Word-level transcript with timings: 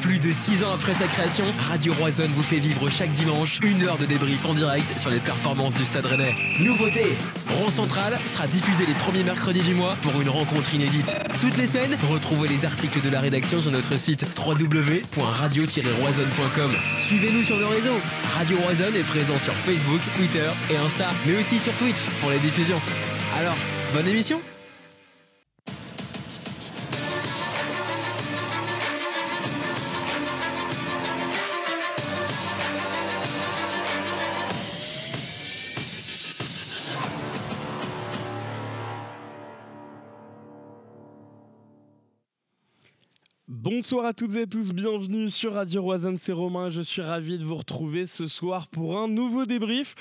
Plus 0.00 0.18
de 0.18 0.32
6 0.32 0.64
ans 0.64 0.72
après 0.74 0.94
sa 0.94 1.06
création, 1.06 1.44
Radio 1.58 1.92
Roison 1.94 2.28
vous 2.34 2.42
fait 2.42 2.58
vivre 2.58 2.88
chaque 2.90 3.12
dimanche 3.12 3.58
une 3.62 3.82
heure 3.82 3.98
de 3.98 4.06
débrief 4.06 4.44
en 4.46 4.54
direct 4.54 4.98
sur 4.98 5.10
les 5.10 5.18
performances 5.18 5.74
du 5.74 5.84
Stade 5.84 6.06
Rennais. 6.06 6.34
Nouveauté 6.60 7.16
Rond 7.50 7.70
Central 7.70 8.18
sera 8.26 8.46
diffusé 8.46 8.86
les 8.86 8.94
premiers 8.94 9.22
mercredis 9.22 9.62
du 9.62 9.74
mois 9.74 9.96
pour 10.02 10.18
une 10.20 10.28
rencontre 10.28 10.74
inédite. 10.74 11.14
Toutes 11.40 11.56
les 11.56 11.66
semaines, 11.66 11.96
retrouvez 12.10 12.48
les 12.48 12.64
articles 12.64 13.00
de 13.00 13.10
la 13.10 13.20
rédaction 13.20 13.62
sur 13.62 13.72
notre 13.72 13.96
site 13.96 14.24
www.radio-roison.com. 14.38 16.70
Suivez-nous 17.00 17.42
sur 17.42 17.58
nos 17.58 17.68
réseaux. 17.68 17.98
Radio 18.34 18.58
Roison 18.58 18.92
est 18.94 19.04
présent 19.04 19.38
sur 19.38 19.54
Facebook, 19.54 20.00
Twitter 20.14 20.50
et 20.70 20.76
Insta, 20.76 21.10
mais 21.26 21.40
aussi 21.40 21.58
sur 21.58 21.72
Twitch 21.74 22.04
pour 22.20 22.30
les 22.30 22.38
diffusions. 22.38 22.80
Alors, 23.38 23.56
bonne 23.92 24.08
émission 24.08 24.40
Bonsoir 43.68 44.04
à 44.04 44.14
toutes 44.14 44.36
et 44.36 44.42
à 44.42 44.46
tous, 44.46 44.72
bienvenue 44.72 45.28
sur 45.28 45.54
Radio 45.54 45.82
Roison, 45.82 46.14
c'est 46.16 46.30
Romain, 46.30 46.70
je 46.70 46.82
suis 46.82 47.02
ravi 47.02 47.36
de 47.36 47.42
vous 47.42 47.56
retrouver 47.56 48.06
ce 48.06 48.28
soir 48.28 48.68
pour 48.68 48.96
un 48.96 49.08
nouveau 49.08 49.44
débrief, 49.44 49.96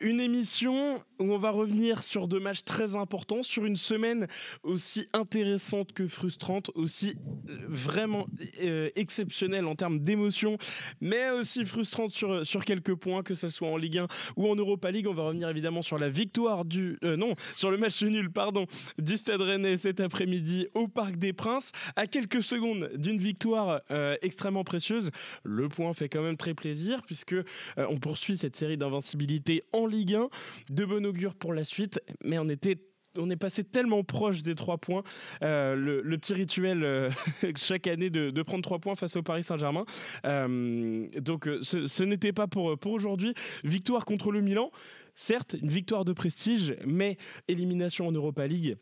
une 0.00 0.20
émission 0.20 1.02
où 1.18 1.32
on 1.32 1.38
va 1.38 1.50
revenir 1.50 2.04
sur 2.04 2.28
deux 2.28 2.38
matchs 2.38 2.62
très 2.62 2.94
importants, 2.94 3.42
sur 3.42 3.64
une 3.64 3.74
semaine 3.74 4.28
aussi 4.62 5.08
intéressante 5.12 5.92
que 5.92 6.06
frustrante, 6.06 6.70
aussi 6.76 7.16
euh, 7.48 7.56
vraiment 7.66 8.28
euh, 8.62 8.90
exceptionnelle 8.94 9.66
en 9.66 9.74
termes 9.74 9.98
d'émotion, 9.98 10.56
mais 11.00 11.30
aussi 11.30 11.66
frustrante 11.66 12.12
sur, 12.12 12.46
sur 12.46 12.64
quelques 12.64 12.94
points, 12.94 13.24
que 13.24 13.34
ce 13.34 13.48
soit 13.48 13.66
en 13.66 13.76
Ligue 13.76 13.98
1 13.98 14.06
ou 14.36 14.48
en 14.48 14.54
Europa 14.54 14.92
League. 14.92 15.08
On 15.08 15.14
va 15.14 15.24
revenir 15.24 15.48
évidemment 15.48 15.82
sur 15.82 15.98
la 15.98 16.08
victoire 16.08 16.64
du... 16.64 16.98
euh, 17.02 17.16
non, 17.16 17.34
sur 17.56 17.72
le 17.72 17.78
match 17.78 18.00
nul, 18.00 18.30
pardon, 18.30 18.66
du 18.96 19.16
Stade 19.16 19.40
Rennais 19.40 19.76
cet 19.76 19.98
après-midi 19.98 20.68
au 20.74 20.86
Parc 20.86 21.16
des 21.16 21.32
Princes, 21.32 21.72
à 21.96 22.06
quelques 22.06 22.44
secondes 22.44 22.90
victoire 23.16 23.80
euh, 23.90 24.16
extrêmement 24.20 24.64
précieuse. 24.64 25.10
Le 25.44 25.68
point 25.68 25.94
fait 25.94 26.08
quand 26.08 26.22
même 26.22 26.36
très 26.36 26.54
plaisir 26.54 27.02
puisque 27.06 27.32
euh, 27.32 27.44
on 27.76 27.96
poursuit 27.96 28.36
cette 28.36 28.56
série 28.56 28.76
d'invincibilité 28.76 29.62
en 29.72 29.86
Ligue 29.86 30.14
1. 30.14 30.28
De 30.70 30.84
bon 30.84 31.06
augure 31.06 31.34
pour 31.34 31.54
la 31.54 31.64
suite, 31.64 32.00
mais 32.22 32.38
on 32.38 32.48
était 32.48 32.78
on 33.16 33.30
est 33.30 33.36
passé 33.36 33.64
tellement 33.64 34.04
proche 34.04 34.42
des 34.42 34.54
trois 34.54 34.76
points, 34.78 35.02
Euh, 35.42 35.74
le, 35.74 36.18
petit 36.18 36.34
rituel 36.34 37.10
chaque 37.56 37.86
année 37.86 38.10
de, 38.10 38.42
prendre 38.42 38.62
trois 38.62 38.78
points 38.78 38.94
face 38.94 39.16
au 39.16 39.22
Paris 39.22 39.42
Saint-Germain. 39.42 39.86
Donc 40.24 41.48
ce, 41.62 42.04
n'était 42.04 42.34
pas 42.34 42.46
pour 42.46 42.92
aujourd'hui. 42.92 43.34
Victoire 43.64 44.04
contre 44.04 44.30
le 44.30 44.40
Milan, 44.40 44.70
certes 45.14 45.56
une 45.60 45.70
victoire 45.70 46.04
de 46.04 46.12
prestige, 46.12 46.76
mais 46.86 47.16
élimination 47.48 48.06
en 48.06 48.12
Europa 48.12 48.46
League. 48.46 48.76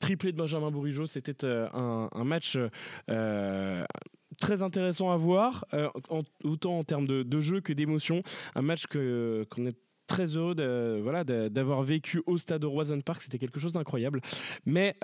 Triplé 0.00 0.32
de 0.32 0.36
Benjamin 0.36 0.70
Bourigeau, 0.70 1.06
c'était 1.06 1.44
euh, 1.44 1.68
un, 1.72 2.24
match 2.24 2.58
euh, 3.10 3.84
très 4.40 4.62
intéressant 4.62 5.10
à 5.10 5.16
voir, 5.16 5.64
euh, 5.74 5.88
autant 6.44 6.78
en 6.78 6.84
termes 6.84 7.06
de, 7.06 7.40
jeu 7.40 7.60
que 7.60 7.72
d'émotion. 7.72 8.22
Un 8.54 8.62
match 8.62 8.86
qu'on 8.86 9.66
est 9.66 9.76
très 10.06 10.36
heureux 10.36 10.54
de- 10.54 11.00
voilà, 11.02 11.24
d'avoir 11.24 11.82
vécu 11.82 12.22
au 12.26 12.38
stade 12.38 12.62
de 12.62 12.66
Roison 12.66 13.00
Park. 13.00 13.22
C'était 13.22 13.38
quelque 13.38 13.58
chose 13.58 13.72
d'incroyable. 13.72 14.20
Mais 14.64 14.96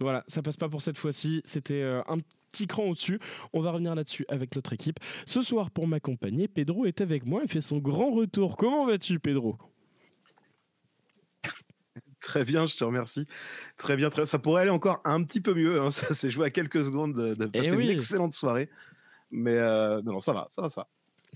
voilà, 0.00 0.24
ça 0.28 0.42
passe 0.42 0.56
pas 0.56 0.68
pour 0.68 0.82
cette 0.82 0.98
fois-ci. 0.98 1.42
C'était 1.44 1.82
un 1.82 2.18
petit 2.50 2.66
cran 2.66 2.84
au-dessus. 2.84 3.20
On 3.52 3.60
va 3.60 3.70
revenir 3.70 3.94
là-dessus 3.94 4.24
avec 4.28 4.54
notre 4.54 4.72
équipe. 4.72 4.98
Ce 5.24 5.42
soir, 5.42 5.70
pour 5.70 5.86
m'accompagner, 5.86 6.48
Pedro 6.48 6.86
est 6.86 7.00
avec 7.00 7.26
moi 7.26 7.42
et 7.44 7.48
fait 7.48 7.60
son 7.60 7.78
grand 7.78 8.12
retour. 8.12 8.56
Comment 8.56 8.86
vas-tu, 8.86 9.18
Pedro? 9.18 9.56
Très 12.26 12.44
bien, 12.44 12.66
je 12.66 12.74
te 12.76 12.82
remercie. 12.82 13.24
Très 13.76 13.94
bien, 13.94 14.10
très 14.10 14.26
Ça 14.26 14.40
pourrait 14.40 14.62
aller 14.62 14.70
encore 14.72 15.00
un 15.04 15.22
petit 15.22 15.40
peu 15.40 15.54
mieux. 15.54 15.80
hein. 15.80 15.90
Ça 15.92 16.12
s'est 16.12 16.28
joué 16.28 16.46
à 16.46 16.50
quelques 16.50 16.84
secondes 16.84 17.14
de, 17.14 17.34
de 17.34 17.48
Eh 17.54 17.58
passer 17.60 17.76
oui. 17.76 17.84
une 17.84 17.90
excellente 17.90 18.32
soirée. 18.32 18.68
Mais 19.30 19.54
euh, 19.56 20.02
non, 20.02 20.14
non, 20.14 20.18
ça 20.20 20.32
va, 20.32 20.48
ça 20.50 20.62
va, 20.62 20.68
ça 20.68 20.80
va. 20.80 20.88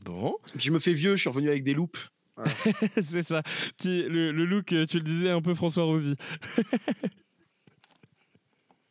Bon, 0.05 0.37
Puis 0.53 0.61
je 0.63 0.73
me 0.73 0.81
fais 0.81 0.93
vieux, 0.93 1.15
je 1.15 1.21
suis 1.21 1.29
revenu 1.29 1.49
avec 1.49 1.63
des 1.63 1.75
loupes. 1.75 1.97
c'est 3.01 3.23
ça. 3.23 3.43
Tu- 3.81 4.09
le, 4.09 4.33
le 4.33 4.45
look, 4.45 4.67
tu 4.67 4.75
le 4.99 5.01
disais, 5.05 5.31
un 5.31 5.41
peu 5.43 5.55
François 5.55 5.85
Rosy. 5.85 6.17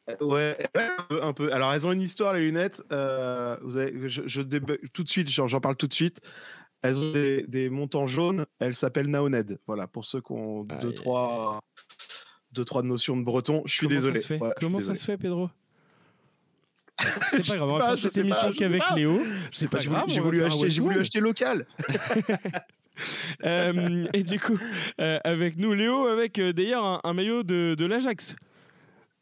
Euh, 0.09 0.15
Ouais, 0.21 0.57
un 0.75 1.03
peu, 1.09 1.23
un 1.23 1.33
peu. 1.33 1.53
Alors, 1.53 1.73
elles 1.73 1.85
ont 1.85 1.91
une 1.91 2.01
histoire, 2.01 2.33
les 2.33 2.41
lunettes. 2.45 2.81
Euh, 2.91 3.57
vous 3.61 3.77
avez, 3.77 4.09
je, 4.09 4.21
je 4.25 4.41
tout 4.93 5.03
de 5.03 5.09
suite, 5.09 5.29
j'en 5.29 5.59
parle 5.59 5.75
tout 5.75 5.87
de 5.87 5.93
suite. 5.93 6.19
Elles 6.81 6.97
ont 6.97 7.11
des, 7.11 7.43
des 7.47 7.69
montants 7.69 8.07
jaunes. 8.07 8.45
Elles 8.59 8.73
s'appellent 8.73 9.09
Naoned. 9.09 9.59
Voilà, 9.67 9.85
pour 9.87 10.05
ceux 10.05 10.21
qui 10.21 10.31
ont 10.31 10.65
Aïe. 10.69 10.77
deux, 10.81 10.93
trois, 10.93 11.59
deux, 12.59 12.65
trois 12.65 12.83
notions 12.83 13.15
de 13.15 13.23
breton. 13.23 13.63
Je 13.65 13.73
suis 13.73 13.87
Comment 13.87 13.95
désolé. 13.95 14.19
Ça 14.19 14.27
se 14.27 14.27
fait 14.27 14.39
suis 14.39 14.53
Comment 14.59 14.79
ça 14.79 14.95
se 14.95 15.05
fait, 15.05 15.17
Pedro 15.17 15.49
C'est 17.31 17.47
pas 17.47 17.55
grave, 17.55 17.69
on 17.69 17.77
va 17.77 17.95
je 17.95 18.07
cette 18.07 18.17
émission 18.17 18.51
qu'avec. 18.51 18.83
Léo. 18.95 19.21
C'est 19.51 19.69
pas, 19.69 19.77
pas 19.77 19.83
grave. 19.85 20.03
j'ai 20.09 20.19
voulu 20.19 20.43
acheter, 20.43 20.69
j'ai 20.69 20.81
voulu 20.81 20.99
acheter 20.99 21.19
local. 21.19 21.65
Euh, 23.45 24.05
et 24.13 24.23
du 24.23 24.39
coup, 24.39 24.59
euh, 24.99 25.19
avec 25.23 25.55
nous, 25.55 25.73
Léo, 25.73 26.07
avec 26.07 26.37
euh, 26.37 26.51
d'ailleurs 26.51 26.83
un, 26.83 26.99
un 27.05 27.13
maillot 27.13 27.43
de, 27.43 27.73
de 27.77 27.85
l'Ajax. 27.85 28.35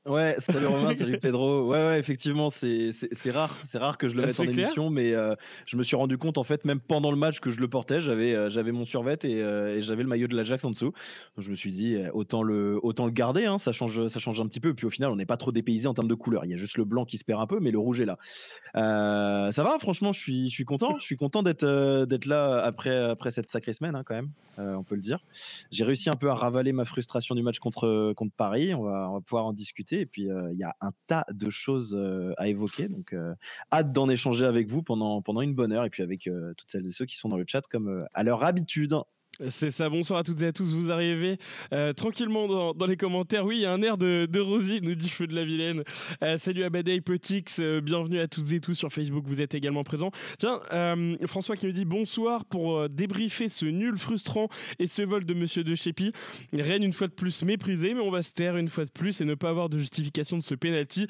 Ouais, 0.08 0.36
salut 0.40 0.68
Romain, 0.68 0.96
salut 0.96 1.18
Pedro. 1.22 1.68
Ouais, 1.68 1.84
ouais, 1.86 2.00
effectivement, 2.00 2.50
c'est 2.50 2.92
rare, 3.32 3.60
c'est 3.66 3.78
rare 3.78 3.98
que 3.98 4.08
je 4.08 4.16
le 4.16 4.24
Ah, 4.24 4.28
mette 4.28 4.40
en 4.40 4.44
émission, 4.44 4.90
mais 4.90 5.14
euh, 5.14 5.36
je 5.66 5.76
me 5.76 5.84
suis 5.84 5.98
rendu 5.98 6.18
compte 6.18 6.38
en 6.38 6.44
fait, 6.44 6.64
même 6.64 6.80
pendant 6.80 7.12
le 7.12 7.18
match 7.18 7.42
que 7.42 7.52
je 7.52 7.60
le 7.60 7.68
portais, 7.68 8.00
j'avais 8.00 8.34
euh, 8.34 8.50
j'avais 8.50 8.72
mon 8.72 8.86
survêt 8.86 9.18
et, 9.24 9.42
euh, 9.42 9.78
et 9.78 9.82
j'avais 9.82 10.04
le 10.04 10.10
maillot 10.10 10.28
de 10.28 10.36
l'Ajax 10.36 10.64
en 10.64 10.72
dessous. 10.72 10.94
Donc, 11.36 11.40
je 11.40 11.50
me 11.50 11.56
suis 11.56 11.72
dit 11.74 11.96
euh, 11.96 12.10
autant 12.14 12.42
le 12.42 12.80
autant 12.84 13.06
le 13.06 13.12
garder, 13.12 13.46
hein, 13.46 13.58
ça 13.58 13.74
change 13.74 14.08
ça 14.08 14.20
change 14.20 14.40
un 14.40 14.48
petit 14.48 14.62
peu. 14.62 14.74
Puis 14.74 14.86
au 14.86 14.90
final, 14.90 15.12
on 15.12 15.18
n'est 15.18 15.26
pas 15.26 15.38
trop 15.38 15.52
dépaysé 15.52 15.88
en 15.88 15.94
termes 15.94 16.08
de 16.08 16.16
couleur. 16.16 16.46
Il 16.46 16.52
y 16.52 16.54
a 16.54 16.58
juste 16.58 16.78
le 16.78 16.86
blanc 16.86 17.04
qui 17.04 17.18
se 17.18 17.26
perd 17.26 17.42
un 17.42 17.48
peu, 17.48 17.60
mais 17.60 17.72
le 17.72 17.80
rouge 17.80 18.00
est 18.00 18.06
là. 18.06 18.18
Ça 18.74 19.64
va, 19.64 19.78
franchement, 19.80 20.14
je 20.14 20.20
suis 20.20 20.50
je 20.50 20.54
suis 20.54 20.66
content, 20.66 20.96
je 21.00 21.04
suis 21.04 21.18
content 21.18 21.44
d'être 21.44 22.06
d'être 22.06 22.26
là 22.26 22.64
après 22.64 22.96
après 22.96 23.32
cette 23.32 23.50
sacrée 23.50 23.74
semaine 23.74 23.96
hein, 23.96 24.04
quand 24.06 24.16
même, 24.16 24.30
euh, 24.60 24.76
on 24.76 24.84
peut 24.84 24.96
le 24.96 25.02
dire. 25.02 25.24
J'ai 25.72 25.84
réussi 25.84 26.10
un 26.10 26.16
peu 26.16 26.30
à 26.30 26.36
ravaler 26.36 26.72
ma 26.72 26.86
frustration 26.86 27.36
du 27.36 27.44
match 27.44 27.60
contre, 27.60 28.14
contre 28.14 28.34
Paris. 28.36 28.74
On 28.74 28.84
va, 28.84 29.20
pouvoir 29.26 29.46
en 29.46 29.54
discuter. 29.54 30.02
Et 30.02 30.06
puis, 30.06 30.30
euh, 30.30 30.50
il 30.54 30.60
y 30.60 30.64
a 30.64 30.76
un 30.82 30.92
tas 31.08 31.26
de 31.32 31.50
choses 31.50 31.96
euh, 31.96 32.34
à 32.38 32.48
évoquer. 32.48 32.88
Donc, 32.88 33.16
hâte 33.72 33.92
d'en 33.92 34.10
échanger 34.10 34.46
avec 34.46 34.68
vous 34.68 34.82
pendant, 34.82 35.22
pendant 35.22 35.42
une 35.42 35.54
bonne 35.54 35.72
heure. 35.72 35.86
Et 35.86 35.90
puis, 35.90 36.04
avec 36.04 36.30
toutes 36.58 36.70
celles 36.70 36.86
et 36.86 36.92
ceux 36.92 37.06
qui 37.06 37.18
sont 37.18 37.30
dans 37.30 37.38
le 37.38 37.46
chat, 37.48 37.62
comme 37.68 38.08
à 38.14 38.24
leur 38.24 38.44
habitude. 38.44 38.96
C'est 39.50 39.70
ça, 39.70 39.88
bonsoir 39.88 40.20
à 40.20 40.24
toutes 40.24 40.42
et 40.42 40.48
à 40.48 40.52
tous, 40.52 40.74
vous 40.74 40.92
arrivez 40.92 41.38
euh, 41.72 41.94
tranquillement 41.94 42.48
dans, 42.48 42.74
dans 42.74 42.88
les 42.88 42.98
commentaires. 42.98 43.46
Oui, 43.46 43.58
il 43.58 43.62
y 43.62 43.66
a 43.66 43.72
un 43.72 43.84
air 43.84 43.96
de, 44.00 44.26
de 44.26 44.40
Rosy, 44.40 44.80
nous 44.82 44.96
dit 44.96 45.10
Feu 45.10 45.28
de 45.28 45.36
la 45.36 45.46
Vilaine. 45.46 45.84
Euh, 46.24 46.40
salut 46.40 46.64
à 46.64 46.72
Badei 46.72 47.02
Petix, 47.02 47.60
euh, 47.60 47.80
bienvenue 47.80 48.20
à 48.20 48.28
toutes 48.28 48.52
et 48.52 48.60
tous 48.60 48.74
sur 48.74 48.92
Facebook, 48.92 49.26
vous 49.28 49.44
êtes 49.44 49.54
également 49.54 49.84
présents. 49.84 50.10
Tiens, 50.40 50.60
euh, 50.74 51.16
François 51.28 51.56
qui 51.56 51.68
nous 51.68 51.72
dit 51.72 51.86
bonsoir 51.86 52.46
pour 52.46 52.90
débriefer 52.90 53.48
ce 53.48 53.66
nul 53.68 54.00
frustrant 54.00 54.50
et 54.80 54.88
ce 54.88 55.04
vol 55.04 55.24
de 55.24 55.36
Monsieur 55.36 55.64
de 55.64 55.76
Chépi. 55.76 56.14
Rennes 56.52 56.84
une 56.84 56.94
fois 56.94 57.08
de 57.08 57.14
plus 57.14 57.44
méprisé, 57.44 57.94
mais 57.94 58.02
on 58.02 58.10
va 58.10 58.24
se 58.24 58.32
taire 58.32 58.58
une 58.58 58.70
fois 58.70 58.86
de 58.86 58.90
plus 58.92 59.22
et 59.22 59.26
ne 59.26 59.36
pas 59.36 59.50
avoir 59.50 59.70
de 59.70 59.78
justification 59.78 60.40
de 60.40 60.44
ce 60.44 60.56
penalty. 60.56 61.06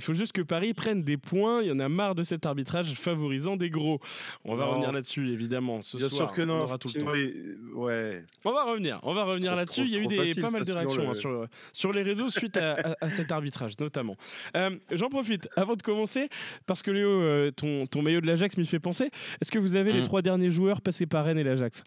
Faut 0.00 0.14
juste 0.14 0.32
que 0.32 0.40
Paris 0.40 0.72
prenne 0.72 1.02
des 1.02 1.18
points, 1.18 1.60
il 1.60 1.68
y 1.68 1.72
en 1.72 1.78
a 1.78 1.90
marre 1.90 2.14
de 2.14 2.22
cet 2.22 2.46
arbitrage 2.46 2.94
favorisant 2.94 3.56
des 3.56 3.68
gros. 3.68 4.00
On 4.46 4.56
va 4.56 4.64
Non, 4.64 4.70
revenir 4.70 4.92
là-dessus 4.92 5.28
évidemment. 5.30 5.82
Ce 5.82 5.98
Bien 5.98 6.08
soir, 6.08 6.28
sûr 6.28 6.36
que 6.36 6.42
on 6.42 6.46
non. 6.46 6.62
aura 6.62 6.78
tout 6.78 6.88
le 6.88 6.92
sinon, 6.92 7.06
temps. 7.06 7.14
il- 7.14 7.58
Ouais. 7.74 8.24
On 8.44 8.52
va 8.52 8.64
revenir, 8.64 8.98
on 9.02 9.14
va 9.14 9.24
revenir 9.24 9.54
là-dessus. 9.56 9.82
Il 9.82 9.90
y 9.92 9.96
a 9.96 10.00
eu 10.00 10.06
des, 10.06 10.16
facile, 10.16 10.42
pas 10.42 10.50
mal 10.50 10.64
de 10.64 10.72
réactions 10.72 11.02
le- 11.02 11.08
hein, 11.08 11.14
sur, 11.14 11.46
sur 11.72 11.92
les 11.92 12.02
réseaux 12.02 12.28
suite 12.28 12.56
à, 12.56 12.72
à- 12.74 12.96
à 13.06 13.10
cet 13.10 13.32
arbitrage, 13.32 13.78
notamment. 13.78 14.16
Euh, 14.56 14.70
J'en 14.92 15.08
profite 15.08 15.48
avant 15.56 15.74
de 15.76 15.82
commencer, 15.82 16.28
parce 16.66 16.82
que 16.82 16.90
Léo, 16.90 17.08
euh, 17.10 17.50
ton, 17.50 17.86
ton 17.86 18.02
maillot 18.02 18.20
de 18.20 18.26
l'Ajax 18.26 18.56
m'y 18.56 18.66
fait 18.66 18.78
penser. 18.80 19.10
Est-ce 19.40 19.50
que 19.50 19.58
vous 19.58 19.76
avez 19.76 19.92
les 19.92 20.00
Mm. 20.00 20.04
trois 20.04 20.22
derniers 20.22 20.50
joueurs 20.50 20.80
passés 20.80 21.06
par 21.06 21.24
Rennes 21.24 21.38
et 21.38 21.44
l'Ajax? 21.44 21.82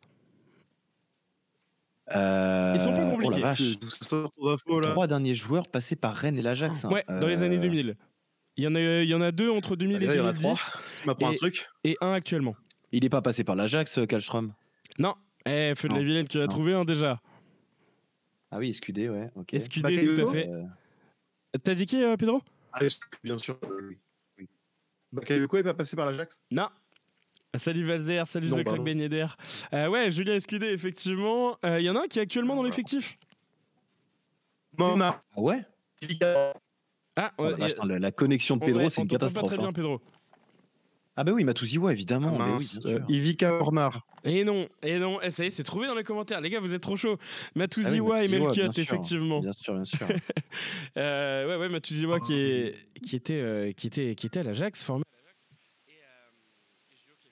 Euh, 2.15 2.71
Ils 2.75 2.81
sont 2.81 2.91
pas 2.93 3.01
oh 3.03 3.05
la 3.07 3.11
compliqués. 3.11 3.41
là? 3.41 4.89
Trois 4.91 5.07
derniers 5.07 5.35
joueurs 5.35 5.67
passés 5.67 5.95
par 5.95 6.15
Rennes 6.15 6.37
et 6.37 6.41
l'Ajax. 6.41 6.85
hein. 6.85 6.89
Ouais, 6.89 7.05
dans 7.07 7.27
les 7.27 7.43
années 7.43 7.57
Euh, 7.57 7.61
2000. 7.61 7.95
Il 8.57 8.63
y, 8.63 8.67
en 8.67 8.75
a, 8.75 8.79
il 8.81 9.07
y 9.07 9.13
en 9.13 9.21
a 9.21 9.31
deux 9.31 9.49
entre 9.49 9.75
2000 9.75 9.97
Allez, 9.97 10.05
et 10.05 10.07
là, 10.09 10.13
il 10.15 10.17
y 10.17 10.21
en 10.21 10.25
a 10.27 10.33
2010 10.33 10.41
trois. 10.41 10.81
Tu 11.01 11.07
m'apprends 11.07 11.29
un 11.29 11.31
Et- 11.33 11.35
truc? 11.37 11.67
et 11.85 11.97
un 12.01 12.11
actuellement. 12.13 12.55
Il 12.91 13.03
n'est 13.03 13.09
pas 13.09 13.21
passé 13.21 13.43
par 13.43 13.55
l'Ajax, 13.55 13.99
Kallström. 14.07 14.53
Non, 14.97 15.13
eh, 15.45 15.73
Feu 15.75 15.87
de 15.89 15.93
la. 15.95 15.99
Vilaine, 16.01 16.27
tu 16.27 16.39
as 16.41 16.47
trouvé 16.47 16.73
un 16.73 16.85
déjà. 16.85 17.21
Ah 18.51 18.57
oui, 18.57 18.69
Escudé, 18.69 19.09
ouais. 19.09 19.29
Ok. 19.35 19.53
Escudé, 19.53 19.83
Bakayoko 19.95 20.21
tout 20.21 20.27
à 20.27 20.31
fait. 20.31 20.49
Euh, 20.49 20.63
T'as 21.63 21.75
dit 21.75 21.85
qui, 21.85 22.03
euh, 22.03 22.15
Pedro? 22.17 22.41
Ah, 22.73 22.79
Bien 23.23 23.37
sûr. 23.37 23.57
euh, 23.63 23.95
oui. 24.37 24.47
Bakayoko 25.11 25.57
est 25.57 25.63
pas 25.63 25.73
passé 25.73 25.95
par 25.95 26.05
l'Ajax? 26.07 26.41
Non. 26.51 26.67
Salut 27.55 27.85
Valzer, 27.85 28.23
salut 28.27 28.49
Non, 28.49 28.57
The 28.57 28.63
Crack. 28.63 28.83
Ben 28.83 28.99
Yedder. 28.99 29.25
Euh, 29.73 29.87
ouais, 29.87 30.11
Julien 30.11 30.35
Escudé, 30.35 30.67
effectivement. 30.67 31.57
Euh, 31.65 31.79
Il 31.79 31.85
y 31.85 31.89
en 31.89 31.95
a 31.95 32.03
un 32.03 32.07
qui 32.07 32.19
est 32.19 32.21
actuellement 32.21 32.55
dans 32.55 32.63
l'effectif? 32.63 33.17
Mona. 34.77 35.21
Ah 35.35 35.41
ouais? 35.41 35.65
Ah, 37.15 37.33
Oh 37.37 37.45
ouais, 37.45 37.53
a- 37.61 37.67
putain, 37.67 37.85
la- 37.85 37.99
la 37.99 38.11
connexion 38.11 38.55
de 38.57 38.65
Pedro, 38.65 38.89
c'est 38.89 39.01
une 39.01 39.07
catastrophe. 39.07 39.49
pas 39.49 39.71
très 39.71 39.81
bien, 39.81 39.93
hein. 39.93 39.99
Ah 41.21 41.25
bah 41.25 41.33
oui, 41.33 41.43
Matouziwa, 41.43 41.91
évidemment. 41.91 42.29
Ah 42.39 42.45
oui, 42.45 42.51
mince, 42.51 42.79
euh. 42.85 42.99
Ivica 43.09 43.55
Hornar. 43.55 44.07
Et 44.23 44.45
non, 44.45 44.69
et 44.83 44.99
non, 44.99 45.19
et 45.19 45.31
ça 45.31 45.43
y 45.43 45.47
est, 45.47 45.49
c'est 45.49 45.63
trouvé 45.63 45.85
dans 45.85 45.93
les 45.93 46.05
commentaires. 46.05 46.39
Les 46.39 46.49
gars, 46.49 46.61
vous 46.61 46.73
êtes 46.73 46.81
trop 46.81 46.95
chauds. 46.95 47.17
Matuziwa 47.55 48.15
Ah 48.15 48.19
oui, 48.21 48.25
et 48.25 48.39
Matouziwa, 48.39 48.53
bien 48.53 48.71
sûr. 48.71 48.83
effectivement. 48.83 49.39
Bien 49.41 49.51
sûr, 49.51 49.73
bien 49.73 49.83
sûr. 49.83 50.07
Euh, 50.97 51.47
ouais, 51.47 51.57
ouais, 51.57 51.69
Matuziwa 51.69 52.21
qui, 52.21 52.33
est, 52.33 52.75
qui, 53.03 53.17
était, 53.17 53.33
euh, 53.33 53.71
qui, 53.73 53.87
était, 53.87 54.15
qui 54.15 54.27
était 54.27 54.39
à 54.39 54.43
l'Ajax, 54.43 54.81
formé. 54.81 55.03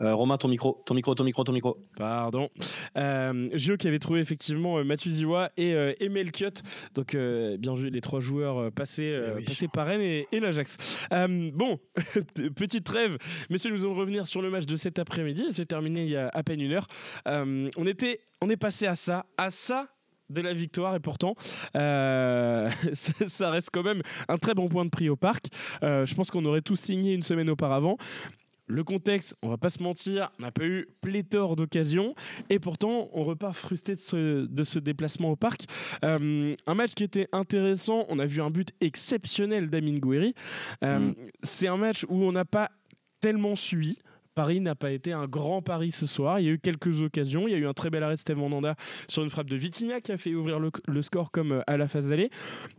Euh, 0.02 0.14
Romain, 0.14 0.38
ton 0.38 0.48
micro, 0.48 0.82
ton 0.86 0.94
micro, 0.94 1.16
ton 1.16 1.24
micro, 1.24 1.44
ton 1.44 1.54
micro. 1.54 1.78
Pardon. 1.98 2.50
Euh, 2.98 3.50
Gio 3.54 3.78
qui 3.78 3.88
avait 3.88 4.00
trouvé 4.00 4.20
effectivement 4.20 4.78
euh, 4.78 4.84
Matuziwa 4.84 5.52
et, 5.58 5.74
euh, 5.74 5.94
et 6.00 6.10
Melchiot. 6.10 6.50
Donc, 6.94 7.16
euh, 7.16 7.58
bien 7.58 7.74
vu, 7.74 7.90
les 7.90 8.02
trois 8.02 8.20
joueurs 8.20 8.58
euh, 8.58 8.70
passés, 8.70 9.10
euh, 9.12 9.34
Eh 9.34 9.38
oui. 9.40 9.46
passés 9.46 9.68
par 9.68 9.88
Rennes 9.88 10.02
et, 10.02 10.28
et 10.32 10.40
l'Ajax. 10.40 10.78
Euh, 11.14 11.50
bon, 11.54 11.80
petite 12.56 12.84
trêve. 12.84 13.18
Messieurs, 13.50 13.72
nous 13.72 13.84
allons 13.86 13.96
revenir 13.96 14.28
sur 14.28 14.42
le 14.42 14.50
match 14.50 14.66
de 14.66 14.76
cet 14.76 15.00
après-midi. 15.00 15.46
C'est 15.52 15.66
terminé 15.66 16.04
il 16.04 16.10
y 16.10 16.16
a 16.16 16.30
à 16.34 16.44
peine 16.44 16.62
une 16.62 16.74
heure. 16.74 16.88
Euh, 17.28 17.70
on, 17.78 17.86
était, 17.88 18.20
on 18.42 18.50
est 18.50 18.58
passé 18.58 18.86
à 18.86 18.96
ça, 18.96 19.26
à 19.38 19.50
ça 19.52 19.88
de 20.30 20.42
la 20.42 20.54
victoire 20.54 20.94
et 20.94 21.00
pourtant 21.00 21.36
euh, 21.78 22.70
ça, 22.94 23.14
ça 23.30 23.50
reste 23.50 23.70
quand 23.72 23.84
même 23.84 24.02
un 24.28 24.38
très 24.38 24.54
bon 24.54 24.68
point 24.68 24.84
de 24.84 24.90
prix 24.90 25.10
au 25.10 25.16
parc. 25.16 25.46
Euh, 25.84 26.06
je 26.06 26.14
pense 26.16 26.30
qu'on 26.32 26.44
aurait 26.46 26.62
tous 26.62 26.76
signé 26.76 27.14
une 27.14 27.24
semaine 27.24 27.50
auparavant. 27.50 27.98
Le 28.68 28.84
contexte, 28.84 29.36
on 29.42 29.50
va 29.50 29.58
pas 29.58 29.70
se 29.70 29.82
mentir, 29.82 30.30
on 30.40 30.44
n'a 30.44 30.52
pas 30.52 30.66
eu 30.66 30.88
pléthore 31.02 31.56
d'occasions 31.56 32.16
et 32.50 32.60
pourtant 32.60 33.10
on 33.14 33.24
repart 33.24 33.56
frustré 33.56 33.96
de 33.96 34.00
ce, 34.00 34.46
de 34.46 34.64
ce 34.64 34.78
déplacement 34.78 35.32
au 35.32 35.36
parc. 35.36 35.66
Euh, 36.04 36.56
un 36.66 36.74
match 36.74 36.94
qui 36.94 37.04
était 37.04 37.30
intéressant, 37.32 38.06
on 38.10 38.20
a 38.20 38.26
vu 38.26 38.42
un 38.42 38.50
but 38.50 38.72
exceptionnel 38.82 39.70
d'Amin 39.70 40.00
Gouiri. 40.00 40.34
Euh, 40.84 40.98
Mm. 41.08 41.14
C'est 41.44 41.68
un 41.68 41.78
match 41.78 42.06
où 42.10 42.24
on 42.24 42.32
n'a 42.32 42.46
pas 42.46 42.70
tellement 43.22 43.56
suivi. 43.56 43.98
Paris 44.36 44.60
n'a 44.60 44.76
pas 44.76 44.92
été 44.92 45.14
un 45.14 45.26
grand 45.26 45.64
pari 45.64 45.92
ce 45.92 46.06
soir. 46.06 46.40
Il 46.40 46.46
y 46.46 46.50
a 46.50 46.52
eu 46.52 46.60
quelques 46.60 47.02
occasions. 47.02 47.48
Il 47.48 47.52
y 47.52 47.56
a 47.56 47.58
eu 47.58 47.66
un 47.66 47.74
très 47.74 47.90
bel 47.90 48.04
arrêt 48.04 48.14
de 48.14 48.20
Steve 48.20 48.38
Mandanda 48.38 48.76
sur 49.08 49.24
une 49.24 49.32
frappe 49.32 49.50
de 49.50 49.56
Vitinha 49.56 50.00
qui 50.00 50.12
a 50.12 50.18
fait 50.18 50.36
ouvrir 50.36 50.60
le, 50.60 50.70
le 50.88 51.02
score 51.02 51.32
comme 51.32 51.54
euh, 51.54 51.62
à 51.66 51.76
la 51.78 51.88
phase 51.88 52.10
d'aller. 52.10 52.30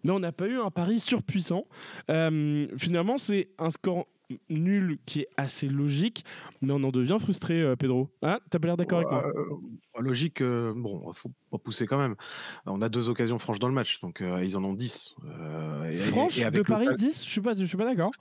Mais 0.05 0.13
on 0.13 0.21
n'a 0.21 0.31
pas 0.31 0.47
eu 0.47 0.59
un 0.59 0.71
pari 0.71 1.01
surpuissant. 1.01 1.65
Euh, 2.11 2.69
finalement, 2.77 3.19
c'est 3.19 3.49
un 3.59 3.71
score 3.71 4.07
nul 4.49 4.99
qui 5.07 5.21
est 5.21 5.29
assez 5.37 5.69
logique, 5.69 6.25
mais 6.61 6.73
on 6.73 6.83
en 6.85 6.91
devient 6.91 7.19
frustré, 7.21 7.61
euh, 7.63 7.77
Pedro. 7.77 8.11
Ah, 8.23 8.41
t'as 8.51 8.59
pas 8.59 8.69
l'air 8.69 8.77
d'accord 8.77 8.99
avec 8.99 9.11
moi? 9.11 9.27
Euh, 9.27 10.03
logique, 10.03 10.41
euh, 10.41 10.73
bon, 10.77 11.13
faut 11.13 11.31
pas 11.51 11.59
pousser 11.59 11.87
quand 11.87 11.99
même. 11.99 12.15
On 12.67 12.83
a 12.83 12.89
deux 12.89 13.09
occasions 13.09 13.39
franches 13.39 13.59
dans 13.59 13.69
le 13.69 13.75
match, 13.75 14.01
donc 14.01 14.21
euh, 14.21 14.45
ils 14.45 14.57
en 14.57 14.65
ont 14.65 14.75
10. 14.75 15.15
Euh, 15.25 15.91
et- 15.91 15.95
et- 15.95 15.97
Franche 15.99 16.39
et 16.39 16.51
de 16.51 16.63
Paris 16.63 16.87
ta- 16.87 16.95
10 16.95 17.25
Je 17.25 17.29
suis 17.31 17.41
pas, 17.41 17.55
pas 17.55 17.85
d'accord. 17.85 18.13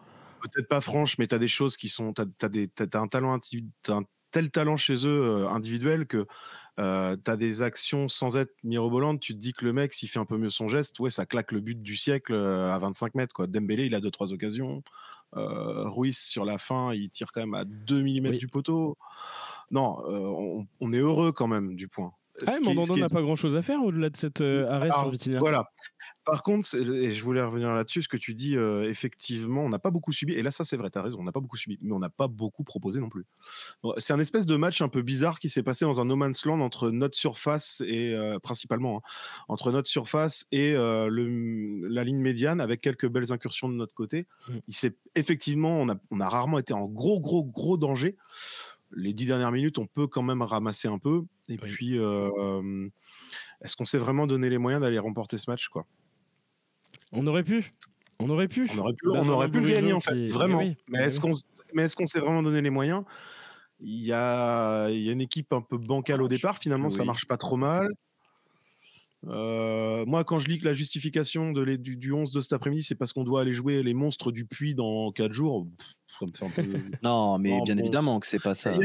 Peut-être 0.41 0.67
pas 0.67 0.81
franche, 0.81 1.17
mais 1.17 1.27
tu 1.27 1.35
as 1.35 1.39
des 1.39 1.47
choses 1.47 1.77
qui 1.77 1.89
sont. 1.89 2.13
Tu 2.13 2.21
as, 2.21 2.99
un 2.99 3.07
talent 3.07 3.39
t'as 3.81 3.95
un 3.95 4.03
tel 4.31 4.51
talent 4.51 4.77
chez 4.77 5.07
eux 5.07 5.23
euh, 5.23 5.49
individuel 5.49 6.05
que 6.05 6.25
tu 6.77 6.83
as 6.83 7.37
des 7.37 7.63
actions 7.63 8.07
sans 8.07 8.37
être 8.37 8.53
mirobolantes. 8.63 9.19
Tu 9.19 9.33
te 9.33 9.39
dis 9.39 9.53
que 9.53 9.65
le 9.65 9.73
mec, 9.73 9.93
s'il 9.93 10.09
fait 10.09 10.19
un 10.19 10.25
peu 10.25 10.37
mieux 10.37 10.51
son 10.51 10.69
geste, 10.69 10.99
ouais, 10.99 11.09
ça 11.09 11.25
claque 11.25 11.51
le 11.51 11.59
but 11.59 11.81
du 11.81 11.95
siècle 11.95 12.33
euh, 12.33 12.71
à 12.71 12.77
25 12.77 13.15
mètres. 13.15 13.33
Quoi. 13.33 13.47
Dembélé, 13.47 13.87
il 13.87 13.95
a 13.95 13.99
deux, 13.99 14.11
trois 14.11 14.31
occasions. 14.31 14.83
Euh, 15.35 15.87
Ruiz, 15.89 16.17
sur 16.17 16.45
la 16.45 16.57
fin, 16.57 16.93
il 16.93 17.09
tire 17.09 17.31
quand 17.31 17.41
même 17.41 17.53
à 17.53 17.65
2 17.65 18.01
mm 18.01 18.27
Oui. 18.29 18.37
du 18.37 18.47
poteau. 18.47 18.97
Non, 19.71 19.99
euh, 20.07 20.19
on, 20.19 20.67
on 20.79 20.93
est 20.93 20.99
heureux 20.99 21.31
quand 21.33 21.47
même 21.47 21.75
du 21.75 21.87
point. 21.87 22.13
Ah, 22.45 22.51
Ce 22.51 22.61
Mandanda 22.61 22.95
n'a 22.95 23.09
pas 23.09 23.21
grand 23.21 23.35
chose 23.35 23.55
à 23.55 23.61
faire 23.61 23.83
au-delà 23.83 24.09
de 24.09 24.17
cet 24.17 24.41
euh, 24.41 24.67
arrêt 24.69 24.89
alors, 24.89 25.03
sur 25.03 25.11
Vitinha. 25.11 25.39
Voilà. 25.39 25.69
Par 26.27 26.43
contre, 26.43 26.75
et 26.75 27.11
je 27.11 27.23
voulais 27.23 27.41
revenir 27.41 27.73
là-dessus, 27.73 28.01
ce 28.01 28.09
que 28.09 28.17
tu 28.17 28.33
dis, 28.33 28.57
euh, 28.57 28.89
effectivement, 28.89 29.63
on 29.63 29.69
n'a 29.69 29.79
pas 29.79 29.91
beaucoup 29.91 30.11
subi. 30.11 30.33
Et 30.33 30.43
là, 30.43 30.51
ça, 30.51 30.65
c'est 30.65 30.75
vrai, 30.75 30.89
tu 30.89 30.97
as 30.97 31.01
raison, 31.01 31.19
on 31.21 31.23
n'a 31.23 31.31
pas 31.31 31.39
beaucoup 31.39 31.55
subi, 31.55 31.79
mais 31.81 31.93
on 31.93 31.99
n'a 31.99 32.09
pas 32.09 32.27
beaucoup 32.27 32.65
proposé 32.65 32.99
non 32.99 33.07
plus. 33.07 33.25
C'est 33.97 34.11
un 34.11 34.19
espèce 34.19 34.45
de 34.45 34.57
match 34.57 34.81
un 34.81 34.89
peu 34.89 35.01
bizarre 35.01 35.39
qui 35.39 35.47
s'est 35.47 35.63
passé 35.63 35.85
dans 35.85 36.01
un 36.01 36.05
no 36.05 36.17
man's 36.17 36.45
land 36.45 36.59
entre 36.59 36.91
notre 36.91 37.15
surface 37.15 37.81
et, 37.87 38.13
euh, 38.13 38.39
principalement, 38.39 38.97
hein, 38.97 39.09
entre 39.47 39.71
notre 39.71 39.87
surface 39.87 40.45
et 40.51 40.73
euh, 40.75 41.07
le, 41.07 41.87
la 41.87 42.03
ligne 42.03 42.19
médiane, 42.19 42.59
avec 42.59 42.81
quelques 42.81 43.07
belles 43.07 43.31
incursions 43.31 43.69
de 43.69 43.75
notre 43.75 43.95
côté. 43.95 44.27
Mm. 44.49 44.57
Il 44.67 44.75
s'est 44.75 44.97
effectivement, 45.15 45.79
on 45.79 45.87
a, 45.87 45.95
on 46.11 46.19
a 46.19 46.27
rarement 46.27 46.59
été 46.59 46.73
en 46.73 46.87
gros, 46.87 47.21
gros, 47.21 47.45
gros 47.45 47.77
danger. 47.77 48.17
Les 48.91 49.13
dix 49.13 49.25
dernières 49.25 49.51
minutes, 49.51 49.77
on 49.79 49.87
peut 49.87 50.07
quand 50.07 50.23
même 50.23 50.41
ramasser 50.41 50.87
un 50.87 50.97
peu. 50.99 51.23
Et 51.49 51.57
Oui. 51.61 51.71
puis, 51.71 51.99
euh, 51.99 52.89
est-ce 53.61 53.75
qu'on 53.75 53.85
s'est 53.85 53.97
vraiment 53.99 54.27
donné 54.27 54.49
les 54.49 54.57
moyens 54.57 54.81
d'aller 54.81 54.99
remporter 54.99 55.37
ce 55.37 55.49
match 55.49 55.67
quoi? 55.69 55.85
On 57.11 57.25
aurait 57.27 57.43
pu. 57.43 57.73
On 58.19 58.29
aurait 58.29 58.47
pu. 58.47 58.69
On 58.73 58.77
aurait 58.79 58.93
pu, 58.93 59.07
on 59.09 59.13
Benjamin 59.13 59.33
aurait 59.33 59.51
pu 59.51 59.59
le 59.59 59.69
gagner 59.69 59.93
en 59.93 59.99
fait, 59.99 60.15
eh 60.19 60.27
vraiment. 60.29 60.59
oui, 60.59 60.75
eh 60.93 60.97
est-ce 60.97 61.17
oui. 61.17 61.21
qu'on 61.21 61.31
s- 61.31 61.43
mais 61.73 61.83
est-ce 61.83 61.95
qu'on 61.95 62.05
s'est 62.05 62.19
vraiment 62.19 62.41
donné 62.43 62.61
les 62.61 62.69
moyens? 62.69 63.03
Il 63.79 64.01
y, 64.03 64.11
a, 64.13 64.89
il 64.89 65.01
y 65.03 65.09
a 65.09 65.13
une 65.13 65.21
équipe 65.21 65.53
un 65.53 65.61
peu 65.61 65.77
bancale 65.77 66.21
au 66.21 66.27
départ, 66.27 66.57
finalement 66.57 66.89
ça 66.89 67.05
marche 67.05 67.27
pas 67.27 67.37
trop 67.37 67.57
mal. 67.57 67.87
Euh, 69.27 70.05
moi, 70.05 70.23
quand 70.23 70.39
je 70.39 70.47
lis 70.47 70.59
que 70.59 70.65
la 70.65 70.73
justification 70.73 71.51
de 71.51 71.61
les- 71.61 71.77
du, 71.77 71.95
du 71.97 72.13
11 72.13 72.31
de 72.31 72.39
cet 72.41 72.53
après-midi, 72.53 72.83
c'est 72.83 72.95
parce 72.95 73.13
qu'on 73.13 73.23
doit 73.23 73.41
aller 73.41 73.53
jouer 73.53 73.81
les 73.83 73.93
monstres 73.93 74.31
du 74.31 74.45
puits 74.45 74.75
dans 74.75 75.11
4 75.11 75.33
jours, 75.33 75.67
pff, 75.77 75.87
ça 76.19 76.25
me 76.25 76.31
fait 76.37 76.45
un 76.45 76.49
peu. 76.49 76.61
Non, 77.03 77.37
mais 77.39 77.49
Non, 77.57 77.63
bien 77.63 77.75
bon. 77.75 77.81
évidemment 77.81 78.19
que 78.19 78.27
c'est 78.27 78.41
pas 78.41 78.53
ça. 78.53 78.73
Il 78.75 78.83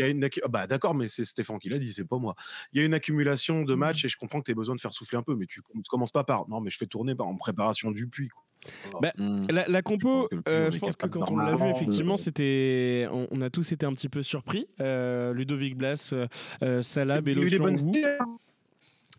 y 0.00 0.02
a 0.04 0.08
une, 0.08 0.28
ah 0.44 0.48
bah 0.48 0.66
d'accord, 0.68 0.94
mais 0.94 1.08
c'est 1.08 1.24
Stéphane 1.24 1.58
qui 1.58 1.68
l'a 1.70 1.78
dit, 1.78 1.92
c'est 1.92 2.04
pas 2.04 2.18
moi. 2.18 2.36
Il 2.72 2.78
y 2.80 2.82
a 2.82 2.86
une 2.86 2.94
accumulation 2.94 3.62
de 3.64 3.74
matchs 3.74 4.04
et 4.04 4.08
je 4.08 4.16
comprends 4.16 4.38
que 4.38 4.44
tu 4.44 4.52
as 4.52 4.54
besoin 4.54 4.76
de 4.76 4.80
faire 4.80 4.92
souffler 4.92 5.18
un 5.18 5.22
peu, 5.24 5.34
mais 5.34 5.46
tu 5.46 5.60
com- 5.60 5.82
commences 5.88 6.12
pas 6.12 6.22
par 6.22 6.48
non, 6.48 6.60
mais 6.60 6.70
je 6.70 6.76
fais 6.78 6.86
tourner 6.86 7.16
par- 7.16 7.26
en 7.26 7.34
préparation 7.36 7.90
du 7.90 8.06
puits. 8.06 8.28
quoi. 8.28 8.44
Hmm. 9.16 9.46
La, 9.50 9.66
la 9.66 9.82
compo, 9.82 10.28
euh, 10.48 10.70
je 10.70 10.78
pense 10.78 10.94
que 10.94 11.06
quand 11.08 11.28
on 11.32 11.36
l'a 11.38 11.56
vu, 11.56 11.68
effectivement, 11.70 12.16
c'était, 12.16 13.08
on, 13.10 13.26
on 13.32 13.40
a 13.40 13.50
tous 13.50 13.72
été 13.72 13.86
un 13.86 13.92
petit 13.92 14.08
peu 14.08 14.22
surpris. 14.22 14.66
Euh, 14.80 15.32
Ludovic 15.32 15.76
Blas, 15.76 16.14
euh, 16.62 16.82
Salah, 16.82 17.16
Il 17.16 17.22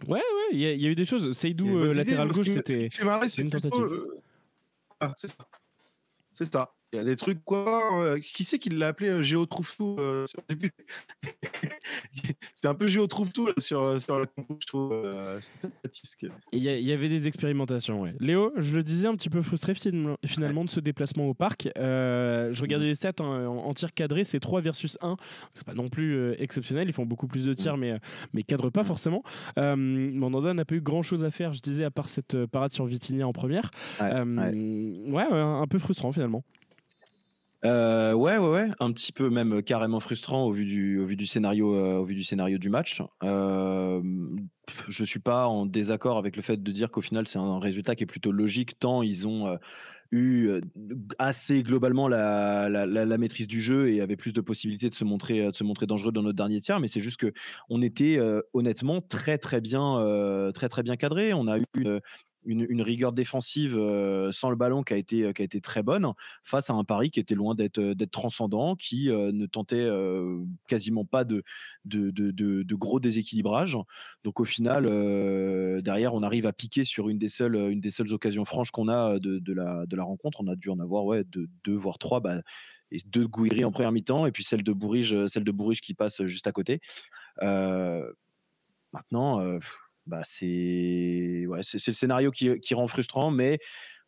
Ouais, 0.07 0.17
ouais, 0.17 0.21
il 0.51 0.59
y, 0.59 0.65
a- 0.65 0.71
il 0.73 0.81
y 0.81 0.85
a 0.87 0.89
eu 0.89 0.95
des 0.95 1.05
choses. 1.05 1.31
Seydou, 1.37 1.67
euh, 1.77 1.87
idées, 1.87 1.95
latéral 1.97 2.27
gauche, 2.31 2.47
c'était. 2.47 2.89
c'est 3.29 3.41
une 3.41 3.49
tentative. 3.49 3.83
euh, 3.83 4.21
Ah, 4.99 5.13
c'est 5.15 5.27
ça. 5.27 5.45
C'est 6.31 6.51
ça. 6.51 6.71
Il 6.91 6.95
y 6.95 6.99
a 6.99 7.03
des 7.03 7.15
trucs 7.15 7.43
quoi. 7.43 8.01
euh, 8.01 8.19
qui 8.19 8.43
c'est 8.43 8.57
qui 8.57 8.69
l'a 8.69 8.87
appelé 8.87 9.09
euh, 9.09 9.21
Géo 9.21 9.45
Trouve-Tout 9.45 9.97
euh, 9.99 10.25
sur 10.25 10.41
le 10.41 10.55
début? 10.55 10.71
C'est 12.55 12.67
un 12.67 12.73
peu 12.73 12.87
Géo 12.87 13.05
Trouve-Tout 13.05 13.49
sur, 13.57 14.01
sur 14.01 14.19
la 14.19 14.25
compo, 14.25 14.57
je 14.59 14.67
trouve. 14.67 15.39
Il 16.51 16.63
y, 16.63 16.91
avait 16.91 17.09
des 17.09 17.27
expérimentations, 17.27 18.01
ouais. 18.01 18.13
Léo, 18.19 18.51
je 18.57 18.75
le 18.75 18.83
disais, 18.83 19.07
un 19.07 19.15
petit 19.15 19.29
peu 19.29 19.41
frustré 19.41 19.73
finalement, 19.75 20.65
de 20.65 20.69
ce 20.69 20.79
déplacement 20.79 21.27
au 21.27 21.33
parc. 21.33 21.69
Euh, 21.77 22.51
je 22.51 22.61
regardais 22.61 22.87
les 22.87 22.95
stats 22.95 23.13
hein, 23.19 23.47
en, 23.47 23.57
en 23.57 23.73
tir 23.73 23.93
cadré, 23.93 24.23
c'est 24.23 24.39
3 24.39 24.61
versus 24.61 24.97
1. 25.01 25.15
C'est 25.55 25.65
pas 25.65 25.73
non 25.73 25.89
plus 25.89 26.33
exceptionnel, 26.33 26.89
ils 26.89 26.93
font 26.93 27.05
beaucoup 27.05 27.27
plus 27.27 27.45
de 27.45 27.53
tirs, 27.53 27.77
mais, 27.77 27.91
euh, 27.91 27.97
mais 28.33 28.43
cadrent 28.43 28.71
pas 28.71 28.83
forcément. 28.83 29.23
Euh, 29.57 29.75
Mandanda 29.75 30.53
n'a 30.53 30.65
pas 30.65 30.75
eu 30.75 30.81
grand 30.81 31.01
chose 31.01 31.23
à 31.23 31.31
faire, 31.31 31.53
je 31.53 31.61
disais, 31.61 31.83
à 31.83 31.91
part 31.91 32.09
cette 32.09 32.45
parade 32.47 32.71
sur 32.71 32.85
Vitinha 32.85 33.27
en 33.27 33.33
première. 33.33 33.71
Ouais, 34.01 34.21
ouais. 34.21 34.51
ouais, 35.07 35.27
ouais, 35.27 35.39
un 35.39 35.67
peu 35.67 35.79
frustrant 35.79 36.11
finalement. 36.11 36.43
Euh, 37.65 38.13
ouais, 38.13 38.37
ouais, 38.37 38.49
ouais, 38.49 38.69
un 38.79 38.91
petit 38.93 39.11
peu 39.11 39.29
même 39.29 39.57
euh, 39.57 39.61
carrément 39.61 39.99
frustrant 39.99 40.45
au 40.45 40.51
vu 40.51 40.63
du, 40.63 41.25
scénario, 41.25 41.75
euh, 41.75 41.97
au 41.97 42.05
vu 42.05 42.15
du 42.15 42.23
scénario 42.23 42.57
du 42.57 42.69
match. 42.69 43.01
Euh, 43.23 44.01
je 44.87 45.03
suis 45.03 45.19
pas 45.19 45.47
en 45.47 45.65
désaccord 45.65 46.17
avec 46.17 46.37
le 46.37 46.41
fait 46.41 46.63
de 46.63 46.71
dire 46.71 46.89
qu'au 46.89 47.01
final 47.01 47.27
c'est 47.27 47.39
un 47.39 47.59
résultat 47.59 47.95
qui 47.95 48.03
est 48.03 48.05
plutôt 48.05 48.31
logique 48.31 48.77
tant 48.77 49.01
ils 49.01 49.27
ont 49.27 49.47
euh, 49.47 49.57
eu 50.11 50.51
assez 51.17 51.63
globalement 51.63 52.07
la, 52.07 53.17
maîtrise 53.17 53.47
du 53.47 53.61
jeu 53.61 53.91
et 53.91 53.99
avaient 54.01 54.15
plus 54.15 54.31
de 54.31 54.41
possibilités 54.41 54.87
de 54.87 54.93
se 54.93 55.03
montrer, 55.03 55.51
dangereux 55.85 56.11
dans 56.11 56.23
notre 56.23 56.37
dernier 56.37 56.61
tiers. 56.61 56.79
Mais 56.79 56.87
c'est 56.87 57.01
juste 57.01 57.17
que 57.17 57.31
on 57.69 57.81
était 57.83 58.19
honnêtement 58.53 59.01
très 59.01 59.37
très 59.37 59.61
bien, 59.61 60.51
très 60.55 60.67
très 60.67 60.81
bien 60.81 60.95
cadré. 60.95 61.33
On 61.33 61.47
a 61.47 61.59
eu 61.59 61.99
une, 62.45 62.81
rigueur 62.81 63.11
défensive 63.11 63.77
euh, 63.77 64.31
sans 64.31 64.49
le 64.49 64.55
ballon 64.55 64.83
qui 64.83 64.93
a 64.93 64.97
été, 64.97 65.33
qui 65.33 65.41
a 65.41 65.45
été 65.45 65.61
très 65.61 65.83
bonne 65.83 66.13
face 66.43 66.69
à 66.69 66.73
un 66.73 66.83
Paris 66.83 67.11
qui 67.11 67.19
était 67.19 67.35
loin 67.35 67.55
d'être 67.55 67.79
d'être 67.79 68.11
transcendant, 68.11 68.75
qui 68.75 69.09
euh, 69.09 69.31
ne 69.31 69.45
tentait 69.45 69.75
euh, 69.75 70.43
quasiment 70.67 71.05
pas 71.05 71.23
de, 71.23 71.43
de, 71.85 72.75
gros 72.75 72.99
déséquilibrage. 72.99 73.77
Donc 74.23 74.39
au 74.39 74.45
final, 74.45 74.85
euh, 74.87 75.81
derrière, 75.81 76.13
on 76.13 76.23
arrive 76.23 76.45
à 76.45 76.53
piquer 76.53 76.83
sur 76.83 77.09
une 77.09 77.17
des 77.17 77.29
seules, 77.29 77.55
une 77.55 77.81
des 77.81 77.91
seules 77.91 78.13
occasions 78.13 78.45
franches 78.45 78.71
qu'on 78.71 78.87
a 78.87 79.19
de, 79.19 79.53
la, 79.53 79.85
de 79.85 79.95
la 79.95 80.03
rencontre. 80.03 80.41
On 80.41 80.47
a 80.47 80.55
dû 80.55 80.69
en 80.69 80.79
avoir 80.79 81.05
ouais, 81.05 81.23
deux, 81.23 81.47
deux 81.63 81.75
voire 81.75 81.97
trois. 81.97 82.19
Bah, 82.19 82.41
et 82.91 82.97
deux 83.05 83.21
de 83.21 83.27
Gouiri 83.27 83.63
en 83.63 83.71
première 83.71 83.91
mi-temps 83.91 84.25
et 84.25 84.31
puis 84.31 84.43
celle 84.43 84.63
de 84.63 84.73
Bourige, 84.73 85.27
celle 85.27 85.43
de 85.43 85.51
Bourige 85.51 85.79
qui 85.79 85.93
passe 85.93 86.23
juste 86.25 86.47
à 86.47 86.51
côté. 86.51 86.79
Euh, 87.41 88.11
maintenant, 88.93 89.41
euh, 89.41 89.59
bah 90.09 90.23
c'est 90.25 91.45
ouais, 91.47 91.61
c'est 91.63 91.79
c'est 91.79 91.91
le 91.91 91.95
scénario 91.95 92.31
qui, 92.31 92.59
qui 92.59 92.73
rend 92.73 92.87
frustrant, 92.87 93.31
mais 93.31 93.59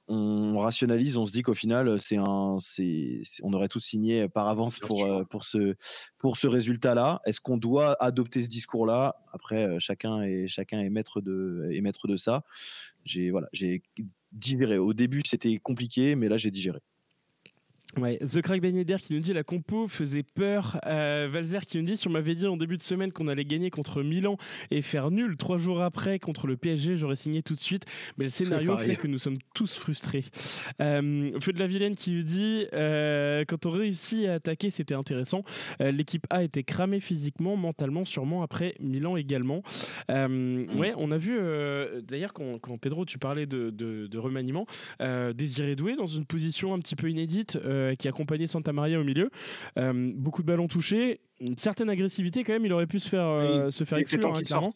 on 0.07 0.59
rationalise, 0.59 1.17
on 1.17 1.25
se 1.25 1.31
dit 1.33 1.41
qu'au 1.43 1.53
final, 1.55 1.99
c'est 2.01 2.17
un, 2.17 2.57
c'est, 2.59 3.21
c'est- 3.25 3.43
on 3.43 3.53
aurait 3.53 3.69
tous 3.69 3.79
signé 3.81 4.29
par 4.29 4.47
avance 4.49 4.79
pour, 4.79 5.05
euh, 5.05 5.23
ce, 5.43 5.75
pour 6.19 6.37
ce 6.37 6.47
résultat-là. 6.47 7.21
Est-ce 7.25 7.41
qu'on 7.41 7.57
doit 7.57 7.93
adopter 8.03 8.41
ce 8.43 8.49
discours-là? 8.49 9.15
Après, 9.33 9.79
chacun 9.79 10.21
est, 10.23 10.47
chacun 10.47 10.81
est 10.81 10.89
maître 10.91 11.21
de, 11.21 11.69
est 11.73 11.81
maître 11.81 12.07
de 12.07 12.17
ça. 12.17 12.43
J'ai, 13.05 13.31
voilà, 13.31 13.47
j'ai 13.53 13.83
digéré. 14.31 14.77
Au 14.77 14.93
début, 14.93 15.21
c'était 15.25 15.57
compliqué, 15.59 16.15
mais 16.15 16.29
là, 16.29 16.37
j'ai 16.37 16.51
digéré. 16.51 16.79
Ouais, 17.97 18.17
The 18.19 18.41
Crack 18.41 18.61
Beneder 18.61 18.97
qui 18.99 19.13
nous 19.13 19.19
dit 19.19 19.33
la 19.33 19.43
compo 19.43 19.87
faisait 19.87 20.23
peur. 20.23 20.79
Euh, 20.85 21.27
Valzer 21.29 21.65
qui 21.65 21.77
nous 21.77 21.83
dit 21.83 21.97
si 21.97 22.07
on 22.07 22.11
m'avait 22.11 22.35
dit 22.35 22.47
en 22.47 22.55
début 22.55 22.77
de 22.77 22.83
semaine 22.83 23.11
qu'on 23.11 23.27
allait 23.27 23.43
gagner 23.43 23.69
contre 23.69 24.01
Milan 24.01 24.37
et 24.69 24.81
faire 24.81 25.11
nul 25.11 25.35
trois 25.35 25.57
jours 25.57 25.81
après 25.81 26.17
contre 26.17 26.47
le 26.47 26.55
PSG, 26.55 26.95
j'aurais 26.95 27.17
signé 27.17 27.43
tout 27.43 27.53
de 27.53 27.59
suite. 27.59 27.85
Mais 28.17 28.25
le 28.25 28.29
scénario 28.29 28.77
fait 28.77 28.95
que 28.95 29.07
nous 29.07 29.17
sommes 29.17 29.39
tous 29.53 29.75
frustrés. 29.75 30.23
Euh, 30.81 31.37
Feu 31.41 31.51
de 31.51 31.59
la 31.59 31.67
Vilaine 31.67 31.95
qui 31.95 32.11
nous 32.11 32.23
dit 32.23 32.65
euh, 32.73 33.43
quand 33.45 33.65
on 33.65 33.71
réussit 33.71 34.25
à 34.27 34.35
attaquer, 34.35 34.69
c'était 34.69 34.95
intéressant. 34.95 35.43
L'équipe 35.79 36.25
A 36.29 36.43
était 36.43 36.63
cramée 36.63 36.99
physiquement, 36.99 37.57
mentalement, 37.57 38.05
sûrement 38.05 38.43
après 38.43 38.75
Milan 38.79 39.17
également. 39.17 39.63
Ouais, 40.09 40.93
on 40.97 41.11
a 41.11 41.17
vu 41.17 41.37
d'ailleurs 42.03 42.33
quand, 42.33 42.59
quand, 42.59 42.77
Pedro 42.77 43.05
tu 43.05 43.17
parlais 43.17 43.45
de, 43.45 43.69
de, 43.69 44.07
de 44.07 44.17
remaniement, 44.17 44.65
Désiré 45.35 45.75
Doué 45.75 45.95
dans 45.95 46.05
une 46.05 46.25
position 46.25 46.73
un 46.73 46.79
petit 46.79 46.95
peu 46.95 47.09
inédite. 47.09 47.59
Euh, 47.80 47.80
qui 47.97 48.07
accompagnait 48.07 48.47
Santa 48.47 48.73
Maria 48.73 48.99
au 48.99 49.03
milieu. 49.03 49.29
Euh, 49.77 50.11
beaucoup 50.15 50.41
de 50.41 50.47
ballons 50.47 50.67
touchés, 50.67 51.21
une 51.39 51.57
certaine 51.57 51.89
agressivité 51.89 52.43
quand 52.43 52.53
même, 52.53 52.65
il 52.65 52.73
aurait 52.73 52.87
pu 52.87 52.99
se 52.99 53.09
faire, 53.09 53.25
euh, 53.25 53.69
se 53.71 53.83
faire 53.83 53.97
exclure, 53.97 54.35
hein, 54.35 54.41
clairement. 54.41 54.69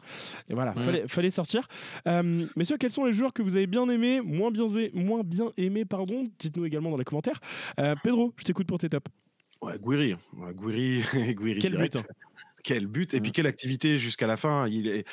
Et 0.50 0.54
voilà, 0.54 0.74
il 0.78 0.84
fallait, 0.84 1.08
fallait, 1.08 1.30
sortir. 1.30 1.68
messieurs, 2.56 2.78
quels 2.78 2.92
sont 2.92 3.06
les 3.06 3.14
joueurs 3.14 3.34
que 3.34 3.42
vous 3.42 3.58
avez 3.58 3.68
bien 3.68 3.88
aimés, 3.90 4.22
moins 4.22 4.52
bien, 4.52 4.66
moins 4.94 5.24
bien 5.24 5.52
aimés, 5.58 5.86
pardon? 5.86 6.26
Dites-nous 6.40 6.66
également 6.66 6.92
dans 6.92 6.98
les 6.98 7.06
commentaires. 7.06 7.40
Pedro, 8.04 8.34
je 8.38 8.44
t'écoute 8.44 8.68
pour 8.68 8.80
tes 8.80 8.90
tops. 8.90 9.12
Ouais, 9.62 9.80
Guiri. 9.80 10.16
Guiri, 10.54 11.04
Guiri 11.36 11.60
Quel 11.60 11.78
but 11.78 11.96
hein 11.96 12.04
quel 12.66 12.88
but 12.88 13.14
et 13.14 13.22
puis 13.22 13.30
mmh. 13.30 13.34
quelle 13.34 13.46
activité 13.46 14.00
jusqu'à 14.00 14.26
la 14.26 14.38
fin. 14.38 14.68
Il 14.68 14.88
est 14.88 15.06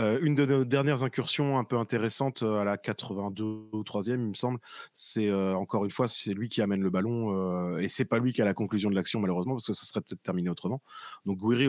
euh, 0.00 0.18
une 0.20 0.34
de 0.34 0.44
nos 0.44 0.64
dernières 0.64 1.04
incursions 1.04 1.56
un 1.56 1.62
peu 1.62 1.78
intéressantes 1.78 2.42
euh, 2.42 2.58
à 2.58 2.64
la 2.64 2.76
82 2.76 3.44
ou 3.44 3.82
3e, 3.82 4.14
il 4.14 4.18
me 4.18 4.34
semble. 4.34 4.58
C'est 4.94 5.28
euh, 5.28 5.54
encore 5.54 5.84
une 5.84 5.92
fois, 5.92 6.08
c'est 6.08 6.34
lui 6.34 6.48
qui 6.48 6.60
amène 6.60 6.82
le 6.82 6.90
ballon 6.90 7.78
et 7.78 7.88
c'est 7.88 8.04
pas 8.04 8.18
lui 8.18 8.32
qui 8.32 8.42
a 8.42 8.44
la 8.44 8.52
conclusion 8.52 8.90
de 8.90 8.96
l'action 8.96 9.20
malheureusement 9.20 9.54
parce 9.54 9.66
que 9.68 9.74
ça 9.74 9.86
serait 9.86 10.00
peut-être 10.00 10.22
terminé 10.22 10.50
autrement. 10.50 10.82
Donc 11.24 11.38
Gouiri 11.38 11.68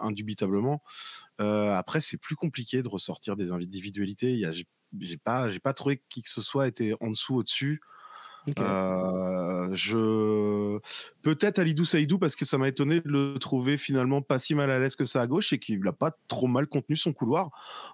indubitablement. 0.00 0.82
après, 1.38 2.00
c'est 2.00 2.16
plus 2.16 2.36
compliqué 2.36 2.82
de 2.82 2.88
ressortir 2.88 3.36
des 3.36 3.50
individualités. 3.50 4.40
J'ai 5.00 5.16
pas, 5.16 5.50
j'ai 5.50 5.58
pas 5.58 5.72
trouvé 5.72 6.00
qui 6.08 6.22
que 6.22 6.30
ce 6.30 6.40
soit 6.40 6.68
était 6.68 6.92
en 7.00 7.10
dessous, 7.10 7.34
au-dessus. 7.34 7.80
Euh, 8.58 9.68
je 9.72 10.78
peut-être 11.22 11.58
Alidou 11.58 11.84
Saïdou 11.84 12.18
parce 12.18 12.36
que 12.36 12.44
ça 12.44 12.58
m'a 12.58 12.68
étonné 12.68 13.00
de 13.00 13.08
le 13.08 13.38
trouver 13.38 13.76
finalement 13.76 14.22
pas 14.22 14.38
si 14.38 14.54
mal 14.54 14.70
à 14.70 14.78
l'aise 14.78 14.96
que 14.96 15.04
ça 15.04 15.22
à 15.22 15.26
gauche 15.26 15.52
et 15.52 15.58
qu'il 15.58 15.80
n'a 15.80 15.92
pas 15.92 16.12
trop 16.28 16.46
mal 16.46 16.66
contenu 16.66 16.96
son 16.96 17.12
couloir. 17.12 17.50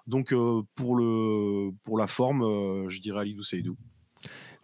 Donc 0.07 0.33
euh, 0.33 0.61
pour 0.75 0.95
le 0.95 1.71
pour 1.83 1.97
la 1.97 2.07
forme, 2.07 2.43
euh, 2.43 2.89
je 2.89 2.99
dirais 2.99 3.21
Alidou 3.21 3.43
Saïdou. 3.43 3.77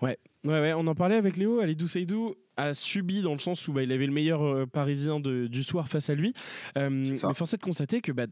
Ouais, 0.01 0.17
ouais, 0.45 0.60
ouais, 0.60 0.74
on 0.74 0.88
en 0.88 0.95
parlait 0.95 1.15
avec 1.15 1.38
Léo. 1.38 1.60
Alidou 1.60 1.88
Saïdou, 1.88 2.36
a 2.58 2.74
subi 2.74 3.22
dans 3.22 3.34
le 3.34 3.39
sens 3.39 3.67
où 3.67 3.74
bah, 3.74 3.84
il 3.84 3.91
avait 3.91 4.05
le 4.05 4.12
meilleur 4.12 4.41
euh, 4.43 4.65
parisien 4.65 5.20
du 5.20 5.63
soir 5.63 5.88
face 5.88 6.10
à 6.10 6.15
lui. 6.15 6.34
Euh, 6.77 6.89
mais 6.89 7.15
force 7.34 7.53
est 7.53 7.58
de 7.58 7.63
constater 7.63 8.01
que 8.01 8.12
bah, 8.12 8.25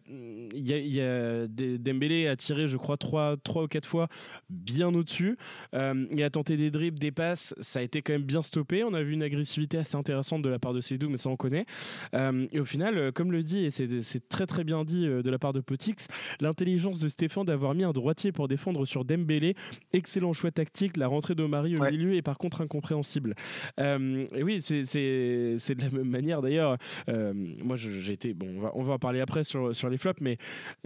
y 0.53 1.01
a, 1.01 1.47
Dembélé 1.47 2.27
a 2.27 2.35
tiré, 2.35 2.67
je 2.67 2.77
crois, 2.77 2.97
3, 2.97 3.37
trois 3.43 3.63
ou 3.63 3.67
4 3.67 3.87
fois 3.87 4.07
bien 4.49 4.93
au-dessus. 4.93 5.37
Euh, 5.73 6.05
il 6.11 6.23
a 6.23 6.29
tenté 6.29 6.57
des 6.57 6.71
dribbles, 6.71 6.99
des 6.99 7.11
passes, 7.11 7.53
ça 7.59 7.79
a 7.79 7.81
été 7.81 8.01
quand 8.01 8.13
même 8.13 8.23
bien 8.23 8.41
stoppé. 8.41 8.83
On 8.83 8.93
a 8.93 9.01
vu 9.01 9.13
une 9.13 9.23
agressivité 9.23 9.77
assez 9.77 9.95
intéressante 9.95 10.41
de 10.41 10.49
la 10.49 10.59
part 10.59 10.73
de 10.73 10.81
Seydou, 10.81 11.09
mais 11.09 11.17
ça 11.17 11.29
on 11.29 11.37
connaît. 11.37 11.65
et 12.13 12.59
au 12.59 12.65
final, 12.65 13.11
comme 13.13 13.31
le 13.31 13.43
dit, 13.43 13.65
et 13.65 13.71
c'est 13.71 14.29
très 14.29 14.45
très 14.45 14.63
bien 14.63 14.83
dit 14.83 15.05
de 15.05 15.29
la 15.29 15.39
part 15.39 15.53
de 15.53 15.59
Potix, 15.59 16.07
l'intelligence 16.41 16.99
de 16.99 17.07
Stéphane 17.07 17.45
d'avoir 17.45 17.73
mis 17.75 17.83
un 17.83 17.91
droitier 17.91 18.31
pour 18.31 18.47
défendre 18.47 18.85
sur 18.85 19.05
Dembélé, 19.05 19.55
excellent 19.93 20.33
choix 20.33 20.51
tactique, 20.51 20.97
la 20.97 21.07
rentrée 21.07 21.35
d'Omari 21.35 21.75
au 21.77 21.83
milieu 21.83 22.15
est 22.15 22.21
par 22.21 22.37
contre 22.37 22.61
incompréhensible. 22.61 23.35
Euh, 23.79 24.08
oui, 24.41 24.61
c'est 24.61 24.83
de 24.83 25.81
la 25.81 25.89
même 25.89 26.09
manière 26.09 26.41
d'ailleurs. 26.41 26.77
Euh, 27.09 27.33
moi, 27.33 27.77
été. 28.09 28.33
Bon, 28.33 28.71
on 28.73 28.83
va, 28.83 28.93
en 28.93 28.99
parler 28.99 29.21
après 29.21 29.43
sur, 29.43 29.89
les 29.89 29.97
flops, 29.97 30.21
mais 30.21 30.37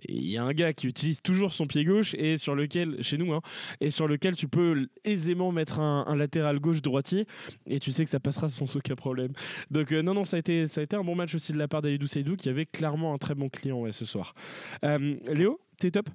il 0.08 0.28
y 0.28 0.38
a 0.38 0.44
un 0.44 0.52
gars 0.52 0.74
qui 0.74 0.88
utilise 0.88 1.22
toujours 1.22 1.54
son 1.54 1.66
pied 1.66 1.84
gauche 1.86 2.14
et 2.16 2.38
sur 2.38 2.56
lequel, 2.56 3.02
chez 3.04 3.18
nous, 3.18 3.34
hein, 3.34 3.42
et 3.82 3.90
sur 3.90 4.08
lequel 4.08 4.36
tu 4.36 4.48
peux 4.48 4.88
aisément 5.04 5.52
mettre 5.52 5.80
un, 5.80 6.16
latéral 6.16 6.60
gauche-droitier 6.60 7.26
et 7.66 7.80
tu 7.80 7.92
sais 7.92 8.04
que 8.04 8.10
ça 8.10 8.20
passera 8.20 8.48
sans 8.48 8.76
aucun 8.76 8.96
problème. 8.96 9.34
Donc, 9.72 9.92
euh, 9.92 10.02
non, 10.02 10.14
non, 10.14 10.26
ça 10.26 10.38
a, 10.38 10.40
été, 10.40 10.66
un 10.94 11.04
bon 11.04 11.16
match 11.16 11.34
aussi 11.36 11.54
de 11.54 11.58
la 11.58 11.68
part 11.68 11.82
d'Alidou 11.82 12.08
Seydou 12.08 12.36
qui 12.36 12.50
avait 12.50 12.66
clairement 12.66 13.14
un 13.14 13.18
très 13.18 13.36
bon 13.36 13.50
client 13.50 13.92
ce 13.92 14.06
soir. 14.06 14.36
Léo, 14.84 15.60
t'es 15.78 15.92
top? 15.92 16.10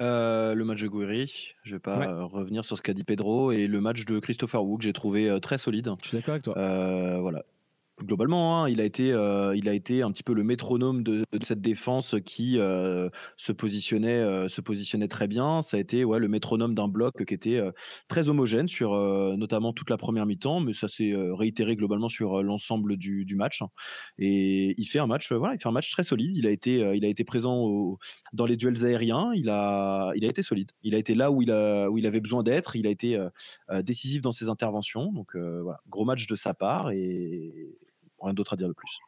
Euh, 0.00 0.54
le 0.54 0.64
match 0.64 0.82
de 0.82 0.88
Guiri, 0.88 1.54
je 1.64 1.74
vais 1.74 1.80
pas 1.80 2.06
euh, 2.06 2.24
revenir 2.24 2.64
sur 2.64 2.76
ce 2.76 2.82
qu'a 2.82 2.92
dit 2.92 3.04
Pedro, 3.04 3.52
et 3.52 3.66
le 3.66 3.80
match 3.80 4.04
de 4.04 4.18
Christopher 4.18 4.64
Wu 4.64 4.78
que 4.78 4.84
j'ai 4.84 4.92
trouvé 4.92 5.28
euh, 5.28 5.38
très 5.38 5.58
solide. 5.58 5.90
Je 6.02 6.08
suis 6.08 6.16
d'accord 6.16 6.32
avec 6.32 6.44
toi. 6.44 6.54
voilà 7.20 7.44
globalement, 8.02 8.64
hein, 8.64 8.68
il, 8.68 8.80
a 8.80 8.84
été, 8.84 9.12
euh, 9.12 9.56
il 9.56 9.68
a 9.68 9.72
été 9.72 10.02
un 10.02 10.10
petit 10.10 10.22
peu 10.22 10.34
le 10.34 10.44
métronome 10.44 11.02
de, 11.02 11.24
cette 11.42 11.60
défense 11.60 12.14
qui 12.24 12.58
euh, 12.58 13.08
se, 13.36 13.52
positionnait, 13.52 14.18
euh, 14.18 14.48
se 14.48 14.60
positionnait 14.60 15.08
très 15.08 15.28
bien. 15.28 15.62
Ça 15.62 15.76
a 15.76 15.80
été 15.80 16.04
ouais, 16.04 16.18
le 16.18 16.28
métronome 16.28 16.74
d'un 16.74 16.88
bloc 16.88 17.24
qui 17.24 17.34
était 17.34 17.60
très 18.08 18.28
homogène 18.28 18.68
sur 18.68 18.94
notamment 19.36 19.72
toute 19.72 19.90
la 19.90 19.96
première 19.96 20.26
mi-temps, 20.26 20.60
mais 20.60 20.72
ça 20.72 20.88
s'est 20.88 21.14
réitéré 21.14 21.76
globalement 21.76 22.08
sur 22.08 22.42
l'ensemble 22.42 22.96
du, 22.96 23.26
match. 23.36 23.60
Et 24.18 24.74
il 24.78 24.84
fait 24.86 24.98
un 24.98 25.06
match, 25.06 25.32
voilà, 25.32 25.54
il 25.54 25.60
fait 25.60 25.68
un 25.68 25.72
match 25.72 25.90
très 25.90 26.02
solide. 26.02 26.36
Il 26.36 26.46
a 26.46 26.50
été, 26.50 26.76
il 26.94 27.04
a 27.04 27.08
été 27.08 27.24
présent 27.24 27.98
dans 28.32 28.46
les 28.46 28.56
duels 28.56 28.84
aériens. 28.84 29.32
Il 29.34 29.48
a, 29.50 30.12
il 30.16 30.24
a 30.24 30.28
été 30.28 30.42
solide. 30.42 30.70
Il 30.82 30.94
a 30.94 30.98
été 30.98 31.14
là 31.14 31.30
où 31.30 31.42
il, 31.42 31.50
a, 31.50 31.90
où 31.90 31.98
il 31.98 32.06
avait 32.06 32.20
besoin 32.20 32.42
d'être. 32.42 32.76
Il 32.76 32.86
a 32.86 32.90
été 32.90 33.18
décisif 33.82 34.22
dans 34.22 34.32
ses 34.32 34.48
interventions. 34.48 35.12
Donc 35.12 35.36
gros 35.88 36.04
match 36.04 36.26
de 36.26 36.36
sa 36.36 36.54
part 36.54 36.90
et 36.90 37.76
rien 38.26 38.34
d'autre 38.34 38.52
à 38.52 38.56
dire 38.56 38.68
de 38.68 38.72
plus. 38.74 38.98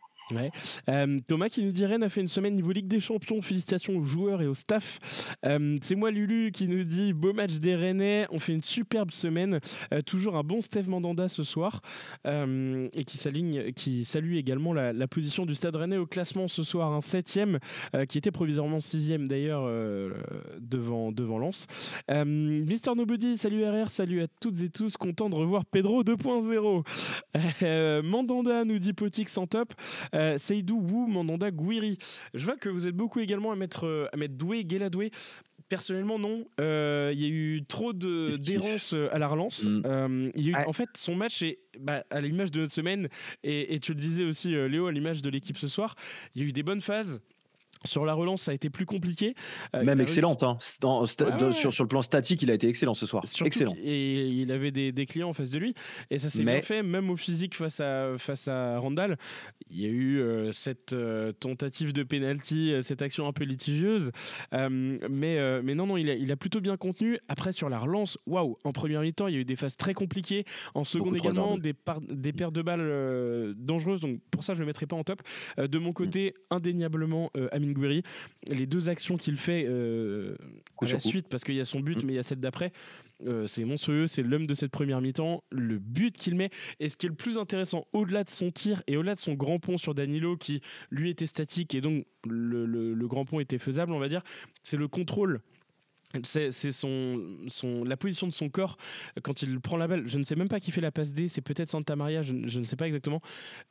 Euh, 0.89 1.21
Thomas 1.27 1.49
qui 1.49 1.65
nous 1.65 1.73
dit 1.73 1.87
Rennes 1.87 2.03
a 2.03 2.09
fait 2.09 2.21
une 2.21 2.29
semaine 2.29 2.55
niveau 2.55 2.73
Ligue 2.73 2.89
des 2.89 3.01
Champions. 3.01 3.41
Félicitations 3.43 3.97
aux 3.97 4.05
joueurs 4.05 4.43
et 4.43 4.47
au 4.47 4.55
staff. 4.55 4.99
Euh, 5.45 5.79
c'est 5.83 5.95
moi 5.95 6.11
Lulu 6.11 6.51
qui 6.53 6.69
nous 6.69 6.85
dit 6.85 7.13
beau 7.13 7.33
match 7.33 7.59
des 7.59 7.75
Rennais. 7.75 8.27
On 8.31 8.39
fait 8.39 8.53
une 8.53 8.63
superbe 8.63 9.11
semaine. 9.11 9.61
Euh, 9.93 10.01
toujours 10.03 10.37
un 10.37 10.43
bon 10.43 10.61
Steve 10.61 10.89
Mandanda 10.89 11.29
ce 11.29 11.43
soir 11.43 11.81
et 12.25 13.05
qui 13.05 13.19
s'aligne, 13.19 13.73
qui 13.73 14.05
salue 14.05 14.35
également 14.35 14.73
la, 14.73 15.09
position 15.09 15.47
du 15.47 15.55
Stade 15.55 15.77
Rennais 15.77 15.97
au 15.97 16.07
classement 16.07 16.49
ce 16.49 16.63
soir, 16.63 16.93
un 16.93 17.01
septième 17.01 17.59
qui 18.09 18.19
était 18.19 18.31
provisoirement 18.31 18.81
sixième 18.81 19.27
d'ailleurs 19.27 19.63
devant 20.61 21.13
devant 21.13 21.39
Lens. 21.39 21.67
Mister 22.09 22.95
Nobody, 22.95 23.39
salut 23.39 23.65
RR, 23.65 23.91
salut 23.91 24.23
à 24.23 24.27
toutes 24.41 24.61
et 24.61 24.69
tous. 24.69 24.97
Content 24.97 25.31
de 25.31 25.35
revoir 25.35 25.65
Pedro 25.65 26.03
2.0. 26.03 28.03
Mandanda 28.05 28.65
nous 28.65 28.79
dit 28.79 28.93
Potique 28.93 29.29
sans 29.29 29.47
top. 29.47 29.75
Euh, 30.19 30.39
Seydou 30.39 30.81
Wu 30.81 31.07
Mandanda 31.11 31.51
Gouiri. 31.51 31.99
Je 32.35 32.45
vois 32.45 32.57
que 32.57 32.69
vous 32.69 32.87
êtes 32.87 32.97
beaucoup 32.97 33.21
également 33.21 33.53
à 33.53 33.57
mettre, 33.57 33.87
euh, 33.87 34.07
à 34.13 34.17
mettre 34.17 34.35
Doué, 34.35 34.65
Doué. 34.65 35.11
Personnellement, 35.69 36.19
non. 36.19 36.47
Euh, 36.61 37.13
il 37.15 37.21
y 37.21 37.25
a 37.27 37.29
eu 37.29 37.63
trop 37.69 37.93
d'errance 37.93 38.95
à 38.95 39.19
la 39.19 39.29
relance. 39.29 39.65
Mm. 39.65 40.31
il 40.35 40.49
y 40.49 40.55
a 40.55 40.63
eu, 40.63 40.67
En 40.67 40.73
fait, 40.73 40.89
son 40.97 41.15
match 41.15 41.43
est 41.43 41.59
bah, 41.79 42.05
à 42.11 42.21
l'image 42.21 42.51
de 42.51 42.61
notre 42.61 42.73
semaine, 42.73 43.09
et, 43.45 43.75
et, 43.75 43.81
tu 43.81 43.93
le 43.93 44.01
disais 44.01 44.25
aussi, 44.25 44.49
Léo, 44.49 44.87
à 44.87 44.93
l'image 44.93 45.21
de 45.21 45.29
l'équipe 45.29 45.59
ce 45.59 45.69
soir. 45.69 45.95
Il 46.35 46.43
y 46.43 46.45
a 46.45 46.49
eu 46.49 46.53
des 46.53 46.63
bonnes 46.63 46.81
phases. 46.81 47.21
Sur 47.85 48.05
la 48.05 48.15
relance, 48.15 48.43
ça 48.43 48.51
a 48.51 48.55
été 48.55 48.71
plus 48.71 48.87
compliqué. 48.87 49.35
Euh, 49.75 49.85
Même 49.85 50.01
excellente. 50.01 50.43
Hein. 50.43 50.59
sur, 50.61 51.73
sur, 51.73 51.85
le 51.85 51.89
plan 51.89 52.03
statique, 52.03 52.43
il 52.43 52.51
a 52.51 52.55
été 52.55 52.69
excellent 52.69 52.95
ce 52.95 53.07
soir. 53.07 53.25
excellent. 53.45 53.75
Et 53.81 54.27
il 54.27 54.51
avait 54.51 54.73
des, 54.73 54.91
des, 54.91 55.07
clients 55.07 55.29
en 55.29 55.33
face 55.33 55.51
de 55.51 55.59
lui. 55.59 55.75
Et 56.11 56.19
ça 56.19 56.29
s'est 56.29 56.43
bien 56.43 56.63
fait, 56.63 56.83
même 56.83 57.09
au 57.11 57.17
physique 57.17 57.55
face 57.55 57.81
à, 57.81 58.19
face 58.19 58.49
à 58.49 58.79
Randall. 58.79 59.17
Il 59.71 59.81
y 59.81 59.87
a 59.87 59.91
eu 59.91 60.19
euh, 60.19 60.51
cette 60.51 60.93
euh, 60.93 61.33
tentative 61.33 61.93
de 61.93 62.03
penalty, 62.03 62.75
cette 62.83 63.03
action 63.03 63.29
un 63.29 63.33
peu 63.33 63.45
litigieuse. 63.45 64.11
mais, 64.53 65.63
mais 65.63 65.75
non, 65.75 65.87
non, 65.87 65.97
il 65.97 66.11
a, 66.11 66.15
il 66.15 66.33
a, 66.33 66.37
plutôt 66.37 66.61
bien 66.61 66.77
contenu. 66.77 67.19
Après, 67.29 67.53
sur 67.53 67.69
la 67.69 67.79
relance, 67.79 68.19
waouh, 68.27 68.57
en 68.65 68.73
première 68.73 69.03
mi-temps, 69.03 69.29
il 69.29 69.35
y 69.35 69.37
a 69.37 69.41
eu 69.41 69.45
des 69.45 69.57
phases 69.57 69.77
très 69.77 69.95
compliquées. 69.95 70.45
En 70.75 70.85
seconde 70.85 71.17
également, 71.17 71.57
des, 71.59 71.75
des 72.11 72.33
pertes 72.33 72.55
de 72.55 72.63
balles 72.63 73.55
dangereuses. 73.57 74.01
Donc 74.01 74.21
pour 74.33 74.43
ça, 74.43 74.55
je 74.55 74.59
ne 74.59 74.63
le 74.63 74.67
mettrai 74.67 74.87
pas 74.87 74.97
en 74.97 75.05
top. 75.05 75.23
de 75.57 75.79
mon 75.79 75.93
côté, 75.93 76.35
indéniablement, 76.51 77.31
Les 78.47 78.67
deux 78.67 78.89
actions 78.89 79.17
qu'il 79.17 79.37
fait 79.37 79.65
euh, 79.67 80.37
à 80.81 80.87
la 80.87 81.01
suite, 81.01 81.29
parce 81.29 81.45
qu'il 81.45 81.55
y 81.55 81.61
a 81.61 81.65
son 81.65 81.81
but, 81.81 82.03
mm. 82.03 82.07
mais 82.07 82.13
il 82.15 82.17
y 82.17 82.21
a 82.21 82.23
celle 82.23 82.41
d'après, 82.41 82.73
euh, 83.27 83.47
c'est 83.47 83.65
monstrueux, 83.65 84.07
c'est 84.07 84.23
l'homme 84.23 84.47
de 84.47 84.55
cette 84.55 84.71
première 84.71 85.01
mi-temps, 85.01 85.43
le 85.51 85.79
but 85.79 86.17
qu'il 86.17 86.35
met. 86.35 86.51
Et 86.81 86.89
ce 86.89 86.97
qui 86.97 87.07
est 87.07 87.09
le 87.09 87.15
plus 87.15 87.39
intéressant, 87.39 87.87
au-delà 87.93 88.25
de 88.25 88.31
son 88.31 88.51
tir 88.51 88.83
et 88.87 88.97
au-delà 88.97 89.15
de 89.15 89.21
son 89.21 89.35
grand 89.35 89.59
pont 89.59 89.79
sur 89.79 89.95
Danilo, 89.95 90.37
qui 90.37 90.61
lui 90.91 91.11
était 91.11 91.27
statique 91.27 91.75
et 91.75 91.81
donc 91.81 92.07
le, 92.29 92.67
le 92.67 93.09
grand 93.09 93.25
pont 93.25 93.41
était 93.41 93.59
faisable, 93.59 93.93
on 93.93 93.99
va 93.99 94.09
dire, 94.09 94.23
c'est 94.63 94.77
le 94.77 94.89
contrôle 94.89 95.41
c'est 96.23 96.73
son, 96.73 97.85
la 97.85 97.97
position 97.97 98.27
de 98.27 98.33
son 98.33 98.49
corps 98.49 98.79
quand 99.23 99.43
il 99.43 99.61
prend 99.61 99.77
la 99.77 99.87
balle. 99.87 100.07
Je 100.07 100.19
ne 100.19 100.25
sais 100.25 100.37
même 100.37 100.49
pas 100.49 100.59
qui 100.59 100.71
fait 100.71 100.81
la 100.81 100.91
passe 100.91 101.13
D, 101.13 101.29
c'est 101.29 101.43
peut-être 101.43 101.71
Santa 101.71 101.97
Maria, 101.97 102.23
je, 102.23 102.33
ne 102.33 102.65
sais 102.65 102.77
pas 102.77 102.87
exactement, 102.87 103.21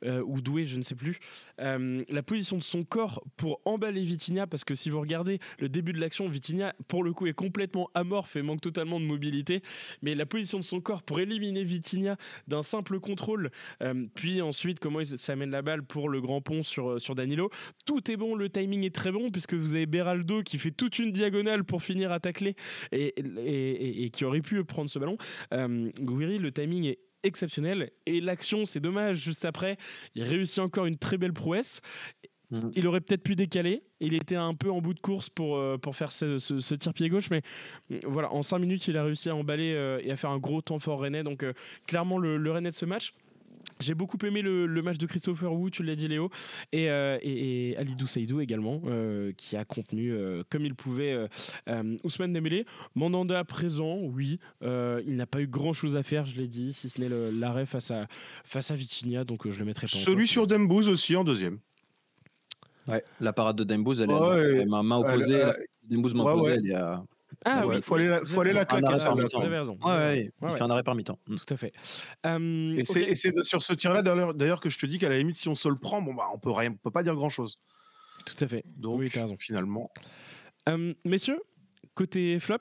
euh, 0.04 0.22
ou 0.24 0.40
Doué, 0.40 0.64
je 0.64 0.76
ne 0.76 0.82
sais 0.82 0.94
plus. 0.94 1.18
Euh, 1.60 2.04
la 2.08 2.22
position 2.22 2.56
de 2.56 2.62
son 2.62 2.84
corps 2.84 3.24
pour 3.36 3.60
emballer 3.64 4.02
Vitinha, 4.02 4.46
parce 4.46 4.64
que 4.64 4.74
si 4.74 4.88
vous 4.88 5.00
regardez 5.00 5.40
le 5.58 5.68
début 5.68 5.92
de 5.92 6.00
l'action, 6.00 6.28
Vitinha, 6.28 6.74
pour 6.86 7.02
le 7.02 7.12
coup, 7.12 7.26
est 7.26 7.32
complètement 7.32 7.90
amorphe 7.94 8.36
et 8.36 8.42
manque 8.42 8.60
totalement 8.60 9.00
de 9.00 9.04
mobilité. 9.04 9.62
Mais 10.02 10.14
la 10.14 10.26
position 10.26 10.58
de 10.58 10.64
son 10.64 10.80
corps 10.80 11.02
pour 11.02 11.18
éliminer 11.18 11.64
Vitinha 11.64 12.16
d'un 12.46 12.62
simple 12.62 13.00
contrôle, 13.00 13.50
euh, 13.82 14.06
puis 14.14 14.42
ensuite 14.42 14.78
comment 14.78 15.00
il 15.00 15.06
s'amène 15.06 15.50
la 15.50 15.62
balle 15.62 15.82
pour 15.82 16.08
le 16.08 16.20
grand 16.20 16.40
pont 16.40 16.62
sur, 16.62 17.00
sur 17.00 17.16
Danilo, 17.16 17.50
tout 17.84 18.10
est 18.10 18.16
bon, 18.16 18.36
le 18.36 18.48
timing 18.48 18.84
est 18.84 18.94
très 18.94 19.10
bon, 19.10 19.30
puisque 19.30 19.54
vous 19.54 19.74
avez 19.74 19.86
Beraldo 19.86 20.42
qui 20.44 20.58
fait 20.58 20.70
toute 20.70 21.00
une 21.00 21.10
diagonale 21.10 21.64
pour 21.64 21.82
finir 21.82 22.12
à 22.12 22.20
clé 22.32 22.56
et, 22.92 23.14
et, 24.04 24.10
qui 24.10 24.24
aurait 24.24 24.40
pu 24.40 24.62
prendre 24.64 24.90
ce 24.90 24.98
ballon. 24.98 25.16
Euh, 25.52 25.90
le 25.98 26.50
timing 26.50 26.84
est 26.84 26.98
exceptionnel 27.22 27.90
et 28.06 28.20
l'action, 28.20 28.64
c'est 28.64 28.80
dommage, 28.80 29.16
juste 29.16 29.44
après, 29.44 29.76
il 30.14 30.22
réussit 30.22 30.60
encore 30.60 30.86
une 30.86 30.96
très 30.96 31.18
belle 31.18 31.32
prouesse. 31.32 31.80
Mm. 32.50 32.70
Il 32.74 32.86
aurait 32.86 33.00
peut-être 33.00 33.22
pu 33.22 33.36
décaler. 33.36 33.82
Il 34.00 34.14
était 34.14 34.36
un 34.36 34.54
peu 34.54 34.70
en 34.70 34.80
bout 34.80 34.94
de 34.94 35.00
course 35.00 35.28
pour, 35.28 35.56
euh, 35.56 35.76
pour 35.76 35.96
faire 35.96 36.12
ce, 36.12 36.74
tir 36.74 36.94
pied 36.94 37.08
gauche, 37.08 37.30
mais 37.30 37.42
euh, 37.90 38.00
voilà, 38.04 38.32
en 38.32 38.42
5 38.42 38.58
minutes, 38.58 38.88
il 38.88 38.96
a 38.96 39.04
réussi 39.04 39.28
à 39.28 39.36
emballer 39.36 39.72
euh, 39.74 40.00
et 40.02 40.10
à 40.10 40.16
faire 40.16 40.30
un 40.30 40.38
gros 40.38 40.62
temps 40.62 40.78
fort 40.78 41.00
Rennais. 41.00 41.22
Donc, 41.22 41.44
clairement, 41.86 42.18
le, 42.18 42.36
le 42.36 42.50
Rennais 42.50 42.70
de 42.70 42.76
ce 42.76 42.86
match. 42.86 43.12
J'ai 43.80 43.94
beaucoup 43.94 44.18
aimé 44.24 44.42
le, 44.42 44.82
match 44.82 44.98
de 44.98 45.06
Christopher 45.06 45.52
Wu, 45.52 45.70
tu 45.70 45.82
l'as 45.82 45.94
dit 45.94 46.08
Léo, 46.08 46.30
et, 46.72 46.90
euh, 46.90 47.18
et, 47.22 47.76
Alidou 47.76 48.06
Saïdou 48.06 48.40
également, 48.40 48.82
euh, 48.86 49.32
qui 49.36 49.56
a 49.56 49.64
contenu 49.64 50.12
euh, 50.12 50.42
comme 50.50 50.64
il 50.64 50.74
pouvait 50.74 51.28
Ousmane 52.02 52.32
Dembélé. 52.32 52.66
Mandanda 52.94 53.44
présent, 53.44 53.98
oui, 54.00 54.38
il 54.62 55.16
n'a 55.16 55.26
pas 55.26 55.40
eu 55.40 55.46
grand 55.46 55.72
chose 55.72 55.96
à 55.96 56.02
faire, 56.02 56.24
je 56.24 56.36
l'ai 56.36 56.48
dit, 56.48 56.72
si 56.72 56.88
ce 56.88 57.00
n'est 57.00 57.08
l'arrêt 57.08 57.66
face 57.66 57.90
à, 57.90 58.06
face 58.44 58.70
à 58.70 58.74
Vitinha, 58.74 59.24
donc 59.24 59.48
je 59.48 59.58
le 59.58 59.64
mettrai 59.64 59.86
pas 59.86 59.96
Celui 59.96 60.26
sur 60.26 60.46
Dembouz 60.46 60.88
aussi 60.88 61.14
en 61.16 61.24
deuxième. 61.24 61.58
Ouais, 62.86 63.04
la 63.20 63.32
parade 63.32 63.56
de 63.56 63.64
Dembouz, 63.64 64.00
elle, 64.00 64.10
est 64.10 64.66
ma 64.66 64.82
main 64.82 64.96
opposée. 64.96 65.42
Dembouz 65.84 66.14
m'a 66.14 66.24
opposé, 66.24 66.56
il 66.62 66.70
y 66.70 66.74
a 66.74 67.02
ah 67.44 67.66
oui, 67.66 67.76
il 67.76 67.82
faut 67.82 67.94
aller 67.94 68.08
la, 68.08 68.24
faut 68.24 68.40
aller 68.40 68.52
la 68.52 68.64
claquer. 68.64 68.86
Vous 68.86 69.44
avez 69.44 69.58
raison. 69.58 69.78
Ouais, 69.84 70.30
il 70.42 70.48
fait 70.50 70.62
un 70.62 70.70
arrêt 70.70 70.82
par 70.82 70.94
mi-temps. 70.94 71.18
Tout 71.26 71.54
à 71.54 71.56
fait. 71.56 71.72
et 72.24 72.84
c'est 72.84 73.44
sur 73.44 73.62
ce 73.62 73.72
tir-là, 73.72 74.02
d'ailleurs, 74.02 74.60
que 74.60 74.70
je 74.70 74.78
te 74.78 74.86
dis 74.86 74.98
qu'à 74.98 75.08
la 75.08 75.18
limite, 75.18 75.36
si 75.36 75.48
on 75.48 75.54
se 75.54 75.68
le 75.68 75.76
prend, 75.76 76.02
bon, 76.02 76.14
bah, 76.14 76.28
on 76.32 76.38
peut 76.38 76.50
rien, 76.50 76.72
peut 76.72 76.90
pas 76.90 77.02
dire 77.02 77.14
grand-chose. 77.14 77.58
Tout 78.26 78.44
à 78.44 78.48
fait. 78.48 78.64
Donc, 78.76 78.98
oui, 79.00 79.08
raison. 79.08 79.36
finalement. 79.38 79.90
messieurs, 81.04 81.40
côté 81.94 82.38
flop, 82.38 82.58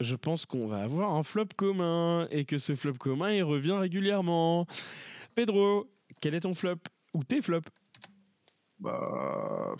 je 0.00 0.14
pense 0.14 0.46
qu'on 0.46 0.68
va 0.68 0.82
avoir 0.82 1.14
un 1.14 1.22
flop 1.22 1.48
commun 1.56 2.28
et 2.30 2.44
que 2.44 2.58
ce 2.58 2.76
flop 2.76 2.94
commun, 2.94 3.32
il 3.32 3.42
revient 3.42 3.72
régulièrement. 3.72 4.66
Pedro, 5.34 5.90
quel 6.20 6.34
est 6.34 6.40
ton 6.40 6.54
flop 6.54 6.78
ou 7.14 7.24
tes 7.24 7.42
flops? 7.42 7.68
Bah. 8.78 9.74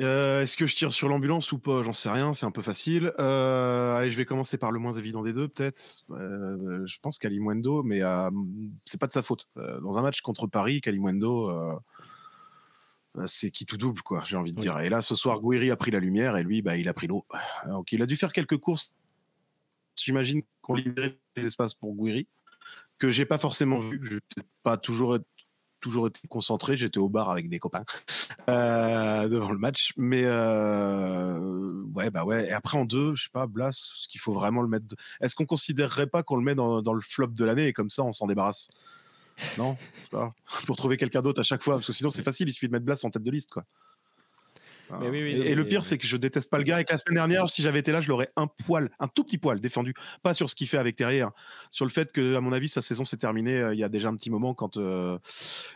Euh, 0.00 0.42
est-ce 0.42 0.58
que 0.58 0.66
je 0.66 0.76
tire 0.76 0.92
sur 0.92 1.08
l'ambulance 1.08 1.52
ou 1.52 1.58
pas? 1.58 1.82
J'en 1.82 1.94
sais 1.94 2.10
rien, 2.10 2.34
c'est 2.34 2.44
un 2.44 2.50
peu 2.50 2.62
facile. 2.62 3.12
Euh, 3.18 3.96
allez, 3.96 4.10
je 4.10 4.16
vais 4.16 4.26
commencer 4.26 4.58
par 4.58 4.70
le 4.70 4.78
moins 4.78 4.92
évident 4.92 5.22
des 5.22 5.32
deux, 5.32 5.48
peut-être. 5.48 6.04
Euh, 6.10 6.86
je 6.86 6.98
pense 7.00 7.18
qu'Alimundo, 7.18 7.82
mais 7.82 8.00
c'est 8.84 9.00
pas 9.00 9.06
de 9.06 9.12
sa 9.12 9.22
faute. 9.22 9.48
dans 9.56 9.98
un 9.98 10.02
match 10.02 10.20
contre 10.20 10.46
Paris, 10.46 10.80
Kalimundo, 10.80 11.80
c'est 13.24 13.50
qui 13.50 13.64
tout 13.64 13.78
double, 13.78 14.02
quoi, 14.02 14.22
j'ai 14.26 14.36
envie 14.36 14.52
de 14.52 14.60
dire. 14.60 14.78
Et 14.80 14.90
là, 14.90 15.00
ce 15.00 15.14
soir, 15.14 15.40
Gouiri 15.40 15.70
a 15.70 15.76
pris 15.76 15.90
la 15.90 16.00
lumière 16.00 16.36
et 16.36 16.42
lui, 16.42 16.60
bah, 16.60 16.76
il 16.76 16.88
a 16.88 16.94
pris 16.94 17.06
l'eau. 17.06 17.24
Donc, 17.66 17.92
il 17.92 18.02
a 18.02 18.06
dû 18.06 18.16
faire 18.16 18.32
quelques 18.32 18.58
courses. 18.58 18.94
J'imagine 19.98 20.42
qu'on 20.60 20.74
libérait 20.74 21.18
les 21.36 21.46
espaces 21.46 21.72
pour 21.72 21.94
Gouiri, 21.94 22.28
que 22.98 23.08
j'ai 23.08 23.24
pas 23.24 23.38
forcément 23.38 23.80
vu. 23.80 23.98
Je 24.02 24.18
pas 24.62 24.76
toujours 24.76 25.18
toujours 25.86 26.08
été 26.08 26.20
concentré. 26.28 26.76
J'étais 26.76 26.98
au 26.98 27.08
bar 27.08 27.30
avec 27.30 27.48
des 27.48 27.58
copains 27.58 27.84
euh, 28.48 29.28
devant 29.28 29.52
le 29.52 29.58
match. 29.58 29.92
Mais 29.96 30.22
euh, 30.24 31.82
ouais, 31.94 32.10
bah 32.10 32.24
ouais. 32.24 32.48
Et 32.48 32.52
après 32.52 32.76
en 32.76 32.84
deux, 32.84 33.14
je 33.14 33.24
sais 33.24 33.30
pas, 33.32 33.46
Blas, 33.46 33.72
ce 33.72 34.08
qu'il 34.08 34.20
faut 34.20 34.32
vraiment 34.32 34.62
le 34.62 34.68
mettre. 34.68 34.86
Est-ce 35.20 35.34
qu'on 35.34 35.46
considérerait 35.46 36.08
pas 36.08 36.22
qu'on 36.22 36.36
le 36.36 36.42
met 36.42 36.54
dans, 36.54 36.80
le 36.92 37.00
flop 37.00 37.28
de 37.28 37.44
l'année 37.44 37.68
et 37.68 37.72
comme 37.72 37.90
ça 37.90 38.02
on 38.02 38.12
s'en 38.12 38.26
débarrasse? 38.26 38.68
Non, 39.58 39.76
pour 40.66 40.76
trouver 40.76 40.96
quelqu'un 40.96 41.22
d'autre 41.22 41.40
à 41.40 41.44
chaque 41.44 41.62
fois, 41.62 41.74
parce 41.74 41.86
que 41.86 41.92
sinon 41.92 42.10
c'est 42.10 42.22
facile. 42.22 42.48
Il 42.48 42.52
suffit 42.52 42.68
de 42.68 42.72
mettre 42.72 42.86
Blas 42.86 43.00
en 43.04 43.10
tête 43.10 43.22
de 43.22 43.30
liste, 43.30 43.50
quoi 43.50 43.64
et, 44.90 45.54
le 45.54 45.66
pire, 45.66 45.84
c'est 45.84 45.98
que 45.98 46.06
je 46.06 46.16
déteste 46.16 46.50
pas 46.50 46.58
le 46.58 46.64
gars. 46.64 46.80
Et 46.80 46.84
que 46.84 46.92
la 46.92 46.98
semaine 46.98 47.16
dernière, 47.16 47.48
si 47.48 47.62
j'avais 47.62 47.80
été 47.80 47.92
là, 47.92 48.00
je 48.00 48.08
l'aurais 48.08 48.30
un 48.36 48.46
poil, 48.46 48.90
un 48.98 49.08
tout 49.08 49.24
petit 49.24 49.38
poil 49.38 49.60
défendu. 49.60 49.94
Pas 50.22 50.34
sur 50.34 50.48
ce 50.48 50.54
qu'il 50.54 50.68
fait 50.68 50.78
avec 50.78 50.96
Terrier, 50.96 51.22
hein. 51.22 51.32
sur 51.70 51.84
le 51.84 51.90
fait 51.90 52.12
que, 52.12 52.36
à 52.36 52.40
mon 52.40 52.52
avis, 52.52 52.68
sa 52.68 52.80
saison 52.80 53.04
s'est 53.04 53.16
terminée 53.16 53.58
euh, 53.58 53.74
il 53.74 53.80
y 53.80 53.84
a 53.84 53.88
déjà 53.88 54.08
un 54.08 54.16
petit 54.16 54.30
moment 54.30 54.54
quand 54.54 54.76
euh, 54.76 55.18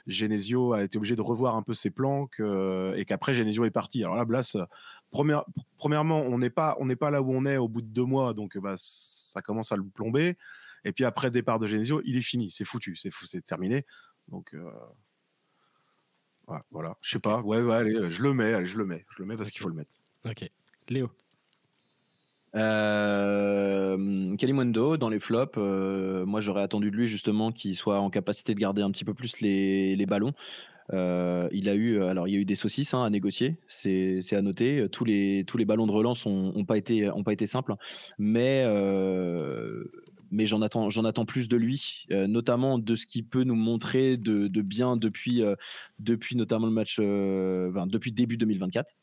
Genesio 0.07 0.73
a 0.73 0.83
été 0.83 0.99
obligé 0.99 1.16
de 1.16 1.23
revoir 1.23 1.57
un 1.57 1.62
peu 1.62 1.75
ses 1.75 1.90
plans 1.90 2.29
et 2.96 3.05
qu'après 3.05 3.35
Genesio 3.35 3.64
est 3.64 3.70
parti. 3.70 4.03
Alors 4.03 4.16
là, 4.16 4.25
Blas, 4.25 4.57
première, 5.11 5.44
premièrement, 5.77 6.20
on 6.20 6.38
n'est 6.38 6.51
pas, 6.51 6.77
on 6.81 6.87
n'est 6.87 6.96
pas 6.96 7.11
là 7.11 7.23
où 7.23 7.33
on 7.33 7.46
est 7.46 7.57
au 7.57 7.68
bout 7.68 7.83
de 7.83 7.88
deux 7.88 8.05
mois, 8.05 8.35
donc 8.35 8.59
bah, 8.59 8.75
ça 8.77 9.42
commence 9.42 9.73
à 9.73 9.77
le 9.77 9.85
plomber. 9.85 10.37
Et 10.85 10.92
puis 10.92 11.05
après 11.05 11.31
départ 11.31 11.59
de 11.59 11.66
Genesio, 11.66 12.01
il 12.05 12.16
est 12.16 12.23
fini, 12.23 12.51
c'est 12.51 12.64
foutu, 12.64 12.96
c'est 12.96 13.11
c'est 13.12 13.44
terminé. 13.44 13.85
Donc 14.29 14.55
euh, 14.55 14.70
voilà, 16.70 16.96
je 17.02 17.10
sais 17.10 17.18
pas. 17.18 17.40
Ouais, 17.42 17.60
ouais, 17.60 17.74
allez, 17.74 18.10
je 18.10 18.22
le 18.22 18.34
mets, 18.34 18.52
allez, 18.52 18.66
je 18.66 18.78
le 18.78 18.86
mets, 18.86 19.04
je 19.16 19.22
le 19.22 19.26
mets 19.26 19.36
parce 19.36 19.50
qu'il 19.50 19.60
faut 19.60 19.68
le 19.68 19.74
mettre. 19.74 19.92
Ok, 20.28 20.48
Léo. 20.88 21.10
Euh, 22.56 24.36
Kalimundo 24.36 24.96
dans 24.96 25.08
les 25.08 25.20
flops, 25.20 25.56
euh, 25.56 26.26
moi 26.26 26.40
j'aurais 26.40 26.62
attendu 26.62 26.90
de 26.90 26.96
lui 26.96 27.06
justement 27.06 27.52
qu'il 27.52 27.76
soit 27.76 28.00
en 28.00 28.10
capacité 28.10 28.54
de 28.54 28.60
garder 28.60 28.82
un 28.82 28.90
petit 28.90 29.04
peu 29.04 29.14
plus 29.14 29.40
les, 29.40 29.94
les 29.94 30.06
ballons. 30.06 30.32
Euh, 30.92 31.48
il 31.52 31.68
a 31.68 31.74
eu, 31.74 32.02
alors 32.02 32.26
il 32.26 32.34
y 32.34 32.36
a 32.36 32.40
eu 32.40 32.44
des 32.44 32.56
saucisses 32.56 32.92
hein, 32.94 33.04
à 33.04 33.10
négocier, 33.10 33.58
c'est 33.68 34.20
à 34.32 34.42
noter. 34.42 34.88
Tous 34.90 35.04
les, 35.04 35.44
tous 35.46 35.58
les 35.58 35.64
ballons 35.64 35.86
de 35.86 35.92
relance 35.92 36.26
n'ont 36.26 36.64
pas 36.64 36.76
été, 36.76 37.08
ont 37.08 37.22
pas 37.22 37.32
été 37.32 37.46
simples, 37.46 37.74
mais 38.18 38.64
euh, 38.66 39.84
mais 40.30 40.46
j'en 40.46 40.62
attends, 40.62 40.90
j'en 40.90 41.04
attends 41.04 41.24
plus 41.24 41.48
de 41.48 41.56
lui, 41.56 42.04
notamment 42.10 42.78
de 42.78 42.94
ce 42.94 43.06
qu'il 43.06 43.24
peut 43.24 43.44
nous 43.44 43.54
montrer 43.54 44.16
de, 44.16 44.48
bien 44.62 44.96
depuis, 44.96 45.42
depuis 45.98 46.36
notamment 46.36 46.66
le 46.66 46.72
match, 46.72 46.98
euh, 47.00 47.70
depuis 47.86 48.12
début 48.12 48.36
2024. 48.36 48.94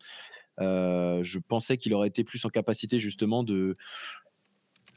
je 0.59 1.39
pensais 1.39 1.77
qu'il 1.77 1.93
aurait 1.93 2.07
été 2.07 2.23
plus 2.23 2.43
en 2.45 2.49
capacité 2.49 2.99
justement 2.99 3.43
de, 3.43 3.77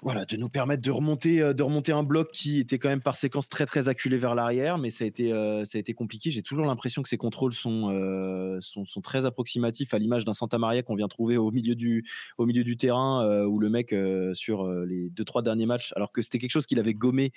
voilà, 0.02 0.24
de 0.24 0.36
nous 0.36 0.48
permettre 0.48 0.82
de 0.82 0.90
remonter, 0.90 1.42
euh, 1.42 1.52
de 1.52 1.62
remonter 1.62 1.92
un 1.92 2.02
bloc 2.02 2.30
qui 2.32 2.58
était 2.58 2.78
quand 2.78 2.88
même 2.88 3.02
par 3.02 3.16
séquence 3.16 3.48
très 3.48 3.66
très 3.66 3.88
acculé 3.88 4.16
vers 4.16 4.34
l'arrière, 4.34 4.78
mais 4.78 4.90
ça 4.90 5.04
a 5.04 5.06
été, 5.06 5.32
euh, 5.32 5.64
ça 5.66 5.76
a 5.76 5.80
été 5.80 5.92
compliqué. 5.92 6.30
J'ai 6.30 6.42
toujours 6.42 6.64
l'impression 6.64 7.02
que 7.02 7.08
ces 7.08 7.18
contrôles 7.18 7.52
sont, 7.52 7.90
euh, 7.90 8.58
sont, 8.60 8.86
sont, 8.86 9.00
très 9.02 9.26
approximatifs 9.26 9.92
à 9.92 9.98
l'image 9.98 10.24
d'un 10.24 10.32
Santa 10.32 10.58
Maria 10.58 10.82
qu'on 10.82 10.94
vient 10.94 11.08
trouver 11.08 11.36
au 11.36 11.50
milieu 11.50 11.74
du, 11.74 12.06
au 12.38 12.46
milieu 12.46 12.64
du 12.64 12.76
terrain, 12.76 13.44
où 13.46 13.58
le 13.58 13.70
mec 13.70 13.94
sur 14.34 14.68
les 14.68 15.10
deux 15.10 15.24
trois 15.24 15.42
derniers 15.42 15.66
matchs, 15.66 15.92
alors 15.96 16.12
que 16.12 16.22
c'était 16.22 16.38
quelque 16.38 16.50
chose 16.50 16.66
qu'il 16.66 16.78
avait 16.78 16.94
gommé 16.94 17.32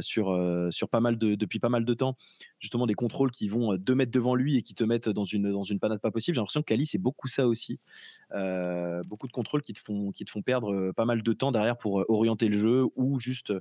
sur, 0.00 0.68
sur 0.70 0.88
pas 0.88 1.00
mal 1.00 1.16
de, 1.16 1.34
depuis 1.34 1.60
pas 1.60 1.68
mal 1.68 1.84
de 1.84 1.94
temps, 1.94 2.16
justement 2.58 2.86
des 2.86 2.94
contrôles 2.94 3.30
qui 3.30 3.48
vont 3.48 3.74
deux 3.76 3.94
mètres 3.94 4.12
devant 4.12 4.34
lui 4.34 4.56
et 4.56 4.62
qui 4.62 4.74
te 4.74 4.84
mettent 4.84 5.08
dans 5.08 5.24
une, 5.24 5.52
dans 5.52 5.62
une 5.62 5.78
panade 5.78 6.00
pas 6.00 6.10
possible. 6.10 6.34
J'ai 6.34 6.40
l'impression 6.40 6.60
que 6.60 6.66
Cali 6.66 6.86
c'est 6.86 6.98
beaucoup 6.98 7.28
ça 7.28 7.46
aussi, 7.46 7.78
beaucoup 9.06 9.26
de 9.26 9.32
contrôles 9.32 9.62
qui 9.62 9.72
te 9.72 9.80
font, 9.80 10.10
qui 10.10 10.24
te 10.24 10.30
font 10.30 10.42
perdre 10.42 10.92
pas 10.92 11.04
mal 11.04 11.22
de 11.24 11.32
temps 11.32 11.50
derrière 11.50 11.76
pour 11.76 12.00
euh, 12.00 12.04
orienter 12.08 12.48
le 12.48 12.58
jeu 12.58 12.84
ou 12.94 13.18
juste 13.18 13.52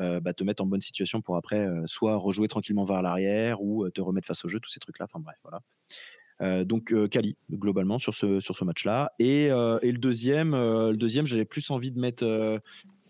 euh, 0.00 0.20
bah, 0.20 0.32
te 0.32 0.42
mettre 0.42 0.62
en 0.62 0.66
bonne 0.66 0.80
situation 0.80 1.20
pour 1.20 1.36
après 1.36 1.60
euh, 1.60 1.82
soit 1.86 2.16
rejouer 2.16 2.48
tranquillement 2.48 2.84
vers 2.84 3.02
l'arrière 3.02 3.62
ou 3.62 3.88
te 3.90 4.00
remettre 4.00 4.26
face 4.26 4.44
au 4.44 4.48
jeu, 4.48 4.58
tous 4.58 4.70
ces 4.70 4.80
trucs-là. 4.80 5.04
Enfin 5.04 5.20
bref, 5.20 5.36
voilà. 5.42 6.64
donc 6.64 6.92
Kali 7.10 7.36
globalement 7.50 7.98
sur 7.98 8.14
ce 8.14 8.40
sur 8.40 8.56
ce 8.56 8.64
match-là 8.64 9.12
et, 9.18 9.46
et, 9.46 9.92
le 9.92 9.98
deuxième 9.98 10.52
le 10.52 10.96
deuxième 10.96 11.26
j'avais 11.26 11.44
plus 11.44 11.70
envie 11.70 11.92
de 11.92 12.00
mettre 12.00 12.24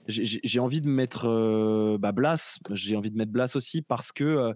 j'ai 0.08 0.60
envie 0.60 0.80
de 0.80 0.88
mettre 0.88 1.96
bah, 1.98 2.12
Blas 2.12 2.58
j'ai 2.70 2.96
envie 2.96 3.10
de 3.10 3.16
mettre 3.16 3.32
Blas 3.32 3.54
aussi 3.54 3.82
parce 3.82 4.12
que 4.12 4.52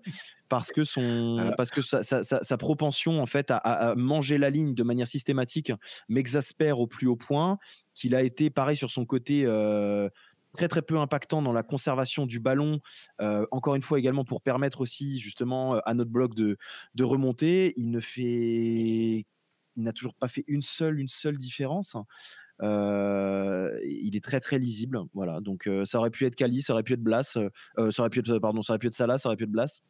parce 0.49 0.73
que 0.73 0.85
son 0.85 1.53
parce 1.57 1.71
que 1.71 1.83
sa, 1.83 2.03
sa, 2.03 2.23
sa, 2.23 2.57
propension 2.57 3.21
en 3.21 3.27
fait 3.27 3.51
à, 3.51 3.57
à, 3.57 3.95
manger 3.95 4.39
la 4.39 4.51
ligne 4.51 4.75
de 4.75 4.83
manière 4.83 5.09
systématique 5.09 5.73
m'exaspère 6.09 6.81
au 6.81 6.87
plus 6.87 7.07
haut 7.07 7.17
point 7.17 7.59
qu'il 7.95 8.15
a 8.15 8.23
été 8.23 8.51
pareil 8.51 8.77
sur 8.77 8.91
son 8.91 9.05
côté 9.05 9.43
euh, 9.45 10.09
très 10.53 10.69
très 10.69 10.83
peu 10.83 10.99
impactant 10.99 11.43
dans 11.43 11.53
la 11.53 11.63
conservation 11.63 12.27
du 12.27 12.41
ballon 12.41 12.81
euh, 13.21 13.47
encore 13.51 13.75
une 13.75 13.83
fois 13.83 13.99
également 13.99 14.25
pour 14.25 14.41
permettre 14.41 14.81
aussi 14.81 15.19
justement 15.19 15.75
à 15.81 15.95
notre 15.95 16.11
bloc 16.11 16.35
de, 16.35 16.57
de 16.95 17.05
remonter. 17.05 17.73
Il 17.77 17.91
ne 17.91 18.01
fait 18.01 19.27
il 19.79 19.83
n'a 19.83 19.93
toujours 19.93 20.15
pas 20.15 20.29
fait 20.29 20.45
une 20.47 20.63
seule 20.63 20.99
une 21.01 21.09
seule 21.09 21.37
différence. 21.37 21.97
euh, 21.97 22.03
il 22.63 24.17
est 24.17 24.25
très 24.25 24.41
très 24.41 24.59
lisible 24.59 25.01
voilà 25.15 25.41
donc 25.41 25.69
ça 25.85 25.99
aurait 25.99 26.11
pu 26.11 26.25
être 26.25 26.37
Kali 26.37 26.63
ça 26.63 26.73
aurait 26.73 26.83
pu 26.83 26.95
être 26.95 27.03
Blas 27.03 27.23
ça 27.23 27.41
aurait 27.99 28.11
pu 28.11 28.21
être 28.21 28.39
pardon 28.39 28.63
ça 28.63 28.73
aurait 28.73 28.79
pu 28.79 28.87
être 28.87 28.95
Salah 28.95 29.19
ça 29.19 29.29
aurait 29.29 29.37
pu 29.37 29.45
être 29.45 29.51
Blas 29.51 29.83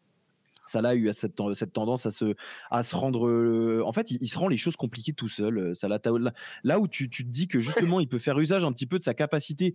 Salah 0.66 0.90
a 0.90 0.94
eu 0.94 1.11
cette, 1.12 1.35
tendance 1.72 2.07
à 2.07 2.11
se, 2.11 2.96
rendre. 2.96 3.29
euh, 3.29 3.83
en 3.85 3.92
fait, 3.92 4.11
il, 4.11 4.29
se 4.29 4.38
rend 4.38 4.48
les 4.48 4.57
choses 4.57 4.76
compliquées 4.76 5.12
tout 5.12 5.29
seul. 5.29 5.59
euh, 5.59 6.31
là, 6.64 6.81
où 6.81 6.88
tu, 6.88 7.09
te 7.09 7.22
dis 7.22 7.48
que 7.48 7.61
justement, 7.61 8.00
il 8.00 8.09
peut 8.09 8.18
faire 8.18 8.38
usage 8.38 8.64
un 8.64 8.72
petit 8.72 8.87
peu 8.87 8.98
de 8.98 9.05
sa 9.05 9.14
capacité, 9.14 9.74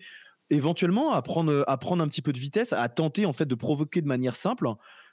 éventuellement, 0.49 1.13
à 1.13 1.21
prendre, 1.21 1.63
à 1.65 1.77
prendre 1.77 2.03
un 2.03 2.07
petit 2.07 2.21
peu 2.21 2.33
de 2.33 2.39
vitesse, 2.39 2.73
à 2.73 2.87
tenter 2.89 3.25
en 3.25 3.33
fait 3.33 3.45
de 3.45 3.55
provoquer 3.55 4.01
de 4.01 4.07
manière 4.07 4.35
simple. 4.35 4.67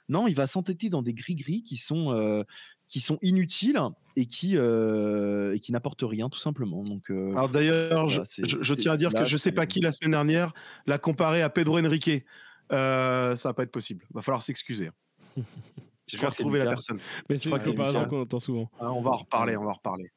Non, 0.09 0.27
il 0.27 0.35
va 0.35 0.47
s'entêter 0.47 0.89
dans 0.89 1.01
des 1.01 1.13
gris-gris 1.13 1.63
qui 1.63 1.77
sont, 1.77 2.11
euh, 2.13 2.43
qui 2.89 2.99
sont 2.99 3.17
inutiles 3.21 3.79
et 4.17 4.25
qui, 4.25 4.57
euh, 4.57 5.53
et 5.55 5.59
qui 5.59 5.71
n'apportent 5.71 6.03
rien, 6.03 6.27
tout 6.27 6.39
simplement. 6.39 6.83
Donc, 6.83 7.09
euh, 7.11 7.31
Alors 7.31 7.47
d'ailleurs, 7.47 8.07
je, 8.09 8.15
Voilà, 8.15 8.25
c'est- 8.25 8.43
je- 8.45 8.57
je 8.61 8.73
c'est- 8.73 8.81
tiens 8.81 8.91
à 8.93 8.97
dire 8.97 9.11
là, 9.11 9.19
que 9.21 9.25
je 9.29 9.37
sais 9.37 9.43
c'est- 9.43 9.51
pas 9.53 9.65
qui 9.67 9.79
la 9.79 9.91
semaine 9.93 10.11
dernière 10.11 10.53
l'a 10.87 10.97
comparé 10.97 11.41
à 11.41 11.49
Pedro 11.49 11.79
Henrique. 11.79 12.25
Euh, 12.71 13.35
ça 13.37 13.49
va 13.49 13.53
pas 13.53 13.63
être 13.63 13.71
possible. 13.71 14.05
Va 14.13 14.21
falloir 14.21 14.41
s'excuser. 14.43 14.89
Je 16.07 16.17
vais 16.17 16.25
retrouver 16.25 16.57
la 16.59 16.65
personne. 16.65 16.97
Mais 17.29 17.37
c'est 17.37 17.49
crois 17.49 17.59
une 17.59 17.59
que 17.59 17.63
c'est 17.65 17.69
comparaison 17.75 18.05
qu'on 18.05 18.21
entend 18.23 18.39
souvent. 18.39 18.71
Hein, 18.81 18.89
on 18.89 19.01
va 19.01 19.11
en 19.11 19.17
reparler. 19.17 19.55
On 19.55 19.63
va 19.63 19.69
en 19.69 19.73
reparler. 19.73 20.11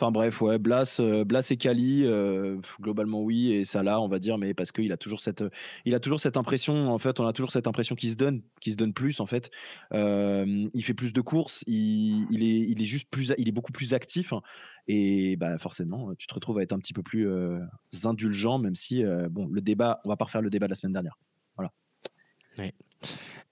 Enfin 0.00 0.10
bref, 0.10 0.40
ouais, 0.40 0.58
Blas, 0.58 0.98
euh, 1.00 1.24
Blas 1.24 1.50
et 1.50 1.56
Kali, 1.56 2.04
euh, 2.04 2.58
globalement 2.80 3.22
oui, 3.22 3.52
et 3.52 3.64
Salah, 3.64 4.00
on 4.00 4.08
va 4.08 4.18
dire, 4.18 4.38
mais 4.38 4.54
parce 4.54 4.72
qu'il 4.72 4.92
a 4.92 4.96
toujours 4.96 5.20
cette, 5.20 5.44
il 5.84 5.94
a 5.94 6.00
toujours 6.00 6.20
cette 6.20 6.36
impression, 6.36 6.92
en 6.92 6.98
fait, 6.98 7.20
on 7.20 7.26
a 7.26 7.32
toujours 7.32 7.50
cette 7.50 7.66
impression 7.66 7.94
qu'il 7.94 8.10
se 8.10 8.16
donne, 8.16 8.42
qu'il 8.60 8.72
se 8.72 8.76
donne 8.76 8.92
plus, 8.92 9.20
en 9.20 9.26
fait. 9.26 9.50
Euh, 9.92 10.68
il 10.72 10.82
fait 10.82 10.94
plus 10.94 11.12
de 11.12 11.20
courses, 11.20 11.64
il, 11.66 12.42
est, 12.42 12.70
il 12.70 12.80
est 12.80 12.86
juste 12.86 13.08
plus, 13.10 13.32
il 13.38 13.48
est 13.48 13.52
beaucoup 13.52 13.72
plus 13.72 13.94
actif, 13.94 14.32
hein, 14.32 14.42
et 14.86 15.36
bah 15.36 15.58
forcément, 15.58 16.14
tu 16.14 16.26
te 16.26 16.34
retrouves 16.34 16.58
à 16.58 16.62
être 16.62 16.72
un 16.72 16.78
petit 16.78 16.94
peu 16.94 17.02
plus 17.02 17.28
euh, 17.28 17.58
indulgent, 18.04 18.58
même 18.58 18.74
si, 18.74 19.04
euh, 19.04 19.28
bon, 19.28 19.46
le 19.46 19.60
débat, 19.60 20.00
on 20.04 20.08
va 20.08 20.16
pas 20.16 20.24
refaire 20.24 20.42
le 20.42 20.50
débat 20.50 20.66
de 20.66 20.72
la 20.72 20.76
semaine 20.76 20.92
dernière. 20.92 21.18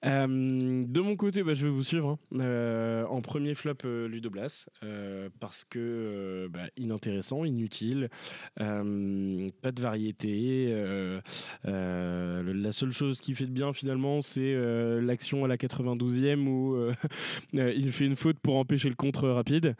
Euh, 0.04 0.26
de 0.86 1.00
mon 1.00 1.16
côté, 1.16 1.42
bah, 1.42 1.54
je 1.54 1.64
vais 1.66 1.72
vous 1.72 1.82
suivre. 1.82 2.10
hein. 2.32 2.38
Euh, 2.40 3.04
en 3.06 3.22
premier 3.22 3.54
flop, 3.54 3.74
euh, 3.84 4.06
Ludo 4.08 4.28
Blas, 4.30 4.68
euh, 4.84 5.30
parce 5.40 5.64
que 5.64 5.78
euh, 5.78 6.48
bah, 6.50 6.64
inintéressant, 6.76 7.44
inutile, 7.44 8.10
euh, 8.60 9.48
pas 9.62 9.72
de 9.72 9.80
variété. 9.82 10.66
euh, 10.70 11.20
euh, 11.66 12.42
le- 12.42 12.52
la 12.52 12.72
seule 12.72 12.92
chose 12.92 13.20
qui 13.20 13.34
fait 13.34 13.46
de 13.46 13.52
bien 13.52 13.72
finalement, 13.72 14.20
c'est 14.22 14.54
euh, 14.54 15.00
l'action 15.00 15.44
à 15.44 15.48
la 15.48 15.56
92e 15.56 16.46
où 16.46 16.74
euh, 17.54 17.72
il 17.74 17.90
fait 17.90 18.06
une 18.06 18.16
faute 18.16 18.38
pour 18.38 18.56
empêcher 18.56 18.88
le 18.90 18.94
contre 18.96 19.28
rapide. 19.28 19.74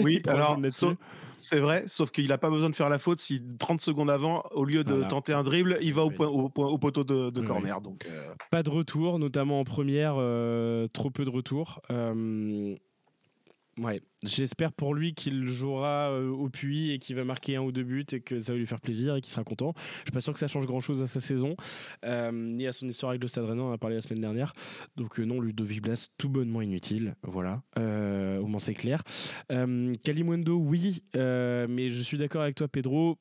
Oui, 0.00 0.14
Il 0.16 0.22
prend 0.22 0.32
le 0.32 0.38
alors 0.38 0.60
là-dessus. 0.60 0.78
sauf- 0.80 0.96
c'est 1.38 1.60
vrai, 1.60 1.84
sauf 1.86 2.10
qu'il 2.10 2.28
n'a 2.28 2.38
pas 2.38 2.50
besoin 2.50 2.70
de 2.70 2.74
faire 2.74 2.88
la 2.88 2.98
faute 2.98 3.18
si 3.18 3.40
30 3.58 3.80
secondes 3.80 4.10
avant, 4.10 4.42
au 4.52 4.64
lieu 4.64 4.84
de 4.84 4.92
Voilà. 4.92 5.06
tenter 5.08 5.32
un 5.32 5.42
dribble, 5.42 5.78
il 5.80 5.94
va 5.94 6.04
au, 6.04 6.10
point, 6.10 6.26
au, 6.28 6.48
point- 6.48 6.66
au 6.68 6.78
poteau 6.78 7.04
de, 7.04 7.30
de 7.30 7.40
Oui, 7.40 7.46
corner. 7.46 7.80
Donc, 7.80 8.06
euh, 8.06 8.34
Pas 8.50 8.62
de 8.62 8.70
retour, 8.70 9.18
notamment 9.18 9.60
en 9.60 9.64
première, 9.64 10.14
euh, 10.18 10.86
trop 10.88 11.10
peu 11.10 11.24
de 11.24 11.30
retour. 11.30 11.80
Euh, 11.90 12.74
ouais, 13.80 14.00
j'espère 14.24 14.72
pour 14.72 14.94
lui 14.94 15.14
qu'il 15.14 15.46
jouera 15.46 16.10
euh, 16.10 16.28
au 16.30 16.48
puits 16.48 16.92
et 16.92 16.98
qu'il 16.98 17.16
va 17.16 17.24
marquer 17.24 17.56
un 17.56 17.62
ou 17.62 17.72
deux 17.72 17.84
buts 17.84 18.06
et 18.12 18.20
que 18.20 18.40
ça 18.40 18.52
va 18.52 18.58
lui 18.58 18.66
faire 18.66 18.80
plaisir 18.80 19.16
et 19.16 19.20
qu'il 19.20 19.30
sera 19.30 19.44
content. 19.44 19.74
Je 19.76 20.02
suis 20.02 20.12
pas 20.12 20.20
sûr 20.20 20.32
que 20.32 20.38
ça 20.38 20.48
change 20.48 20.66
grand 20.66 20.80
chose 20.80 21.02
à 21.02 21.06
sa 21.06 21.20
saison, 21.20 21.56
euh, 22.04 22.32
ni 22.32 22.66
à 22.66 22.72
son 22.72 22.88
histoire 22.88 23.10
avec 23.10 23.22
le 23.22 23.28
Stade 23.28 23.44
Rennais, 23.44 23.62
on 23.62 23.70
en 23.70 23.72
a 23.72 23.78
parlé 23.78 23.96
la 23.96 24.02
semaine 24.02 24.20
dernière. 24.20 24.52
Donc 24.96 25.18
euh, 25.20 25.24
non, 25.24 25.40
Ludovic 25.40 25.82
Blas, 25.82 26.08
tout 26.18 26.28
bonnement 26.28 26.62
inutile. 26.62 27.16
Voilà, 27.22 27.62
au 27.76 28.46
moins 28.46 28.60
c'est 28.60 28.74
clair. 28.74 29.02
Kalimundo, 29.48 30.56
oui, 30.56 31.02
mais 31.14 31.90
je 31.90 32.02
suis 32.02 32.18
d'accord 32.18 32.42
avec 32.42 32.56
toi, 32.56 32.68
Pedro. 32.68 33.18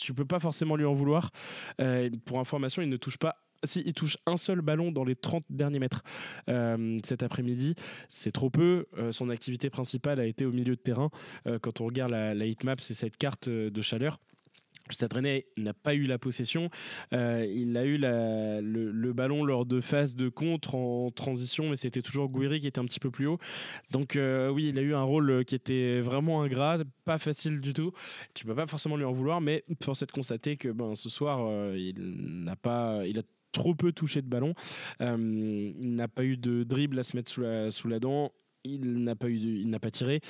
Tu 0.00 0.14
peux 0.14 0.24
pas 0.24 0.40
forcément 0.40 0.76
lui 0.76 0.84
en 0.84 0.94
vouloir. 0.94 1.30
Pour 2.24 2.40
information, 2.40 2.82
il 2.82 2.88
ne 2.88 2.96
touche 2.96 3.18
pas 3.18 3.36
si 3.64 3.82
il 3.84 3.94
touche 3.94 4.18
un 4.26 4.36
seul 4.36 4.60
ballon 4.60 4.90
dans 4.90 5.04
les 5.04 5.16
30 5.16 5.44
derniers 5.50 5.78
mètres 5.78 6.02
euh, 6.48 6.98
cet 7.04 7.22
après-midi, 7.22 7.74
c'est 8.08 8.32
trop 8.32 8.50
peu. 8.50 8.86
Euh, 8.98 9.12
son 9.12 9.30
activité 9.30 9.70
principale 9.70 10.20
a 10.20 10.26
été 10.26 10.44
au 10.44 10.52
milieu 10.52 10.76
de 10.76 10.80
terrain. 10.80 11.10
Euh, 11.46 11.58
quand 11.58 11.80
on 11.80 11.86
regarde 11.86 12.12
la, 12.12 12.34
la 12.34 12.46
heatmap, 12.46 12.80
c'est 12.80 12.94
cette 12.94 13.16
carte 13.16 13.48
de 13.48 13.82
chaleur. 13.82 14.18
Le 14.88 14.94
Stade 14.94 15.12
Rennais 15.12 15.46
n'a 15.56 15.72
pas 15.72 15.94
eu 15.94 16.02
la 16.02 16.18
possession. 16.18 16.68
Il 17.12 17.76
a 17.76 17.84
eu 17.84 17.96
le, 17.96 19.12
ballon 19.12 19.44
lors 19.44 19.64
de 19.64 19.80
phases 19.80 20.16
de 20.16 20.28
contre 20.28 20.74
en 20.74 21.12
transition, 21.12 21.68
mais 21.68 21.76
c'était 21.76 22.02
toujours 22.02 22.28
Gouiri 22.28 22.58
qui 22.58 22.66
était 22.66 22.80
un 22.80 22.86
petit 22.86 22.98
peu 22.98 23.12
plus 23.12 23.28
haut. 23.28 23.38
Donc 23.92 24.18
oui, 24.18 24.70
il 24.70 24.78
a 24.80 24.82
eu 24.82 24.92
un 24.92 25.02
rôle 25.04 25.44
qui 25.44 25.54
était 25.54 26.00
vraiment 26.00 26.42
ingrat, 26.42 26.78
pas 27.04 27.18
facile 27.18 27.60
du 27.60 27.72
tout. 27.72 27.92
Tu 28.34 28.44
peux 28.44 28.54
pas 28.56 28.66
forcément 28.66 28.96
lui 28.96 29.04
en 29.04 29.12
vouloir, 29.12 29.40
mais 29.40 29.62
force 29.80 30.02
est 30.02 30.06
de 30.06 30.12
constater 30.12 30.56
que 30.56 30.70
ben, 30.70 30.96
ce 30.96 31.08
soir, 31.08 31.72
il 31.76 31.94
n'a 32.42 32.56
pas, 32.56 33.06
il 33.06 33.20
a 33.20 33.22
trop 33.52 33.74
peu 33.74 33.92
touché 33.92 34.22
de 34.22 34.28
ballon. 34.28 34.54
Euh, 35.00 35.16
il 35.78 35.94
n'a 35.94 36.08
pas 36.08 36.24
eu 36.24 36.36
de 36.36 36.64
dribble 36.64 36.98
à 36.98 37.02
se 37.02 37.16
mettre 37.16 37.30
sous 37.70 37.88
la, 37.88 37.98
dent. 38.00 38.32
Il 38.64 39.04
n'a 39.04 39.16
pas 39.16 39.28
eu, 39.28 39.36
il 39.36 39.70
n'a 39.70 39.78
pas 39.78 39.90
tiré. 39.90 40.20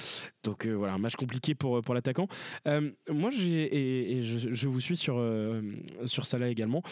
Donc 0.45 0.65
euh, 0.65 0.73
voilà, 0.73 0.95
un 0.95 0.99
match 0.99 1.17
compliqué 1.17 1.55
pour 1.55 1.95
l'attaquant. 1.95 2.29
Euh, 2.67 2.91
moi, 3.09 3.31
j'ai 3.31 4.19
et, 4.19 4.23
je, 4.23 4.69
vous 4.69 4.81
suis 4.81 4.97
sur 4.97 5.17
euh, 5.19 5.63
sur 6.05 6.25
également. 6.45 6.83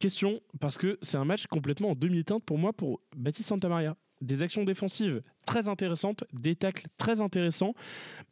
Question 0.00 0.40
parce 0.60 0.78
que 0.78 0.98
c'est 1.02 1.18
un 1.18 1.24
match 1.24 1.46
complètement 1.46 1.90
en 1.90 1.94
demi-teinte 1.94 2.44
pour 2.44 2.58
moi 2.58 2.72
pour 2.72 3.00
Baptiste 3.16 3.48
Santamaria. 3.48 3.96
Des 4.22 4.42
actions 4.42 4.64
défensives 4.64 5.20
très 5.44 5.68
intéressantes, 5.68 6.24
des 6.32 6.56
tacles 6.56 6.86
très 6.96 7.20
intéressants, 7.20 7.74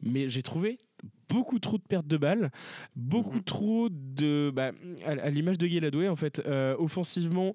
mais 0.01 0.29
j'ai 0.29 0.41
trouvé 0.41 0.79
beaucoup 1.33 1.59
trop 1.59 1.77
de 1.77 1.83
pertes 1.83 2.07
de 2.07 2.17
balles, 2.17 2.51
beaucoup 2.95 3.39
trop 3.41 3.89
de. 3.89 4.51
bah, 4.53 4.71
à, 5.05 5.11
à 5.11 5.29
l'image 5.29 5.57
de 5.57 5.67
Guéladoué, 5.67 6.07
en 6.07 6.15
fait, 6.15 6.41
euh, 6.45 6.75
offensivement, 6.77 7.53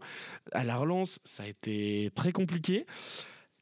à 0.52 0.64
la 0.64 0.76
relance, 0.76 1.20
ça 1.24 1.44
a 1.44 1.46
été 1.46 2.10
très 2.14 2.32
compliqué. 2.32 2.86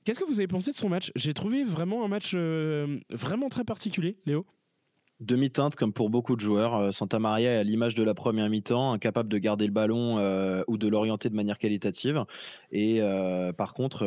Qu'est-ce 0.04 0.20
que 0.20 0.24
vous 0.24 0.38
avez 0.38 0.46
pensé 0.46 0.70
de 0.70 0.76
son 0.76 0.88
match? 0.88 1.10
J'ai 1.16 1.34
trouvé 1.34 1.64
vraiment 1.64 2.04
un 2.04 2.08
match 2.08 2.32
euh, 2.34 3.00
vraiment 3.10 3.48
très 3.48 3.64
particulier, 3.64 4.16
Léo. 4.24 4.46
Demi-teinte 5.20 5.76
comme 5.76 5.94
pour 5.94 6.10
beaucoup 6.10 6.36
de 6.36 6.40
joueurs. 6.42 6.74
Euh, 6.74 6.90
Santa 6.92 7.18
Maria 7.18 7.52
est 7.52 7.56
à 7.56 7.62
l'image 7.62 7.94
de 7.94 8.02
la 8.02 8.12
première 8.12 8.50
mi-temps, 8.50 8.92
incapable 8.92 9.30
de 9.30 9.38
garder 9.38 9.66
le 9.66 9.72
ballon 9.72 10.18
euh, 10.18 10.62
ou 10.68 10.76
de 10.76 10.86
l'orienter 10.88 11.30
de 11.30 11.34
manière 11.34 11.58
qualitative. 11.58 12.24
Et 12.70 13.00
euh, 13.00 13.50
par 13.54 13.72
contre, 13.72 14.04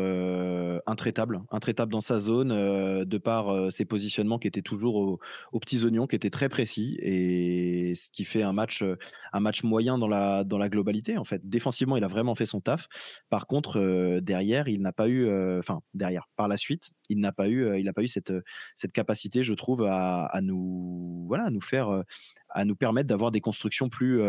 intraitable, 0.86 1.42
intraitable 1.50 1.92
dans 1.92 2.02
sa 2.02 2.20
zone, 2.20 2.50
de 2.50 3.18
par 3.18 3.72
ses 3.72 3.86
positionnements 3.86 4.38
qui 4.38 4.48
étaient 4.48 4.62
toujours 4.62 4.96
au- 4.98 5.20
aux 5.52 5.60
petits 5.60 5.84
oignons, 5.84 6.06
qui 6.06 6.16
étaient 6.16 6.30
très 6.30 6.48
précis. 6.48 6.98
Et 7.02 7.94
ce 7.96 8.12
qui 8.12 8.24
fait 8.24 8.44
un 8.44 8.54
match, 8.54 8.84
un 9.34 9.40
match 9.40 9.64
moyen 9.64 9.98
dans 9.98 10.08
la, 10.08 10.44
dans 10.44 10.60
la 10.60 10.70
globalité. 10.70 11.18
En 11.18 11.24
fait, 11.24 11.42
défensivement, 11.44 11.98
il 11.98 12.04
a 12.04 12.08
vraiment 12.08 12.36
fait 12.36 12.46
son 12.46 12.62
taf. 12.62 12.88
Par 13.32 13.48
contre, 13.48 14.20
derrière, 14.20 14.68
il 14.68 14.82
n'a 14.82 14.92
pas 14.94 15.08
eu, 15.10 15.28
enfin 15.58 15.82
derrière, 15.96 16.28
par 16.36 16.48
la 16.48 16.58
suite, 16.58 16.90
il 17.10 17.20
n'a 17.20 17.32
pas 17.32 17.50
eu, 17.50 17.80
il 17.80 17.92
pas 17.94 18.04
eu 18.04 18.08
cette 18.08 18.32
cette 18.76 18.92
capacité, 18.92 19.42
je 19.42 19.56
trouve, 19.56 19.84
à 19.84 20.40
nous, 20.44 20.99
voilà, 21.28 21.50
nous 21.50 21.62
faire, 21.62 22.04
à 22.50 22.66
nous 22.66 22.76
permettre 22.76 23.08
d'avoir 23.08 23.32
des 23.32 23.42
constructions 23.42 23.90
plus, 23.90 24.22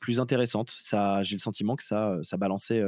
plus 0.00 0.20
intéressantes. 0.20 0.74
Ça, 0.76 1.22
j'ai 1.22 1.36
le 1.36 1.40
sentiment 1.40 1.76
que 1.76 1.84
ça, 1.84 2.18
ça 2.22 2.36
balançait 2.36 2.82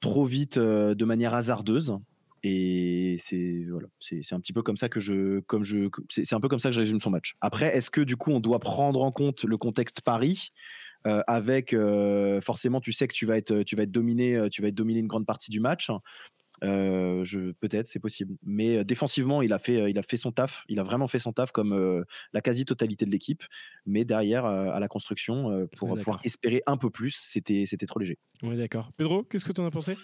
trop 0.00 0.24
vite 0.24 0.58
de 0.58 1.04
manière 1.04 1.34
hasardeuse. 1.34 1.96
Et 2.44 3.16
c'est 3.18 3.64
voilà, 3.68 3.88
c'est 3.98 4.32
un 4.32 4.38
petit 4.38 4.52
peu 4.52 4.62
comme 4.62 4.76
ça 4.76 4.88
que 4.88 5.00
je, 5.00 5.40
comme 5.40 5.64
je, 5.64 5.88
c'est 6.08 6.34
un 6.34 6.40
peu 6.40 6.46
comme 6.46 6.60
ça 6.60 6.68
que 6.68 6.74
je 6.74 6.80
résume 6.80 7.00
son 7.00 7.10
match. 7.10 7.34
Après, 7.40 7.76
est-ce 7.76 7.90
que 7.90 8.00
du 8.00 8.16
coup 8.16 8.30
on 8.30 8.38
doit 8.38 8.60
prendre 8.60 9.02
en 9.02 9.10
compte 9.10 9.42
le 9.42 9.56
contexte 9.56 10.02
Paris 10.02 10.52
avec 11.04 11.74
forcément, 12.42 12.80
tu 12.80 12.92
sais 12.92 13.08
que 13.08 13.14
tu 13.14 13.26
vas 13.26 13.38
être, 13.38 13.64
tu 13.64 13.74
vas 13.74 13.82
être 13.82 13.90
dominé, 13.90 14.48
tu 14.50 14.62
vas 14.62 14.68
être 14.68 14.74
dominé 14.74 15.00
une 15.00 15.08
grande 15.08 15.26
partie 15.26 15.50
du 15.50 15.58
match. 15.58 15.90
Euh, 16.64 17.24
je 17.24 17.52
peut-être 17.52 17.86
c'est 17.86 18.00
possible. 18.00 18.36
Mais 18.42 18.78
euh, 18.78 18.84
défensivement 18.84 19.42
il 19.42 19.52
a 19.52 19.58
fait 19.58 19.80
euh, 19.80 19.90
il 19.90 19.98
a 19.98 20.02
fait 20.02 20.16
son 20.16 20.32
taf. 20.32 20.64
Il 20.68 20.80
a 20.80 20.82
vraiment 20.82 21.08
fait 21.08 21.18
son 21.20 21.32
taf 21.32 21.52
comme 21.52 21.72
euh, 21.72 22.04
la 22.32 22.40
quasi 22.40 22.64
totalité 22.64 23.06
de 23.06 23.10
l'équipe. 23.10 23.44
Mais 23.86 24.04
derrière 24.04 24.44
euh, 24.44 24.70
à 24.72 24.80
la 24.80 24.88
construction 24.88 25.50
euh, 25.50 25.66
pour 25.76 25.90
Ouais, 25.90 25.98
pouvoir 25.98 26.20
espérer 26.24 26.62
un 26.66 26.76
peu 26.76 26.90
plus 26.90 27.14
c'était 27.20 27.64
c'était 27.66 27.86
trop 27.86 28.00
léger. 28.00 28.18
Est 28.42 28.56
d'accord. 28.56 28.92
Pedro, 28.96 29.22
qu'est-ce 29.24 29.44
que 29.44 29.52
tu 29.52 29.60
en 29.60 29.66
as 29.66 29.70
pensé? 29.70 29.96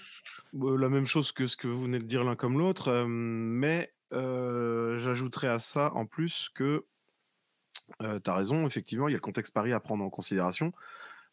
Euh, 0.54 0.76
la 0.78 0.88
même 0.88 1.06
chose 1.06 1.32
que 1.32 1.46
ce 1.46 1.56
que 1.56 1.68
vous 1.68 1.82
venez 1.82 1.98
de 1.98 2.04
dire 2.04 2.24
l'un 2.24 2.36
comme 2.36 2.58
l'autre, 2.58 2.88
euh, 2.88 3.06
mais 3.06 3.92
euh, 4.12 4.98
j'ajouterais 4.98 5.48
à 5.48 5.58
ça 5.58 5.92
en 5.94 6.06
plus 6.06 6.48
que 6.54 6.84
tu 8.00 8.30
as 8.30 8.34
raison, 8.34 8.66
effectivement, 8.66 9.08
il 9.08 9.12
y 9.12 9.14
a 9.14 9.18
le 9.18 9.20
contexte 9.20 9.52
Paris 9.52 9.72
à 9.72 9.80
prendre 9.80 10.02
en 10.04 10.10
considération, 10.10 10.72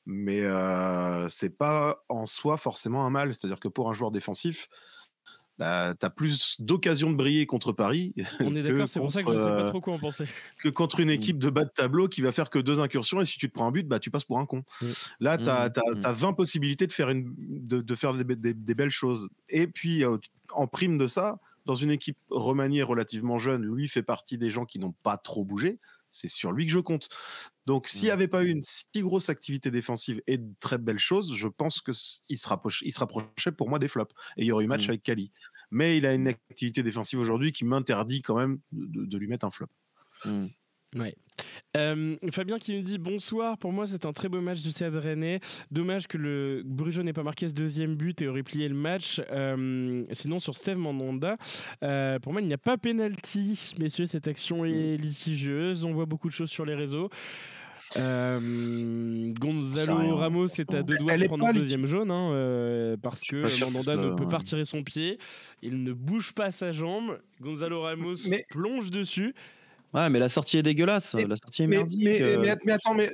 mais 0.05 0.41
euh, 0.41 1.27
c'est 1.29 1.49
pas 1.49 2.03
en 2.09 2.25
soi 2.25 2.57
forcément 2.57 3.05
un 3.05 3.09
mal. 3.09 3.33
C'est-à-dire 3.33 3.59
que 3.59 3.67
pour 3.67 3.89
un 3.89 3.93
joueur 3.93 4.11
défensif, 4.11 4.67
bah, 5.61 5.93
tu 5.99 6.03
as 6.05 6.09
plus 6.09 6.59
d'occasions 6.59 7.11
de 7.11 7.15
briller 7.15 7.45
contre 7.45 7.71
Paris 7.71 8.13
On 8.39 8.55
est 8.55 8.63
que 8.63 8.67
d'accord, 8.69 8.87
c'est 8.87 8.99
pour 8.99 9.11
ça 9.11 9.21
que 9.21 9.31
je 9.31 9.37
sais 9.37 9.43
contre, 9.43 9.55
pas 9.55 9.61
euh, 9.61 9.69
trop 9.69 9.79
quoi 9.81 9.93
en 9.93 9.99
penser. 9.99 10.25
que 10.57 10.69
contre 10.69 10.99
une 10.99 11.11
équipe 11.11 11.37
de 11.37 11.49
bas 11.51 11.65
de 11.65 11.69
tableau 11.69 12.07
qui 12.07 12.21
va 12.21 12.31
faire 12.31 12.49
que 12.49 12.57
deux 12.57 12.79
incursions 12.79 13.21
et 13.21 13.25
si 13.25 13.37
tu 13.37 13.47
te 13.47 13.53
prends 13.53 13.67
un 13.67 13.71
but, 13.71 13.87
bah, 13.87 13.99
tu 13.99 14.09
passes 14.09 14.23
pour 14.25 14.39
un 14.39 14.45
con. 14.47 14.63
Mm. 14.81 14.85
Là, 15.19 15.37
tu 15.37 15.49
as, 15.49 15.69
Mm. 15.69 16.11
20 16.11 16.33
possibilités 16.33 16.87
de 16.87 16.91
faire, 16.91 17.09
une, 17.11 17.33
de, 17.37 17.79
de 17.81 17.95
faire 17.95 18.13
des, 18.15 18.23
des- 18.35 18.53
des 18.55 18.73
belles 18.73 18.89
choses. 18.89 19.29
Et 19.49 19.67
puis, 19.67 20.03
euh, 20.03 20.17
en 20.51 20.65
prime 20.65 20.97
de 20.97 21.05
ça, 21.07 21.37
dans 21.67 21.75
une 21.75 21.91
équipe 21.91 22.17
remaniée 22.31 22.81
relativement 22.81 23.37
jeune, 23.37 23.63
lui 23.63 23.87
fait 23.87 24.01
partie 24.03 24.39
des 24.39 24.49
gens 24.49 24.65
qui 24.65 24.79
n'ont 24.79 24.93
pas 25.03 25.17
trop 25.17 25.45
bougé. 25.45 25.77
C'est 26.13 26.27
sur 26.27 26.51
lui 26.51 26.65
que 26.65 26.73
je 26.73 26.79
compte. 26.79 27.07
Donc, 27.67 27.87
s'il 27.87 28.03
n'y 28.05 28.09
avait 28.11 28.27
pas 28.27 28.43
eu 28.43 28.49
une 28.49 28.61
si 28.61 28.85
grosse 28.97 29.29
activité 29.29 29.71
défensive 29.71 30.21
et 30.27 30.37
de 30.37 30.51
très 30.59 30.77
belles 30.77 30.99
choses, 30.99 31.33
je 31.33 31.47
pense 31.47 31.79
qu'il 31.79 31.93
se, 31.93 32.19
il 32.27 32.37
se 32.37 32.49
rapprochait 32.99 33.51
pour 33.55 33.69
moi 33.69 33.79
des 33.79 33.87
flops. 33.87 34.13
Et 34.35 34.41
il 34.41 34.47
y 34.47 34.51
aurait 34.51 34.65
eu 34.65 34.67
match 34.67 34.87
Mm. 34.87 34.89
avec 34.89 35.03
Kali. 35.03 35.31
Mais 35.71 35.97
il 35.97 36.05
a 36.05 36.13
une 36.13 36.27
activité 36.27 36.83
défensive 36.83 37.19
aujourd'hui 37.19 37.51
qui 37.51 37.65
m'interdit 37.65 38.21
quand 38.21 38.35
même 38.35 38.59
de, 38.71 39.05
de 39.05 39.17
lui 39.17 39.27
mettre 39.27 39.45
un 39.45 39.51
flop. 39.51 39.67
Mm. 40.25 40.47
Ouais. 40.97 41.15
Euh, 41.77 42.17
Fabien 42.31 42.59
qui 42.59 42.75
nous 42.75 42.81
dit 42.81 42.97
bonsoir. 42.97 43.57
Pour 43.57 43.71
moi, 43.71 43.87
c'est 43.87 44.05
un 44.05 44.11
très 44.11 44.27
beau 44.27 44.41
match 44.41 44.61
du 44.61 44.71
Stade 44.71 44.95
Rennais. 44.95 45.39
Dommage 45.71 46.07
que 46.07 46.17
le 46.17 46.63
Brugeot 46.65 47.03
n'ait 47.03 47.13
pas 47.13 47.23
marqué 47.23 47.47
ce 47.47 47.53
deuxième 47.53 47.95
but 47.95 48.21
et 48.21 48.27
aurait 48.27 48.43
plié 48.43 48.67
le 48.67 48.75
match. 48.75 49.21
Euh, 49.31 50.03
sinon, 50.11 50.39
sur 50.39 50.53
Steve 50.53 50.77
Mandanda, 50.77 51.37
euh, 51.83 52.19
pour 52.19 52.33
moi, 52.33 52.41
il 52.41 52.47
n'y 52.47 52.53
a 52.53 52.57
pas 52.57 52.77
penalty. 52.77 53.73
Messieurs, 53.79 54.05
cette 54.05 54.27
action 54.27 54.65
est 54.65 54.97
litigieuse. 54.97 55.85
On 55.85 55.93
voit 55.93 56.05
beaucoup 56.05 56.27
de 56.27 56.33
choses 56.33 56.51
sur 56.51 56.65
les 56.65 56.75
réseaux. 56.75 57.09
Euh, 57.97 59.33
Gonzalo. 59.39 60.15
Ramos 60.17 60.45
est 60.47 60.73
à 60.73 60.83
deux 60.83 60.95
doigts 60.97 61.17
de 61.17 61.25
prendre 61.27 61.45
liti- 61.47 61.57
deuxième 61.59 61.85
jaune 61.85 62.11
hein, 62.11 62.31
euh, 62.31 62.97
parce 63.01 63.21
que 63.21 63.59
Mandanda 63.63 63.95
ne 63.95 64.11
peut 64.15 64.27
pas 64.27 64.37
retirer 64.39 64.65
son 64.65 64.83
pied. 64.83 65.19
Il 65.61 65.83
ne 65.83 65.93
bouge 65.93 66.33
pas 66.33 66.51
sa 66.51 66.71
jambe. 66.71 67.19
Gonzalo 67.41 67.81
Ramos 67.81 68.15
Mais- 68.29 68.45
plonge 68.49 68.91
dessus. 68.91 69.33
Ouais, 69.93 70.09
mais 70.09 70.19
la 70.19 70.29
sortie 70.29 70.57
est 70.57 70.63
dégueulasse. 70.63 71.15
Mais- 71.15 71.25
la 71.25 71.35
sortie 71.35 71.63
est 71.63 71.67
Mais, 71.67 71.77
merdique. 71.77 72.01
mais, 72.01 72.21
euh. 72.21 72.39
mais, 72.39 72.55
mais 72.65 72.71
attends, 72.71 72.93
mais 72.93 73.11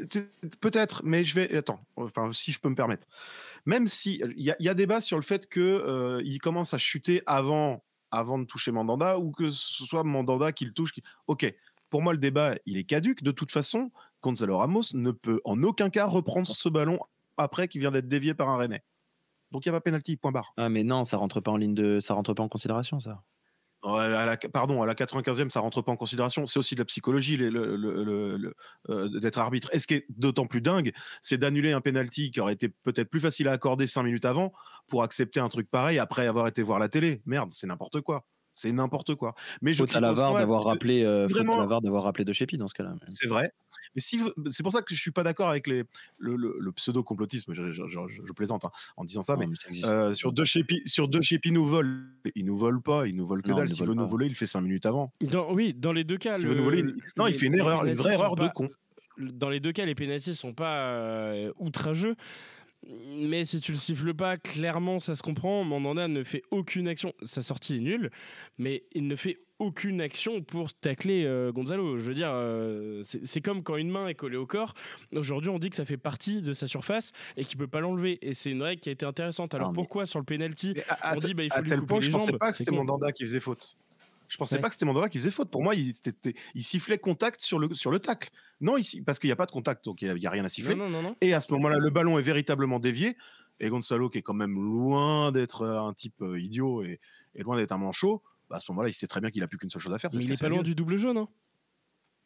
peut-être, 0.61 1.01
mais 1.03 1.23
je 1.23 1.33
vais. 1.33 1.57
Attends, 1.57 1.79
enfin, 1.95 2.31
si 2.31 2.51
je 2.51 2.59
peux 2.59 2.69
me 2.69 2.75
permettre. 2.75 3.07
Même 3.65 3.87
si. 3.87 4.21
Il 4.37 4.43
y, 4.43 4.51
a- 4.51 4.55
il 4.59 4.65
y 4.65 4.69
a 4.69 4.73
débat 4.75 5.01
sur 5.01 5.17
le 5.17 5.23
fait 5.23 5.49
qu'il 5.49 6.39
commence 6.39 6.73
à 6.75 6.77
chuter 6.77 7.23
avant, 7.25 7.83
avant 8.11 8.37
de 8.37 8.45
toucher 8.45 8.71
Mandanda 8.71 9.17
ou 9.17 9.31
que 9.31 9.49
ce 9.49 9.83
soit 9.85 10.03
Mandanda 10.03 10.51
qui 10.51 10.65
le 10.65 10.71
touche. 10.71 10.91
qui- 10.93 11.01
Ok, 11.25 11.51
pour 11.89 12.03
moi, 12.03 12.13
le 12.13 12.19
débat, 12.19 12.55
il 12.67 12.77
est 12.77 12.83
caduque. 12.83 13.23
De 13.23 13.31
toute 13.31 13.51
façon, 13.51 13.91
Gonzalo 14.21 14.57
Ramos 14.57 14.93
ne 14.93 15.11
peut 15.11 15.41
en 15.45 15.61
aucun 15.63 15.89
cas 15.89 16.05
reprendre 16.05 16.55
ce 16.55 16.69
ballon 16.69 16.99
après 17.37 17.67
qu'il 17.67 17.81
vient 17.81 17.91
d'être 17.91 18.07
dévié 18.07 18.33
par 18.33 18.49
un 18.49 18.57
Rennais. 18.57 18.83
Donc 19.51 19.65
il 19.65 19.69
n'y 19.69 19.75
a 19.75 19.79
pas 19.79 19.83
pénalty, 19.83 20.17
point 20.17 20.31
barre. 20.31 20.53
Ah, 20.57 20.69
mais 20.69 20.83
non, 20.83 21.03
ça 21.03 21.17
rentre 21.17 21.39
pas 21.39 21.51
en 21.51 21.57
ligne 21.57 21.73
de, 21.75 21.99
ça 21.99 22.13
rentre 22.13 22.33
pas 22.33 22.43
en 22.43 22.49
considération, 22.49 22.99
ça. 22.99 23.23
À 23.83 24.25
la, 24.25 24.35
pardon, 24.37 24.81
à 24.81 24.87
la 24.87 24.95
95e, 24.95 25.49
ça 25.49 25.59
rentre 25.59 25.81
pas 25.83 25.91
en 25.91 25.95
considération. 25.95 26.45
C'est 26.47 26.57
aussi 26.59 26.73
de 26.73 26.79
la 26.81 26.85
psychologie 26.85 27.37
le- 27.37 27.49
le- 27.49 28.35
le- 28.35 28.53
euh, 28.89 29.19
d'être 29.19 29.37
arbitre. 29.37 29.69
Et 29.71 29.79
ce 29.79 29.85
qui 29.87 29.93
est 29.93 30.05
d'autant 30.09 30.47
plus 30.47 30.61
dingue, 30.61 30.91
c'est 31.21 31.37
d'annuler 31.37 31.71
un 31.71 31.79
penalty 31.79 32.31
qui 32.31 32.39
aurait 32.41 32.53
été 32.53 32.69
peut-être 32.69 33.09
plus 33.09 33.19
facile 33.21 33.47
à 33.47 33.51
accorder 33.53 33.85
cinq 33.85 34.03
minutes 34.03 34.25
avant 34.25 34.51
pour 34.87 35.03
accepter 35.03 35.39
un 35.39 35.47
truc 35.47 35.69
pareil 35.69 35.99
après 35.99 36.25
avoir 36.27 36.47
été 36.47 36.63
voir 36.63 36.79
la 36.79 36.89
télé. 36.89 37.21
Merde, 37.25 37.51
c'est 37.51 37.67
n'importe 37.67 38.01
quoi. 38.01 38.25
C'est 38.59 38.71
n'importe 38.71 39.13
quoi. 39.13 39.35
Mais 39.61 39.75
je 39.75 39.83
à 39.83 39.85
la 39.85 39.89
critique 39.91 40.01
VAR 40.01 40.15
quand 40.29 40.33
même, 40.33 40.41
d'avoir 40.41 40.63
rappelé, 40.63 41.03
euh, 41.03 41.25
à 41.25 41.27
vraiment- 41.27 41.67
d'avoir 41.79 42.01
rappelé 42.01 42.25
De 42.25 42.33
Chepi 42.33 42.57
dans 42.57 42.67
ce 42.67 42.73
cas-là. 42.73 42.95
C'est 43.05 43.27
vrai. 43.27 43.51
Mais 43.93 44.01
si, 44.01 44.19
c'est 44.49 44.63
pour 44.63 44.71
ça 44.71 44.81
que 44.81 44.95
je 44.95 44.99
suis 44.99 45.11
pas 45.11 45.21
d'accord 45.21 45.47
avec 45.47 45.67
les, 45.67 45.83
le, 46.17 46.35
le- 46.35 46.55
le 46.59 46.71
pseudo-complotisme. 46.71 47.53
Je, 47.53 47.71
je- 47.71 47.83
je- 47.87 47.99
je 48.25 48.33
plaisante 48.33 48.65
hein, 48.65 48.71
en 48.97 49.05
disant 49.05 49.21
ça, 49.21 49.33
Non, 49.33 49.41
mais 49.41 49.47
mais 49.47 49.55
ça 49.61 49.67
existe. 49.67 49.85
euh, 49.85 50.13
sur 50.15 50.33
deux 50.33 50.43
Chepi, 50.45 50.81
sur 50.85 51.07
deux 51.07 51.21
Chepi 51.21 51.51
nous 51.51 51.67
volent. 51.67 51.99
Ils 52.33 52.45
nous 52.45 52.57
volent 52.57 52.81
pas. 52.81 53.05
Ils 53.05 53.15
nous 53.15 53.27
volent 53.27 53.43
que 53.43 53.49
Non, 53.49 53.57
dalle. 53.57 53.69
S'il 53.69 53.85
veut 53.85 53.93
nous 53.93 54.07
voler, 54.07 54.25
il 54.25 54.35
fait 54.35 54.47
cinq 54.47 54.61
minutes 54.61 54.87
avant. 54.87 55.13
Dans- 55.21 55.53
oui, 55.53 55.75
dans 55.75 55.93
les 55.93 56.03
deux 56.03 56.17
cas, 56.17 56.35
S'il 56.37 56.45
le- 56.45 56.51
veut 56.53 56.57
nous 56.57 56.63
voler, 56.63 56.79
il- 56.79 56.95
non, 57.15 57.27
il 57.27 57.35
fait 57.35 57.45
une 57.45 57.53
erreur, 57.59 57.85
une 57.85 57.93
vraie 57.93 58.13
erreur 58.15 58.35
de 58.35 58.47
con. 58.47 58.69
Dans 59.19 59.49
les 59.49 59.59
deux 59.59 59.71
cas, 59.71 59.85
les 59.85 59.95
pénaltys 59.95 60.35
sont 60.35 60.53
pas 60.53 60.89
euh, 60.89 61.51
outrageux. 61.59 62.15
Mais 62.89 63.43
si 63.45 63.59
tu 63.59 63.71
le 63.71 63.77
siffles 63.77 64.13
pas, 64.13 64.37
clairement, 64.37 64.99
ça 64.99 65.15
se 65.15 65.21
comprend. 65.21 65.63
Mandanda 65.63 66.07
ne 66.07 66.23
fait 66.23 66.43
aucune 66.51 66.87
action. 66.87 67.13
Sa 67.21 67.41
sortie 67.41 67.77
est 67.77 67.81
nulle, 67.81 68.11
mais 68.57 68.83
il 68.93 69.07
ne 69.07 69.15
fait 69.15 69.39
aucune 69.59 70.01
action 70.01 70.41
pour 70.43 70.73
tacler 70.73 71.23
euh, 71.25 71.51
Gonzalo. 71.51 71.97
Je 71.97 72.03
veux 72.03 72.13
dire, 72.13 72.29
euh, 72.31 73.01
c'est 73.03 73.41
comme 73.41 73.63
quand 73.63 73.75
une 73.75 73.89
main 73.89 74.07
est 74.07 74.13
collée 74.13 74.37
au 74.37 74.45
corps. 74.45 74.73
Aujourd'hui, 75.15 75.49
on 75.49 75.59
dit 75.59 75.69
que 75.69 75.75
ça 75.75 75.83
fait 75.85 75.97
partie 75.97 76.41
de 76.41 76.53
sa 76.53 76.67
surface 76.67 77.11
et 77.35 77.43
qu'il 77.43 77.57
peut 77.57 77.67
pas 77.67 77.79
l'enlever. 77.79 78.19
Et 78.21 78.33
c'est 78.33 78.51
une 78.51 78.61
règle 78.61 78.81
qui 78.81 78.89
a 78.89 78.91
été 78.91 79.05
intéressante. 79.05 79.53
Alors 79.55 79.67
Non, 79.67 79.71
mais- 79.73 79.75
pourquoi 79.75 80.05
sur 80.05 80.19
le 80.19 80.25
penalty 80.25 80.75
on 81.11 81.17
dit 81.17 81.33
bah, 81.33 81.43
il 81.43 81.51
faut 81.51 81.61
lui 81.61 81.71
couper 81.77 81.95
les 81.95 82.01
je 82.03 82.11
pensais 82.11 82.27
jambes 82.27 82.37
pas 82.37 82.51
que 82.51 82.57
c'était. 82.57 82.71
Mandanda 82.71 83.11
qui 83.11 83.25
faisait 83.25 83.39
faute. 83.39 83.75
Je 84.29 84.37
pensais 84.37 84.55
Ouais. 84.55 84.61
pas 84.61 84.67
que 84.69 84.75
c'était 84.75 84.85
Mandanda 84.85 85.09
qui 85.09 85.17
faisait 85.19 85.31
faute. 85.31 85.49
Pour 85.49 85.63
moi, 85.63 85.73
il, 85.75 85.93
c'était- 85.93 86.11
c'était- 86.11 86.35
il 86.53 86.63
sifflait 86.63 86.97
contact 86.97 87.41
sur 87.41 87.59
le, 87.59 87.73
sur 87.73 87.91
le 87.91 87.99
tacle. 87.99 88.29
Non, 88.61 88.77
ici, 88.77 89.01
parce 89.01 89.19
qu'il 89.19 89.27
n'y 89.29 89.31
a 89.33 89.35
pas 89.37 89.45
de 89.45 89.51
contact, 89.51 89.85
donc 89.85 90.01
il 90.01 90.13
n'y 90.13 90.25
a, 90.27 90.29
rien 90.29 90.43
à 90.43 90.49
siffler. 90.49 90.75
Non, 90.75 90.89
non, 90.89 91.01
non, 91.01 91.09
non. 91.09 91.15
Et 91.21 91.33
à 91.33 91.41
ce 91.41 91.51
moment-là, 91.53 91.77
le 91.77 91.89
ballon 91.89 92.19
est 92.19 92.23
véritablement 92.23 92.79
dévié. 92.79 93.15
Et 93.59 93.69
Gonzalo, 93.69 94.09
qui 94.09 94.17
est 94.19 94.21
quand 94.21 94.33
même 94.33 94.53
loin 94.55 95.31
d'être 95.31 95.61
euh, 95.63 95.79
un 95.81 95.93
type 95.93 96.21
euh, 96.21 96.39
idiot 96.39 96.83
et, 96.83 96.99
et 97.35 97.41
loin 97.43 97.55
d'être 97.57 97.71
un 97.71 97.77
manchot, 97.77 98.21
bah, 98.49 98.57
à 98.57 98.59
ce 98.59 98.71
moment-là, 98.71 98.89
il 98.89 98.93
sait 98.93 99.07
très 99.07 99.19
bien 99.21 99.31
qu'il 99.31 99.41
a 99.43 99.47
plus 99.47 99.57
qu'une 99.57 99.69
seule 99.69 99.81
chose 99.81 99.93
à 99.93 99.97
faire. 99.97 100.11
c'est 100.11 100.17
Mais 100.17 100.21
se 100.23 100.27
il 100.27 100.29
est 100.31 100.33
casser 100.33 100.43
pas 100.45 100.49
loin 100.49 100.61
du 100.61 100.75
double 100.75 100.97
jaune. 100.97 101.17
hein. 101.17 101.27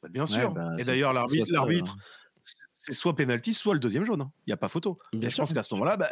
Bah, 0.04 0.10
bien 0.10 0.24
Ouais, 0.24 0.28
sûr. 0.28 0.52
bah, 0.54 0.72
et 0.80 0.84
d'ailleurs, 0.84 1.14
l'arbitre, 1.14 1.46
c'est- 1.46 1.54
l'arbitre, 1.54 1.96
soit 2.42 3.16
penalty, 3.16 3.54
soit 3.54 3.74
le 3.76 3.80
deuxième 3.80 4.06
jaune. 4.06 4.22
hein. 4.22 4.32
Il 4.46 4.50
n'y 4.50 4.54
a 4.54 4.58
pas 4.58 4.68
photo. 4.68 5.00
Bien 5.14 5.28
et 5.28 5.30
je 5.30 5.36
sûr. 5.36 5.44
pense 5.44 5.54
qu'à 5.54 5.64
ce 5.64 5.74
moment-là, 5.76 5.96
bah, 5.98 6.10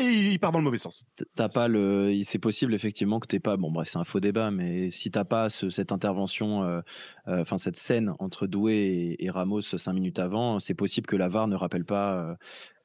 il 0.00 0.38
part 0.38 0.52
dans 0.52 0.58
le 0.58 0.64
mauvais 0.64 0.78
sens. 0.78 1.04
T'as 1.34 1.48
pas 1.48 1.68
le, 1.68 2.20
c'est 2.24 2.38
possible 2.38 2.74
effectivement 2.74 3.20
que 3.20 3.26
t'aies 3.26 3.40
pas, 3.40 3.56
bon 3.56 3.70
bref 3.70 3.88
c'est 3.88 3.98
un 3.98 4.04
faux 4.04 4.20
débat, 4.20 4.50
mais 4.50 4.90
si 4.90 5.10
t'as 5.10 5.24
pas 5.24 5.50
ce- 5.50 5.70
cette 5.70 5.92
intervention, 5.92 6.62
euh, 6.64 6.80
euh, 7.28 7.42
enfin 7.42 7.58
cette 7.58 7.76
scène 7.76 8.12
entre 8.18 8.46
Doué 8.46 9.16
et, 9.18 9.30
Ramos 9.30 9.60
cinq 9.62 9.92
minutes 9.92 10.18
avant, 10.18 10.58
c'est 10.60 10.74
possible 10.74 11.06
que 11.06 11.16
la 11.16 11.28
VAR 11.28 11.48
ne 11.48 11.56
rappelle 11.56 11.84
pas, 11.84 12.14
euh, 12.14 12.34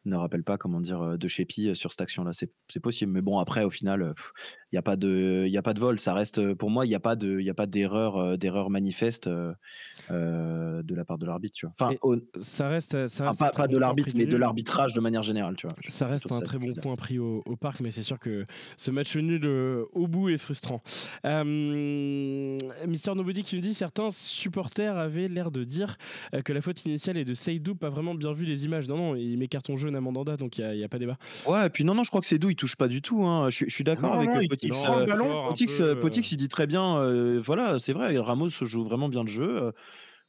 ne 0.05 0.15
rappelle 0.15 0.43
pas 0.43 0.57
comment 0.57 0.81
dire 0.81 1.01
euh, 1.01 1.17
de 1.17 1.27
Chepi 1.27 1.75
sur 1.75 1.91
cette 1.91 2.01
action-là. 2.01 2.31
C'est 2.33 2.51
c'est 2.67 2.79
possible, 2.81 3.11
mais 3.11 3.21
bon 3.21 3.39
après 3.39 3.63
au 3.63 3.69
final, 3.69 4.13
il 4.73 4.75
y 4.75 4.79
a 4.79 4.81
pas 4.81 4.95
de, 4.95 5.43
il 5.45 5.51
y 5.53 5.57
a 5.59 5.61
pas 5.61 5.75
de 5.75 5.79
vol. 5.79 5.99
Ça 5.99 6.15
reste, 6.15 6.39
euh, 6.39 6.55
pour 6.55 6.71
moi, 6.71 6.87
il 6.87 6.89
y 6.91 6.95
a 6.95 6.99
pas 6.99 7.15
de, 7.15 7.39
il 7.39 7.45
y 7.45 7.49
a 7.51 7.53
pas 7.53 7.67
d'erreur, 7.67 8.17
euh, 8.17 8.37
d'erreur 8.37 8.71
manifeste 8.71 9.27
euh, 9.27 9.53
de 10.09 10.95
la 10.95 11.05
part 11.05 11.19
de 11.19 11.27
l'arbitre. 11.27 11.55
Tu 11.55 11.67
vois. 11.67 11.75
Enfin, 11.79 11.95
au- 12.01 12.15
Ça 12.39 12.67
reste, 12.69 13.05
ça 13.07 13.27
reste 13.27 13.39
pas, 13.39 13.51
pas 13.51 13.67
bon 13.67 13.73
de 13.73 13.77
l'arbitre, 13.77 14.09
mais 14.15 14.25
de 14.25 14.35
l'arbitrage 14.35 14.93
de 14.95 14.99
manière 14.99 15.21
générale. 15.21 15.55
Tu 15.57 15.67
vois. 15.67 15.75
Ça 15.89 16.07
reste 16.07 16.31
un 16.31 16.39
ça, 16.39 16.41
très 16.41 16.57
bon 16.57 16.73
point 16.73 16.95
pris 16.95 17.19
au, 17.19 17.43
au 17.45 17.55
parc, 17.55 17.81
mais 17.81 17.91
c'est 17.91 18.01
sûr 18.01 18.17
que 18.17 18.45
ce 18.75 18.89
match 18.89 19.15
nul 19.15 19.41
euh, 19.45 19.85
au 19.93 20.07
bout 20.07 20.29
est 20.29 20.39
frustrant. 20.39 20.81
Euh, 21.25 22.57
Mister 22.87 23.13
Nobody 23.15 23.43
qui 23.43 23.55
nous 23.55 23.61
dit 23.61 23.73
certains 23.73 24.09
supporters 24.11 24.97
avaient 24.97 25.27
l'air 25.27 25.51
de 25.51 25.63
dire 25.63 25.97
que 26.45 26.51
la 26.53 26.61
faute 26.61 26.83
initiale 26.85 27.17
est 27.17 27.25
de 27.25 27.33
Seydou, 27.33 27.75
pas 27.75 27.89
vraiment 27.89 28.15
bien 28.15 28.33
vu 28.33 28.45
les 28.45 28.65
images. 28.65 28.87
Non, 28.87 28.97
non, 28.97 29.15
il 29.15 29.37
met 29.37 29.47
carton 29.47 29.75
jaune 29.77 29.95
à 29.95 30.01
Mandanda, 30.01 30.37
donc 30.37 30.57
il 30.57 30.67
n'y 30.71 30.83
a, 30.83 30.89
pas 30.89 30.99
débat. 30.99 31.17
Ouais, 31.45 31.67
et 31.67 31.69
puis 31.69 31.83
non, 31.83 31.93
non, 31.95 32.03
je 32.03 32.09
crois 32.09 32.21
que 32.21 32.27
c'est 32.27 32.39
doux, 32.39 32.49
il 32.49 32.55
touche 32.55 32.75
pas 32.75 32.87
du 32.87 33.01
tout. 33.01 33.23
hein. 33.25 33.49
Je, 33.49 33.55
suis- 33.57 33.69
je 33.69 33.73
suis 33.73 33.83
d'accord 33.83 34.13
Non, 34.13 34.17
avec 34.19 34.29
non, 34.29 34.39
il- 34.41 34.47
Potix. 34.69 34.79
il 34.79 34.83
prend 34.83 34.95
le 34.97 35.01
euh, 35.03 35.05
ballon, 35.05 35.25
Fort, 35.25 35.45
un 35.45 35.47
Potix, 35.49 35.77
peu, 35.77 35.83
euh, 35.83 35.95
euh, 35.95 35.99
Potix, 35.99 36.31
il 36.31 36.37
dit 36.37 36.47
très 36.49 36.67
bien, 36.67 36.97
euh, 36.97 37.41
voilà, 37.43 37.79
c'est 37.79 37.93
vrai, 37.93 38.17
Ramos 38.17 38.49
joue 38.49 38.83
vraiment 38.83 39.09
bien 39.09 39.23
le 39.23 39.29
jeu. 39.29 39.63
euh, 39.63 39.71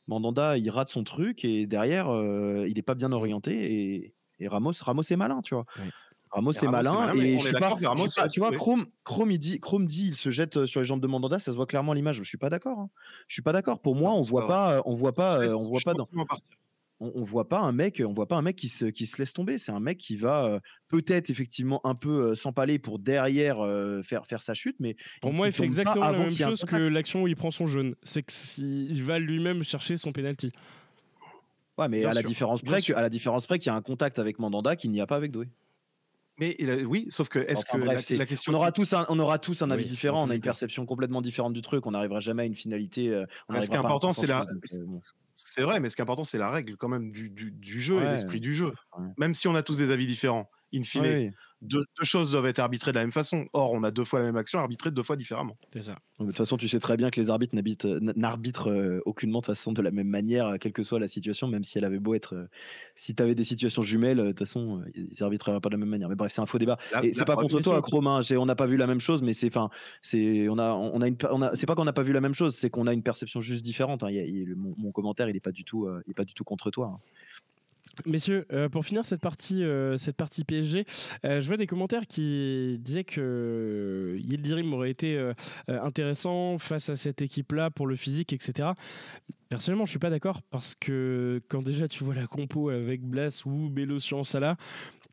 Mandanda, 0.07 0.59
il 0.59 0.69
rate 0.71 0.89
son 0.91 1.03
truc 1.05 1.45
et 1.45 1.67
derrière, 1.67 2.11
euh, 2.13 2.67
il 2.69 2.79
est 2.79 2.83
pas 2.83 2.95
bien 2.95 3.11
orienté 3.13 3.53
et, 3.73 4.15
et 4.39 4.49
Ramos, 4.49 4.73
Ramos 4.83 5.03
est 5.03 5.17
malin, 5.17 5.41
tu 5.43 5.55
vois. 5.55 5.65
Ramos 6.31 6.53
est 6.53 6.59
Ramos 6.67 6.79
est 6.79 6.83
malin 6.85 7.15
et 7.15 7.39
je 7.39 7.45
suis 7.47 7.53
pas, 7.57 7.71
Ramos 7.71 8.09
suis 8.09 8.21
pas- 8.21 8.29
tu 8.29 8.41
vois. 8.41 8.51
Chrome, 8.53 8.87
Chrome, 9.05 9.31
il 9.31 9.39
dit, 9.39 9.61
Chrome 9.61 9.87
dit, 9.87 10.09
il 10.09 10.15
se 10.17 10.31
jette 10.31 10.67
sur 10.67 10.81
les 10.81 10.85
jambes 10.85 11.01
de 11.01 11.07
Mandanda, 11.07 11.39
ça 11.39 11.53
se 11.53 11.57
voit 11.57 11.67
clairement 11.67 11.93
à 11.93 11.95
l'image. 11.95 12.17
Je 12.17 12.23
suis 12.25 12.39
pas 12.39 12.51
d'accord. 12.51 12.79
hein. 12.81 12.91
Je 13.29 13.35
suis 13.35 13.43
pas 13.43 13.53
d'accord. 13.53 13.81
Pour 13.81 13.95
moi, 13.95 14.13
on 14.13 14.21
voit 14.23 14.47
pas 14.47 14.77
pas, 14.79 14.83
on 14.85 14.95
voit 14.95 15.13
pas, 15.15 15.39
on 15.55 15.69
voit 15.69 15.81
pas 15.85 15.95
dans, 15.95 16.07
qu'ils 16.07 16.19
vont 16.19 16.27
partir. 16.27 16.57
On, 17.05 17.13
on 17.21 17.23
voit 17.23 17.49
pas 17.49 17.61
un 17.61 17.73
mec, 17.73 18.03
on 18.07 18.13
voit 18.13 18.27
pas 18.27 18.37
un 18.37 18.43
mec 18.43 18.57
qui 18.57 18.69
se, 18.69 18.87
qui 18.87 19.07
se 19.07 19.19
laisse 19.19 19.33
tomber. 19.33 19.59
C'est 19.59 19.73
un 19.73 19.81
mec 19.81 19.99
qui 19.99 20.17
va 20.17 20.45
euh, 20.45 20.61
peut-être 20.89 21.31
effectivement 21.31 21.81
un 21.85 21.95
peu 21.95 22.31
euh, 22.31 22.35
s'empaler 22.35 22.79
pour 22.79 22.99
derrière 22.99 23.61
euh, 23.61 24.03
faire, 24.03 24.27
faire 24.27 24.41
sa 24.41 24.55
chute, 24.55 24.77
mais 24.81 24.97
Pour 25.21 25.31
il- 25.31 25.37
moi, 25.37 25.47
il 25.49 25.53
fait 25.53 25.65
exactement 25.65 26.11
la 26.11 26.19
même 26.19 26.31
chose 26.35 26.65
que 26.65 26.77
l'action 26.77 27.23
où 27.23 27.29
il 27.29 27.37
prend 27.37 27.51
son 27.51 27.67
jaune. 27.67 27.95
C'est 28.03 28.23
qu'il 28.25 29.03
va 29.05 29.19
lui-même 29.19 29.63
chercher 29.63 29.97
son 29.97 30.13
penalty. 30.13 30.53
Ouais, 31.77 31.89
mais 31.89 32.05
à 32.05 32.13
la 32.13 32.23
différence 32.23 32.63
près, 32.63 32.81
à 32.95 33.03
la 33.03 33.09
différence 33.09 33.47
près 33.47 33.59
qu'il 33.59 33.67
y 33.67 33.71
a 33.71 33.75
un 33.77 33.83
contact 33.83 34.19
avec 34.21 34.39
Mandanda 34.39 34.77
qu'il 34.77 34.91
n'y 34.93 35.01
a 35.01 35.07
pas 35.07 35.17
avec 35.17 35.33
Doué. 35.33 35.49
Mais 36.39 36.57
oui, 36.85 37.07
sauf 37.11 37.29
que 37.29 37.39
est-ce 37.39 37.63
Enfin, 37.69 37.79
que 37.79 37.85
bref, 37.85 38.11
la, 38.11 38.27
question 38.27 38.53
On 38.53 38.57
aura 38.57 38.73
tous 38.73 38.93
un, 38.93 39.07
on 39.09 39.19
aura 39.21 39.39
tous 39.39 39.63
un 39.63 39.71
avis 39.71 39.85
Oui, 39.85 39.89
différent, 39.91 40.27
on 40.27 40.31
a 40.31 40.35
une 40.35 40.41
perception 40.41 40.85
complètement 40.85 41.23
différente 41.23 41.53
du 41.53 41.63
truc, 41.63 41.87
on 41.87 41.93
n'arrivera 41.93 42.19
jamais 42.21 42.43
à 42.43 42.47
une 42.47 42.57
finalité. 42.57 43.09
euh, 43.09 43.25
on 43.49 43.61
ce 43.61 43.69
qui 43.69 43.75
est 43.75 43.79
important, 43.79 44.13
c'est 44.13 44.27
la, 44.27 44.41
euh, 44.43 44.99
c'est 45.35 45.63
vrai, 45.63 45.79
mais 45.79 45.91
ce 45.91 45.97
qui 45.97 46.03
est 46.03 46.05
important, 46.05 46.25
c'est 46.25 46.39
la 46.39 46.51
règle 46.51 46.77
quand 46.77 46.89
même 46.89 47.13
du, 47.13 47.31
du- 47.31 47.53
du 47.53 47.81
jeu 47.81 47.95
et 47.95 47.99
Ouais. 47.99 48.11
l'esprit 48.11 48.41
du 48.41 48.55
jeu. 48.55 48.73
Ouais. 48.99 49.07
Même 49.17 49.33
si 49.35 49.47
on 49.47 49.55
a 49.55 49.63
tous 49.63 49.79
des 49.79 49.91
avis 49.93 50.07
différents, 50.09 50.51
in 50.75 50.83
fine, 50.83 51.17
deux, 51.63 51.85
deux 51.99 52.05
choses 52.05 52.33
doivent 52.33 52.47
être 52.47 52.59
arbitrées 52.59 52.93
de 52.93 52.97
la 52.97 53.03
même 53.05 53.13
façon. 53.13 53.47
Or, 53.55 53.73
on 53.73 53.83
a 53.85 53.91
deux 53.91 54.05
fois 54.05 54.19
la 54.21 54.27
même 54.27 54.37
action 54.37 54.59
arbitrée 54.59 54.91
deux 54.91 55.03
fois 55.03 55.17
différemment. 55.17 55.57
C'est 55.73 55.83
ça. 55.83 55.97
Donc, 56.19 56.29
de 56.29 56.33
toute 56.33 56.37
façon, 56.39 56.57
tu 56.59 56.69
sais 56.69 56.79
très 56.79 56.97
bien 56.97 57.11
que 57.11 57.21
les 57.21 57.31
arbitres 57.31 57.57
n'arbitrent 58.17 58.71
euh, 58.71 59.01
aucunement 59.07 59.39
de 59.41 59.47
toute 59.47 59.55
façon 59.57 59.73
de 59.73 59.81
la 59.83 59.91
même 59.91 60.09
manière, 60.09 60.47
euh, 60.47 60.57
quelle 60.59 60.73
que 60.73 60.83
soit 60.83 61.01
la 61.01 61.09
situation, 61.09 61.49
même 61.49 61.65
si 61.65 61.79
elle 61.79 61.85
avait 61.85 61.99
beau 61.99 62.15
être. 62.15 62.35
euh, 62.35 62.49
si 62.95 63.15
tu 63.15 63.23
avais 63.23 63.35
des 63.35 63.45
situations 63.45 63.83
jumelles, 63.83 64.19
de 64.19 64.29
toute 64.29 64.39
façon, 64.41 64.83
ils 64.95 65.23
arbitreraient 65.23 65.61
pas 65.61 65.69
de 65.71 65.75
la 65.75 65.79
même 65.79 65.89
manière. 65.89 66.09
Mais 66.09 66.15
bref, 66.15 66.33
c'est 66.33 66.41
un 66.41 66.47
faux 66.47 66.59
débat. 66.59 66.77
La- 66.93 67.05
Et 67.05 67.13
c'est 67.13 67.25
pas 67.25 67.37
contre 67.37 67.61
toi, 67.61 67.83
hein, 68.07 68.23
c'est- 68.23 68.37
on 68.37 68.47
n'a 68.47 68.55
pas 68.57 68.67
vu 68.67 68.77
la 68.77 68.87
même 68.87 69.01
chose, 69.01 69.23
mais 69.23 69.33
c'est, 69.35 69.49
enfin, 69.49 69.71
c'est, 70.03 70.49
on 70.49 70.59
a, 70.59 70.73
on 70.73 71.01
a 71.01 71.09
une, 71.09 71.17
on 71.31 71.43
a, 71.43 71.55
c'est 71.57 71.67
pas 71.67 71.75
qu'on 71.75 71.85
n'a 71.85 71.93
pas 71.93 72.03
vu 72.03 72.13
la 72.13 72.21
même 72.21 72.35
chose, 72.35 72.55
c'est 72.55 72.71
qu'on 72.71 72.87
a 72.87 72.93
une 72.93 73.03
perception 73.03 73.41
juste 73.41 73.65
différente. 73.65 74.03
hein. 74.03 74.11
Il 74.11 74.17
il- 74.25 74.55
mon, 74.57 74.75
mon 74.77 74.93
commentaire, 74.93 75.29
il 75.29 75.37
est 75.37 75.41
pas 75.41 75.53
du 75.53 75.65
tout, 75.65 75.87
euh, 75.87 76.03
il 76.07 76.11
est 76.13 76.15
pas 76.15 76.25
du 76.25 76.35
tout 76.35 76.45
contre 76.45 76.71
toi. 76.71 76.93
hein. 76.95 77.01
Messieurs, 78.07 78.47
euh, 78.53 78.69
pour 78.69 78.85
finir 78.85 79.05
cette 79.05 79.21
partie, 79.21 79.63
euh, 79.65 79.97
cette 79.97 80.17
partie 80.17 80.45
PSG, 80.45 80.85
euh, 81.25 81.41
je 81.41 81.47
vois 81.47 81.57
des 81.57 81.67
commentaires 81.67 82.07
qui 82.07 82.79
disaient 82.81 83.05
que 83.05 84.17
Yildirim 84.19 84.73
aurait 84.75 84.91
été 84.91 85.33
intéressant 85.69 86.59
face 86.59 86.89
à 86.89 86.95
cette 86.97 87.23
équipe-là 87.23 87.71
pour 87.71 87.87
le 87.87 87.97
physique, 87.97 88.33
etc. 88.33 88.71
Personnellement, 89.49 89.85
je 89.85 89.91
suis 89.91 89.99
pas 89.99 90.11
d'accord 90.11 90.43
parce 90.51 90.75
que 90.75 91.41
quand 91.49 91.63
déjà 91.63 91.87
tu 91.89 92.03
vois 92.05 92.15
la 92.15 92.27
compo 92.27 92.71
avec 92.71 93.03
Blas 93.03 93.43
ou 93.47 93.69
Bélocian 93.69 94.25
Salah, 94.25 94.57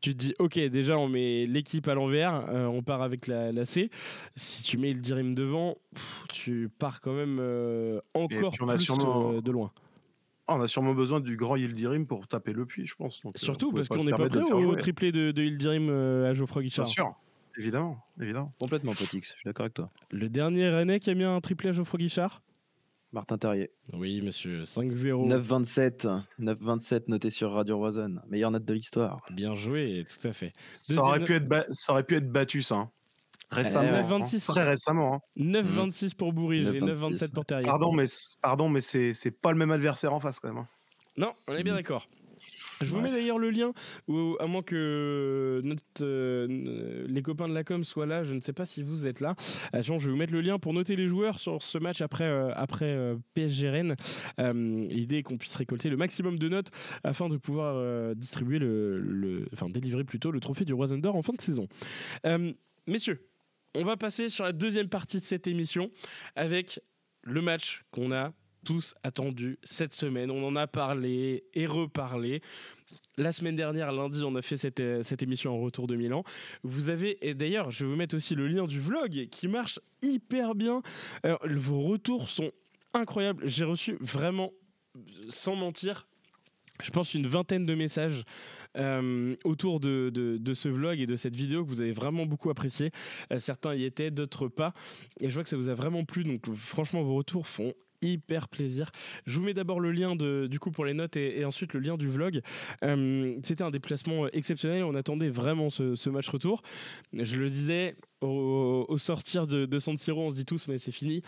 tu 0.00 0.14
te 0.14 0.18
dis 0.18 0.34
ok 0.40 0.58
déjà 0.58 0.98
on 0.98 1.08
met 1.08 1.46
l'équipe 1.46 1.86
à 1.86 1.94
l'envers, 1.94 2.46
euh, 2.48 2.66
on 2.66 2.82
part 2.82 3.02
avec 3.02 3.28
la, 3.28 3.52
la 3.52 3.64
C. 3.64 3.88
Si 4.34 4.64
tu 4.64 4.76
mets 4.78 4.88
Yildirim 4.88 5.34
devant, 5.34 5.76
pff, 5.94 6.24
tu 6.32 6.68
pars 6.78 7.00
quand 7.00 7.12
même 7.14 7.38
euh, 7.40 8.00
encore 8.14 8.54
a 8.68 8.74
plus 8.74 8.82
sûrement- 8.84 9.40
de 9.40 9.50
loin. 9.52 9.70
Ah, 10.48 10.56
on 10.56 10.60
a 10.60 10.66
sûrement 10.68 10.94
besoin 10.94 11.20
du 11.20 11.36
grand 11.36 11.56
Yildirim 11.56 12.06
pour 12.06 12.26
taper 12.26 12.52
le 12.52 12.66
puits, 12.66 12.86
je 12.86 12.94
pense. 12.94 13.20
Donc, 13.22 13.36
euh, 13.36 13.38
Surtout 13.38 13.70
parce 13.72 13.88
qu'on 13.88 14.02
n'est 14.04 14.10
pas 14.10 14.28
prêt 14.28 14.40
au 14.52 14.74
triplé 14.76 15.12
de, 15.12 15.30
de 15.30 15.42
Yildirim 15.42 15.88
euh, 15.88 16.28
à 16.30 16.34
Geoffroy 16.34 16.62
Bien 16.62 16.68
Guichard. 16.68 16.86
sûr, 16.86 17.14
évidemment, 17.56 18.04
évidemment. 18.20 18.52
Complètement, 18.60 18.92
Potix. 18.92 19.20
Je 19.22 19.28
suis 19.28 19.42
d'accord 19.44 19.64
avec 19.64 19.74
toi. 19.74 19.90
Le 20.10 20.28
dernier 20.28 20.68
Rennais 20.68 20.98
qui 21.00 21.10
a 21.10 21.14
mis 21.14 21.22
un 21.24 21.40
triplé 21.40 21.68
à 21.70 21.72
Geoffroy 21.72 21.98
Guichard? 21.98 22.42
Martin 23.12 23.36
Terrier. 23.38 23.70
Oui, 23.92 24.22
monsieur. 24.22 24.64
5-0. 24.64 25.28
9,27. 25.28 26.22
9,27 26.40 27.02
noté 27.08 27.28
sur 27.30 27.52
Radio 27.52 27.76
Roison. 27.76 28.16
Meilleure 28.28 28.50
note 28.50 28.64
de 28.64 28.72
l'histoire. 28.74 29.20
Bien 29.30 29.54
joué, 29.54 30.02
tout 30.08 30.26
à 30.26 30.32
fait. 30.32 30.52
Ça 30.72 31.02
aurait, 31.02 31.22
pu 31.22 31.34
être 31.34 31.46
ba- 31.46 31.66
ça 31.68 31.92
aurait 31.92 32.04
pu 32.04 32.16
être 32.16 32.30
battu, 32.32 32.62
ça. 32.62 32.76
hein. 32.76 32.90
Récemment. 33.52 33.94
Hein. 33.94 34.02
26, 34.02 34.46
Très 34.46 34.64
récemment. 34.64 35.14
hein. 35.14 35.20
9-26 35.36 36.14
pour 36.14 36.32
Bourige 36.32 36.66
et 36.68 36.80
9-26. 36.80 37.14
9-27 37.18 37.32
pour 37.32 37.44
Terrier. 37.44 37.64
Pardon, 37.66 37.92
mais, 37.92 38.06
pardon, 38.40 38.68
mais 38.68 38.80
c'est 38.80 39.14
c'est 39.14 39.30
pas 39.30 39.52
le 39.52 39.58
même 39.58 39.70
adversaire 39.70 40.12
en 40.12 40.20
face, 40.20 40.40
quand 40.40 40.48
même. 40.48 40.58
hein. 40.58 40.68
Non, 41.16 41.32
on 41.48 41.54
est 41.54 41.62
bien 41.62 41.74
d'accord. 41.74 42.08
Je 42.80 42.86
vous 42.86 42.96
Ouais. 42.96 43.02
mets 43.02 43.10
d'ailleurs 43.12 43.38
le 43.38 43.50
lien, 43.50 43.72
ou 44.08 44.36
à 44.40 44.46
moins 44.46 44.62
que 44.62 45.60
notre, 45.62 45.82
euh, 46.00 47.06
les 47.06 47.22
copains 47.22 47.46
de 47.48 47.54
la 47.54 47.62
com 47.62 47.84
soient 47.84 48.06
là, 48.06 48.24
je 48.24 48.34
ne 48.34 48.40
sais 48.40 48.52
pas 48.52 48.64
si 48.64 48.82
vous 48.82 49.06
êtes 49.06 49.20
là. 49.20 49.36
Euh, 49.76 49.82
sinon, 49.82 50.00
je 50.00 50.06
vais 50.06 50.10
vous 50.10 50.16
mettre 50.18 50.32
le 50.32 50.40
lien 50.40 50.58
pour 50.58 50.72
noter 50.72 50.96
les 50.96 51.06
joueurs 51.06 51.38
sur 51.38 51.62
ce 51.62 51.78
match 51.78 52.00
après, 52.00 52.24
euh, 52.24 52.50
après 52.56 52.86
euh, 52.86 53.14
PSG 53.34 53.68
Rennes. 53.70 53.94
Euh, 54.40 54.52
L'idée 54.88 55.18
est 55.18 55.22
qu'on 55.22 55.36
puisse 55.38 55.54
récolter 55.54 55.88
le 55.88 55.96
maximum 55.96 56.36
de 56.36 56.48
notes 56.48 56.70
afin 57.04 57.28
de 57.28 57.36
pouvoir 57.36 57.74
euh, 57.76 58.14
distribuer 58.16 58.58
le, 58.58 58.98
le- 58.98 59.46
enfin 59.52 59.68
délivrer 59.68 60.02
plutôt 60.02 60.32
le 60.32 60.40
trophée 60.40 60.64
du 60.64 60.72
Roisen 60.72 61.00
d'Or 61.00 61.14
en 61.14 61.22
fin 61.22 61.34
de 61.34 61.40
saison. 61.40 61.68
Euh, 62.26 62.52
messieurs, 62.88 63.24
on 63.74 63.84
va 63.84 63.96
passer 63.96 64.28
sur 64.28 64.44
la 64.44 64.52
deuxième 64.52 64.88
partie 64.88 65.20
de 65.20 65.24
cette 65.24 65.46
émission 65.46 65.90
avec 66.36 66.80
le 67.22 67.40
match 67.40 67.84
qu'on 67.90 68.12
a 68.12 68.32
tous 68.64 68.94
attendu 69.02 69.58
cette 69.62 69.94
semaine. 69.94 70.30
On 70.30 70.46
en 70.46 70.56
a 70.56 70.66
parlé 70.66 71.44
et 71.54 71.66
reparlé. 71.66 72.42
La 73.16 73.32
semaine 73.32 73.56
dernière, 73.56 73.92
lundi, 73.92 74.22
on 74.22 74.34
a 74.36 74.42
fait 74.42 74.56
cette, 74.56 74.80
euh, 74.80 75.02
cette 75.02 75.22
émission 75.22 75.54
en 75.54 75.60
retour 75.60 75.86
de 75.86 75.96
Milan. 75.96 76.24
Vous 76.62 76.90
avez, 76.90 77.26
et 77.26 77.34
d'ailleurs, 77.34 77.70
je 77.70 77.84
vais 77.84 77.90
vous 77.90 77.96
mettre 77.96 78.14
aussi 78.14 78.34
le 78.34 78.46
lien 78.46 78.66
du 78.66 78.80
vlog 78.80 79.28
qui 79.30 79.48
marche 79.48 79.80
hyper 80.02 80.54
bien. 80.54 80.82
Vos 81.44 81.80
retours 81.80 82.28
sont 82.28 82.52
incroyables. 82.94 83.46
J'ai 83.46 83.64
reçu 83.64 83.96
vraiment, 84.00 84.52
sans 85.28 85.56
mentir, 85.56 86.06
je 86.82 86.90
pense 86.90 87.14
une 87.14 87.26
vingtaine 87.26 87.66
de 87.66 87.74
messages 87.74 88.24
euh, 88.78 89.36
autour 89.44 89.80
de, 89.80 90.40
ce 90.54 90.68
vlog 90.68 91.00
et 91.00 91.06
de 91.06 91.16
cette 91.16 91.36
vidéo 91.36 91.64
que 91.64 91.68
vous 91.68 91.80
avez 91.80 91.92
vraiment 91.92 92.26
beaucoup 92.26 92.50
apprécié. 92.50 92.90
Euh, 93.32 93.38
certains 93.38 93.74
y 93.74 93.84
étaient, 93.84 94.10
d'autres 94.10 94.48
pas. 94.48 94.72
Et 95.20 95.28
je 95.28 95.34
vois 95.34 95.42
que 95.42 95.48
ça 95.48 95.56
vous 95.56 95.68
a 95.68 95.74
vraiment 95.74 96.04
plu. 96.04 96.24
Donc 96.24 96.50
franchement, 96.54 97.02
vos 97.02 97.14
retours 97.14 97.46
font 97.46 97.74
hyper 98.02 98.48
plaisir. 98.48 98.90
Je 99.26 99.38
vous 99.38 99.44
mets 99.44 99.54
d'abord 99.54 99.78
le 99.78 99.92
lien 99.92 100.16
du 100.16 100.58
coup 100.58 100.70
pour 100.70 100.84
les 100.84 100.94
notes 100.94 101.16
et, 101.16 101.44
ensuite 101.44 101.72
le 101.72 101.80
lien 101.80 101.96
du 101.96 102.08
vlog. 102.08 102.40
Euh, 102.82 103.36
C'était 103.42 103.62
un 103.62 103.70
déplacement 103.70 104.26
exceptionnel. 104.28 104.82
On 104.84 104.94
attendait 104.94 105.30
vraiment 105.30 105.70
ce, 105.70 106.10
match 106.10 106.28
retour. 106.28 106.62
Je 107.12 107.36
le 107.36 107.48
disais 107.48 107.96
au, 108.20 108.96
sortir 108.98 109.46
de, 109.46 109.66
de 109.66 109.78
San 109.78 109.96
on 110.08 110.30
se 110.30 110.36
dit 110.36 110.44
tous 110.44 110.68
mais 110.68 110.78
c'est 110.78 110.92
fini. 110.92 111.22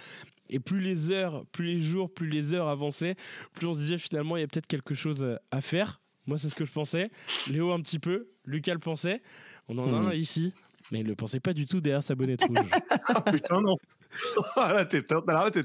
Et 0.50 0.58
plus 0.58 0.80
les 0.80 1.10
heures, 1.10 1.46
plus 1.52 1.64
les 1.64 1.80
jours, 1.80 2.12
plus 2.12 2.28
les 2.28 2.52
heures 2.52 2.68
avançaient, 2.68 3.16
plus 3.54 3.66
on 3.66 3.72
se 3.72 3.78
disait 3.78 3.98
finalement 3.98 4.36
il 4.36 4.40
y 4.40 4.44
a 4.44 4.46
peut-être 4.46 4.66
quelque 4.66 4.94
chose 4.94 5.38
à 5.50 5.60
faire. 5.60 6.00
Moi 6.26 6.38
c'est 6.38 6.48
ce 6.48 6.54
que 6.54 6.64
je 6.64 6.72
pensais. 6.72 7.10
Léo 7.48 7.72
un 7.72 7.80
petit 7.80 7.98
peu. 7.98 8.28
Lucas 8.44 8.72
le 8.74 8.80
pensait. 8.80 9.22
On 9.68 9.78
en 9.78 9.92
a 9.94 10.00
Hmm. 10.00 10.06
un 10.08 10.12
ici. 10.14 10.52
Mais 10.92 11.00
il 11.00 11.06
le 11.06 11.14
pensait 11.14 11.40
pas 11.40 11.54
du 11.54 11.64
tout 11.66 11.80
derrière 11.80 12.02
sa 12.02 12.14
bonnette 12.14 12.42
rouge. 12.42 12.58
Ah 13.08 13.20
putain, 13.22 13.60
non. 13.60 13.76
Ah, 14.56 14.72
là, 14.72 14.84
t'es 14.84 15.02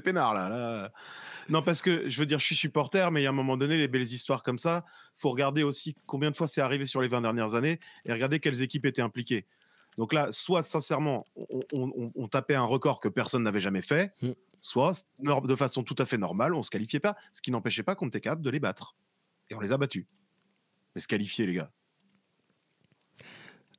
peinard, 0.00 0.34
là, 0.34 0.48
là. 0.48 0.92
Non, 1.48 1.62
parce 1.62 1.82
que 1.82 2.08
je 2.08 2.18
veux 2.18 2.26
dire, 2.26 2.38
je 2.40 2.44
suis 2.46 2.56
supporter, 2.56 3.10
mais 3.12 3.20
il 3.20 3.24
y 3.24 3.26
a 3.26 3.30
un 3.30 3.32
moment 3.34 3.56
donné, 3.56 3.76
les 3.76 3.86
belles 3.88 4.02
histoires 4.02 4.42
comme 4.42 4.58
ça, 4.58 4.84
faut 5.16 5.30
regarder 5.30 5.62
aussi 5.62 5.94
combien 6.06 6.30
de 6.30 6.36
fois 6.36 6.48
c'est 6.48 6.60
arrivé 6.60 6.84
sur 6.86 7.00
les 7.00 7.08
20 7.08 7.20
dernières 7.20 7.54
années 7.54 7.78
et 8.04 8.12
regarder 8.12 8.40
quelles 8.40 8.60
équipes 8.62 8.86
étaient 8.86 9.02
impliquées. 9.02 9.46
Donc 9.98 10.12
là, 10.12 10.32
soit 10.32 10.62
sincèrement, 10.62 11.26
on, 11.36 11.60
on- 11.72 11.92
on- 11.96 12.12
on 12.14 12.28
tapait 12.28 12.54
un 12.56 12.62
record 12.64 12.98
que 13.00 13.08
personne 13.08 13.42
n'avait 13.42 13.60
jamais 13.60 13.82
fait, 13.82 14.12
Mm. 14.22 14.30
soit 14.62 15.04
de 15.20 15.54
façon 15.56 15.82
tout 15.84 15.96
à 15.98 16.06
fait 16.06 16.18
normale, 16.18 16.54
on 16.54 16.62
se 16.62 16.70
qualifiait 16.70 17.00
pas, 17.00 17.16
ce 17.32 17.42
qui 17.42 17.50
n'empêchait 17.50 17.82
pas 17.84 17.94
qu'on 17.94 18.08
était 18.08 18.20
capable 18.20 18.42
de 18.42 18.50
les 18.50 18.60
battre. 18.60 18.96
Et 19.50 19.54
on 19.54 19.60
les 19.60 19.70
a 19.72 19.76
battus. 19.76 20.06
Mais 20.94 21.00
se 21.00 21.08
qualifier, 21.08 21.46
les 21.46 21.54
gars. 21.54 21.70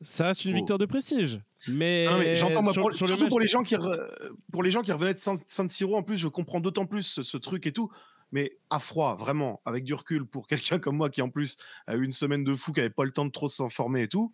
Ça 0.01 0.27
reste 0.27 0.45
une 0.45 0.53
Oh. 0.53 0.55
victoire 0.55 0.79
de 0.79 0.85
prestige. 0.85 1.39
Mais, 1.67 2.35
j'entends, 2.35 2.63
moi, 2.63 2.73
sur- 2.73 2.81
pour- 2.81 2.93
sur 2.93 3.05
le 3.05 3.09
surtout 3.09 3.23
match- 3.25 3.29
pour 3.29 3.39
les 3.39 3.47
gens 3.47 3.61
qui 3.61 3.75
re- 3.75 4.31
pour 4.51 4.63
les 4.63 4.71
gens 4.71 4.81
qui 4.81 4.91
revenaient 4.91 5.13
de 5.13 5.19
San, 5.19 5.37
San 5.47 5.69
Siro, 5.69 5.95
en 5.95 6.01
plus, 6.03 6.17
je 6.17 6.27
comprends 6.27 6.59
d'autant 6.59 6.87
plus 6.87 7.03
ce, 7.03 7.21
ce 7.23 7.37
truc 7.37 7.67
et 7.67 7.71
tout. 7.71 7.91
Mais 8.31 8.57
à 8.69 8.79
froid, 8.79 9.15
vraiment, 9.15 9.61
avec 9.65 9.83
du 9.83 9.93
recul, 9.93 10.25
pour 10.25 10.47
quelqu'un 10.77 10.79
comme 10.79 10.95
moi 10.97 11.09
qui 11.09 11.21
en 11.21 11.29
plus 11.29 11.57
a 11.85 11.95
eu 11.95 12.03
une 12.03 12.13
semaine 12.13 12.43
de 12.43 12.55
fou, 12.55 12.71
qui 12.71 12.79
avait 12.79 12.89
pas 12.89 13.03
le 13.03 13.11
temps 13.11 13.25
de 13.25 13.31
trop 13.31 13.47
s'informer 13.47 14.03
et 14.03 14.07
tout, 14.07 14.31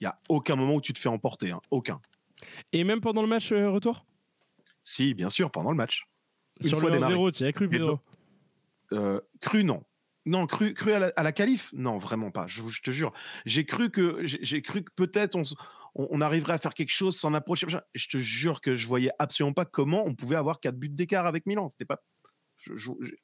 il 0.00 0.04
y 0.04 0.06
a 0.06 0.18
aucun 0.28 0.56
moment 0.56 0.74
où 0.74 0.80
tu 0.80 0.92
te 0.92 0.98
fais 0.98 1.08
emporter, 1.08 1.50
hein, 1.52 1.60
aucun. 1.70 2.00
Et 2.72 2.82
même 2.84 3.00
pendant 3.00 3.22
le 3.22 3.28
match 3.28 3.52
euh, 3.52 3.70
retour? 3.70 4.04
Si, 4.82 5.12
bien 5.14 5.28
sûr, 5.28 5.50
pendant 5.52 5.70
le 5.70 5.76
match. 5.76 6.08
Une 6.62 6.68
Sur 6.70 6.80
le 6.80 6.90
démarré. 6.90 7.14
1-0, 7.14 7.30
tu 7.30 7.44
y 7.44 7.46
as 7.46 7.52
cru, 7.52 7.68
Pedro? 7.68 8.00
Euh, 8.92 9.20
cru, 9.40 9.62
non. 9.62 9.84
Non, 10.28 10.46
cru, 10.46 10.74
cru 10.74 10.92
à 10.92 10.98
la, 10.98 11.12
à 11.16 11.22
la 11.22 11.32
qualif 11.32 11.72
Non, 11.72 11.98
vraiment 11.98 12.30
pas. 12.30 12.46
Je, 12.46 12.62
te 12.82 12.90
jure. 12.90 13.12
J'ai 13.46 13.64
cru 13.64 13.90
que 13.90 14.18
j'ai 14.24 14.62
cru 14.62 14.82
que 14.84 14.90
peut-être 14.94 15.36
on, 15.36 15.42
on- 15.94 16.20
arriverait 16.20 16.52
à 16.54 16.58
faire 16.58 16.74
quelque 16.74 16.92
chose, 16.92 17.16
s'en 17.16 17.32
approcher. 17.34 17.66
Je 17.94 18.08
te 18.08 18.18
jure 18.18 18.60
que 18.60 18.74
je 18.74 18.86
voyais 18.86 19.10
absolument 19.18 19.54
pas 19.54 19.64
comment 19.64 20.04
on 20.06 20.14
pouvait 20.14 20.36
avoir 20.36 20.60
quatre 20.60 20.76
buts 20.76 20.88
d'écart 20.90 21.26
avec 21.26 21.46
Milan. 21.46 21.68
C'était 21.68 21.84
pas. 21.86 22.02
je- 22.62 22.76
je- 22.76 22.90
je- 23.00 23.14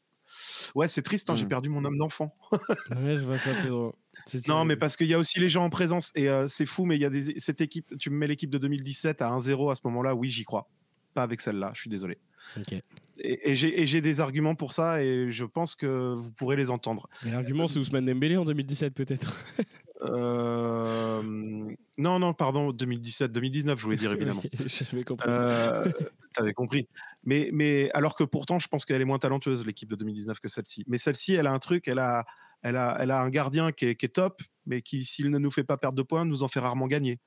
Ouais, 0.74 0.88
c'est 0.88 1.02
triste. 1.02 1.28
hein, 1.30 1.36
J'ai 1.36 1.44
Mm. 1.44 1.48
perdu 1.48 1.68
mon 1.68 1.84
âme 1.84 1.98
d'enfant. 1.98 2.34
Ouais, 2.90 3.16
je 3.18 3.22
vois 3.24 3.38
ça, 3.38 3.50
Pedro. 3.62 3.94
C'est- 4.26 4.48
Non, 4.48 4.64
mais 4.64 4.76
parce 4.76 4.96
qu'il 4.96 5.06
y 5.06 5.14
a 5.14 5.18
aussi 5.18 5.38
les 5.38 5.50
gens 5.50 5.64
en 5.64 5.70
présence 5.70 6.10
et 6.14 6.28
euh, 6.30 6.48
c'est 6.48 6.64
fou. 6.66 6.86
Mais 6.86 6.96
il 6.96 7.00
y 7.02 7.04
a 7.04 7.10
des, 7.10 7.38
cette 7.38 7.60
équipe. 7.60 7.92
Tu 7.98 8.08
me 8.10 8.16
mets 8.16 8.26
l'équipe 8.26 8.48
de 8.50 8.56
2017 8.58 9.20
à 9.20 9.28
1-0 9.30 9.70
à 9.70 9.74
ce 9.74 9.82
moment-là. 9.84 10.14
Oui, 10.14 10.30
j'y 10.30 10.44
crois. 10.44 10.70
Pas 11.12 11.22
avec 11.22 11.40
celle-là. 11.42 11.72
Je 11.74 11.80
suis 11.82 11.90
désolé. 11.90 12.18
Et, 13.18 13.52
et 13.52 13.86
j'ai 13.86 14.00
des 14.00 14.20
arguments 14.20 14.54
pour 14.54 14.72
ça 14.72 15.02
et 15.02 15.30
je 15.30 15.44
pense 15.44 15.74
que 15.74 16.14
vous 16.14 16.32
pourrez 16.32 16.56
les 16.56 16.70
entendre. 16.70 17.08
L'argument, 17.24 17.68
c'est 17.68 17.78
Ousmane 17.78 18.06
Dembélé 18.06 18.36
en 18.36 18.44
2017, 18.44 18.94
peut-être. 18.94 19.36
Euh, 20.02 21.22
Non, 21.96 22.18
non, 22.18 22.34
pardon, 22.34 22.72
2017, 22.72 23.32
2019, 23.32 23.78
je 23.78 23.84
voulais 23.84 23.96
dire 23.96 24.12
évidemment. 24.16 24.42
J'avais 24.66 25.04
compris. 25.04 25.28
Euh, 25.28 25.90
T'avais 26.34 26.52
compris. 26.52 26.88
Mais, 27.22 27.50
mais 27.52 27.90
alors 27.94 28.16
que 28.16 28.24
pourtant, 28.24 28.58
je 28.58 28.66
pense 28.66 28.84
qu'elle 28.84 29.00
est 29.00 29.06
moins 29.06 29.18
talentueuse, 29.20 29.64
l'équipe 29.64 29.88
de 29.88 29.96
2019, 29.96 30.40
que 30.40 30.48
celle-ci. 30.48 30.84
Mais 30.88 30.98
celle-ci, 30.98 31.34
elle 31.34 31.46
a 31.46 31.52
un 31.52 31.60
truc, 31.60 31.86
elle 31.86 32.00
a, 32.00 32.24
elle 32.62 32.76
a, 32.76 32.96
elle 33.00 33.12
a 33.12 33.20
un 33.20 33.30
gardien 33.30 33.70
qui 33.70 33.86
est, 33.86 33.94
qui 33.94 34.06
est 34.06 34.10
top, 34.10 34.42
mais 34.66 34.82
qui, 34.82 35.04
s'il 35.04 35.30
ne 35.30 35.38
nous 35.38 35.50
fait 35.52 35.64
pas 35.64 35.76
perdre 35.76 35.96
de 35.96 36.02
points, 36.02 36.24
nous 36.24 36.42
en 36.42 36.48
fait 36.48 36.60
rarement 36.60 36.88
gagner. 36.88 37.20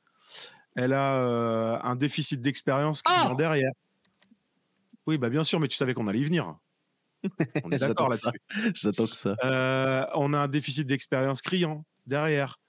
Elle 0.76 0.94
a 0.94 1.22
euh, 1.22 1.80
un 1.82 1.96
déficit 1.96 2.42
d'expérience 2.42 3.02
qui 3.02 3.14
vient 3.14 3.34
derrière. 3.34 3.72
Oui, 5.08 5.18
bah 5.18 5.30
bien 5.30 5.44
sûr, 5.44 5.60
mais 5.60 5.68
tu 5.68 5.78
savais 5.78 5.94
qu'on 5.94 6.08
allait 6.08 6.20
y 6.20 6.26
venir. 6.26 6.58
On 7.64 7.72
est 7.72 7.80
d'accord 7.80 8.10
là-dessus. 8.10 8.42
J'attends 8.76 9.06
que 9.06 9.16
ça. 9.16 9.36
Euh, 9.44 10.06
on 10.14 10.34
a 10.34 10.38
un 10.38 10.48
déficit 10.48 10.86
d'expérience 10.86 11.42
criant 11.42 11.84
derrière. 12.06 12.60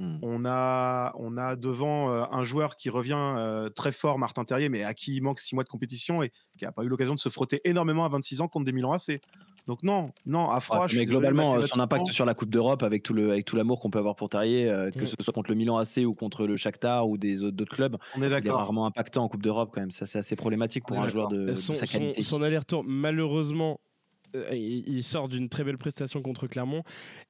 Hmm. 0.00 0.16
On 0.22 0.44
a, 0.44 1.12
on 1.16 1.36
a 1.36 1.54
devant 1.54 2.10
euh, 2.10 2.24
un 2.32 2.42
joueur 2.42 2.74
qui 2.76 2.90
revient 2.90 3.14
euh, 3.16 3.68
très 3.70 3.92
fort, 3.92 4.18
Martin 4.18 4.44
Terrier, 4.44 4.68
mais 4.68 4.82
à 4.82 4.92
qui 4.92 5.14
il 5.14 5.20
manque 5.22 5.38
six 5.38 5.54
mois 5.54 5.62
de 5.62 5.68
compétition 5.68 6.22
et 6.24 6.30
qui 6.58 6.64
n'a 6.64 6.72
pas 6.72 6.82
eu 6.82 6.88
l'occasion 6.88 7.14
de 7.14 7.20
se 7.20 7.28
frotter 7.28 7.60
énormément 7.64 8.04
à 8.04 8.08
26 8.08 8.40
ans 8.40 8.48
contre 8.48 8.64
des 8.64 8.72
Milan 8.72 8.92
AC. 8.92 9.20
Donc 9.68 9.82
non, 9.84 10.10
non, 10.26 10.50
à 10.50 10.58
froid. 10.60 10.80
Ouais, 10.80 10.86
mais 10.94 11.04
globalement, 11.06 11.62
son 11.62 11.78
impact 11.80 12.10
sur 12.12 12.26
la 12.26 12.34
Coupe 12.34 12.50
d'Europe, 12.50 12.82
avec 12.82 13.02
tout 13.04 13.14
le, 13.14 13.30
avec 13.30 13.44
tout 13.46 13.54
l'amour 13.56 13.78
qu'on 13.80 13.88
peut 13.88 13.98
avoir 14.00 14.14
pour 14.16 14.28
Terrier, 14.28 14.68
euh, 14.68 14.90
que 14.90 15.04
Mm. 15.04 15.06
ce 15.06 15.14
soit 15.20 15.32
contre 15.32 15.50
le 15.50 15.56
Milan 15.56 15.78
AC 15.78 15.98
ou 16.04 16.12
contre 16.14 16.46
le 16.46 16.56
Shakhtar 16.56 17.08
ou 17.08 17.16
des 17.16 17.44
autres 17.44 17.56
d'autres 17.56 17.74
clubs, 17.74 17.96
on 18.16 18.22
est 18.22 18.26
il 18.26 18.46
est 18.46 18.50
rarement 18.50 18.86
impactant 18.86 19.22
en 19.24 19.28
Coupe 19.28 19.42
d'Europe 19.42 19.70
quand 19.72 19.80
même. 19.80 19.90
Ça, 19.92 20.04
c'est 20.06 20.18
assez 20.18 20.36
problématique 20.36 20.84
pour 20.86 20.98
un 20.98 21.06
joueur 21.06 21.28
de, 21.28 21.36
de 21.38 21.54
son, 21.56 21.74
sa 21.74 21.86
son- 21.86 21.98
qualité. 21.98 22.20
son 22.22 22.42
aller-retour, 22.42 22.82
malheureusement, 22.84 23.78
il 24.52 25.02
sort 25.02 25.28
d'une 25.28 25.48
très 25.48 25.64
belle 25.64 25.78
prestation 25.78 26.22
contre 26.22 26.46
Clermont 26.46 26.82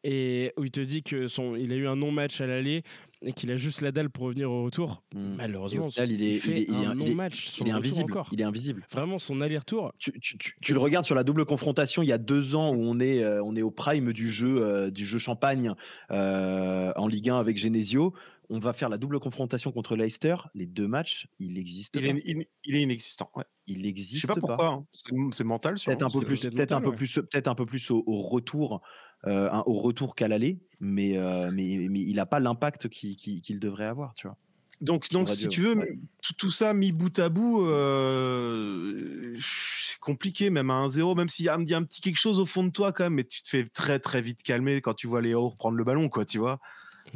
et 0.02 0.52
où 0.56 0.64
il 0.64 0.70
te 0.70 0.80
dit 0.80 1.02
que 1.02 1.28
son, 1.28 1.56
il 1.56 1.72
a 1.72 1.76
eu 1.76 1.86
un 1.86 1.96
non-match 1.96 2.40
à 2.40 2.46
l'aller 2.46 2.82
et 3.22 3.32
qu'il 3.32 3.50
a 3.50 3.56
juste 3.56 3.80
la 3.80 3.90
dalle 3.90 4.10
pour 4.10 4.24
revenir 4.24 4.50
au 4.50 4.64
retour. 4.64 5.02
Hmm. 5.14 5.36
Malheureusement, 5.36 5.88
il, 5.96 6.12
il, 6.12 6.22
est, 6.22 6.40
il, 6.46 6.58
est, 6.58 6.70
un 6.70 6.94
non-match. 6.94 7.58
Il 7.60 7.68
est 7.68 7.72
invisible. 7.72 8.12
Encore. 8.12 8.28
Il 8.32 8.40
est 8.40 8.44
invisible. 8.44 8.86
Vraiment, 8.90 9.18
son 9.18 9.40
aller-retour. 9.40 9.92
Tu, 9.98 10.12
tu, 10.20 10.36
tu, 10.38 10.72
le 10.72 10.78
regardes 10.78 11.06
sur 11.06 11.14
la 11.14 11.24
double 11.24 11.44
confrontation 11.44 12.02
il 12.02 12.08
y 12.08 12.12
a 12.12 12.18
deux 12.18 12.54
ans 12.54 12.70
où 12.70 12.82
on 12.82 13.00
est, 13.00 13.22
euh, 13.22 13.42
on 13.42 13.56
est 13.56 13.62
au 13.62 13.70
prime 13.70 14.12
du 14.12 14.30
jeu, 14.30 14.62
euh, 14.62 14.90
du 14.90 15.04
jeu 15.04 15.18
champagne 15.18 15.72
euh, 16.10 16.92
en 16.96 17.08
Ligue 17.08 17.30
1 17.30 17.38
avec 17.38 17.56
Genesio 17.56 18.14
on 18.50 18.58
va 18.58 18.72
faire 18.72 18.88
la 18.88 18.98
double 18.98 19.20
confrontation 19.20 19.72
contre 19.72 19.96
Leicester. 19.96 20.36
Les 20.54 20.66
deux 20.66 20.86
matchs, 20.86 21.28
il 21.38 21.58
existe. 21.58 21.96
Il, 21.96 22.06
Est, 22.06 22.22
il, 22.64 22.76
est 22.76 22.82
inexistant. 22.82 23.30
Ouais. 23.34 23.44
Il 23.66 23.86
existe. 23.86 24.14
Je 24.14 24.20
sais 24.20 24.26
pas 24.26 24.40
pourquoi. 24.40 24.68
Hein. 24.68 24.86
C'est 25.32 25.44
mental. 25.44 25.76
Peut-être 25.84 26.04
un 26.04 26.10
peu 26.10 26.20
plus. 26.20 26.40
Peut-être 26.40 26.72
un 26.72 26.80
peu 26.80 26.94
plus. 26.94 27.14
Peut-être 27.14 27.48
un 27.48 27.54
peu 27.54 27.66
plus 27.66 27.90
au, 27.90 28.22
retour, 28.22 28.82
euh, 29.26 29.50
au 29.66 29.78
retour 29.78 30.14
qu'à 30.14 30.28
l'aller, 30.28 30.58
mais, 30.80 31.16
euh, 31.16 31.50
mais, 31.52 31.86
mais 31.90 32.00
il 32.00 32.14
n'a 32.16 32.26
pas 32.26 32.40
l'impact 32.40 32.88
qu'il 32.88 33.58
devrait 33.58 33.86
avoir, 33.86 34.14
tu 34.14 34.26
vois. 34.26 34.36
Donc, 34.80 35.10
donc 35.10 35.30
si 35.30 35.48
tu 35.48 35.62
veux, 35.62 35.98
tout, 36.36 36.50
ça 36.50 36.74
mis 36.74 36.92
bout 36.92 37.18
à 37.18 37.28
bout, 37.28 37.66
euh, 37.66 39.36
c'est 39.40 39.98
compliqué, 39.98 40.50
même 40.50 40.70
à 40.70 40.74
1-0, 40.74 41.16
même 41.16 41.28
s'il 41.28 41.46
y 41.46 41.48
a 41.48 41.54
un, 41.54 41.84
petit 41.84 42.00
quelque 42.00 42.20
chose 42.20 42.40
au 42.40 42.46
fond 42.46 42.64
de 42.64 42.70
toi 42.70 42.92
quand 42.92 43.04
même, 43.04 43.14
mais 43.14 43.24
tu 43.24 43.42
te 43.42 43.48
fais 43.48 43.64
très 43.64 43.98
très 43.98 44.20
vite 44.20 44.42
calmer 44.42 44.80
quand 44.80 44.94
tu 44.94 45.06
vois 45.06 45.22
Léo 45.22 45.48
reprendre 45.48 45.76
le 45.76 45.84
ballon, 45.84 46.08
quoi, 46.08 46.24
tu 46.24 46.38
vois. 46.38 46.60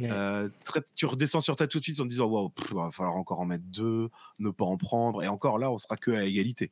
Euh, 0.01 0.49
tu 0.95 1.05
redescends 1.05 1.41
sur 1.41 1.55
ta 1.55 1.67
tout 1.67 1.79
de 1.79 1.83
suite 1.83 1.99
en 1.99 2.03
te 2.03 2.09
disant 2.09 2.25
waouh, 2.25 2.51
il 2.69 2.75
va 2.75 2.91
falloir 2.91 3.15
encore 3.15 3.39
en 3.39 3.45
mettre 3.45 3.63
deux, 3.65 4.09
ne 4.39 4.49
pas 4.49 4.65
en 4.65 4.77
prendre, 4.77 5.23
et 5.23 5.27
encore 5.27 5.57
là, 5.57 5.71
on 5.71 5.77
sera 5.77 5.97
que 5.97 6.11
à 6.11 6.23
égalité. 6.23 6.71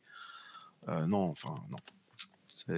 Euh, 0.88 1.05
non, 1.05 1.30
enfin, 1.30 1.55
non. 1.69 1.78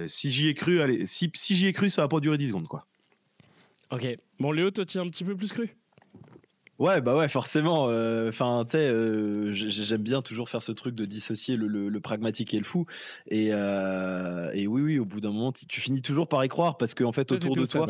Si 0.08 0.30
j'y 0.30 0.48
ai 0.48 0.54
cru, 0.54 0.80
allez, 0.80 1.06
si, 1.06 1.30
si 1.34 1.56
j'y 1.56 1.66
ai 1.66 1.72
cru, 1.72 1.88
ça 1.88 2.02
va 2.02 2.08
pas 2.08 2.20
durer 2.20 2.38
10 2.38 2.48
secondes, 2.48 2.68
quoi. 2.68 2.86
Ok. 3.90 4.06
Bon, 4.38 4.52
Léo, 4.52 4.70
toi, 4.70 4.84
tu 4.84 4.98
un 4.98 5.08
petit 5.08 5.24
peu 5.24 5.34
plus 5.34 5.52
cru? 5.52 5.74
Ouais, 6.78 7.00
bah 7.00 7.14
ouais, 7.16 7.28
forcément. 7.28 7.88
Euh, 7.88 8.28
enfin, 8.28 8.64
tu 8.64 8.72
sais, 8.72 8.90
j'aime 9.52 10.02
bien 10.02 10.22
toujours 10.22 10.48
faire 10.48 10.62
ce 10.62 10.72
truc 10.72 10.94
de 10.94 11.04
dissocier 11.04 11.56
le, 11.56 12.00
pragmatique 12.00 12.54
et 12.54 12.58
le 12.58 12.64
fou. 12.64 12.86
Et, 13.28 13.48
et 13.48 14.66
oui, 14.66 14.82
oui, 14.82 14.98
au 14.98 15.04
bout 15.04 15.20
d'un 15.20 15.30
moment, 15.30 15.52
tu 15.52 15.80
finis 15.80 16.02
toujours 16.02 16.28
par 16.28 16.44
y 16.44 16.48
croire 16.48 16.76
parce 16.76 16.94
qu'en 16.94 17.12
fait, 17.12 17.32
autour 17.32 17.56
de 17.56 17.66
toi. 17.66 17.86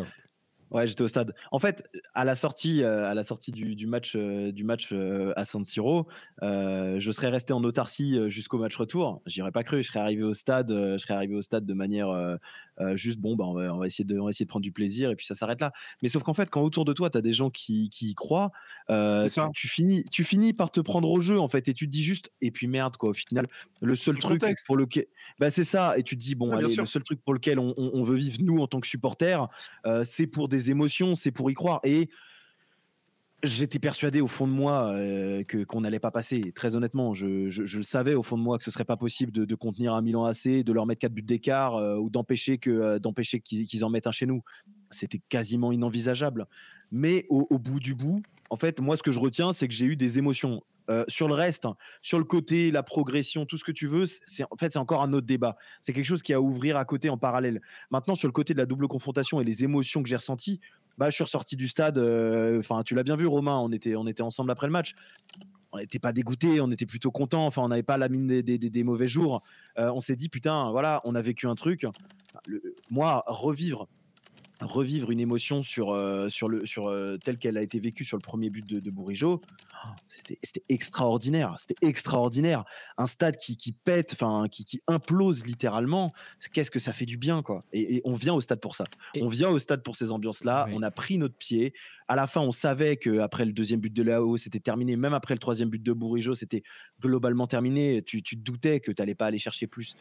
Ouais, 0.71 0.87
j'étais 0.87 1.03
au 1.03 1.09
stade. 1.09 1.35
En 1.51 1.59
fait, 1.59 1.91
à 2.15 2.25
la 2.25 2.37
sortie, 2.37 2.85
euh, 2.85 3.11
à 3.11 3.15
la 3.15 3.25
sortie 3.25 3.51
du, 3.51 3.87
match, 3.89 4.15
euh, 4.15 4.53
du 4.53 4.63
match 4.63 4.91
euh, 4.93 5.33
à 5.35 5.45
San 5.45 5.65
Siro, 5.65 6.07
je 6.43 7.11
serais 7.11 7.29
resté 7.29 7.53
en 7.53 7.65
autarcie 7.65 8.17
jusqu'au 8.29 8.59
match 8.59 8.77
retour. 8.77 9.21
J'y 9.27 9.43
pas 9.53 9.65
cru. 9.65 9.83
Je 9.83 9.89
serais 9.89 10.01
arrivé 10.01 10.23
au 10.23 10.33
stade, 10.33 10.71
je 10.71 10.99
serais 10.99 11.15
arrivé 11.15 11.35
au 11.35 11.43
stade 11.43 11.67
de 11.67 11.75
manière 11.75 12.39
juste 12.95 13.19
bon, 13.19 13.37
bah, 13.37 13.45
on, 13.47 13.79
va, 13.79 13.87
essayer 13.87 14.05
de, 14.05 14.17
essayer 14.29 14.47
de 14.47 14.49
prendre 14.49 14.63
du 14.63 14.73
plaisir 14.73 15.11
et 15.11 15.17
puis 15.17 15.27
ça 15.27 15.35
s'arrête 15.35 15.61
là. 15.61 15.73
Mais 16.03 16.09
sauf 16.09 16.23
qu'en 16.23 16.35
fait, 16.35 16.49
quand 16.49 16.63
autour 16.63 16.85
de 16.85 16.93
toi, 16.93 17.11
tu 17.11 17.19
as 17.19 17.21
des 17.21 17.33
gens 17.33 17.51
qui, 17.51 17.91
y 18.01 18.15
croient, 18.15 18.53
tu, 19.55 19.69
finis, 19.69 20.05
tu 20.11 20.25
finis 20.25 20.53
par 20.53 20.71
te 20.71 20.81
prendre 20.81 21.11
au 21.11 21.21
jeu 21.21 21.41
en 21.41 21.49
fait 21.49 21.69
et 21.69 21.75
tu 21.75 21.87
te 21.87 21.91
dis 21.91 22.03
juste 22.03 22.31
et 22.41 22.51
puis 22.51 22.69
merde 22.69 22.97
quoi. 22.97 23.11
Au 23.11 23.15
final, 23.15 23.47
le 23.81 23.95
seul 23.97 24.17
truc 24.19 24.43
pour 24.67 24.77
lequel, 24.77 25.07
bah, 25.39 25.51
c'est 25.51 25.65
ça. 25.65 25.99
Et 25.99 26.03
tu 26.03 26.17
te 26.17 26.21
dis 26.21 26.35
bon, 26.35 26.53
allez, 26.53 26.75
le 26.75 26.87
seul 26.87 27.03
truc 27.03 27.21
pour 27.23 27.35
lequel 27.35 27.59
on, 27.59 27.75
on 27.77 28.03
veut 28.05 28.17
vivre 28.17 28.39
nous 28.41 28.61
en 28.61 28.67
tant 28.67 28.81
que 28.81 28.87
supporters, 28.87 29.49
c'est 30.05 30.27
pour 30.27 30.49
des 30.49 30.60
émotions, 30.69 31.15
c'est 31.15 31.31
pour 31.31 31.51
y 31.51 31.55
croire. 31.55 31.81
Et 31.85 32.11
j'étais 33.43 33.79
persuadé 33.79 34.21
au 34.21 34.27
fond 34.27 34.47
de 34.47 34.53
moi 34.53 34.93
euh, 34.93 35.43
que 35.45 35.65
qu'on 35.65 35.81
n'allait 35.81 36.01
pas 36.01 36.11
passer. 36.11 36.53
Très 36.53 36.77
honnêtement, 36.77 37.15
je, 37.15 37.49
je, 37.49 37.79
le 37.79 37.83
savais 37.83 38.15
au 38.15 38.23
fond 38.23 38.37
de 38.37 38.43
moi 38.43 38.59
que 38.59 38.65
ce 38.65 38.71
serait 38.71 38.85
pas 38.85 38.97
possible 38.97 39.33
de, 39.33 39.55
contenir 39.55 39.95
un 39.95 40.03
Milan 40.03 40.25
AC, 40.25 40.63
de 40.63 40.73
leur 40.73 40.87
mettre 40.87 41.01
quatre 41.01 41.13
buts 41.13 41.23
d'écart 41.23 41.77
euh, 41.77 41.97
ou 41.97 42.11
d'empêcher 42.11 42.59
que 42.59 42.71
euh, 42.71 42.99
d'empêcher 42.99 43.41
qu'ils 43.41 43.85
en 43.85 43.91
mettent 43.91 44.07
un 44.07 44.13
chez 44.13 44.27
nous. 44.27 44.43
C'était 44.91 45.21
quasiment 45.29 45.73
inenvisageable. 45.73 46.47
Mais 46.91 47.27
au, 47.29 47.59
bout 47.59 47.79
du 47.79 47.95
bout, 47.95 48.21
en 48.51 48.57
fait, 48.57 48.81
moi, 48.81 48.97
ce 48.97 49.03
que 49.05 49.13
je 49.13 49.21
retiens, 49.21 49.53
c'est 49.53 49.69
que 49.69 49.75
j'ai 49.75 49.87
eu 49.87 49.95
des 49.95 50.19
émotions. 50.19 50.61
Sur 51.09 51.29
le 51.29 51.35
reste, 51.35 51.65
hein, 51.65 51.77
sur 52.03 52.19
le 52.19 52.25
côté, 52.25 52.71
la 52.71 52.83
progression, 52.83 53.47
tout 53.47 53.57
ce 53.57 53.65
que 53.65 53.73
tu 53.73 53.87
veux, 53.87 54.05
c'est 54.07 54.45
en 54.45 54.57
fait 54.59 54.73
c'est 54.73 54.79
encore 54.79 55.03
un 55.03 55.13
autre 55.13 55.27
débat. 55.27 55.57
C'est 55.83 55.93
quelque 55.93 56.05
chose 56.05 56.23
qui 56.23 56.33
a 56.35 56.37
à 56.37 56.41
ouvrir 56.41 56.77
à 56.77 56.85
côté 56.85 57.11
en 57.11 57.19
parallèle. 57.19 57.61
Maintenant, 57.91 58.15
sur 58.15 58.29
le 58.29 58.33
côté 58.33 58.55
de 58.55 58.59
la 58.59 58.67
double 58.67 58.89
confrontation 58.89 59.41
et 59.41 59.45
les 59.45 59.65
émotions 59.65 60.03
que 60.03 60.09
j'ai 60.09 60.17
ressenties, 60.17 60.61
bah, 60.99 61.11
je 61.11 61.15
suis 61.15 61.25
ressorti 61.25 61.57
du 61.57 61.69
stade. 61.69 61.99
Enfin, 62.59 62.83
tu 62.83 62.95
l'as 62.95 63.03
bien 63.03 63.17
vu, 63.17 63.27
Romain. 63.27 63.59
On 63.59 63.73
était, 63.73 63.97
on 63.97 64.07
était 64.07 64.23
ensemble 64.23 64.51
après 64.51 64.67
le 64.67 64.73
match. 64.73 64.95
On 65.73 65.79
n'était 65.79 65.99
pas 65.99 66.13
dégoûté, 66.13 66.61
on 66.61 66.71
était 66.71 66.87
plutôt 66.87 67.11
content. 67.11 67.47
Enfin, 67.47 67.63
on 67.63 67.69
n'avait 67.69 67.83
pas 67.83 67.97
la 67.97 68.09
mine 68.09 68.43
des, 68.43 68.85
mauvais 68.85 69.09
jours. 69.09 69.43
On 69.77 70.01
s'est 70.01 70.17
dit, 70.17 70.29
putain, 70.29 70.71
voilà, 70.71 71.01
on 71.05 71.15
a 71.15 71.23
vécu 71.23 71.47
un 71.47 71.55
truc. 71.55 71.87
moi, 72.91 73.23
revivre 73.27 73.89
revivre 74.61 75.11
une 75.11 75.21
émotion 75.21 75.63
sur, 75.63 75.91
euh, 75.91 76.29
sur 76.29 76.49
le, 76.49 76.67
sur, 76.67 76.89
euh, 76.89 77.17
telle 77.19 77.39
qu'elle 77.39 77.57
a 77.57 77.63
été 77.63 77.79
vécue 77.79 78.05
sur 78.05 78.17
le 78.17 78.23
premier 78.23 78.51
but 78.51 78.67
de, 78.67 78.81
de 78.81 78.91
Bourigeau, 78.91 79.41
oh, 79.85 79.89
c'était 80.07 80.65
extraordinaire. 80.69 81.57
C'était 81.59 81.87
extraordinaire. 81.87 82.65
Un 82.99 83.07
stade 83.07 83.37
qui, 83.37 83.57
qui 83.57 83.73
pète, 83.73 84.13
enfin 84.13 84.47
qui, 84.51 84.65
qui, 84.65 84.81
implose 84.87 85.47
littéralement. 85.47 86.13
Qu'est-ce 86.53 86.71
que 86.71 86.79
ça 86.79 86.93
fait 86.93 87.07
du 87.07 87.17
bien, 87.17 87.43
quoi. 87.43 87.65
Et, 87.73 88.03
on 88.05 88.15
vient 88.15 88.35
au 88.35 88.41
stade 88.41 88.61
pour 88.61 88.77
ça. 88.77 88.85
on 89.21 89.29
vient 89.29 89.49
au 89.49 89.59
stade 89.59 89.83
pour 89.83 89.97
ces 89.97 90.11
ambiances-là. 90.11 90.69
On 90.73 90.83
a 90.83 90.91
pris 90.91 91.19
notre 91.19 91.37
pied. 91.37 91.73
À 92.09 92.17
la 92.17 92.27
fin, 92.27 92.41
on 92.41 92.53
savait 92.53 92.97
que 92.97 93.21
après 93.21 93.45
le 93.45 93.53
deuxième 93.53 93.81
but 93.81 93.93
de 93.93 94.03
Lao, 94.03 94.37
c'était 94.37 94.61
terminé. 94.61 94.97
Même 94.97 95.15
après 95.15 95.35
le 95.35 95.39
troisième 95.39 95.71
but 95.71 95.83
de 95.83 95.93
Bourigeau, 95.93 96.35
c'était 96.35 96.63
globalement 97.01 97.47
terminé. 97.47 98.03
Tu, 98.03 98.23
tu 98.23 98.37
te 98.37 98.43
doutais 98.43 98.81
que 98.81 98.91
tu 98.91 99.01
n'allais 99.01 99.15
pas 99.15 99.27
aller 99.27 99.39
chercher 99.39 99.67
plus 99.67 99.97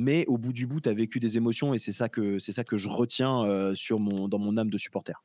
mais 0.00 0.24
au 0.28 0.38
bout 0.38 0.54
du 0.54 0.66
bout, 0.66 0.80
tu 0.80 0.88
as 0.88 0.94
vécu 0.94 1.20
des 1.20 1.36
émotions 1.36 1.74
et 1.74 1.78
c'est 1.78 1.92
ça 1.92 2.08
que 2.08 2.38
c'est 2.38 2.52
ça 2.52 2.64
que 2.64 2.78
je 2.78 2.88
retiens 2.88 3.44
euh, 3.44 3.74
sur 3.74 4.00
mon, 4.00 4.28
dans 4.28 4.38
mon 4.38 4.56
âme 4.56 4.70
de 4.70 4.78
supporter. 4.78 5.22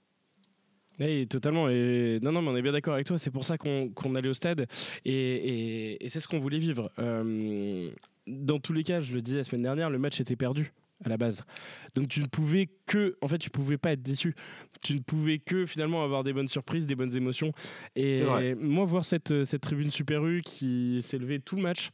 Oui, 0.99 1.27
totalement. 1.27 1.69
Et 1.69 2.19
non, 2.21 2.33
non, 2.33 2.41
mais 2.41 2.49
on 2.49 2.57
est 2.57 2.61
bien 2.61 2.73
d'accord 2.73 2.93
avec 2.93 3.07
toi. 3.07 3.17
C'est 3.17 3.31
pour 3.31 3.45
ça 3.45 3.57
qu'on 3.57 4.15
allait 4.15 4.27
au 4.27 4.33
stade 4.33 4.67
et, 5.05 6.03
et, 6.03 6.09
c'est 6.09 6.19
ce 6.19 6.27
qu'on 6.27 6.39
voulait 6.39 6.59
vivre. 6.59 6.91
Euh, 6.99 7.89
dans 8.27 8.59
tous 8.59 8.73
les 8.73 8.83
cas, 8.83 8.99
je 8.99 9.13
le 9.13 9.21
disais 9.21 9.37
la 9.37 9.43
semaine 9.45 9.61
dernière, 9.61 9.89
le 9.89 9.97
match 9.97 10.19
était 10.19 10.35
perdu 10.35 10.73
à 11.05 11.09
la 11.09 11.15
base. 11.15 11.45
Donc 11.95 12.09
tu 12.09 12.19
ne 12.19 12.27
pouvais 12.27 12.69
que, 12.85 13.17
en 13.21 13.29
fait, 13.29 13.37
tu 13.37 13.49
pouvais 13.49 13.77
pas 13.77 13.93
être 13.93 14.03
déçu. 14.03 14.35
Tu 14.81 14.93
ne 14.95 14.99
pouvais 14.99 15.39
que 15.39 15.65
finalement 15.65 16.03
avoir 16.03 16.25
des 16.25 16.33
bonnes 16.33 16.49
surprises, 16.49 16.85
des 16.85 16.95
bonnes 16.95 17.15
émotions. 17.15 17.53
Et 17.95 18.21
moi, 18.55 18.83
voir 18.83 19.05
cette, 19.05 19.45
cette 19.45 19.61
tribune 19.61 19.89
Super 19.89 20.25
U 20.25 20.41
qui 20.41 21.01
s'est 21.01 21.17
levée 21.17 21.39
tout 21.39 21.55
le 21.55 21.61
match, 21.61 21.91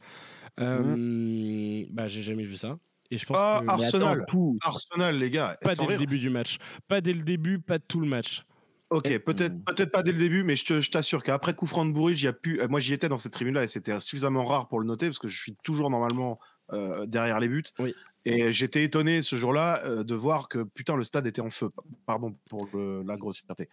euh, 0.60 1.84
bah, 1.90 2.08
j'ai 2.08 2.22
jamais 2.22 2.44
vu 2.44 2.56
ça. 2.56 2.78
Et 3.10 3.18
je 3.18 3.26
pense 3.26 3.36
que... 3.36 3.68
Arsenal. 3.68 4.26
Arsenal, 4.62 5.18
les 5.18 5.30
gars. 5.30 5.56
Pas 5.60 5.74
dès 5.74 5.86
le 5.86 5.96
début 5.96 6.18
du 6.18 6.30
match. 6.30 6.58
Pas 6.88 7.00
dès 7.00 7.12
le 7.12 7.22
début, 7.22 7.58
pas 7.58 7.78
tout 7.78 8.00
le 8.00 8.06
match. 8.06 8.44
Ok, 8.90 9.18
peut-être 9.20 9.54
mmh. 9.54 9.64
peut-être 9.64 9.90
pas 9.90 10.02
dès 10.02 10.12
le 10.12 10.18
début, 10.18 10.44
mais 10.44 10.54
je 10.54 10.90
t'assure 10.90 11.22
qu'après 11.22 11.54
coup 11.54 11.66
franc 11.66 11.86
de 11.86 12.26
a 12.26 12.32
pu. 12.34 12.60
Moi, 12.68 12.78
j'y 12.78 12.92
étais 12.92 13.08
dans 13.08 13.16
cette 13.16 13.32
tribune-là 13.32 13.62
et 13.62 13.66
c'était 13.66 13.98
suffisamment 14.00 14.44
rare 14.44 14.68
pour 14.68 14.80
le 14.80 14.86
noter 14.86 15.06
parce 15.06 15.18
que 15.18 15.28
je 15.28 15.38
suis 15.38 15.56
toujours 15.62 15.88
normalement 15.88 16.38
euh, 16.72 17.06
derrière 17.06 17.40
les 17.40 17.48
buts. 17.48 17.64
Oui. 17.78 17.94
Et 18.24 18.52
j'étais 18.52 18.84
étonné 18.84 19.22
ce 19.22 19.36
jour-là 19.36 19.82
euh, 19.84 20.04
de 20.04 20.14
voir 20.14 20.48
que 20.48 20.62
putain 20.62 20.96
le 20.96 21.04
stade 21.04 21.26
était 21.26 21.40
en 21.40 21.50
feu. 21.50 21.70
Pardon 22.06 22.36
pour 22.48 22.68
la 22.74 23.16
grossièreté. 23.16 23.68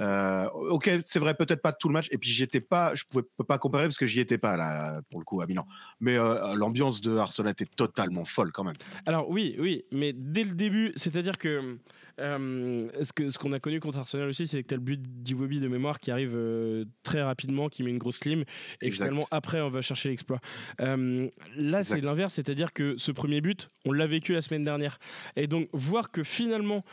Euh, 0.00 0.48
ok, 0.50 0.90
c'est 1.04 1.18
vrai, 1.18 1.34
peut-être 1.34 1.62
pas 1.62 1.72
tout 1.72 1.88
le 1.88 1.92
match. 1.92 2.08
Et 2.10 2.18
puis 2.18 2.30
j'étais 2.30 2.60
pas, 2.60 2.94
je 2.94 3.04
pouvais 3.04 3.24
pas 3.46 3.58
comparer 3.58 3.84
parce 3.84 3.98
que 3.98 4.06
j'y 4.06 4.20
étais 4.20 4.38
pas 4.38 4.56
là 4.56 5.00
pour 5.10 5.20
le 5.20 5.24
coup 5.24 5.40
à 5.40 5.46
Milan. 5.46 5.66
Mais 6.00 6.16
euh, 6.16 6.54
l'ambiance 6.56 7.00
de 7.00 7.16
Arsenal 7.16 7.52
était 7.52 7.66
totalement 7.66 8.24
folle 8.24 8.52
quand 8.52 8.64
même. 8.64 8.76
Alors 9.06 9.30
oui, 9.30 9.56
oui, 9.58 9.84
mais 9.92 10.12
dès 10.12 10.44
le 10.44 10.54
début, 10.54 10.92
c'est-à-dire 10.96 11.38
que 11.38 11.78
ce 12.18 13.12
que 13.12 13.30
ce 13.30 13.38
qu'on 13.38 13.52
a 13.52 13.60
connu 13.60 13.80
contre 13.80 13.98
Arsenal 13.98 14.28
aussi, 14.28 14.46
c'est 14.46 14.62
que 14.62 14.68
tu 14.68 14.74
as 14.74 14.76
le 14.76 14.82
but 14.82 15.00
d'Iwobi 15.00 15.60
de 15.60 15.68
mémoire 15.68 15.98
qui 15.98 16.10
arrive 16.10 16.36
très 17.02 17.22
rapidement, 17.22 17.68
qui 17.68 17.82
met 17.82 17.90
une 17.90 17.98
grosse 17.98 18.18
clim, 18.18 18.44
et 18.80 18.90
finalement 18.90 19.24
après 19.30 19.60
on 19.60 19.70
va 19.70 19.82
chercher 19.82 20.08
l'exploit. 20.10 20.40
là, 20.78 21.84
c'est 21.84 22.00
l'inverse, 22.00 22.34
c'est-à-dire 22.34 22.72
que 22.72 22.96
ce 22.98 23.12
premier 23.12 23.40
but 23.40 23.68
on 23.84 23.92
l'a 23.92 24.06
vécu 24.06 24.32
la 24.32 24.40
semaine 24.40 24.64
dernière. 24.64 24.98
Et 25.36 25.46
donc, 25.46 25.68
voir 25.72 26.10
que 26.10 26.22
finalement, 26.22 26.84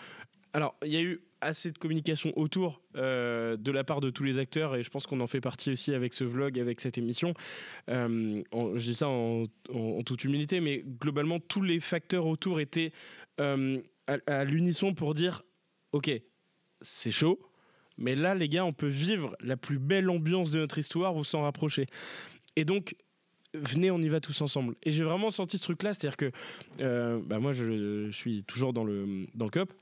alors, 0.53 0.75
il 0.83 0.91
y 0.91 0.97
a 0.97 1.01
eu 1.01 1.21
assez 1.39 1.71
de 1.71 1.77
communication 1.77 2.31
autour 2.35 2.81
euh, 2.95 3.57
de 3.57 3.71
la 3.71 3.83
part 3.83 3.99
de 3.99 4.09
tous 4.09 4.23
les 4.23 4.37
acteurs 4.37 4.75
et 4.75 4.83
je 4.83 4.89
pense 4.89 5.07
qu'on 5.07 5.19
en 5.21 5.27
fait 5.27 5.41
partie 5.41 5.71
aussi 5.71 5.93
avec 5.93 6.13
ce 6.13 6.23
vlog, 6.23 6.59
avec 6.59 6.79
cette 6.79 6.97
émission. 6.97 7.33
Euh, 7.89 8.43
je 8.53 8.83
dis 8.83 8.95
ça 8.95 9.07
en, 9.07 9.45
toute 10.05 10.23
humilité, 10.23 10.59
mais 10.59 10.83
globalement, 10.99 11.39
tous 11.39 11.61
les 11.61 11.79
facteurs 11.79 12.27
autour 12.27 12.59
étaient 12.59 12.91
euh, 13.39 13.81
à, 14.07 14.43
l'unisson 14.43 14.93
pour 14.93 15.13
dire, 15.13 15.43
OK, 15.91 16.11
c'est 16.81 17.11
chaud, 17.11 17.39
mais 17.97 18.15
là, 18.15 18.35
les 18.35 18.49
gars, 18.49 18.65
on 18.65 18.73
peut 18.73 18.87
vivre 18.87 19.35
la 19.39 19.57
plus 19.57 19.79
belle 19.79 20.09
ambiance 20.09 20.51
de 20.51 20.59
notre 20.59 20.77
histoire 20.77 21.15
ou 21.15 21.23
s'en 21.23 21.43
rapprocher. 21.43 21.85
Et 22.55 22.65
donc, 22.65 22.95
venez, 23.53 23.91
on 23.91 23.99
y 23.99 24.09
va 24.09 24.19
tous 24.19 24.41
ensemble. 24.41 24.75
Et 24.83 24.91
j'ai 24.91 25.03
vraiment 25.03 25.29
senti 25.29 25.57
ce 25.57 25.63
truc-là, 25.63 25.93
c'est-à-dire 25.93 26.17
que 26.17 26.31
euh, 26.79 27.19
bah 27.23 27.39
moi, 27.39 27.51
je, 27.51 28.09
suis 28.11 28.43
toujours 28.43 28.73
dans 28.73 28.83
le, 28.83 29.27
dans 29.35 29.49
COP. 29.49 29.73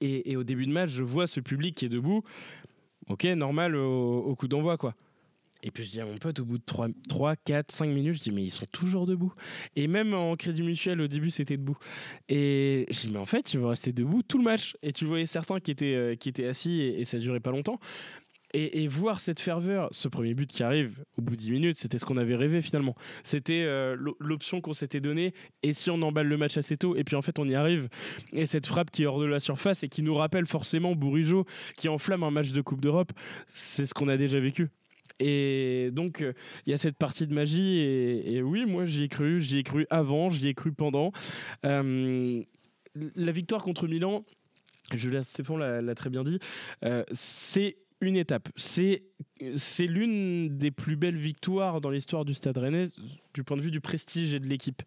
Et, 0.00 0.36
au 0.36 0.42
début 0.42 0.66
de 0.66 0.72
match, 0.72 0.90
je 0.90 1.04
vois 1.04 1.26
ce 1.28 1.38
public 1.38 1.76
qui 1.76 1.84
est 1.84 1.88
debout. 1.88 2.24
Ok, 3.08 3.24
normal 3.24 3.76
au, 3.76 4.34
coup 4.34 4.48
d'envoi, 4.48 4.76
quoi. 4.76 4.94
Et 5.66 5.72
puis 5.72 5.82
je 5.84 5.90
dis 5.90 6.00
à 6.00 6.06
mon 6.06 6.16
pote, 6.16 6.38
au 6.38 6.44
bout 6.44 6.58
de 6.58 6.62
3, 6.64 6.86
3 7.08 7.34
4, 7.36 7.72
5 7.72 7.88
minutes, 7.88 8.14
je 8.14 8.20
dis, 8.22 8.30
mais 8.30 8.44
ils 8.44 8.50
sont 8.52 8.66
toujours 8.70 9.04
debout. 9.04 9.34
Et 9.74 9.88
même 9.88 10.14
en 10.14 10.36
crédit 10.36 10.62
mutuel, 10.62 11.00
au 11.00 11.08
début, 11.08 11.28
c'était 11.30 11.56
debout. 11.56 11.76
Et 12.28 12.86
je 12.88 13.00
dis, 13.00 13.12
mais 13.12 13.18
en 13.18 13.24
fait, 13.24 13.52
ils 13.52 13.58
vont 13.58 13.68
rester 13.70 13.92
debout 13.92 14.22
tout 14.22 14.38
le 14.38 14.44
match. 14.44 14.76
Et 14.82 14.92
tu 14.92 15.04
voyais 15.04 15.26
certains 15.26 15.58
qui 15.58 15.72
étaient, 15.72 15.94
euh, 15.96 16.14
qui 16.14 16.28
étaient 16.28 16.46
assis 16.46 16.80
et, 16.80 17.00
et 17.00 17.04
ça 17.04 17.18
durait 17.18 17.40
pas 17.40 17.50
longtemps. 17.50 17.80
Et, 18.54 18.86
voir 18.88 19.20
cette 19.20 19.40
ferveur, 19.40 19.88
ce 19.90 20.08
premier 20.08 20.32
but 20.32 20.48
qui 20.48 20.62
arrive 20.62 21.04
au 21.18 21.20
bout 21.20 21.32
de 21.32 21.40
10 21.40 21.50
minutes, 21.50 21.76
c'était 21.76 21.98
ce 21.98 22.06
qu'on 22.06 22.16
avait 22.16 22.36
rêvé 22.36 22.62
finalement. 22.62 22.94
C'était 23.22 23.64
euh, 23.64 23.96
l'o- 23.98 24.16
l'option 24.18 24.62
qu'on 24.62 24.72
s'était 24.72 25.00
donnée. 25.00 25.34
Et 25.62 25.74
si 25.74 25.90
on 25.90 26.00
emballe 26.00 26.28
le 26.28 26.38
match 26.38 26.56
assez 26.56 26.78
tôt, 26.78 26.96
et 26.96 27.04
puis 27.04 27.16
en 27.16 27.22
fait 27.22 27.38
on 27.38 27.46
y 27.46 27.54
arrive. 27.54 27.88
Et 28.32 28.46
cette 28.46 28.66
frappe 28.66 28.90
qui 28.90 29.02
est 29.02 29.06
hors 29.06 29.20
de 29.20 29.26
la 29.26 29.40
surface 29.40 29.82
et 29.82 29.88
qui 29.90 30.02
nous 30.02 30.14
rappelle 30.14 30.46
forcément 30.46 30.94
Bourigeau 30.94 31.44
qui 31.76 31.88
enflamme 31.90 32.22
un 32.22 32.30
match 32.30 32.52
de 32.52 32.60
Coupe 32.62 32.80
d'Europe, 32.80 33.12
c'est 33.52 33.84
ce 33.84 33.92
qu'on 33.92 34.08
a 34.08 34.16
déjà 34.16 34.40
vécu. 34.40 34.70
Et 35.18 35.90
donc, 35.92 36.20
euh, 36.20 36.32
il 36.66 36.70
y 36.70 36.74
a 36.74 36.78
cette 36.78 36.96
partie 36.96 37.26
de 37.26 37.34
magie. 37.34 37.78
Et, 37.78 38.42
oui, 38.42 38.66
moi, 38.66 38.84
j'y 38.84 39.04
ai 39.04 39.08
cru. 39.08 39.40
J'y 39.40 39.58
ai 39.58 39.62
cru 39.62 39.86
avant, 39.90 40.30
j'y 40.30 40.48
ai 40.48 40.54
cru 40.54 40.72
pendant. 40.72 41.12
Euh, 41.64 42.42
la 43.14 43.32
victoire 43.32 43.62
contre 43.62 43.86
Milan, 43.88 44.24
Julien 44.94 45.22
Stéphane 45.22 45.58
l'a 45.58 45.82
l'a 45.82 45.94
très 45.94 46.10
bien 46.10 46.24
dit, 46.24 46.38
euh, 46.84 47.04
c'est 47.12 47.76
une 48.00 48.16
étape. 48.16 48.48
C'est 48.56 49.04
c'est 49.54 49.86
l'une 49.86 50.56
des 50.56 50.70
plus 50.70 50.96
belles 50.96 51.16
victoires 51.16 51.80
dans 51.80 51.90
l'histoire 51.90 52.24
du 52.24 52.34
Stade 52.34 52.56
Rennais 52.56 52.84
du 53.34 53.44
point 53.44 53.56
de 53.56 53.62
vue 53.62 53.70
du 53.70 53.80
prestige 53.80 54.34
et 54.34 54.40
de 54.40 54.46
l'équipe. 54.46 54.82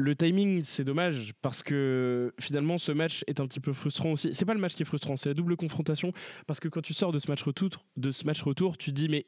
Le 0.00 0.14
timing, 0.14 0.62
c'est 0.62 0.84
dommage 0.84 1.32
parce 1.42 1.64
que 1.64 2.32
finalement, 2.38 2.78
ce 2.78 2.92
match 2.92 3.24
est 3.26 3.40
un 3.40 3.48
petit 3.48 3.58
peu 3.58 3.72
frustrant 3.72 4.12
aussi. 4.12 4.32
C'est 4.32 4.44
pas 4.44 4.54
le 4.54 4.60
match 4.60 4.74
qui 4.74 4.82
est 4.82 4.86
frustrant, 4.86 5.16
c'est 5.16 5.30
la 5.30 5.34
double 5.34 5.56
confrontation 5.56 6.12
parce 6.46 6.60
que 6.60 6.68
quand 6.68 6.82
tu 6.82 6.94
sors 6.94 7.10
de 7.10 7.18
ce 7.18 7.28
match 7.28 7.42
retour, 7.42 7.70
de 7.96 8.12
ce 8.12 8.24
match 8.24 8.40
retour, 8.42 8.78
tu 8.78 8.90
te 8.90 8.94
dis 8.94 9.08
mais 9.08 9.26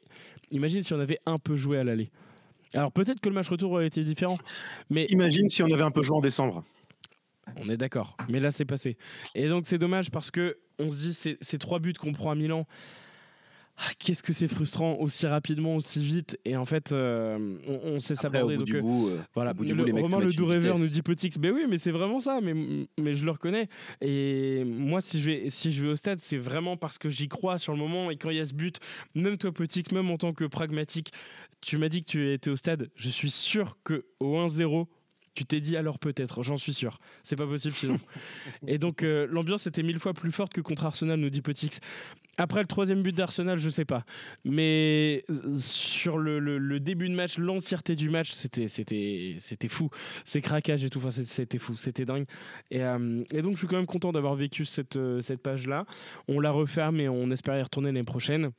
imagine 0.52 0.84
si 0.84 0.94
on 0.94 1.00
avait 1.00 1.18
un 1.26 1.40
peu 1.40 1.56
joué 1.56 1.76
à 1.78 1.82
l'aller. 1.82 2.12
Alors 2.72 2.92
peut-être 2.92 3.18
que 3.18 3.28
le 3.28 3.34
match 3.34 3.48
retour 3.48 3.72
aurait 3.72 3.88
été 3.88 4.04
différent, 4.04 4.38
mais 4.90 5.06
Imagine 5.06 5.48
si 5.48 5.60
on 5.64 5.72
avait 5.72 5.82
un 5.82 5.90
peu 5.90 6.04
joué 6.04 6.16
en 6.16 6.20
décembre. 6.20 6.62
on 7.56 7.68
est 7.68 7.76
d'accord. 7.76 8.16
Mais 8.28 8.38
là, 8.38 8.52
c'est 8.52 8.64
passé. 8.64 8.96
Et 9.34 9.48
donc, 9.48 9.66
c'est 9.66 9.78
dommage 9.78 10.12
parce 10.12 10.30
que 10.30 10.56
on 10.78 10.88
se 10.88 11.00
dit, 11.00 11.14
ces, 11.14 11.36
ces 11.40 11.58
trois 11.58 11.80
buts 11.80 11.94
qu'on 11.94 12.12
prend 12.12 12.30
à 12.30 12.36
Milan, 12.36 12.64
ah, 13.82 13.90
qu'est-ce 13.98 14.22
que 14.22 14.34
c'est 14.34 14.46
frustrant 14.46 14.96
aussi 14.96 15.26
rapidement, 15.26 15.74
aussi 15.76 16.04
vite. 16.04 16.38
Et 16.44 16.54
en 16.54 16.66
fait, 16.66 16.92
euh, 16.92 17.56
on, 17.66 17.92
on 17.94 17.98
sait 17.98 18.14
s'aborder. 18.14 18.56
Donc, 18.56 18.66
du 18.66 18.76
euh, 18.76 18.80
bout, 18.82 19.08
euh, 19.08 19.18
voilà, 19.34 19.52
le- 19.52 19.56
bout, 19.56 19.84
les 19.84 19.92
Romain 20.02 20.18
le 20.20 20.32
doux 20.32 20.44
rêveur 20.44 20.78
nous 20.78 20.86
dit 20.86 21.00
Potix. 21.00 21.30
Ben 21.38 21.52
oui, 21.52 21.64
mais 21.68 21.78
c'est 21.78 21.90
vraiment 21.90 22.20
ça. 22.20 22.40
Mais, 22.42 22.52
mais 22.98 23.14
je 23.14 23.24
le 23.24 23.30
reconnais. 23.30 23.68
Et 24.02 24.64
moi, 24.66 25.00
si 25.00 25.20
je 25.22 25.30
vais, 25.30 25.50
si 25.50 25.72
je 25.72 25.82
vais 25.82 25.90
au 25.92 25.96
stade, 25.96 26.18
c'est 26.20 26.36
vraiment 26.36 26.76
parce 26.76 26.98
que 26.98 27.08
j'y 27.08 27.28
crois 27.28 27.56
sur 27.58 27.72
le 27.72 27.78
moment. 27.78 28.10
Et 28.10 28.16
quand 28.16 28.28
il 28.28 28.36
y 28.36 28.40
a 28.40 28.44
ce 28.44 28.52
but, 28.54 28.76
même 29.14 29.38
toi, 29.38 29.50
Potix, 29.50 29.84
même 29.92 30.10
en 30.10 30.18
tant 30.18 30.34
que 30.34 30.44
pragmatique, 30.44 31.10
tu 31.62 31.78
m'as 31.78 31.88
dit 31.88 32.02
que 32.04 32.10
tu 32.10 32.32
étais 32.32 32.50
au 32.50 32.56
stade. 32.56 32.90
Je 32.96 33.08
suis 33.08 33.30
sûr 33.30 33.78
que 33.84 34.04
au 34.18 34.36
1-0, 34.36 34.86
tu 35.34 35.44
t'es 35.44 35.60
dit 35.60 35.76
alors 35.76 35.98
peut-être. 35.98 36.42
J'en 36.42 36.56
suis 36.56 36.74
sûr. 36.74 36.98
C'est 37.22 37.36
pas 37.36 37.46
possible 37.46 37.74
sinon. 37.74 37.98
et 38.66 38.78
donc 38.78 39.02
euh, 39.02 39.26
l'ambiance 39.30 39.66
était 39.66 39.82
mille 39.82 39.98
fois 39.98 40.12
plus 40.14 40.32
forte 40.32 40.52
que 40.52 40.60
contre 40.60 40.84
Arsenal, 40.84 41.18
nous 41.20 41.30
dit 41.30 41.40
Potix. 41.42 41.80
Après 42.36 42.60
le 42.60 42.66
troisième 42.66 43.02
but 43.02 43.14
d'Arsenal, 43.14 43.58
je 43.58 43.68
sais 43.68 43.84
pas. 43.84 44.04
Mais 44.44 45.24
euh, 45.30 45.56
sur 45.58 46.16
le, 46.16 46.38
le- 46.38 46.56
le 46.58 46.80
début 46.80 47.08
de 47.08 47.14
match, 47.14 47.36
l'entièreté 47.38 47.96
du 47.96 48.08
match, 48.08 48.30
c'était, 48.32 48.66
c'était, 48.68 49.36
c'était 49.40 49.68
fou. 49.68 49.90
Ces 50.24 50.40
craquages 50.40 50.84
et 50.84 50.88
tout, 50.90 50.98
enfin, 50.98 51.10
c'était- 51.10 51.58
fou, 51.58 51.76
c'était 51.76 52.06
dingue. 52.06 52.24
Et, 52.70 52.82
euh, 52.82 53.22
et 53.32 53.42
donc, 53.42 53.54
je 53.54 53.58
suis 53.58 53.66
quand 53.66 53.76
même 53.76 53.84
content 53.86 54.10
d'avoir 54.12 54.34
vécu 54.36 54.64
cette, 54.64 54.98
cette 55.20 55.42
page-là. 55.42 55.84
On 56.28 56.40
la 56.40 56.50
referme 56.50 56.98
et 57.00 57.08
on 57.10 57.30
espère 57.30 57.58
y 57.58 57.62
retourner 57.62 57.88
l'année 57.88 58.04
prochaine. 58.04 58.50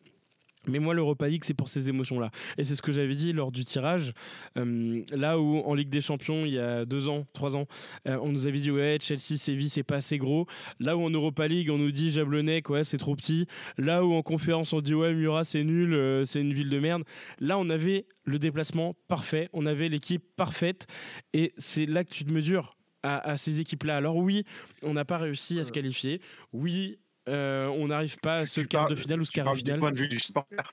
Mais 0.68 0.80
moi, 0.80 0.93
l'Europa 0.93 1.28
League, 1.28 1.43
c'est 1.43 1.53
pour 1.55 1.70
ces 1.70 1.89
émotions-là. 1.89 2.30
Et 2.57 2.64
c'est 2.64 2.76
ce 2.76 2.82
que 2.82 2.91
j'avais 2.91 3.16
dit 3.16 3.34
lors 3.34 3.51
du 3.51 3.64
tirage. 3.66 4.14
Euh, 4.57 5.03
là 5.12 5.39
où, 5.39 5.57
en 5.59 5.74
Ligue 5.74 5.89
des 5.89 6.01
Champions, 6.01 6.45
il 6.45 6.53
y 6.53 6.59
a 6.59 6.86
deux 6.86 7.09
ans, 7.09 7.26
trois 7.34 7.55
ans, 7.55 7.66
euh, 8.07 8.18
on 8.22 8.32
nous 8.32 8.45
avait 8.45 8.59
dit, 8.59 8.70
ouais, 8.70 8.97
Chelsea, 9.01 9.38
Séville, 9.38 9.70
c'est 9.70 9.84
pas 9.84 9.97
assez 9.97 10.18
gros. 10.18 10.45
Là 10.80 10.95
où 10.95 11.03
en 11.03 11.09
Europa 11.09 11.47
League, 11.47 11.70
on 11.72 11.78
nous 11.78 11.91
dit, 11.91 12.12
Jablonec, 12.12 12.70
ouais, 12.70 12.84
c'est 12.84 12.99
trop 12.99 13.16
petit. 13.16 13.47
Là 13.78 14.05
où 14.05 14.14
en 14.14 14.22
conférence, 14.22 14.74
on 14.74 14.82
dit, 14.82 14.93
ouais, 14.93 15.14
Murat, 15.14 15.43
c'est 15.43 15.64
nul, 15.64 15.93
euh, 15.93 16.26
c'est 16.26 16.41
une 16.41 16.53
ville 16.53 16.70
de 16.70 16.80
merde. 16.80 17.03
Là, 17.39 17.57
on 17.57 17.70
avait 17.70 18.05
le 18.24 18.38
déplacement 18.38 18.95
parfait, 19.07 19.49
on 19.53 19.66
avait 19.66 19.89
l'équipe 19.89 20.24
parfaite. 20.36 20.86
Et 21.34 21.53
c'est 21.57 21.88
là 21.88 22.03
que 22.03 22.12
tu 22.12 22.24
te 22.24 22.32
mesures 22.32 22.76
à, 23.03 23.32
à 23.32 23.38
ces 23.38 23.59
équipes-là. 23.59 23.97
Alors 23.97 24.18
oui, 24.18 24.43
on 24.84 24.93
n'a 24.93 25.05
pas 25.05 25.18
réussi 25.18 25.59
à 25.59 25.64
se 25.64 25.72
qualifier. 25.72 26.22
Oui, 26.53 26.99
euh, 27.32 27.67
on 27.67 27.88
n'arrive 27.88 28.17
pas 28.19 28.36
à 28.36 28.45
ce 28.45 28.61
quart 28.61 28.88
de 28.88 28.95
finale 28.95 29.21
ou 29.21 29.25
ce 29.25 29.32
quart 29.32 29.45
de 29.45 29.49
parles 29.49 29.57
du 29.57 29.63
finale. 29.63 29.79
point 29.79 29.91
de 29.91 29.97
vue 29.97 30.07
du 30.07 30.19
supporter. 30.19 30.71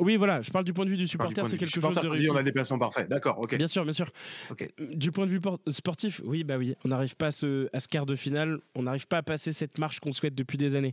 Oui, 0.00 0.14
voilà, 0.16 0.40
je 0.42 0.50
parle 0.52 0.64
du 0.64 0.72
point 0.72 0.84
de 0.84 0.90
vue 0.90 0.96
du 0.96 1.08
supporter, 1.08 1.44
c'est 1.48 1.56
quelque 1.56 1.80
chose 1.80 1.82
de 1.92 2.06
réussi. 2.06 2.30
On 2.30 2.36
a 2.76 2.78
parfait. 2.78 3.06
D'accord, 3.10 3.36
ok. 3.40 3.56
Bien 3.56 3.66
sûr, 3.66 3.82
bien 3.82 3.92
sûr. 3.92 4.08
Ok. 4.48 4.68
Du 4.94 5.10
point 5.10 5.26
de 5.26 5.30
vue 5.32 5.40
por- 5.40 5.58
sportif, 5.70 6.20
oui, 6.24 6.44
bah 6.44 6.56
oui, 6.56 6.76
on 6.84 6.88
n'arrive 6.88 7.16
pas 7.16 7.26
à 7.26 7.30
ce, 7.32 7.68
à 7.72 7.80
ce 7.80 7.88
quart 7.88 8.06
de 8.06 8.14
finale, 8.14 8.60
on 8.76 8.84
n'arrive 8.84 9.08
pas 9.08 9.16
à 9.16 9.22
passer 9.24 9.50
cette 9.52 9.76
marche 9.78 9.98
qu'on 9.98 10.12
souhaite 10.12 10.36
depuis 10.36 10.56
des 10.56 10.76
années. 10.76 10.92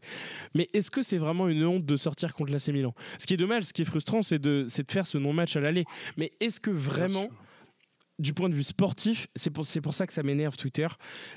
Mais 0.56 0.70
est-ce 0.74 0.90
que 0.90 1.04
c'est 1.04 1.20
vraiment 1.20 1.48
une 1.48 1.64
honte 1.66 1.86
de 1.86 1.98
sortir 1.98 2.34
contre 2.34 2.52
l'AC 2.52 2.70
Milan? 2.70 2.96
Ce 3.20 3.28
qui 3.28 3.36
est 3.36 3.38
dommage, 3.38 3.66
ce 3.66 3.74
qui 3.74 3.84
est 3.84 3.86
frustrant, 3.86 4.24
c'est 4.24 4.40
de, 4.40 4.66
c'est 4.68 4.88
de 4.88 4.92
faire 4.92 5.06
ce 5.06 5.20
non-match 5.20 5.56
à 5.56 5.60
l'aller. 5.60 5.86
Mais 6.18 6.32
est-ce 6.40 6.60
que 6.60 6.72
vraiment, 6.72 7.30
du 8.20 8.34
point 8.34 8.50
de 8.50 8.56
vue 8.56 8.64
sportif, 8.64 9.28
c'est 9.36 9.50
pour, 9.50 9.66
pour 9.84 9.94
ça 9.94 10.08
que 10.08 10.14
ça 10.14 10.24
m'énerve 10.24 10.56
Twitter, 10.56 10.88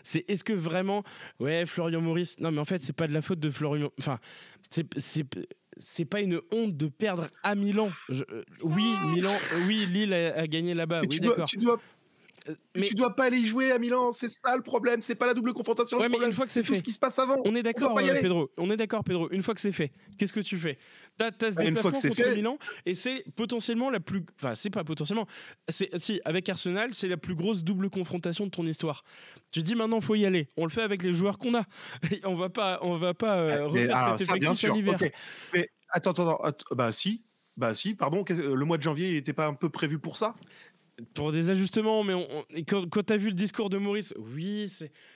c'est 0.02 0.24
est-ce 0.28 0.44
que 0.44 0.52
vraiment, 0.52 1.02
ouais, 1.40 1.66
Florian 1.66 2.00
Maurice, 2.00 2.38
non 2.38 2.50
mais 2.52 2.60
en 2.60 2.64
fait, 2.64 2.80
c'est 2.80 2.92
pas 2.92 3.06
de 3.06 3.12
la 3.12 3.22
faute 3.22 3.40
de 3.40 3.50
Florian, 3.50 3.90
enfin, 3.98 4.18
c'est. 4.70 4.86
pas 6.04 6.20
une 6.20 6.40
honte 6.50 6.76
de 6.76 6.88
perdre 6.88 7.28
à 7.44 7.54
Milan. 7.54 7.88
Je- 8.08 8.24
euh, 8.32 8.42
oui, 8.62 8.84
Milan, 9.14 9.32
euh, 9.54 9.66
oui, 9.68 9.86
Lille 9.86 10.12
a, 10.12 10.36
a 10.36 10.46
gagné 10.48 10.74
là-bas. 10.74 11.02
Oui, 11.02 11.08
tu, 11.08 11.20
dois, 11.20 11.30
d'accord. 11.34 11.48
tu, 11.48 11.56
dois, 11.56 11.80
mais... 12.74 12.86
tu 12.86 12.94
dois 12.94 13.14
pas 13.14 13.24
aller 13.24 13.38
y 13.38 13.46
jouer 13.46 13.72
à 13.72 13.78
Milan, 13.78 14.12
c'est 14.12 14.28
ça 14.28 14.56
le 14.56 14.62
problème, 14.62 15.02
c'est 15.02 15.14
pas 15.14 15.26
la 15.26 15.34
double 15.34 15.52
confrontation. 15.52 15.98
Ouais, 15.98 16.04
le 16.04 16.08
mais 16.08 16.14
problème, 16.14 16.30
une 16.30 16.36
fois 16.36 16.46
que 16.46 16.52
c'est 16.52 16.62
tout 16.62 16.72
fait, 16.72 16.76
ce 16.78 16.82
qui 16.82 16.92
se 16.92 16.98
passe 16.98 17.18
avant. 17.18 17.36
on 17.44 17.54
est 17.54 17.62
d'accord, 17.62 17.98
euh. 17.98 18.20
Pedro. 18.20 18.50
On 18.56 18.70
est 18.70 18.76
d'accord, 18.76 19.04
Pedro. 19.04 19.28
Une 19.30 19.42
fois 19.42 19.54
que 19.54 19.60
c'est 19.60 19.72
fait, 19.72 19.92
qu'est-ce 20.18 20.32
que 20.32 20.40
tu 20.40 20.56
fais? 20.56 20.78
T'as 21.16 21.30
t'as 21.32 21.50
ce 21.50 21.56
Bah, 21.56 21.64
une 21.64 21.74
fois 21.76 21.90
déplacement 21.90 22.10
contre 22.10 22.22
fait- 22.30 22.36
Milan 22.36 22.58
et 22.86 22.94
c'est 22.94 23.24
potentiellement 23.34 23.90
la 23.90 24.00
plus. 24.00 24.24
Enfin, 24.36 24.54
c'est 24.54 24.70
pas 24.70 24.84
potentiellement. 24.84 25.26
C'est 25.68 25.90
si 25.98 26.20
avec 26.24 26.48
Arsenal, 26.48 26.94
c'est 26.94 27.08
la 27.08 27.16
plus 27.16 27.34
grosse 27.34 27.64
double 27.64 27.90
confrontation 27.90 28.46
de 28.46 28.50
ton 28.50 28.64
histoire. 28.64 29.02
Tu 29.50 29.62
dis 29.62 29.74
maintenant, 29.74 30.00
faut 30.00 30.14
y 30.14 30.24
aller. 30.24 30.48
On 30.56 30.64
le 30.64 30.70
fait 30.70 30.82
avec 30.82 31.02
les 31.02 31.12
joueurs 31.12 31.38
qu'on 31.38 31.54
a. 31.54 31.64
on 32.24 32.34
va 32.34 32.48
pas, 32.50 32.78
on 32.82 32.96
va 32.96 33.14
pas 33.14 33.38
euh, 33.38 33.68
Mais 33.72 33.82
refaire 33.82 33.96
alors, 33.96 34.18
cet 34.18 34.28
ça, 34.28 34.34
bien 34.36 34.54
sûr. 34.54 34.76
Mais 35.52 35.68
attends, 35.90 36.10
attends, 36.10 36.36
attends, 36.36 36.74
bah 36.74 36.92
si, 36.92 37.24
bah 37.56 37.74
si, 37.74 37.94
pardon, 37.94 38.24
le 38.28 38.64
mois 38.64 38.78
de 38.78 38.82
janvier 38.82 39.12
n'était 39.12 39.32
pas 39.32 39.46
un 39.46 39.54
peu 39.54 39.68
prévu 39.68 39.98
pour 39.98 40.16
ça? 40.16 40.36
Pour 41.14 41.32
des 41.32 41.50
ajustements, 41.50 42.02
mais 42.04 42.14
on- 42.14 42.28
on- 42.40 42.44
et 42.54 42.64
quand, 42.64 42.88
quand 42.88 43.04
tu 43.06 43.12
as 43.12 43.16
vu 43.16 43.28
le 43.28 43.34
discours 43.34 43.70
de 43.70 43.78
Maurice, 43.78 44.14
oui, 44.18 44.68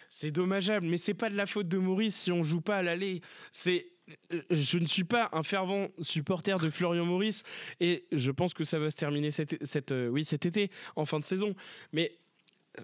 c'est- 0.09 0.31
dommageable, 0.31 0.87
mais 0.87 0.97
c'est 0.99 1.15
pas 1.15 1.31
de 1.31 1.37
la 1.37 1.47
faute 1.47 1.69
de 1.69 1.79
Maurice 1.79 2.15
si 2.17 2.31
on 2.33 2.43
joue 2.43 2.61
pas 2.61 2.77
à 2.77 2.83
l'aller. 2.83 3.21
C'est 3.53 3.87
euh, 4.33 4.43
je 4.51 4.79
ne 4.79 4.87
suis 4.87 5.05
pas 5.05 5.29
un 5.33 5.43
fervent 5.45 5.89
supporter 6.01 6.59
de 6.59 6.71
Florian 6.71 7.05
Maurice 7.07 7.45
et 7.81 8.05
je 8.13 8.31
pense 8.33 8.53
que 8.53 8.65
ça 8.65 8.79
va 8.81 8.91
se 8.91 8.97
terminer 8.97 9.31
cet, 9.31 9.65
cet, 9.65 9.93
euh, 9.93 10.09
oui, 10.09 10.25
cet 10.25 10.45
été, 10.45 10.71
en 10.97 11.05
fin 11.07 11.21
de 11.21 11.25
saison. 11.25 11.55
Mais 11.93 12.13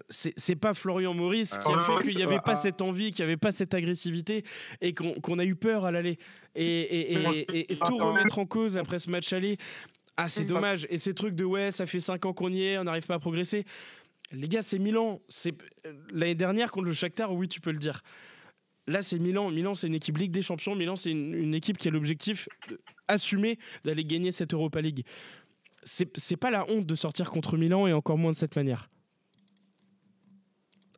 c'est 0.09 0.55
pas 0.55 0.73
Florian 0.73 1.13
Maurice 1.13 1.57
qui 1.57 1.67
a 1.67 1.75
Ah, 1.75 1.97
fait 1.97 2.03
qu'il 2.07 2.17
n'y 2.17 2.23
avait 2.23 2.35
va. 2.35 2.41
pas 2.41 2.55
cette 2.55 2.81
envie, 2.81 3.11
qu'il 3.11 3.25
n'y 3.25 3.31
avait 3.31 3.37
pas 3.37 3.51
cette 3.51 3.73
agressivité 3.73 4.43
et 4.81 4.93
qu'on 4.93 5.39
a 5.39 5.45
eu 5.45 5.55
peur 5.55 5.83
à 5.85 5.91
l'aller. 5.91 6.17
Et, 6.55 6.63
et- 6.63 7.13
et- 7.13 7.45
et- 7.59 7.73
et 7.73 7.77
tout 7.77 7.97
remettre 7.97 8.39
en 8.39 8.45
cause 8.45 8.77
après 8.77 8.99
ce 8.99 9.09
match 9.09 9.33
aller, 9.33 9.57
ah 10.23 10.27
c'est 10.27 10.43
Mm. 10.43 10.47
dommage. 10.47 10.87
Et 10.89 10.97
ces 10.97 11.13
trucs 11.13 11.35
de 11.35 11.43
ouais, 11.43 11.71
ça 11.71 11.85
fait 11.85 11.99
5 11.99 12.25
ans 12.25 12.33
qu'on 12.33 12.51
y 12.51 12.61
est, 12.63 12.77
on 12.77 12.83
n'arrive 12.83 13.05
pas 13.05 13.15
à 13.15 13.19
progresser. 13.19 13.65
Les 14.31 14.47
gars, 14.47 14.61
c'est 14.63 14.79
Milan. 14.79 15.21
C'est 15.27 15.55
l'année 16.11 16.35
dernière 16.35 16.71
contre 16.71 16.85
le 16.85 16.93
Shakhtar, 16.93 17.33
oui, 17.33 17.47
tu 17.47 17.61
peux 17.61 17.71
le 17.71 17.79
dire. 17.79 18.01
Là, 18.87 19.01
c'est 19.01 19.19
Milan. 19.19 19.49
Milan, 19.51 19.75
c'est 19.75 19.87
une 19.87 19.95
équipe 19.95 20.17
Ligue 20.17 20.31
des 20.31 20.41
Champions. 20.41 20.75
Milan, 20.75 20.95
c'est 20.95 21.11
une, 21.11 21.33
une 21.33 21.53
équipe 21.53 21.77
qui 21.77 21.87
a 21.87 21.91
l'objectif 21.91 22.47
assumé 23.07 23.57
d'aller 23.85 24.03
gagner 24.05 24.31
cette 24.31 24.53
Europa 24.53 24.81
League. 24.81 25.03
C'est 25.83 26.15
c'est 26.17 26.37
pas 26.37 26.51
la 26.51 26.69
honte 26.69 26.85
de 26.85 26.95
sortir 26.95 27.29
contre 27.29 27.57
Milan 27.57 27.87
et 27.87 27.93
encore 27.93 28.17
moins 28.17 28.31
de 28.31 28.37
cette 28.37 28.55
manière. 28.55 28.89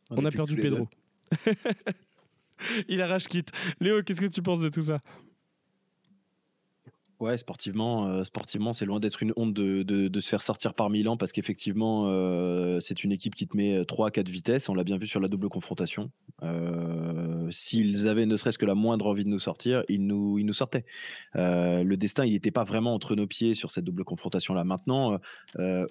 On, 0.10 0.24
est 0.26 0.28
a 0.28 0.32
perdu 0.32 0.56
Pedro. 0.58 0.90
Il 2.90 3.02
arrache 3.02 3.28
quitte. 3.28 3.50
Léo, 3.80 4.04
qu'est-ce 4.04 4.22
que 4.22 4.26
tu 4.26 4.42
penses 4.42 4.62
de 4.62 4.70
tout 4.70 4.82
ça? 4.82 5.00
Ouais, 7.22 7.38
sportivement, 7.38 8.08
euh, 8.08 8.24
sportivement, 8.24 8.74
c'est 8.74 8.86
loin 8.86 9.00
d'être 9.00 9.22
une 9.22 9.32
honte 9.36 9.54
de, 9.54 10.20
se 10.20 10.28
faire 10.28 10.42
sortir 10.42 10.74
par 10.74 10.90
Milan 10.90 11.18
parce 11.18 11.32
qu'effectivement, 11.32 12.06
euh, 12.08 12.80
c'est 12.80 13.04
une 13.04 13.12
équipe 13.12 13.36
qui 13.36 13.48
te 13.48 13.56
met 13.56 13.86
3 13.86 14.08
à 14.08 14.12
4 14.12 14.28
vitesses. 14.28 14.70
On 14.70 14.74
l'a 14.74 14.84
bien 14.84 14.98
vu 14.98 15.06
sur 15.06 15.20
la 15.20 15.28
double 15.28 15.48
confrontation. 15.48 16.10
Euh, 16.42 17.48
s'ils 17.52 18.08
avaient 18.08 18.26
ne 18.26 18.36
serait-ce 18.36 18.58
que 18.58 18.66
la 18.66 18.74
moindre 18.74 19.06
envie 19.06 19.24
de 19.24 19.30
nous 19.30 19.40
sortir, 19.40 19.84
ils 19.88 20.04
nous, 20.04 20.40
ils 20.40 20.48
nous 20.48 20.54
sortaient. 20.54 20.84
le 21.36 21.96
destin, 21.96 22.26
il 22.26 22.34
n'était 22.34 22.50
pas 22.50 22.64
vraiment 22.64 22.96
entre 22.96 23.16
nos 23.16 23.28
pieds 23.28 23.54
sur 23.54 23.70
cette 23.70 23.86
double 23.86 24.04
confrontation-là. 24.04 24.64
Maintenant, 24.64 25.20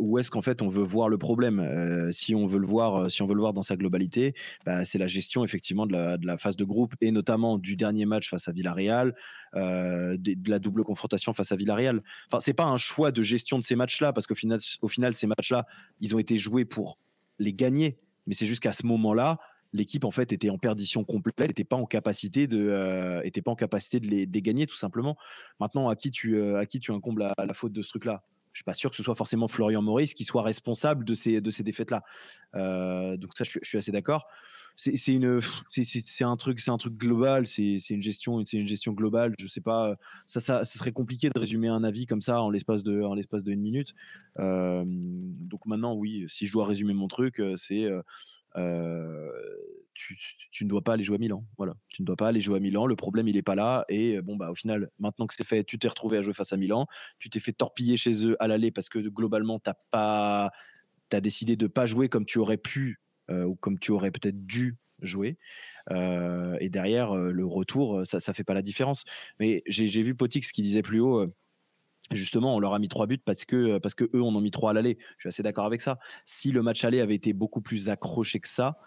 où 0.01 0.19
est-ce 0.19 0.33
qu'en 0.33 0.43
fait 0.43 0.63
on 0.63 0.69
veut 0.69 0.83
voir 0.83 1.09
le 1.09 1.19
problème? 1.19 2.11
Si 2.13 2.35
on 2.35 2.49
veut 2.49 2.59
le 2.59 2.67
voir, 2.67 3.09
si 3.09 3.23
on 3.23 3.29
veut 3.29 3.35
le 3.35 3.41
voir 3.41 3.53
dans 3.53 3.63
sa 3.63 3.77
globalité, 3.77 4.35
bah, 4.67 4.85
c'est 4.85 4.99
la 4.99 5.07
gestion 5.07 5.45
effectivement 5.45 5.87
de 5.87 5.93
la, 5.93 6.17
de 6.17 6.27
la, 6.27 6.39
phase 6.39 6.57
de 6.57 6.65
groupe 6.65 6.95
et 7.01 7.13
notamment 7.13 7.57
du 7.57 7.77
dernier 7.77 8.05
match 8.05 8.29
face 8.29 8.49
à 8.49 8.53
Villarreal, 8.53 9.15
de, 9.55 10.17
de, 10.17 10.51
la 10.51 10.59
double 10.59 10.85
confrontation 10.85 11.33
face 11.33 11.53
à 11.53 11.57
Villarreal. 11.57 12.03
Enfin, 12.29 12.41
c'est 12.41 12.53
pas 12.53 12.67
un 12.67 12.77
choix 12.77 13.13
de 13.13 13.23
gestion 13.23 13.59
de 13.59 13.65
ces 13.65 13.77
matchs-là 13.77 14.13
parce 14.13 14.27
qu'au 14.27 14.35
final, 14.35 14.61
ces 15.15 15.27
matchs-là, 15.27 15.67
ils 16.01 16.15
ont 16.15 16.19
été 16.19 16.37
joués 16.37 16.65
pour 16.65 16.99
les 17.39 17.53
gagner. 17.53 17.99
Mais 18.27 18.35
c'est 18.35 18.47
juste 18.47 18.63
qu'à 18.63 18.73
ce 18.73 18.87
moment-là, 18.87 19.39
l'équipe 19.73 20.05
en 20.05 20.11
fait 20.11 20.33
était 20.33 20.51
en 20.51 20.59
perdition 20.59 21.05
complète, 21.05 21.49
n'était 21.49 21.65
pas 21.65 21.77
en 21.77 21.87
capacité 21.87 22.47
de, 22.47 22.59
euh, 22.59 23.23
était 23.23 23.43
pas 23.43 23.51
en 23.51 23.57
capacité 23.57 24.01
de 24.01 24.07
les, 24.07 24.27
gagner 24.27 24.67
tout 24.67 24.77
simplement. 24.77 25.17
Maintenant, 25.59 25.89
à 25.89 25.97
qui 25.97 26.11
tu, 26.11 26.37
euh, 26.37 26.59
à 26.59 26.67
qui 26.67 26.81
tu 26.81 26.93
incombes 26.93 27.19
la, 27.19 27.35
la 27.37 27.55
faute 27.55 27.73
de 27.73 27.83
ce 27.83 27.89
truc-là? 27.91 28.23
Je 28.53 28.59
suis 28.59 28.65
pas 28.65 28.75
sûr 28.75 28.91
que 28.91 28.97
ce 28.97 29.03
soit 29.03 29.15
forcément 29.15 29.49
Florian 29.49 29.83
Maurice 29.83 30.15
qui 30.15 30.25
soit 30.25 30.43
responsable 30.43 31.05
de 31.05 31.15
ces, 31.15 31.41
de 31.41 31.51
ces 31.51 31.63
défaites-là. 31.63 32.03
Euh, 32.55 33.17
donc 33.17 33.31
ça, 33.37 33.45
je, 33.45 33.59
suis 33.63 33.79
assez 33.79 33.93
d'accord 33.93 34.27
c'est 34.77 35.13
une 35.13 35.41
c'est 35.69 36.25
un 36.25 36.37
truc 36.37 36.59
c'est 36.61 36.71
un 36.71 36.79
truc 36.79 36.97
global 36.97 37.47
c'est 37.47 37.77
une 37.91 38.01
gestion 38.01 38.43
c'est 38.47 38.57
une 38.57 38.67
gestion 38.67 38.93
globale 38.93 39.35
je 39.39 39.47
sais 39.47 39.61
pas 39.61 39.97
ça, 40.27 40.41
ça, 40.41 40.65
serait 40.65 40.93
compliqué 40.93 41.29
de 41.29 41.39
résumer 41.39 41.69
un 41.69 41.85
avis 41.85 42.07
comme 42.07 42.23
ça 42.23 42.41
en 42.41 42.49
l'espace 42.49 42.83
de 42.83 43.03
en 43.03 43.13
l'espace 43.15 43.45
de 43.45 43.53
une 43.53 43.61
minute 43.61 43.95
donc 44.39 45.67
maintenant 45.67 45.95
oui 45.95 46.25
si 46.29 46.47
je 46.47 46.53
dois 46.53 46.67
résumer 46.67 46.95
mon 46.95 47.09
truc 47.09 47.43
c'est 47.57 47.91
tu, 50.51 50.65
ne 50.65 50.69
dois 50.69 50.83
pas 50.83 50.95
aller 50.95 51.05
jouer 51.05 51.17
à 51.17 51.19
Milan. 51.19 51.45
Voilà, 51.57 51.75
tu 51.89 52.03
ne 52.03 52.07
dois 52.07 52.17
pas 52.17 52.29
aller 52.29 52.41
jouer 52.41 52.57
à 52.57 52.61
Milan. 52.61 52.87
Le 52.87 52.97
problème, 52.97 53.29
il 53.29 53.37
est 53.37 53.43
pas 53.43 53.55
là. 53.55 53.85
Et 53.89 54.21
bon, 54.21 54.37
bah, 54.37 54.51
au 54.51 54.55
final, 54.55 54.91
maintenant 54.99 55.27
que 55.27 55.35
c'est 55.35 55.47
fait, 55.47 55.65
tu 55.65 55.79
t'es 55.79 55.89
retrouvé 55.89 56.19
à 56.19 56.23
jouer 56.23 56.35
face 56.35 56.53
à 56.53 56.57
Milan. 56.57 56.87
Tu 57.19 57.31
t'es 57.31 57.41
fait 57.41 57.53
torpiller 57.53 57.97
chez 57.97 58.27
eux 58.27 58.37
à 58.43 58.49
l'aller 58.49 58.71
parce 58.71 58.89
que 58.89 58.99
globalement, 58.99 59.59
t'as 59.59 59.75
pas, 59.91 60.51
as 61.13 61.21
décidé 61.21 61.57
de 61.57 61.67
pas 61.67 61.87
jouer 61.87 62.09
comme 62.09 62.27
tu 62.27 62.39
aurais 62.39 62.57
pu 62.57 63.01
euh, 63.31 63.45
ou 63.45 63.55
comme 63.55 63.79
tu 63.79 63.93
aurais 63.93 64.11
peut-être 64.11 64.47
dû 64.47 64.77
jouer. 65.03 65.39
Euh, 65.91 66.57
et 66.61 66.69
derrière, 66.69 67.17
euh, 67.17 67.31
le 67.31 67.47
retour, 67.47 68.03
ça 68.05 68.19
ne 68.27 68.35
fait 68.35 68.45
pas 68.45 68.55
la 68.55 68.63
différence. 68.63 69.05
Mais 69.39 69.63
j'ai 69.67 70.03
vu 70.03 70.15
Potix 70.15 70.53
qui 70.53 70.63
disait 70.63 70.83
plus 70.83 71.01
haut 71.01 71.27
justement, 72.11 72.55
on 72.57 72.61
leur 72.61 72.75
a 72.75 72.79
mis 72.79 72.89
trois 72.89 73.07
buts 73.07 73.19
parce 73.25 73.45
que, 73.45 73.79
parce 73.79 73.95
que 73.95 74.05
eux, 74.05 74.23
on 74.23 74.35
en 74.35 74.41
mis 74.41 74.51
trois 74.51 74.71
à 74.71 74.73
l'aller. 74.73 74.99
Je 75.17 75.23
suis 75.23 75.29
assez 75.29 75.43
d'accord 75.43 75.67
avec 75.67 75.81
ça. 75.81 75.99
Si 76.25 76.51
le 76.51 76.63
match 76.63 76.85
aller 76.85 77.01
avait 77.01 77.15
été 77.15 77.33
beaucoup 77.33 77.61
plus 77.61 77.89
accroché 77.89 78.41
que 78.41 78.49
ça, 78.49 78.79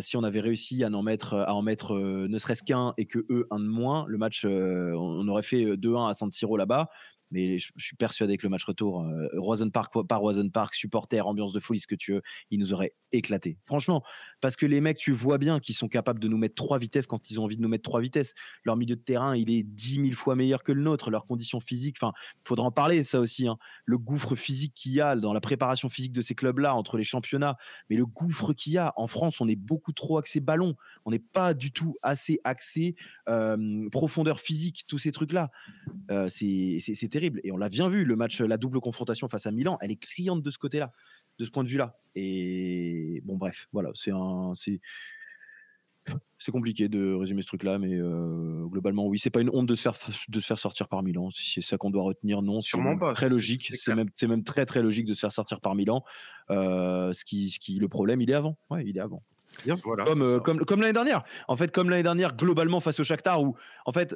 si 0.00 0.16
on 0.16 0.22
avait 0.22 0.40
réussi 0.40 0.84
à 0.84 0.88
en 0.88 1.02
mettre, 1.02 1.34
à 1.34 1.54
en 1.54 1.62
mettre 1.62 1.96
ne 1.96 2.38
serait-ce 2.38 2.62
qu'un 2.62 2.94
et 2.98 3.06
que 3.06 3.24
eux 3.30 3.46
un 3.50 3.60
de 3.60 3.66
moins, 3.66 4.04
le 4.08 4.18
match, 4.18 4.44
on 4.44 5.28
aurait 5.28 5.42
fait 5.42 5.76
2-1 5.76 6.10
à 6.10 6.14
San 6.14 6.30
Siro 6.30 6.56
là-bas 6.56 6.88
mais 7.30 7.58
je, 7.58 7.70
suis 7.76 7.96
persuadé 7.96 8.36
que 8.36 8.44
le 8.44 8.50
match 8.50 8.64
retour, 8.64 9.02
euh, 9.02 9.70
Park 9.72 9.94
par 10.06 10.20
Roison 10.20 10.48
Park, 10.48 10.74
supporter, 10.74 11.26
ambiance 11.26 11.52
de 11.52 11.60
folie, 11.60 11.80
ce 11.80 11.86
que 11.86 11.94
tu 11.94 12.12
veux, 12.12 12.22
il 12.50 12.58
nous 12.58 12.72
aurait 12.72 12.94
éclaté. 13.12 13.58
Franchement, 13.64 14.02
parce 14.40 14.56
que 14.56 14.66
les 14.66 14.80
mecs, 14.80 14.98
tu 14.98 15.12
vois 15.12 15.38
bien 15.38 15.60
qu'ils 15.60 15.74
sont 15.74 15.88
capables 15.88 16.20
de 16.20 16.28
nous 16.28 16.38
mettre 16.38 16.54
trois 16.54 16.78
vitesses 16.78 17.06
quand 17.06 17.30
ils 17.30 17.40
ont 17.40 17.44
envie 17.44 17.56
de 17.56 17.62
nous 17.62 17.68
mettre 17.68 17.82
trois 17.82 18.00
vitesses. 18.00 18.34
Leur 18.64 18.76
milieu 18.76 18.96
de 18.96 19.00
terrain, 19.00 19.36
il 19.36 19.50
est 19.50 19.62
dix 19.62 19.98
mille 19.98 20.14
fois 20.14 20.36
meilleur 20.36 20.62
que 20.62 20.72
le 20.72 20.82
nôtre. 20.82 21.10
Leurs 21.10 21.26
conditions 21.26 21.60
physiques, 21.60 21.96
enfin, 22.00 22.12
faudra 22.44 22.66
en 22.66 22.72
parler, 22.72 23.04
ça 23.04 23.20
aussi. 23.20 23.46
Hein. 23.46 23.58
Le 23.84 23.98
gouffre 23.98 24.34
physique 24.34 24.74
qu'il 24.74 24.92
y 24.92 25.00
a 25.00 25.16
dans 25.16 25.32
la 25.32 25.40
préparation 25.40 25.88
physique 25.88 26.12
de 26.12 26.20
ces 26.20 26.34
clubs-là, 26.34 26.74
entre 26.74 26.96
les 26.96 27.04
championnats, 27.04 27.56
mais 27.90 27.96
le 27.96 28.06
gouffre 28.06 28.52
qu'il 28.52 28.72
y 28.72 28.78
a 28.78 28.92
en 28.96 29.06
France, 29.06 29.40
on 29.40 29.48
est 29.48 29.56
beaucoup 29.56 29.92
trop 29.92 30.18
axé 30.18 30.40
ballon. 30.40 30.74
On 31.04 31.10
n'est 31.10 31.18
pas 31.18 31.54
du 31.54 31.72
tout 31.72 31.96
assez 32.02 32.40
axé 32.44 32.94
profondeur 33.90 34.40
physique, 34.40 34.84
tous 34.86 34.98
ces 34.98 35.12
trucs-là. 35.12 35.50
Euh, 36.10 36.28
c'est 36.28 37.08
terrible. 37.18 37.40
Et 37.44 37.52
on 37.52 37.56
l'a 37.56 37.68
bien 37.68 37.88
vu, 37.88 38.04
le 38.04 38.16
match, 38.16 38.40
la 38.40 38.56
double 38.56 38.80
confrontation 38.80 39.28
face 39.28 39.46
à 39.46 39.50
Milan, 39.50 39.78
elle 39.80 39.90
est 39.90 39.96
criante 39.96 40.42
de 40.42 40.50
ce 40.50 40.58
côté-là, 40.58 40.92
de 41.38 41.44
ce 41.44 41.50
point 41.50 41.64
de 41.64 41.68
vue-là. 41.68 41.96
Et 42.14 43.22
bon, 43.24 43.36
bref, 43.36 43.68
voilà, 43.72 43.90
c'est 43.94 44.12
un. 44.12 44.52
C'est 46.38 46.52
compliqué 46.52 46.88
de 46.88 47.12
résumer 47.12 47.42
ce 47.42 47.48
truc-là, 47.48 47.78
mais 47.78 47.94
euh, 47.94 48.64
globalement, 48.66 49.06
oui, 49.06 49.18
c'est 49.18 49.28
pas 49.28 49.42
une 49.42 49.50
honte 49.52 49.66
de 49.66 49.74
se 49.74 49.82
faire, 49.82 49.94
de 50.28 50.40
se 50.40 50.46
faire 50.46 50.58
sortir 50.58 50.88
par 50.88 51.02
Milan. 51.02 51.30
Si 51.30 51.52
c'est 51.52 51.60
ça 51.60 51.76
qu'on 51.76 51.90
doit 51.90 52.02
retenir, 52.02 52.40
non. 52.40 52.62
Sûrement 52.62 52.96
pas. 52.96 53.12
Très 53.12 53.28
logique. 53.28 53.72
C'est 53.74 53.94
même, 53.94 54.08
même, 54.22 54.42
très, 54.42 54.64
très 54.64 54.80
logique 54.80 55.04
de 55.04 55.12
se 55.12 55.20
faire 55.20 55.32
sortir 55.32 55.60
par 55.60 55.74
Milan. 55.74 56.02
Euh, 56.48 57.12
ce, 57.12 57.26
qui, 57.26 57.50
ce 57.50 57.58
qui, 57.58 57.78
le 57.78 57.88
problème, 57.88 58.22
il 58.22 58.30
est 58.30 58.34
avant. 58.34 58.56
Ouais, 58.70 58.84
il 58.86 58.96
est 58.96 59.00
avant 59.00 59.22
comme, 59.82 60.22
euh, 60.22 60.40
comme, 60.40 60.64
comme 60.64 60.80
l'année 60.80 60.92
dernière. 60.92 61.24
En 61.48 61.56
fait, 61.56 61.70
comme 61.70 61.90
l'année 61.90 62.02
dernière, 62.02 62.36
globalement 62.36 62.80
face 62.80 63.00
au 63.00 63.04
Shakhtar, 63.04 63.42
où 63.42 63.56
en 63.84 63.92
fait, 63.92 64.14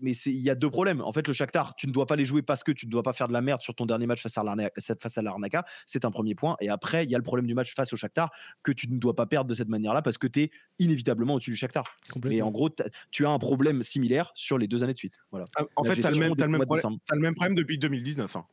mais 0.00 0.12
il 0.12 0.40
y 0.40 0.50
a 0.50 0.54
deux 0.54 0.70
problèmes. 0.70 1.00
En 1.00 1.12
fait, 1.12 1.26
le 1.26 1.32
Shakhtar, 1.32 1.74
tu 1.76 1.86
ne 1.86 1.92
dois 1.92 2.06
pas 2.06 2.16
les 2.16 2.24
jouer 2.24 2.42
parce 2.42 2.64
que 2.64 2.72
tu 2.72 2.86
ne 2.86 2.90
dois 2.90 3.02
pas 3.02 3.12
faire 3.12 3.28
de 3.28 3.32
la 3.32 3.40
merde 3.40 3.62
sur 3.62 3.74
ton 3.74 3.86
dernier 3.86 4.06
match 4.06 4.22
face 4.22 4.38
à 4.38 4.42
l'Arnaca. 4.42 5.64
C'est 5.86 6.04
un 6.04 6.10
premier 6.10 6.34
point. 6.34 6.56
Et 6.60 6.68
après, 6.68 7.04
il 7.04 7.10
y 7.10 7.14
a 7.14 7.18
le 7.18 7.24
problème 7.24 7.46
du 7.46 7.54
match 7.54 7.74
face 7.74 7.92
au 7.92 7.96
Shakhtar 7.96 8.30
que 8.62 8.72
tu 8.72 8.88
ne 8.88 8.98
dois 8.98 9.14
pas 9.14 9.26
perdre 9.26 9.48
de 9.48 9.54
cette 9.54 9.68
manière-là 9.68 10.02
parce 10.02 10.18
que 10.18 10.26
tu 10.26 10.42
es 10.42 10.50
inévitablement 10.78 11.34
au-dessus 11.34 11.50
du 11.50 11.56
Shakhtar. 11.56 11.84
Et 12.30 12.42
en 12.42 12.50
gros, 12.50 12.70
tu 13.10 13.26
as 13.26 13.30
un 13.30 13.38
problème 13.38 13.82
similaire 13.82 14.32
sur 14.34 14.58
les 14.58 14.68
deux 14.68 14.84
années 14.84 14.94
de 14.94 14.98
suite. 14.98 15.14
Voilà. 15.30 15.46
Ah, 15.56 15.64
en 15.76 15.84
fait, 15.84 15.96
tu 15.96 16.06
as, 16.06 16.10
le 16.10 16.18
même, 16.18 16.34
problème, 16.34 16.64
le 17.12 17.20
même 17.20 17.34
problème 17.34 17.54
depuis 17.54 17.78
2019. 17.78 18.36
Hein. 18.36 18.46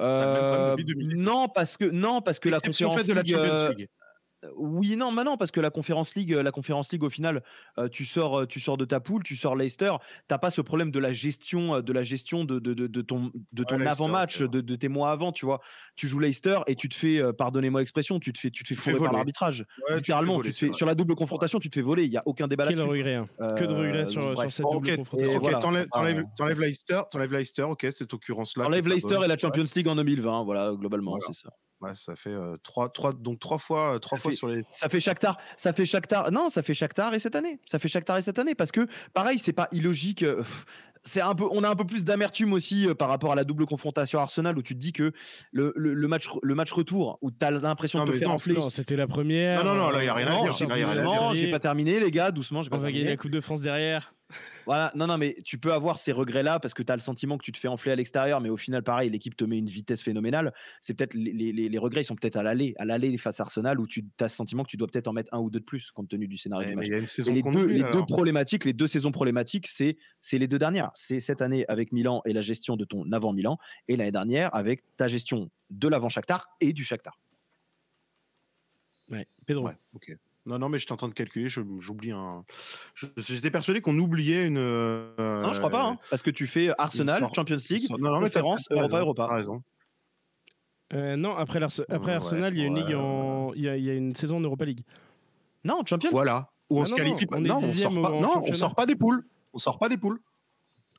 Euh, 0.00 0.76
non 1.14 1.48
parce 1.48 1.76
que 1.76 1.84
non 1.84 2.20
parce 2.20 2.40
que 2.40 2.48
la 2.48 2.58
conférence 2.58 3.06
de 3.06 3.12
la 3.12 3.24
Champions 3.24 3.68
League. 3.68 3.88
Oui, 4.56 4.96
non, 4.96 5.12
maintenant 5.12 5.36
parce 5.36 5.50
que 5.50 5.60
la 5.60 5.70
Conférence 5.70 6.14
League, 6.14 6.30
la 6.30 6.52
Conférence 6.52 6.90
League 6.92 7.02
au 7.02 7.10
final, 7.10 7.42
euh, 7.78 7.88
tu 7.88 8.04
sors, 8.04 8.40
euh, 8.40 8.46
tu 8.46 8.60
sors 8.60 8.76
de 8.76 8.84
ta 8.84 9.00
poule, 9.00 9.22
tu 9.22 9.36
sors 9.36 9.56
Leicester, 9.56 9.92
t'as 10.28 10.38
pas 10.38 10.50
ce 10.50 10.60
problème 10.60 10.90
de 10.90 10.98
la 10.98 11.12
gestion, 11.12 11.76
euh, 11.76 11.82
de 11.82 11.92
la 11.92 12.02
gestion 12.02 12.44
de, 12.44 12.58
de, 12.58 12.74
de, 12.74 13.02
ton, 13.02 13.32
de 13.52 13.64
ton 13.64 13.80
avant-match, 13.84 14.42
de, 14.42 14.76
tes 14.76 14.88
mois 14.88 15.10
avant, 15.10 15.32
tu 15.32 15.46
vois. 15.46 15.60
Tu 15.96 16.08
joues 16.08 16.18
Leicester 16.18 16.58
et 16.66 16.74
tu 16.74 16.88
te 16.88 16.94
fais, 16.94 17.20
pardonnez-moi 17.32 17.80
l'expression, 17.80 18.18
tu 18.18 18.32
te 18.32 18.38
fais, 18.38 18.50
tu 18.50 18.64
te 18.64 18.68
fais 18.68 18.74
fourrer 18.74 18.98
par 18.98 19.12
l'arbitrage. 19.12 19.64
Littéralement, 19.90 20.40
tu, 20.40 20.52
fais, 20.52 20.72
sur 20.72 20.86
la 20.86 20.94
double 20.94 21.14
confrontation, 21.14 21.58
tu 21.58 21.70
te 21.70 21.74
fais 21.74 21.82
voler. 21.82 22.04
Il 22.04 22.12
y 22.12 22.16
a 22.16 22.22
aucun 22.26 22.48
débat 22.48 22.64
là-dessus. 22.64 22.82
regret, 22.82 23.14
hein. 23.14 23.26
que 23.38 23.64
de 23.64 23.74
regrets 23.74 24.06
sur, 24.06 24.38
sur, 24.38 24.52
cette 24.52 24.66
double 24.70 24.96
confrontation. 24.96 25.40
Ok, 25.42 25.58
t'enlèves 26.36 26.60
Leicester, 26.60 27.00
t'enlèves 27.10 27.32
Leicester, 27.32 27.62
ok, 27.62 27.86
cette 27.90 28.12
occurrence-là. 28.12 28.64
T'enlèves 28.64 28.88
Leicester 28.88 29.18
et 29.24 29.28
la 29.28 29.38
Champions 29.38 29.64
League 29.74 29.88
en 29.88 29.96
2020, 29.96 30.44
voilà, 30.44 30.72
globalement, 30.74 31.18
c'est 31.26 31.34
ça. 31.34 31.50
Ouais, 31.80 31.94
ça 31.94 32.16
fait 32.16 32.34
trois, 32.62 32.88
trois, 32.88 33.12
donc 33.12 33.40
trois 33.40 33.58
fois, 33.58 33.98
trois 34.00 34.18
fois 34.18 34.32
sur 34.32 34.48
les. 34.48 34.62
Ça 34.72 34.88
fait 34.88 35.00
Shakhtar, 35.00 35.38
ça 35.56 35.72
fait 35.72 35.84
Shakhtar. 35.84 36.30
Non, 36.32 36.48
ça 36.48 36.62
fait 36.62 36.74
Shakhtar 36.74 37.12
et 37.14 37.18
cette 37.18 37.36
année. 37.36 37.60
Ça 37.66 37.78
fait 37.78 37.88
Shakhtar 37.88 38.18
et 38.18 38.22
cette 38.22 38.38
année 38.38 38.54
parce 38.54 38.72
que 38.72 38.86
pareil, 39.12 39.38
c'est 39.38 39.52
pas 39.52 39.68
illogique. 39.72 40.24
c'est 41.04 41.20
un 41.20 41.34
peu, 41.34 41.44
on 41.50 41.62
a 41.62 41.68
un 41.68 41.76
peu 41.76 41.84
plus 41.84 42.04
d'amertume 42.04 42.52
aussi 42.52 42.88
par 42.98 43.08
rapport 43.08 43.32
à 43.32 43.34
la 43.34 43.44
double 43.44 43.66
confrontation 43.66 44.18
Arsenal 44.18 44.56
où 44.56 44.62
tu 44.62 44.74
te 44.74 44.78
dis 44.78 44.92
que 44.92 45.12
le, 45.52 45.72
le, 45.76 46.08
match, 46.08 46.28
le 46.42 46.54
match 46.54 46.72
retour 46.72 47.18
où 47.20 47.30
tu 47.30 47.44
as 47.44 47.50
l'impression 47.50 48.04
de 48.04 48.10
te 48.10 48.16
faire 48.16 48.30
enfler. 48.30 48.56
C'était 48.70 48.96
la 48.96 49.06
première. 49.06 49.62
Non, 49.62 49.74
non, 49.74 49.82
non, 49.84 49.90
là, 49.90 50.00
il 50.00 50.04
n'y 50.04 50.08
a 50.08 50.14
rien 50.14 50.28
à 50.28 50.42
dire. 50.42 51.34
J'ai 51.34 51.50
pas 51.50 51.58
terminé, 51.58 52.00
les 52.00 52.10
gars, 52.10 52.30
doucement. 52.30 52.62
On 52.70 52.78
va 52.78 52.90
gagner 52.90 53.04
la 53.04 53.16
Coupe 53.16 53.30
de 53.30 53.40
France 53.40 53.60
derrière. 53.60 54.13
Voilà, 54.66 54.90
non, 54.94 55.06
non, 55.06 55.18
mais 55.18 55.36
tu 55.44 55.58
peux 55.58 55.72
avoir 55.72 55.98
ces 55.98 56.12
regrets-là 56.12 56.58
parce 56.58 56.74
que 56.74 56.82
tu 56.82 56.90
as 56.90 56.96
le 56.96 57.02
sentiment 57.02 57.36
que 57.36 57.44
tu 57.44 57.52
te 57.52 57.58
fais 57.58 57.68
enfler 57.68 57.92
à 57.92 57.96
l'extérieur, 57.96 58.40
mais 58.40 58.48
au 58.48 58.56
final, 58.56 58.82
pareil, 58.82 59.10
l'équipe 59.10 59.36
te 59.36 59.44
met 59.44 59.58
une 59.58 59.68
vitesse 59.68 60.02
phénoménale. 60.02 60.52
C'est 60.80 60.94
peut-être 60.94 61.14
les, 61.14 61.52
les, 61.52 61.78
regrets, 61.78 62.02
ils 62.02 62.06
sont 62.06 62.16
peut-être 62.16 62.36
à 62.36 62.42
l'aller, 62.42 62.74
à 62.78 62.84
l'aller 62.84 63.16
face 63.18 63.40
à 63.40 63.44
Arsenal 63.44 63.78
où 63.78 63.86
tu 63.86 64.04
as 64.20 64.24
le 64.24 64.28
sentiment 64.28 64.64
que 64.64 64.70
tu 64.70 64.76
dois 64.76 64.88
peut-être 64.88 65.08
en 65.08 65.12
mettre 65.12 65.32
un 65.34 65.38
ou 65.38 65.50
deux 65.50 65.60
de 65.60 65.64
plus 65.64 65.90
compte 65.90 66.08
tenu 66.08 66.26
du 66.26 66.36
scénario 66.36 66.70
du 66.70 66.76
match. 66.76 66.88
les, 66.88 67.42
deux, 67.42 67.66
les 67.66 67.82
deux, 67.82 68.04
problématiques, 68.06 68.64
les 68.64 68.72
deux 68.72 68.86
saisons 68.86 69.12
problématiques, 69.12 69.68
c'est 69.68 69.96
les 70.32 70.48
deux 70.48 70.58
dernières. 70.58 70.90
C'est 70.94 71.20
cette 71.20 71.42
année 71.42 71.64
avec 71.68 71.92
Milan 71.92 72.22
et 72.24 72.32
la 72.32 72.40
gestion 72.40 72.76
de 72.76 72.84
ton 72.84 73.10
avant 73.12 73.32
Milan, 73.32 73.58
et 73.88 73.96
l'année 73.96 74.12
dernière 74.12 74.54
avec 74.54 74.82
ta 74.96 75.08
gestion 75.08 75.50
de 75.70 75.88
l'avant 75.88 76.08
Shakhtar 76.08 76.48
et 76.60 76.72
du 76.72 76.84
Shakhtar. 76.84 77.18
Ouais, 79.10 79.26
Pedro. 79.46 79.66
Ouais, 79.66 79.76
ok. 79.94 80.16
Non, 80.46 80.58
non, 80.58 80.68
mais 80.68 80.78
j'étais 80.78 80.92
en 80.92 80.96
train 80.96 81.08
de 81.08 81.14
calculer, 81.14 81.48
j'oublie 81.48 82.10
un. 82.10 82.44
J'étais 83.16 83.50
persuadé 83.50 83.80
qu'on 83.80 83.98
oubliait 83.98 84.44
une. 84.44 84.54
non, 84.54 85.52
je 85.52 85.58
crois 85.58 85.70
pas, 85.70 85.84
hein, 85.84 85.98
parce 86.10 86.22
que 86.22 86.30
tu 86.30 86.46
fais 86.46 86.70
Arsenal, 86.78 87.28
Champions 87.34 87.56
League, 87.70 87.86
non, 87.90 87.98
non, 87.98 88.20
conférence, 88.20 88.64
Europa, 88.70 89.00
Europa. 89.00 89.26
raison. 89.28 89.62
Euh, 90.92 91.16
non, 91.16 91.34
après, 91.36 91.60
après 91.88 92.12
Arsenal, 92.12 92.54
il 92.54 92.60
y 92.60 92.62
a 92.62 92.66
une 92.66 92.76
ligue 92.76 92.94
en, 92.94 93.52
il 93.54 93.62
y, 93.62 93.68
a, 93.68 93.76
il 93.76 93.84
y 93.84 93.90
a 93.90 93.94
une 93.94 94.14
saison 94.14 94.36
en 94.36 94.40
Europa 94.40 94.64
League. 94.64 94.84
Non, 95.64 95.80
Champions. 95.84 96.10
Voilà. 96.10 96.50
Où 96.70 96.80
on 96.80 96.84
se 96.84 96.94
qualifie 96.94 97.26
pas. 97.26 97.40
Non, 97.40 97.56
on 97.56 97.72
sort 97.72 98.02
pas. 98.02 98.10
Non, 98.10 98.42
on 98.46 98.52
sort 98.52 98.74
pas 98.74 98.86
des 98.86 98.96
poules. 98.96 99.26
On 99.52 99.58
sort 99.58 99.78
pas 99.78 99.88
des 99.88 99.96
poules. 99.96 100.20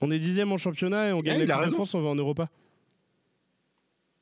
On 0.02 0.12
est 0.12 0.20
dixième 0.20 0.52
en 0.52 0.58
championnat 0.58 1.10
et 1.10 1.14
on 1.14 1.22
gagne 1.22 1.44
la 1.44 1.66
de 1.66 1.72
France, 1.72 1.94
on 1.94 2.02
va 2.02 2.10
en 2.10 2.16
Europa. 2.16 2.50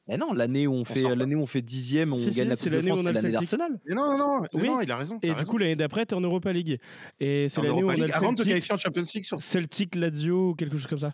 Mais 0.08 0.18
non, 0.18 0.34
l'année 0.34 0.68
où 0.68 0.74
on 0.74 0.84
fait 0.84 1.16
l'année 1.16 1.36
où 1.36 1.42
on 1.42 1.48
fait 1.48 1.62
dixième, 1.62 2.12
on 2.12 2.18
gagne 2.18 2.50
la 2.50 2.56
Coupe 2.58 2.70
de 2.70 2.82
France, 2.82 3.00
c'est 3.04 3.14
l'année 3.14 3.32
d'Arsenal. 3.32 3.80
Non, 3.90 4.18
non, 4.18 4.18
non, 4.18 4.42
oui. 4.54 4.68
non, 4.68 4.82
il 4.82 4.92
a 4.92 4.98
raison. 4.98 5.18
Et 5.22 5.34
du 5.34 5.46
coup, 5.46 5.58
l'année 5.58 5.76
d'après, 5.78 6.06
t'es 6.06 6.14
en 6.14 6.22
Europa 6.22 6.52
League. 6.52 6.80
Et 7.20 7.48
c'est 7.50 7.62
l'année 7.62 7.84
où 7.84 7.88
on 7.88 7.90
a 7.90 7.94
le 7.94 8.00
Celtic, 8.00 8.16
avant 8.16 8.34
de 8.34 8.44
qualifier 8.44 8.74
en 8.74 8.78
Champions 8.78 9.04
League 9.14 9.24
sur 9.24 9.42
Celtic, 9.42 9.96
Lazio 9.96 10.50
ou 10.50 10.56
quelque 10.56 10.78
chose 10.78 10.88
comme 10.88 11.00
ça. 11.00 11.14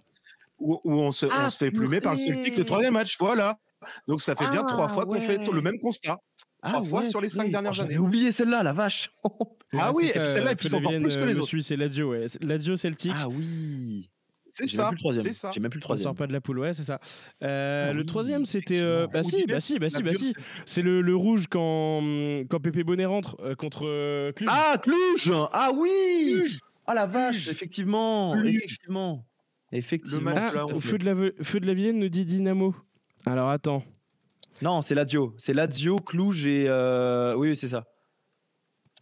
Où, 0.58 0.80
on 0.86 1.12
se, 1.12 1.26
ah, 1.32 1.50
fait 1.52 1.72
plumer 1.72 2.02
par 2.02 2.14
le 2.14 2.20
Celtic 2.20 2.58
le 2.58 2.66
troisième 2.66 2.94
match, 2.94 3.16
voilà. 3.20 3.58
Donc 4.08 4.22
ça 4.22 4.36
fait 4.36 4.50
bien 4.50 4.64
trois 4.64 4.90
fois 4.90 5.06
qu'on 5.06 5.22
fait 5.22 5.38
ouais. 5.38 5.54
le 5.54 5.62
même 5.62 5.80
constat. 5.80 6.18
Trois 6.62 6.84
fois 6.84 7.06
sur 7.06 7.22
les 7.22 7.30
cinq 7.30 7.44
purée. 7.44 7.52
dernières 7.52 7.74
Oh, 7.78 7.82
années. 7.84 7.98
oublié 7.98 8.32
celle-là, 8.32 8.64
la 8.64 8.74
vache. 8.74 9.12
Ah 9.78 9.94
oui, 9.94 10.12
celle-là, 10.14 10.54
et 10.54 10.56
puis 10.56 10.74
encore 10.74 10.92
plus 10.98 11.16
que 11.16 11.22
euh, 11.22 11.26
les 11.28 11.34
le 11.34 11.40
autres. 11.40 11.48
Suisse, 11.48 11.68
c'est 11.68 11.78
Lazio, 11.78 12.10
ouais. 12.10 12.26
Lazio 12.42 12.76
Celtic. 12.76 13.14
Ah 13.16 13.30
oui. 13.30 14.10
C'est 14.50 14.68
ça, 14.68 14.92
troisième. 14.98 15.24
c'est 15.24 15.34
ça. 15.34 15.52
J'ai 15.54 15.60
même 15.60 15.70
plus 15.72 15.80
le 15.80 15.86
On 15.86 15.88
sort 15.88 15.96
troisième. 15.96 16.16
pas 16.16 16.28
de 16.28 16.34
la 16.34 16.42
poule, 16.42 16.60
ouais, 16.60 16.74
c'est 16.74 16.84
ça. 16.84 17.00
Euh, 17.44 17.88
Ah 17.90 17.94
le 17.94 18.02
oui, 18.02 18.06
troisième, 18.06 18.46
c'était. 18.46 18.80
euh, 18.82 19.08
bah 19.08 19.22
si, 19.24 19.36
effectivement. 19.44 19.54
bah 19.56 19.60
si, 19.60 19.80
bah 19.80 19.90
si, 19.90 20.04
bah 20.04 20.14
si. 20.14 20.34
c'est- 20.66 20.82
le, 20.82 21.02
le 21.02 21.16
rouge 21.16 21.46
quand, 21.50 22.02
quand 22.50 22.60
Pépé 22.60 22.84
Bonnet 22.84 23.06
rentre 23.06 23.38
euh, 23.42 23.56
contre 23.56 23.86
euh, 23.86 24.32
Cluj. 24.32 24.50
Ah, 24.52 24.78
Cluj 24.82 25.32
Ah 25.54 25.72
oui 25.76 26.44
Ah 26.88 26.94
la 26.96 27.06
vache, 27.06 27.36
Cluj. 27.44 27.50
effectivement. 27.50 28.34
Cluj. 28.34 28.56
Effectivement. 28.56 29.26
Effectivement. 29.72 30.32
Ah, 30.36 30.52
feu 30.80 30.98
de 30.98 31.06
la, 31.06 31.32
feu 31.44 31.60
de 31.60 31.68
la 31.68 31.74
Vienne 31.74 32.00
nous 32.00 32.10
dit 32.10 32.26
Dynamo. 32.26 32.76
Alors 33.26 33.50
attends. 33.50 33.84
Non, 34.62 34.82
c'est 34.82 34.96
Lazio. 34.96 35.34
C'est 35.38 35.54
Lazio, 35.54 35.96
Cluj 35.98 36.48
et. 36.48 36.66
euh, 36.68 37.34
Oui, 37.36 37.50
oui, 37.50 37.56
c'est 37.56 37.68
ça. 37.68 37.86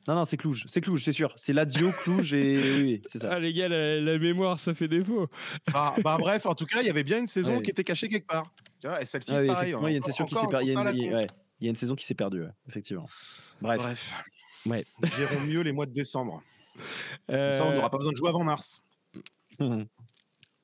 Non, 0.07 0.15
non, 0.15 0.25
c'est 0.25 0.37
Cluj. 0.37 0.63
C'est 0.67 0.79
Cluj, 0.81 1.03
c'est 1.03 1.11
sûr. 1.11 1.33
C'est 1.35 1.51
Lazio, 1.53 1.91
Cluj 1.91 2.33
et. 2.33 2.57
Oui, 2.77 2.81
oui, 2.83 3.01
c'est 3.07 3.19
ça. 3.19 3.29
Ah 3.33 3.39
les 3.39 3.51
gars, 3.53 3.67
la, 3.67 3.99
la 3.99 4.17
mémoire, 4.17 4.59
ça 4.59 4.73
fait 4.73 4.87
défaut. 4.87 5.27
Bah, 5.73 5.93
bah, 6.03 6.17
bref, 6.17 6.45
en 6.45 6.55
tout 6.55 6.65
cas, 6.65 6.81
il 6.81 6.87
y 6.87 6.89
avait 6.89 7.03
bien 7.03 7.19
une 7.19 7.27
saison 7.27 7.57
Ouais. 7.57 7.61
qui 7.63 7.71
était 7.71 7.83
cachée 7.83 8.07
quelque 8.07 8.27
part. 8.27 8.51
Tu 8.79 8.87
vois, 8.87 9.01
et 9.01 9.05
celle-ci, 9.05 9.31
Ah 9.33 9.41
oui, 9.41 9.47
pareil. 9.47 9.59
effectivement, 9.71 9.87
il 9.87 9.91
y 9.91 9.95
a 9.95 9.97
une 9.97 10.03
session 10.03 10.25
qui 10.25 10.35
s'est 10.35 10.47
perdue. 10.49 10.65
Il 11.59 11.65
y 11.65 11.67
a 11.67 11.69
une- 11.69 11.75
saison 11.75 11.95
qui 11.95 12.05
s'est 12.05 12.13
perdue, 12.13 12.41
ouais, 12.43 12.51
effectivement. 12.69 13.07
Bref. 13.61 13.79
Bref. 13.79 14.13
Ouais. 14.65 14.85
Gérons 15.17 15.41
mieux 15.41 15.61
les 15.61 15.71
mois 15.71 15.85
de 15.87 15.91
décembre. 15.93 16.41
Euh, 17.31 17.51
Comme 17.51 17.53
ça, 17.53 17.65
on 17.65 17.73
n'aura 17.73 17.89
pas 17.89 17.97
besoin 17.97 18.11
de 18.11 18.17
jouer 18.17 18.29
avant 18.29 18.43
mars. 18.43 18.81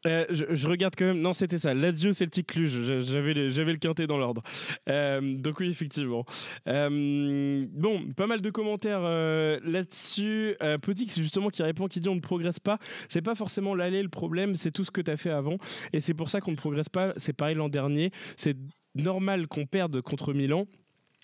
Euh, 0.06 0.26
je, 0.30 0.68
regarde 0.68 0.96
quand 0.98 1.06
même. 1.06 1.22
Non, 1.22 1.34
c'était 1.34 1.58
ça. 1.58 1.74
Lazio, 1.74 2.12
Celtic, 2.12 2.48
Cluj. 2.48 3.02
J'avais 3.02 3.34
le, 3.34 3.50
j'avais 3.50 3.72
le 3.72 3.78
quintet 3.78 4.08
dans 4.08 4.18
l'ordre. 4.18 4.44
Euh, 4.90 5.38
donc 5.38 5.60
oui, 5.60 5.70
effectivement. 5.70 6.26
Euh, 6.68 7.66
bon, 7.72 8.12
pas 8.16 8.28
mal 8.28 8.42
de 8.42 8.50
commentaires 8.50 9.02
là-dessus. 9.02 10.56
Potix, 10.82 11.16
justement, 11.16 11.50
qui 11.50 11.64
répond, 11.64 11.88
qui 11.88 12.00
dit 12.00 12.10
on 12.10 12.16
ne 12.16 12.22
progresse 12.22 12.60
pas. 12.60 12.80
C'est 13.10 13.22
pas 13.22 13.36
forcément 13.36 13.76
l'aller 13.76 14.04
le 14.04 14.10
problème, 14.10 14.56
c'est 14.56 14.72
tout 14.72 14.84
ce 14.84 14.92
que 14.92 15.02
tu 15.02 15.12
as 15.12 15.18
fait 15.18 15.32
avant. 15.32 15.58
Et 15.94 16.00
c'est 16.00 16.14
pour 16.14 16.30
ça 16.30 16.42
qu'on 16.42 16.52
ne 16.52 16.58
progresse 16.58 16.90
pas. 16.90 17.14
C'est 17.18 17.34
pareil 17.34 17.56
l'an 17.56 17.70
dernier. 17.70 18.12
C'est 18.38 18.58
normal 18.96 19.48
qu'on 19.48 19.66
perde 19.66 20.02
contre 20.02 20.34
Milan. 20.34 20.66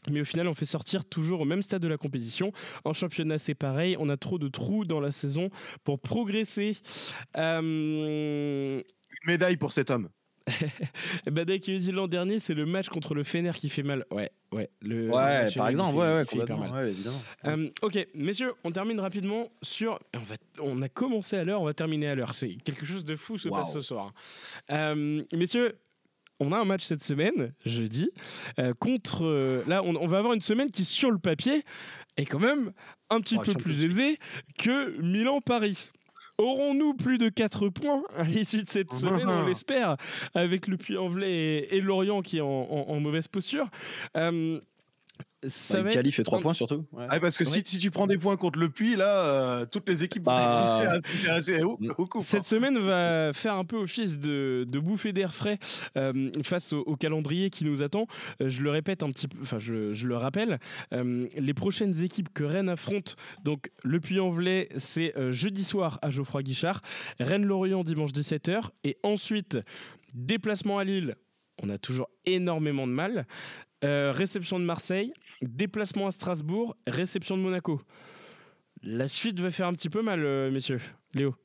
Mais 0.10 0.22
au 0.22 0.26
final, 0.26 0.48
on 0.48 0.54
fait 0.54 0.66
sortir 0.66 1.04
toujours 1.06 1.42
au 1.42 1.46
même 1.46 1.62
stade 1.62 1.82
de 1.82 1.88
la 1.88 1.98
compétition. 1.98 2.52
En 2.86 2.94
championnat, 2.94 3.38
c'est 3.38 3.56
pareil. 3.56 3.96
On 4.00 4.10
a 4.10 4.18
trop 4.18 4.40
de 4.40 4.48
trous 4.48 4.86
dans 4.86 5.00
la 5.02 5.12
saison 5.12 5.50
pour 5.84 6.00
progresser. 6.00 6.78
Euh, 7.38 8.82
Une 8.82 9.28
médaille 9.28 9.58
pour 9.58 9.72
cet 9.72 9.90
homme. 9.90 10.10
Badai 11.30 11.60
qui 11.60 11.78
dit 11.80 11.92
l'an 11.92 12.08
dernier, 12.08 12.40
c'est 12.40 12.54
le 12.56 12.66
match 12.66 12.90
contre 12.90 13.14
le 13.14 13.24
Fener 13.24 13.52
qui 13.54 13.70
fait 13.70 13.84
mal. 13.84 14.06
Ouais, 14.12 14.32
ouais. 14.52 14.70
Le, 14.82 15.08
Ouais, 15.08 15.12
match 15.44 15.56
par 15.56 15.68
exemple, 15.70 15.94
fait- 15.94 16.00
ouais, 16.02 16.14
ouais, 16.16 16.22
il 16.24 16.28
fait 16.28 16.36
hyper 16.38 16.56
complètement. 16.56 16.74
mal. 16.76 16.86
Ouais, 16.86 16.92
évidemment. 16.92 17.22
Euh, 17.46 17.70
ok, 17.84 18.08
messieurs, 18.16 18.54
on 18.64 18.72
termine 18.72 19.00
rapidement 19.00 19.52
sur. 19.62 20.00
On, 20.16 20.20
va... 20.20 20.36
on 20.62 20.82
a 20.82 20.90
commencé 20.90 21.38
à 21.38 21.44
l'heure, 21.44 21.62
on 21.62 21.66
va 21.66 21.74
terminer 21.74 22.08
à 22.08 22.16
l'heure. 22.16 22.34
C'est 22.36 22.56
quelque 22.56 22.86
chose 22.86 23.06
de 23.06 23.16
fou 23.16 23.38
se 23.38 23.50
passe 23.50 23.74
ce 23.74 23.82
soir. 23.82 24.12
Euh, 24.72 25.24
messieurs, 25.34 25.78
on 26.40 26.52
a 26.52 26.58
un 26.58 26.66
match 26.66 26.84
cette 26.86 27.04
semaine, 27.04 27.54
jeudi, 27.66 28.10
euh, 28.60 28.74
contre. 28.74 29.26
euh, 29.26 29.64
là, 29.68 29.82
on, 29.84 29.96
on 29.96 30.08
va 30.08 30.20
avoir 30.20 30.34
une 30.34 30.42
semaine 30.42 30.72
qui, 30.72 30.86
sur 30.86 31.12
le 31.12 31.18
papier, 31.20 31.64
est 32.18 32.26
quand 32.26 32.40
même 32.40 32.72
un 33.10 33.20
petit 33.22 33.38
Oh, 33.40 33.44
peu 33.44 33.54
plus 33.54 33.84
aisée 33.84 34.18
que 34.58 35.00
Milan-Paris. 35.02 35.92
Aurons-nous 36.38 36.94
plus 36.94 37.18
de 37.18 37.28
4 37.28 37.68
points 37.68 38.02
à 38.16 38.24
l'issue 38.24 38.64
de 38.64 38.70
cette 38.70 38.94
semaine 38.94 39.28
On 39.28 39.46
l'espère, 39.46 39.98
avec 40.34 40.68
le 40.68 40.78
Puy-en-Velay 40.78 41.30
et, 41.32 41.76
et 41.76 41.82
Lorient 41.82 42.22
qui 42.22 42.38
est 42.38 42.42
en, 42.42 42.48
en- 42.48 42.86
en 42.90 43.00
mauvaise 43.02 43.28
posture. 43.28 43.68
Euh, 44.16 44.60
ça 45.48 45.82
Cali 45.84 46.10
être 46.10 46.16
fait 46.16 46.24
3 46.24 46.40
un- 46.40 46.42
points 46.42 46.54
surtout. 46.54 46.86
Ouais. 46.92 47.06
Ah, 47.10 47.20
parce 47.22 47.38
que 47.38 47.46
Ouais. 47.46 47.50
si, 47.50 47.62
si 47.64 47.80
tu 47.80 47.92
prends 47.92 48.08
des 48.08 48.18
points 48.18 48.36
contre 48.36 48.60
le 48.60 48.70
Puy, 48.70 48.98
là, 48.98 49.26
euh, 49.62 49.66
toutes 49.66 49.88
les 49.88 50.04
équipes 50.04 50.24
vont 50.26 50.32
Bah. 50.34 50.80
à 50.92 51.00
s'intéresser 51.00 51.64
au, 51.64 51.78
Mm. 51.80 51.92
au 51.98 52.06
coup. 52.08 52.20
Cette 52.22 52.44
semaine 52.44 52.78
va 52.78 53.32
faire 53.34 53.54
un 53.56 53.64
peu 53.64 53.78
office 53.78 54.20
de, 54.20 54.66
de 54.68 54.80
bouffée 54.80 55.14
d'air 55.14 55.34
frais 55.34 55.58
euh, 55.96 56.30
face 56.44 56.74
au, 56.74 56.80
au 56.82 56.98
calendrier 56.98 57.50
qui 57.50 57.64
nous 57.64 57.82
attend. 57.84 58.08
Euh, 58.42 58.50
je 58.50 58.62
le 58.62 58.70
répète 58.70 59.02
un 59.02 59.10
petit 59.12 59.30
peu, 59.30 59.38
enfin 59.42 59.60
je, 59.60 59.94
je 59.94 60.08
le 60.08 60.18
rappelle, 60.18 60.60
euh, 60.94 61.26
les 61.38 61.54
prochaines 61.54 62.04
équipes 62.04 62.30
que 62.34 62.44
Rennes 62.44 62.68
affronte, 62.70 63.16
donc 63.46 63.72
le 63.84 64.00
Puy-en-Velay, 64.02 64.68
c'est 64.76 65.18
euh, 65.18 65.32
jeudi 65.32 65.64
soir 65.64 66.00
à 66.02 66.10
Geoffroy 66.10 66.44
Guichard, 66.44 66.82
Rennes-Lorient 67.22 67.84
dimanche 67.86 68.12
17h, 68.12 68.72
et 68.84 68.98
ensuite 69.04 69.58
déplacement 70.14 70.80
à 70.80 70.84
Lille. 70.84 71.16
On 71.62 71.70
a 71.70 71.78
toujours 71.78 72.10
énormément 72.26 72.88
de 72.88 72.94
mal. 72.94 73.26
Euh, 73.86 74.12
réception 74.12 74.60
de 74.60 74.66
Marseille, 74.66 75.14
déplacement 75.42 76.08
à 76.08 76.12
Strasbourg, 76.12 76.76
réception 76.86 77.38
de 77.38 77.42
Monaco. 77.42 77.80
La 78.84 79.08
suite 79.08 79.40
va 79.40 79.52
faire 79.52 79.68
un 79.68 79.74
petit 79.74 79.90
peu 79.90 80.02
mal, 80.02 80.24
euh, 80.24 80.52
messieurs. 80.52 80.82
Léo. 81.14 81.36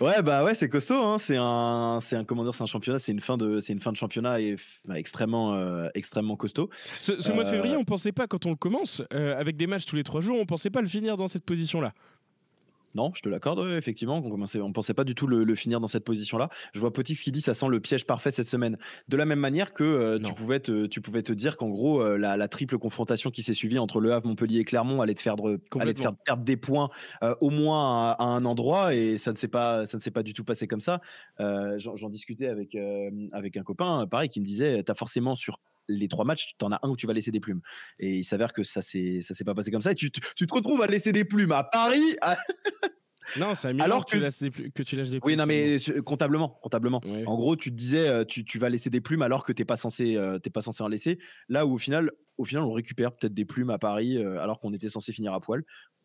Ouais, 0.00 0.22
bah 0.22 0.44
ouais, 0.44 0.54
c'est 0.54 0.68
costaud. 0.68 0.94
Hein. 0.94 1.18
C'est 1.18 1.36
un, 1.36 1.98
c'est 2.00 2.16
un, 2.16 2.24
comment 2.24 2.42
dire, 2.42 2.54
c'est 2.54 2.62
un 2.62 2.66
championnat, 2.66 2.98
c'est 2.98 3.12
une 3.12 3.20
fin 3.20 3.36
de, 3.36 3.60
c'est 3.60 3.72
une 3.72 3.80
fin 3.80 3.92
de 3.92 3.96
championnat 3.96 4.40
et, 4.40 4.56
bah, 4.86 4.98
extrêmement, 4.98 5.54
euh, 5.54 5.88
extrêmement 5.94 6.36
costaud. 6.36 6.70
Ce, 6.94 7.20
ce 7.20 7.32
mois 7.32 7.44
de 7.44 7.48
février, 7.50 7.76
on 7.76 7.84
pensait 7.84 8.12
pas, 8.12 8.26
quand 8.26 8.46
on 8.46 8.50
le 8.50 8.56
commence, 8.56 9.02
euh, 9.12 9.38
avec 9.38 9.56
des 9.56 9.66
matchs 9.66 9.84
tous 9.84 9.96
les 9.96 10.04
trois 10.04 10.20
jours, 10.20 10.38
on 10.40 10.46
pensait 10.46 10.70
pas 10.70 10.80
le 10.80 10.88
finir 10.88 11.16
dans 11.16 11.28
cette 11.28 11.44
position-là. 11.44 11.92
Non, 12.94 13.12
je 13.14 13.22
te 13.22 13.28
l'accorde, 13.28 13.60
ouais, 13.60 13.76
effectivement. 13.76 14.18
On 14.24 14.40
on 14.60 14.72
pensait 14.72 14.94
pas 14.94 15.04
du 15.04 15.14
tout 15.14 15.26
le, 15.26 15.44
le 15.44 15.54
finir 15.54 15.78
dans 15.80 15.86
cette 15.86 16.04
position-là. 16.04 16.48
Je 16.72 16.80
vois 16.80 16.92
Potix 16.92 17.22
qui 17.22 17.30
dit 17.30 17.40
ça 17.40 17.54
sent 17.54 17.68
le 17.68 17.78
piège 17.80 18.04
parfait 18.06 18.30
cette 18.30 18.48
semaine. 18.48 18.78
De 19.08 19.16
la 19.16 19.26
même 19.26 19.38
manière 19.38 19.72
que 19.74 19.84
euh, 19.84 20.18
tu 20.18 20.34
pouvais 20.34 20.60
te, 20.60 20.86
tu 20.86 21.00
pouvais 21.00 21.22
te 21.22 21.32
dire 21.32 21.56
qu'en 21.56 21.68
gros 21.68 22.00
euh, 22.02 22.18
la, 22.18 22.36
la 22.36 22.48
triple 22.48 22.78
confrontation 22.78 23.30
qui 23.30 23.42
s'est 23.42 23.54
suivie 23.54 23.78
entre 23.78 24.00
Le 24.00 24.12
Havre, 24.12 24.26
Montpellier 24.26 24.60
et 24.60 24.64
Clermont 24.64 25.00
allait 25.02 25.14
te 25.14 25.20
faire, 25.20 25.36
de- 25.36 25.60
allait 25.78 25.94
te 25.94 26.00
faire 26.00 26.14
perdre 26.24 26.42
des 26.44 26.56
points 26.56 26.90
euh, 27.22 27.34
au 27.40 27.50
moins 27.50 28.10
à, 28.10 28.16
à 28.18 28.24
un 28.24 28.44
endroit 28.44 28.94
et 28.94 29.18
ça 29.18 29.32
ne 29.32 29.36
s'est 29.36 29.48
pas, 29.48 29.86
ça 29.86 29.96
ne 29.96 30.02
s'est 30.02 30.10
pas 30.10 30.22
du 30.22 30.32
tout 30.32 30.44
passé 30.44 30.66
comme 30.66 30.80
ça. 30.80 31.00
J'en 31.38 32.08
discutais 32.08 32.48
avec 32.48 32.76
avec 33.32 33.56
un 33.56 33.62
copain, 33.62 34.06
pareil, 34.06 34.28
qui 34.28 34.40
me 34.40 34.44
disait, 34.44 34.82
tu 34.82 34.90
as 34.90 34.94
forcément 34.94 35.34
sur 35.36 35.58
les 35.90 36.08
trois 36.08 36.24
matchs, 36.24 36.54
tu 36.58 36.64
en 36.64 36.72
as 36.72 36.78
un 36.82 36.88
où 36.88 36.96
tu 36.96 37.06
vas 37.06 37.12
laisser 37.12 37.30
des 37.30 37.40
plumes. 37.40 37.60
Et 37.98 38.18
il 38.18 38.24
s'avère 38.24 38.52
que 38.52 38.62
ça 38.62 38.82
s'est 38.82 39.20
ça 39.22 39.34
s'est 39.34 39.44
pas 39.44 39.54
passé 39.54 39.70
comme 39.70 39.80
ça. 39.82 39.92
Et 39.92 39.94
tu, 39.96 40.10
te- 40.10 40.20
tu 40.36 40.46
te 40.46 40.54
retrouves 40.54 40.82
à 40.82 40.86
laisser 40.86 41.12
des 41.12 41.24
plumes 41.24 41.52
à 41.52 41.64
Paris, 41.64 42.16
à- 42.20 42.36
Non, 43.36 43.54
c'est 43.54 43.72
Milan 43.72 43.84
Alors 43.84 44.06
que, 44.06 44.12
tu 44.16 44.18
lâches 44.20 44.38
des 44.38 44.50
plu- 44.50 44.72
que 44.72 44.82
tu 44.82 44.96
lâches 44.96 45.10
des 45.10 45.18
Oui, 45.18 45.34
plumes, 45.36 45.38
non, 45.38 45.46
mais 45.46 45.76
comptablement, 46.04 46.48
comptablement. 46.48 47.00
Ouais. 47.04 47.22
En 47.26 47.36
gros, 47.36 47.54
tu 47.54 47.70
te 47.70 47.76
disais, 47.76 48.08
euh, 48.08 48.24
tu, 48.24 48.44
tu 48.44 48.58
vas 48.58 48.68
laisser 48.70 48.90
des 48.90 49.00
plumes 49.00 49.22
alors 49.22 49.44
que 49.44 49.52
t'es 49.52 49.64
pas 49.64 49.76
censé, 49.76 50.16
euh, 50.16 50.38
t'es 50.40 50.50
pas 50.50 50.62
censé 50.62 50.82
en 50.82 50.88
laisser. 50.88 51.18
Là 51.48 51.64
où 51.64 51.74
au 51.74 51.78
final, 51.78 52.10
au 52.38 52.44
final, 52.44 52.64
on 52.64 52.72
récupère 52.72 53.12
peut-être 53.12 53.34
des 53.34 53.44
plumes 53.44 53.70
à 53.70 53.78
Paris 53.78 54.16
euh, 54.16 54.40
alors 54.40 54.58
qu'on 54.58 54.72
était 54.72 54.88
censé 54.88 55.12
finir 55.12 55.32
à 55.32 55.40
poil. 55.40 55.62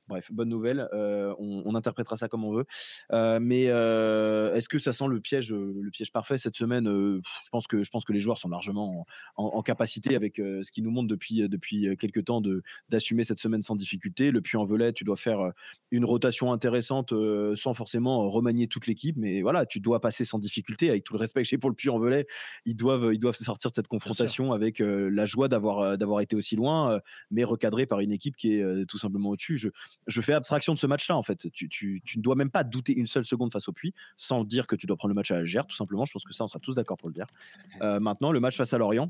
Bref, 0.08 0.32
bonne 0.32 0.49
nouvelle. 0.49 0.88
euh, 0.93 1.34
on, 1.39 1.64
on 1.66 1.74
interprétera 1.74 2.16
ça 2.16 2.28
comme 2.28 2.43
on 2.43 2.53
veut. 2.53 2.66
Euh, 3.12 3.39
mais 3.41 3.66
euh, 3.70 4.53
est-ce 4.53 4.70
que 4.70 4.78
ça 4.78 4.93
sent 4.93 5.08
le 5.08 5.20
piège, 5.20 5.51
le 5.51 5.89
piège 5.89 6.12
parfait 6.12 6.38
cette 6.38 6.56
semaine 6.56 6.86
Je 6.86 7.49
pense 7.51 7.66
que 7.66 7.84
je 7.84 7.89
pense 7.89 8.06
que 8.06 8.14
les 8.14 8.20
joueurs 8.20 8.38
sont 8.38 8.49
largement 8.49 9.06
en, 9.36 9.43
en- 9.45 9.58
en 9.58 9.62
capacité 9.64 10.16
avec 10.16 10.36
ce 10.38 10.72
qu'ils 10.72 10.84
nous 10.84 10.91
montrent 10.91 11.08
depuis 11.08 11.49
depuis 11.49 11.88
quelques 11.97 12.24
temps 12.26 12.39
de 12.39 12.62
d'assumer 12.89 13.24
cette 13.24 13.39
semaine 13.39 13.64
sans 13.64 13.76
difficulté. 13.76 14.30
Le 14.30 14.41
puits 14.41 14.58
en 14.58 14.66
velay, 14.66 14.93
tu 14.93 15.06
dois 15.06 15.16
faire 15.16 15.51
une 15.89 16.06
rotation 16.06 16.51
intéressante 16.53 17.12
sans 17.56 17.74
forcément 17.74 18.30
remanier 18.30 18.68
toute 18.68 18.86
l'équipe, 18.86 19.18
mais 19.18 19.41
voilà, 19.41 19.66
tu 19.66 19.80
dois 19.80 20.01
passer 20.01 20.24
sans 20.24 20.38
difficulté. 20.38 20.91
Avec 20.91 21.03
tout 21.03 21.14
le 21.14 21.20
respect 21.20 21.41
que 21.41 21.47
j'ai 21.49 21.58
pour 21.58 21.72
le 21.72 21.76
puits 21.76 21.89
en 21.89 21.97
velay, 21.97 22.28
ils 22.66 22.76
doivent 22.76 23.12
ils 23.12 23.20
doivent 23.20 23.36
sortir 23.36 23.72
de 23.72 23.76
cette 23.76 23.88
confrontation 23.88 24.51
avec 24.51 24.78
la 24.80 25.26
joie 25.26 25.47
d'avoir 25.47 25.97
d'avoir 25.97 26.22
été 26.22 26.36
aussi 26.36 26.56
loin, 26.56 26.99
mais 27.32 27.43
recadré 27.43 27.88
par 27.88 28.01
une 28.01 28.12
équipe 28.12 28.36
qui 28.36 28.53
est 28.53 28.86
tout 28.88 28.99
simplement 28.99 29.30
au-dessus. 29.30 29.58
Je, 29.58 29.70
je 30.07 30.21
fais 30.21 30.33
abstraction 30.33 30.73
de 30.73 30.79
ce 30.79 30.87
match-là, 30.87 31.17
en 31.17 31.23
fait. 31.23 31.49
Tu, 31.51 31.67
tu- 31.69 32.01
tu 32.05 32.17
ne 32.17 32.23
dois 32.23 32.35
même 32.35 32.51
pas 32.51 32.63
douter 32.63 32.93
une 32.93 33.07
seule 33.07 33.25
seconde 33.25 33.51
face 33.51 33.67
au 33.67 33.71
puits, 33.73 33.93
sans 34.17 34.43
dire 34.43 34.67
que 34.67 34.75
tu 34.75 34.85
dois 34.85 34.97
prendre 34.97 35.09
le 35.09 35.15
match 35.15 35.31
à 35.31 35.35
la 35.35 35.41
légère, 35.41 35.65
tout 35.65 35.75
simplement. 35.75 36.05
Je 36.05 36.11
pense 36.13 36.23
que 36.23 36.33
ça, 36.33 36.43
on 36.43 36.47
sera 36.47 36.59
tous 36.59 36.75
d'accord 36.75 36.97
pour 36.97 37.09
le 37.09 37.13
dire. 37.13 37.27
Euh, 37.81 37.99
maintenant, 37.99 38.31
le 38.31 38.39
match 38.39 38.57
face 38.57 38.73
à 38.73 38.77
Lorient. 38.77 39.09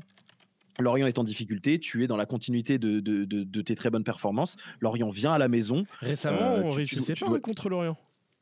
Lorient 0.78 1.06
est 1.06 1.18
en 1.18 1.24
difficulté, 1.24 1.78
tu 1.80 2.04
es 2.04 2.06
dans 2.06 2.18
la 2.18 2.26
continuité 2.26 2.78
de, 2.78 3.00
de- 3.00 3.24
de- 3.24 3.44
de 3.44 3.62
tes 3.62 3.74
très 3.74 3.88
bonnes 3.88 4.04
performances. 4.04 4.56
Lorient 4.80 5.08
vient 5.10 5.32
à 5.32 5.38
la 5.38 5.48
maison. 5.48 5.86
Récemment, 6.00 6.36
Euh, 6.40 6.62
on 6.64 6.70
tu- 6.70 6.76
réussissait 6.76 7.14
tu- 7.14 7.18
tu 7.18 7.24
pas 7.24 7.28
dois- 7.28 7.38
hein, 7.38 7.40
contre 7.40 7.68
l'Orient. 7.70 7.96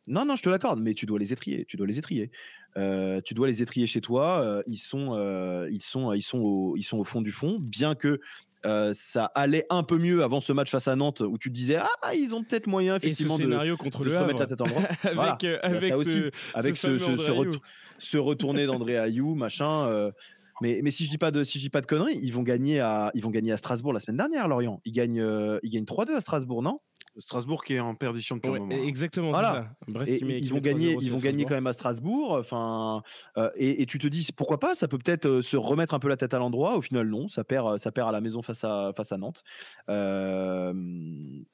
Non, 0.06 0.24
non, 0.26 0.36
je 0.36 0.42
te 0.42 0.48
l'accorde, 0.50 0.80
mais 0.80 0.94
tu 0.94 1.06
dois 1.06 1.18
les 1.18 1.32
étrier. 1.32 1.64
Tu 1.64 1.76
dois 1.76 1.86
les 1.86 1.98
étrier. 1.98 2.30
Euh, 2.76 3.20
tu 3.24 3.34
dois 3.34 3.46
les 3.46 3.62
étrier 3.62 3.86
chez 3.86 4.00
toi. 4.00 4.42
euh, 4.42 4.62
ils 4.66 4.76
sont, 4.78 5.14
euh, 5.14 5.68
ils 5.70 5.80
sont, 5.80 6.12
ils 6.12 6.22
sont, 6.22 6.38
au, 6.40 6.76
ils 6.76 6.82
sont 6.82 6.98
au 6.98 7.04
fond 7.04 7.22
du 7.22 7.30
fond. 7.32 7.58
Bien 7.60 7.94
que 7.94 8.20
euh, 8.66 8.92
ça 8.94 9.26
allait 9.34 9.64
un 9.70 9.82
peu 9.82 9.98
mieux 9.98 10.22
avant 10.22 10.40
ce 10.40 10.52
match 10.52 10.70
face 10.70 10.88
à 10.88 10.96
Nantes, 10.96 11.20
où 11.20 11.38
tu 11.38 11.48
te 11.50 11.54
disais 11.54 11.76
ah 11.76 12.14
ils 12.14 12.34
ont 12.34 12.42
peut-être 12.42 12.66
moyen 12.66 12.96
Et 12.96 13.00
ce 13.00 13.06
effectivement 13.06 13.36
de, 13.38 13.74
contre 13.76 14.00
de 14.00 14.04
le 14.04 14.10
se 14.10 14.18
remettre 14.18 14.40
la 14.40 14.46
tête 14.46 14.60
en 14.60 14.64
droit. 14.68 14.82
avec, 15.02 15.14
Voilà. 15.14 15.38
euh, 15.44 15.58
a 15.62 15.66
avec 15.66 15.96
aussi. 15.96 16.10
ce, 16.12 16.30
avec 16.54 16.76
ce 16.76 16.96
ce, 16.98 17.04
fameux 17.04 17.16
ce, 17.16 17.22
ce, 17.24 17.30
André 17.30 17.38
ret- 17.40 17.46
Ayew. 17.50 17.60
ce 17.98 18.18
retourné 18.18 18.66
d'André 18.66 18.96
Ayou, 18.98 19.34
machin. 19.34 19.86
euh, 19.88 20.10
mais, 20.62 20.80
mais 20.84 20.90
si 20.92 21.04
je 21.04 21.10
dis 21.10 21.18
pas 21.18 21.30
de 21.32 21.42
si 21.42 21.58
je 21.58 21.64
dis 21.64 21.70
pas 21.70 21.80
de 21.80 21.86
conneries, 21.86 22.18
ils 22.22 22.30
vont 22.32 22.42
gagner 22.42 22.78
à 22.80 23.10
ils 23.14 23.22
vont 23.22 23.30
gagner 23.30 23.50
à 23.52 23.56
Strasbourg 23.56 23.92
la 23.92 23.98
semaine 24.00 24.16
dernière, 24.18 24.46
Lorient. 24.46 24.80
Ils 24.84 24.92
gagnent 24.92 25.58
ils 25.64 25.70
gagnent 25.70 25.84
3-2 25.84 26.14
à 26.14 26.20
Strasbourg, 26.20 26.62
non? 26.62 26.80
Strasbourg 27.16 27.64
qui 27.64 27.74
est 27.74 27.80
en 27.80 27.94
perdition 27.94 28.36
depuis 28.36 28.50
Ouais, 28.50 28.56
un 28.58 28.60
moment. 28.60 28.74
hein. 28.74 28.84
exactement, 28.86 29.30
Voilà. 29.30 29.52
c'est 29.80 29.86
ça. 29.86 29.92
Brest 29.92 30.12
Et 30.12 30.18
qui 30.18 30.24
met- 30.24 30.38
ils 30.38 30.50
vont 30.50 30.58
gagner, 30.60 30.94
3-0 30.94 31.02
ils 31.02 31.12
vont 31.12 31.18
gagner 31.18 31.44
Strasbourg. 31.44 31.48
quand 31.48 31.54
même 31.54 31.66
à 31.66 31.72
Strasbourg. 31.72 32.32
Enfin, 32.32 33.02
euh, 33.36 33.50
et, 33.56 33.82
et 33.82 33.86
tu 33.86 33.98
te 33.98 34.06
dis 34.08 34.26
pourquoi 34.36 34.58
pas 34.58 34.74
Ça 34.74 34.88
peut 34.88 34.98
peut-être 34.98 35.26
euh, 35.26 35.42
se 35.42 35.56
remettre 35.56 35.94
un 35.94 35.98
peu 35.98 36.08
la 36.08 36.16
tête 36.16 36.34
à 36.34 36.38
l'endroit. 36.38 36.76
Au 36.76 36.82
final, 36.82 37.08
non, 37.08 37.28
ça 37.28 37.44
perd, 37.44 37.78
ça 37.78 37.92
perd 37.92 38.08
à 38.08 38.12
la 38.12 38.20
maison 38.20 38.42
face 38.42 38.64
à 38.64 38.92
face 38.96 39.12
à 39.12 39.16
Nantes. 39.18 39.42
Euh, 39.88 40.72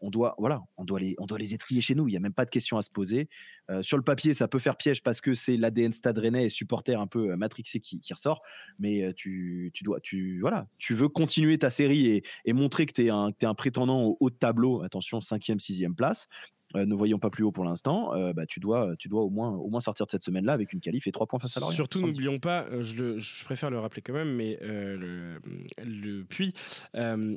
on 0.00 0.10
doit, 0.10 0.34
voilà, 0.38 0.62
on 0.76 0.84
doit 0.84 1.00
les, 1.00 1.14
on 1.18 1.26
doit 1.26 1.38
les 1.38 1.54
étrier 1.54 1.80
chez 1.80 1.94
nous. 1.94 2.08
Il 2.08 2.14
y 2.14 2.16
a 2.16 2.20
même 2.20 2.32
pas 2.32 2.44
de 2.44 2.50
question 2.50 2.76
à 2.78 2.82
se 2.82 2.90
poser. 2.90 3.28
Euh, 3.70 3.82
sur 3.82 3.96
le 3.96 4.02
papier, 4.02 4.34
ça 4.34 4.48
peut 4.48 4.58
faire 4.58 4.76
piège 4.76 5.02
parce 5.02 5.20
que 5.20 5.34
c'est 5.34 5.56
l'ADN 5.56 5.92
Stade 5.92 6.18
Rennais 6.18 6.46
et 6.46 6.48
supporter 6.48 6.94
un 6.94 7.06
peu 7.06 7.30
euh, 7.32 7.36
matrixé 7.36 7.80
qui, 7.80 8.00
qui 8.00 8.12
ressort. 8.12 8.42
Mais 8.78 9.02
euh, 9.02 9.12
tu, 9.14 9.70
tu 9.74 9.84
dois, 9.84 10.00
tu, 10.00 10.40
voilà, 10.40 10.66
tu 10.78 10.94
veux 10.94 11.08
continuer 11.08 11.58
ta 11.58 11.70
série 11.70 12.06
et, 12.08 12.22
et 12.44 12.52
montrer 12.52 12.86
que 12.86 12.92
tu 12.92 13.06
es 13.06 13.10
un, 13.10 13.32
que 13.32 13.46
un 13.46 13.54
prétendant 13.54 14.02
au 14.04 14.16
haut 14.20 14.30
de 14.30 14.34
tableau. 14.36 14.82
Attention, 14.82 15.20
cinquième, 15.20 15.49
sixième 15.58 15.94
place. 15.94 16.28
Euh, 16.76 16.86
ne 16.86 16.94
voyons 16.94 17.18
pas 17.18 17.30
plus 17.30 17.42
haut 17.42 17.50
pour 17.50 17.64
l'instant. 17.64 18.14
euh, 18.14 18.32
bah, 18.32 18.46
tu 18.46 18.60
dois, 18.60 18.94
tu 18.96 19.08
dois 19.08 19.22
au 19.22 19.30
moins, 19.30 19.50
au 19.50 19.68
moins 19.70 19.80
sortir 19.80 20.06
de 20.06 20.10
cette 20.12 20.22
semaine-là 20.22 20.52
avec 20.52 20.72
une 20.72 20.78
qualif 20.80 21.08
et 21.08 21.10
trois 21.12 21.26
points 21.26 21.40
face 21.40 21.56
à 21.56 21.60
Lorient. 21.60 21.74
Surtout, 21.74 22.00
n'oublions 22.00 22.38
pas, 22.38 22.64
euh, 22.66 22.82
je, 22.84 22.94
le- 22.94 23.18
je 23.18 23.44
préfère 23.44 23.70
le 23.70 23.80
rappeler 23.80 24.02
quand 24.02 24.12
même, 24.12 24.32
mais 24.36 24.56
euh, 24.62 24.96
le, 24.96 25.40
le 25.84 26.22
Puy, 26.24 26.52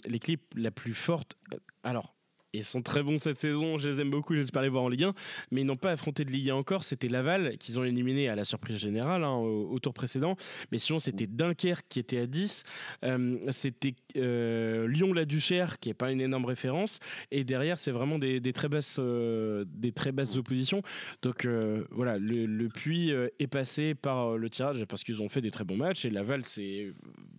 l'équipe 0.05 0.43
la 0.55 0.69
plus 0.69 0.93
forte. 0.93 1.35
Alors. 1.83 2.15
Ils 2.55 2.65
sont 2.65 2.83
très 2.83 3.01
bons 3.01 3.17
cette 3.17 3.39
saison, 3.39 3.79
je 3.79 3.89
les 3.89 3.99
aime 3.99 4.11
beaucoup, 4.11 4.35
j'espère 4.35 4.61
les 4.61 4.69
voir 4.69 4.83
en 4.83 4.89
Ligue 4.89 5.05
1, 5.05 5.13
mais 5.49 5.61
ils 5.61 5.65
n'ont 5.65 5.75
pas 5.75 5.89
affronté 5.89 6.23
de 6.23 6.29
Ligue 6.29 6.51
1 6.51 6.55
encore. 6.55 6.83
C'était 6.83 7.07
Laval 7.07 7.57
qu'ils 7.57 7.79
ont 7.79 7.83
éliminé 7.83 8.29
à 8.29 8.35
la 8.35 8.45
surprise 8.45 8.77
générale 8.77 9.23
hein, 9.23 9.37
au, 9.37 9.79
tour 9.79 9.91
précédent, 9.91 10.35
mais 10.71 10.77
sinon 10.77 10.99
c'était 10.99 11.25
Dunkerque 11.25 11.87
qui 11.89 11.97
était 11.97 12.19
à 12.19 12.27
10, 12.27 12.63
euh, 13.05 13.37
c'était 13.49 13.95
euh, 14.17 14.87
Lyon-la-Duchère 14.87 15.79
qui 15.79 15.89
n'est 15.89 15.95
pas 15.95 16.11
une 16.11 16.21
énorme 16.21 16.45
référence, 16.45 16.99
et 17.31 17.43
derrière 17.43 17.79
c'est 17.79 17.89
vraiment 17.89 18.19
des, 18.19 18.39
très 18.53 18.69
basses, 18.69 18.97
euh, 18.99 19.65
des 19.67 19.91
très 19.91 20.11
basses 20.11 20.37
oppositions. 20.37 20.83
Donc 21.23 21.47
voilà, 21.89 22.19
le, 22.19 22.69
euh, 22.87 23.29
est 23.39 23.47
passé 23.47 23.95
par 23.95 24.37
le 24.37 24.49
tirage 24.51 24.85
parce 24.85 25.03
qu'ils 25.03 25.23
ont 25.23 25.27
fait 25.27 25.41
des 25.41 25.49
très 25.49 25.63
bons 25.63 25.77
matchs 25.77 26.05
et 26.05 26.11
Laval, 26.11 26.45
c'est 26.45 26.93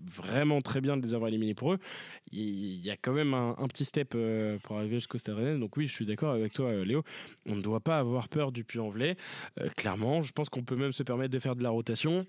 vraiment 0.07 0.61
très 0.61 0.81
bien 0.81 0.97
de 0.97 1.07
les 1.07 1.15
avoir 1.15 1.29
éliminés 1.29 1.55
pour 1.55 1.73
eux. 1.73 1.79
Il 2.33 2.85
y 2.85 2.91
a 2.91 2.97
quand 2.97 3.13
même 3.13 3.33
un, 3.33 3.55
un 3.59 3.69
petit 3.69 3.85
step 3.85 4.17
pour 4.65 4.77
arriver 4.77 5.04
jusqu'au 5.05 5.19
Stade 5.19 5.37
Rennais. 5.37 5.59
Donc 5.59 5.77
oui, 5.77 5.87
je 5.87 5.93
suis 5.93 6.07
d'accord 6.07 6.33
avec 6.33 6.53
toi, 6.53 6.71
euh, 6.71 6.85
Léo. 6.85 7.03
On 7.47 7.55
ne 7.55 7.61
doit 7.61 7.81
pas 7.81 7.99
avoir 7.99 8.29
peur 8.29 8.53
du 8.53 8.65
Puy-en-Velay. 8.65 9.17
Euh, 9.61 9.69
clairement, 9.77 10.23
je 10.23 10.33
pense 10.33 10.49
qu'on 10.49 10.65
peut 10.65 10.77
même 10.77 10.93
se 10.93 11.03
permettre 11.03 11.33
de 11.33 11.39
faire 11.39 11.57
de 11.57 11.63
la 11.63 11.71
rotation. 11.71 12.27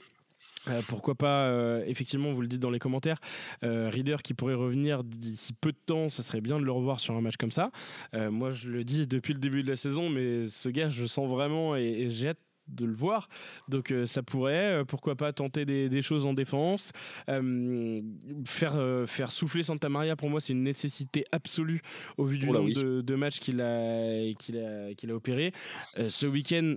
Euh, 0.67 0.81
pourquoi 0.87 1.15
pas, 1.15 1.79
effectivement, 1.85 2.31
vous 2.31 2.41
le 2.41 2.47
dites 2.47 2.59
dans 2.59 2.71
les 2.71 2.79
commentaires, 2.79 3.19
Reader 3.61 4.17
qui 4.23 4.33
pourrait 4.33 4.55
revenir 4.55 5.03
d'ici 5.03 5.53
peu 5.53 5.71
de 5.71 5.77
temps, 5.85 6.09
ça 6.09 6.23
serait 6.23 6.41
bien 6.41 6.59
de 6.59 6.65
le 6.65 6.71
revoir 6.71 6.99
sur 6.99 7.15
un 7.15 7.21
match 7.21 7.37
comme 7.37 7.51
ça. 7.51 7.71
Moi, 8.13 8.51
je 8.51 8.69
le 8.69 8.83
dis 8.83 9.05
depuis 9.05 9.33
le 9.33 9.39
début 9.39 9.63
de 9.63 9.69
la 9.69 9.75
saison, 9.75 10.09
mais 10.09 10.47
ce 10.47 10.69
gars, 10.69 10.89
je 10.89 11.05
sens 11.05 11.29
vraiment 11.29 11.75
et, 11.75 11.83
et 11.83 12.09
j'ai 12.09 12.29
hâte 12.29 12.39
de 12.67 12.85
le 12.85 12.93
voir. 12.93 13.29
Donc 13.67 13.91
euh, 13.91 14.05
ça 14.05 14.23
pourrait, 14.23 14.81
euh, 14.81 14.83
pourquoi 14.85 15.15
pas 15.15 15.33
tenter 15.33 15.65
des, 15.65 15.89
des 15.89 16.01
choses 16.01 16.25
en 16.25 16.33
défense. 16.33 16.91
Euh, 17.29 18.01
faire, 18.45 18.77
faire 19.07 19.31
souffler 19.31 19.63
Santa 19.63 19.89
Maria, 19.89 20.15
pour 20.15 20.29
moi, 20.29 20.39
c'est 20.39 20.53
une 20.53 20.63
nécessité 20.63 21.25
absolue 21.31 21.81
au 22.17 22.25
vu 22.25 22.37
du 22.37 22.47
Oh 22.49 22.53
nombre 22.53 22.65
oui. 22.67 22.73
de, 22.73 23.01
de 23.01 23.15
matchs 23.15 23.39
qu'il 23.39 23.61
a, 23.61 24.31
qu'il 24.39 24.57
a, 24.57 24.93
qu'il 24.93 25.11
a 25.11 25.15
opéré. 25.15 25.53
Ce 25.97 26.25
week-end, 26.25 26.75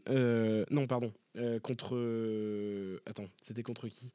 non, 0.70 0.86
pardon. 0.86 1.12
Euh, 1.38 1.58
contre 1.60 1.94
euh, 1.94 3.00
attends 3.06 3.28
c'était 3.42 3.62
contre 3.62 3.88
qui? 3.88 4.10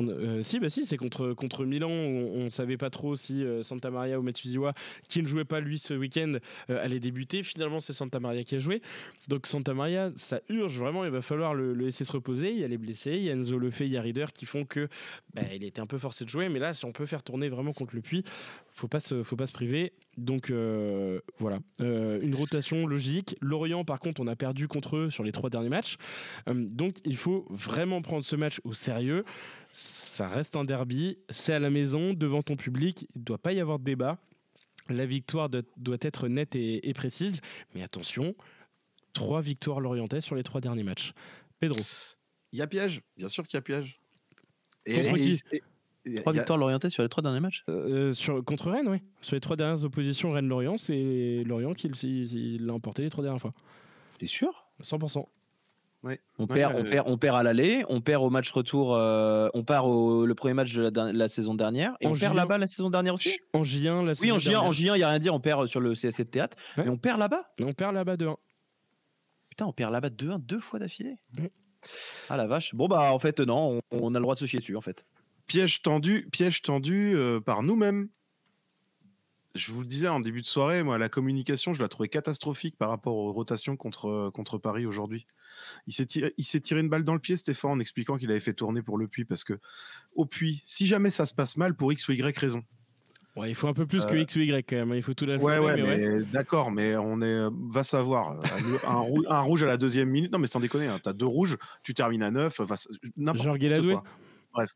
Euh, 0.00 0.42
si 0.42 0.60
bah 0.60 0.68
si 0.68 0.84
c'est 0.84 0.96
contre 0.96 1.32
contre 1.32 1.64
Milan 1.64 1.90
on, 1.90 2.44
on 2.44 2.50
savait 2.50 2.76
pas 2.76 2.90
trop 2.90 3.16
si 3.16 3.44
Santa 3.62 3.90
Maria 3.90 4.18
ou 4.20 4.22
Metsuziwa 4.22 4.74
qui 5.08 5.22
ne 5.22 5.28
jouait 5.28 5.44
pas 5.44 5.60
lui 5.60 5.78
ce 5.78 5.94
week-end 5.94 6.36
allait 6.68 7.00
débuter. 7.00 7.42
Finalement 7.42 7.80
c'est 7.80 7.92
Santa 7.92 8.20
Maria 8.20 8.44
qui 8.44 8.56
a 8.56 8.58
joué. 8.58 8.82
Donc 9.28 9.46
Santa 9.46 9.74
Maria 9.74 10.10
ça 10.16 10.40
urge 10.48 10.78
vraiment. 10.78 11.04
Il 11.04 11.10
va 11.10 11.22
falloir 11.22 11.54
le, 11.54 11.74
le 11.74 11.84
laisser 11.86 12.04
se 12.04 12.12
reposer. 12.12 12.52
Il 12.52 12.58
y 12.58 12.64
a 12.64 12.68
les 12.68 12.78
blessés 12.78 13.12
il 13.12 13.22
y 13.22 13.30
a 13.30 13.32
Enzo 13.32 13.58
Lefebvre 13.58 13.86
il 13.86 13.92
y 13.92 13.96
a 13.96 14.02
Rieder 14.02 14.26
qui 14.34 14.46
font 14.46 14.64
que 14.64 14.88
bah, 15.34 15.42
il 15.54 15.64
était 15.64 15.80
un 15.80 15.86
peu 15.86 15.98
forcé 15.98 16.24
de 16.24 16.30
jouer. 16.30 16.48
Mais 16.48 16.58
là 16.58 16.74
si 16.74 16.84
on 16.84 16.92
peut 16.92 17.06
faire 17.06 17.22
tourner 17.22 17.48
vraiment 17.48 17.72
contre 17.72 17.94
le 17.94 18.02
puits 18.02 18.24
faut 18.78 18.88
pas 18.88 19.00
se 19.00 19.22
faut 19.22 19.36
pas 19.36 19.46
se 19.46 19.52
priver 19.52 19.92
donc 20.18 20.50
euh, 20.50 21.20
voilà 21.38 21.58
Euh, 21.80 22.20
une 22.22 22.34
rotation 22.34 22.86
logique 22.86 23.34
Lorient 23.40 23.84
par 23.84 23.98
contre 24.00 24.20
on 24.20 24.26
a 24.26 24.36
perdu 24.36 24.68
contre 24.68 24.96
eux 24.96 25.10
sur 25.10 25.24
les 25.24 25.32
trois 25.32 25.50
derniers 25.50 25.70
matchs 25.70 25.96
euh, 26.48 26.52
donc 26.54 26.96
il 27.04 27.16
faut 27.16 27.46
vraiment 27.50 28.02
prendre 28.02 28.24
ce 28.24 28.36
match 28.36 28.60
au 28.64 28.72
sérieux. 28.74 29.24
Ça 29.72 30.28
reste 30.28 30.56
un 30.56 30.64
derby, 30.64 31.18
c'est 31.28 31.52
à 31.52 31.58
la 31.58 31.68
maison, 31.68 32.14
devant 32.14 32.42
ton 32.42 32.56
public, 32.56 33.06
il 33.14 33.18
ne 33.20 33.24
doit 33.24 33.36
pas 33.38 33.52
y 33.52 33.60
avoir 33.60 33.78
de 33.78 33.84
débat. 33.84 34.16
La 34.88 35.04
victoire 35.04 35.50
de- 35.50 35.64
doit 35.76 35.98
être 36.00 36.28
nette 36.28 36.54
et, 36.56 36.88
et 36.88 36.92
précise. 36.94 37.40
Mais 37.74 37.82
attention, 37.82 38.34
trois 39.12 39.42
victoires 39.42 39.80
lorientaises 39.80 40.24
sur 40.24 40.34
les 40.34 40.42
trois 40.44 40.62
derniers 40.62 40.84
matchs. 40.84 41.12
Pedro, 41.58 41.80
Il 42.52 42.58
y 42.58 42.62
a 42.62 42.66
piège, 42.66 43.02
bien 43.18 43.28
sûr 43.28 43.46
qu'il 43.46 43.56
y 43.56 43.58
a 43.58 43.62
piège. 43.62 43.98
Contre 44.86 45.16
qui 45.18 45.32
et- 45.52 45.56
et- 45.56 45.62
Trois 46.16 46.32
victoires 46.32 46.58
l'orienté 46.58 46.90
sur 46.90 47.02
les 47.02 47.08
trois 47.08 47.22
derniers 47.22 47.40
matchs. 47.40 47.64
euh, 47.68 48.14
sur, 48.14 48.44
contre 48.44 48.70
Rennes, 48.70 48.88
oui. 48.88 48.98
Sur 49.22 49.34
les 49.34 49.40
trois 49.40 49.56
dernières 49.56 49.84
oppositions, 49.84 50.30
Rennes-Lorient, 50.32 50.76
c'est 50.78 51.42
Lorient 51.44 51.74
qui 51.74 52.58
l'a 52.60 52.72
emporté 52.72 53.02
les 53.02 53.10
trois 53.10 53.22
dernières 53.24 53.40
fois. 53.40 53.52
T'es 54.18 54.26
sûr? 54.26 54.66
100%. 54.82 55.18
on 56.04 56.08
Ouais, 56.08 56.20
perd, 56.48 56.74
on, 56.76 56.84
euh, 56.84 56.90
perd, 56.90 57.08
on 57.08 57.18
perd 57.18 57.36
à 57.36 57.42
l'aller, 57.42 57.84
on 57.88 58.00
perd 58.00 58.22
au 58.22 58.30
match 58.30 58.50
retour, 58.52 58.94
euh, 58.94 59.48
on 59.54 59.64
perd 59.64 59.86
au 59.86 60.24
le 60.24 60.34
premier 60.36 60.54
match 60.54 60.72
de 60.74 60.90
la, 61.12 61.28
saison 61.28 61.54
dernière 61.54 61.96
et 62.00 62.06
En 62.06 62.10
on 62.12 62.16
perd 62.16 62.34
J1. 62.34 62.36
là-bas 62.36 62.58
la 62.58 62.66
saison 62.68 62.90
dernière 62.90 63.14
aussi? 63.14 63.38
En 63.52 63.62
J1, 63.62 64.04
la 64.04 64.12
Oui, 64.20 64.30
en 64.30 64.38
saison 64.38 64.50
J1, 64.52 64.56
en 64.58 64.60
dernière. 64.60 64.70
J1, 64.72 64.96
il 64.96 65.00
y 65.00 65.02
a 65.02 65.08
rien 65.08 65.16
à 65.16 65.18
dire, 65.18 65.34
on 65.34 65.40
perd 65.40 65.66
sur 65.66 65.80
le 65.80 65.94
CSC 65.94 66.24
de 66.24 66.28
théâtre, 66.30 66.56
Ouais. 66.76 66.84
mais 66.84 66.90
on 66.90 66.96
perd 66.98 67.18
là-bas? 67.18 67.50
On 67.60 67.72
perd 67.72 67.94
là-bas 67.94 68.16
de 68.16 68.26
1. 68.28 68.36
Putain, 69.50 69.66
on 69.66 69.72
perd 69.72 69.90
là-bas 69.92 70.10
2-1 70.10 70.38
deux 70.38 70.60
fois 70.60 70.78
d'affilée? 70.78 71.16
Oui. 71.38 71.48
Ah 72.28 72.36
la 72.36 72.46
vache. 72.46 72.74
Bon 72.74 72.86
bah 72.88 73.12
en 73.12 73.18
fait 73.18 73.38
non, 73.40 73.80
on, 73.90 73.98
on 74.02 74.14
a 74.14 74.18
le 74.18 74.22
droit 74.22 74.34
de 74.34 74.40
se 74.40 74.46
chier 74.46 74.58
dessus 74.58 74.76
en 74.76 74.80
fait. 74.80 75.06
Piège 75.46 75.82
tendu, 75.82 76.28
piège 76.30 76.62
tendu 76.62 77.14
euh, 77.14 77.40
par 77.40 77.62
nous-mêmes. 77.62 78.08
Je 79.54 79.72
vous 79.72 79.80
le 79.80 79.86
disais 79.86 80.08
en 80.08 80.20
début 80.20 80.42
de 80.42 80.46
soirée, 80.46 80.82
moi, 80.82 80.98
la 80.98 81.08
communication, 81.08 81.72
je 81.72 81.80
la 81.80 81.88
trouvais 81.88 82.10
catastrophique 82.10 82.76
par 82.76 82.90
rapport 82.90 83.16
aux 83.16 83.32
rotations 83.32 83.74
contre, 83.74 84.30
contre 84.34 84.58
Paris 84.58 84.84
aujourd'hui. 84.84 85.26
Il 85.86 85.94
s'est 85.94 86.04
tiré, 86.04 86.80
une 86.80 86.90
balle 86.90 87.04
dans 87.04 87.14
le 87.14 87.20
pied, 87.20 87.36
Stéphane, 87.36 87.70
en 87.70 87.80
expliquant 87.80 88.18
qu'il 88.18 88.30
avait 88.30 88.40
fait 88.40 88.52
tourner 88.52 88.82
pour 88.82 88.98
le 88.98 89.08
puits, 89.08 89.24
parce 89.24 89.44
que 89.44 89.54
au 90.14 90.26
puits, 90.26 90.60
si 90.62 90.86
jamais 90.86 91.08
ça 91.08 91.24
se 91.24 91.32
passe 91.32 91.56
mal, 91.56 91.74
pour 91.74 91.90
X 91.90 92.06
ou 92.08 92.12
Y 92.12 92.36
raison. 92.36 92.62
Ouais, 93.34 93.50
il 93.50 93.54
faut 93.54 93.66
un 93.68 93.72
peu 93.72 93.86
plus 93.86 94.04
que 94.04 94.14
Euh, 94.14 94.20
X 94.20 94.36
ou 94.36 94.40
Y 94.40 94.66
quand 94.68 94.76
même. 94.76 94.92
hein. 94.92 94.96
Il 94.96 95.02
faut 95.02 95.14
tout 95.14 95.24
la 95.24 95.38
Ouais, 95.38 95.58
ouais, 95.58 95.82
mais 95.82 96.22
d'accord, 96.24 96.70
mais 96.70 96.94
on 96.96 97.22
est, 97.22 97.48
va 97.70 97.82
savoir. 97.82 98.32
Un, 98.32 98.88
un 98.90 99.00
rou- 99.00 99.24
un 99.26 99.40
rouge 99.40 99.62
à 99.62 99.66
la 99.66 99.78
deuxième 99.78 100.10
minute, 100.10 100.32
non, 100.32 100.38
mais 100.38 100.48
sans 100.48 100.60
déconner, 100.60 100.86
hein, 100.86 101.00
t'as 101.02 101.14
deux 101.14 101.24
rouges, 101.26 101.56
tu 101.82 101.94
termines 101.94 102.22
à 102.22 102.30
neuf, 102.30 102.60
va, 102.60 102.74
Genre 103.34 103.56
Guéladoué. 103.56 103.96
Bref. 104.52 104.68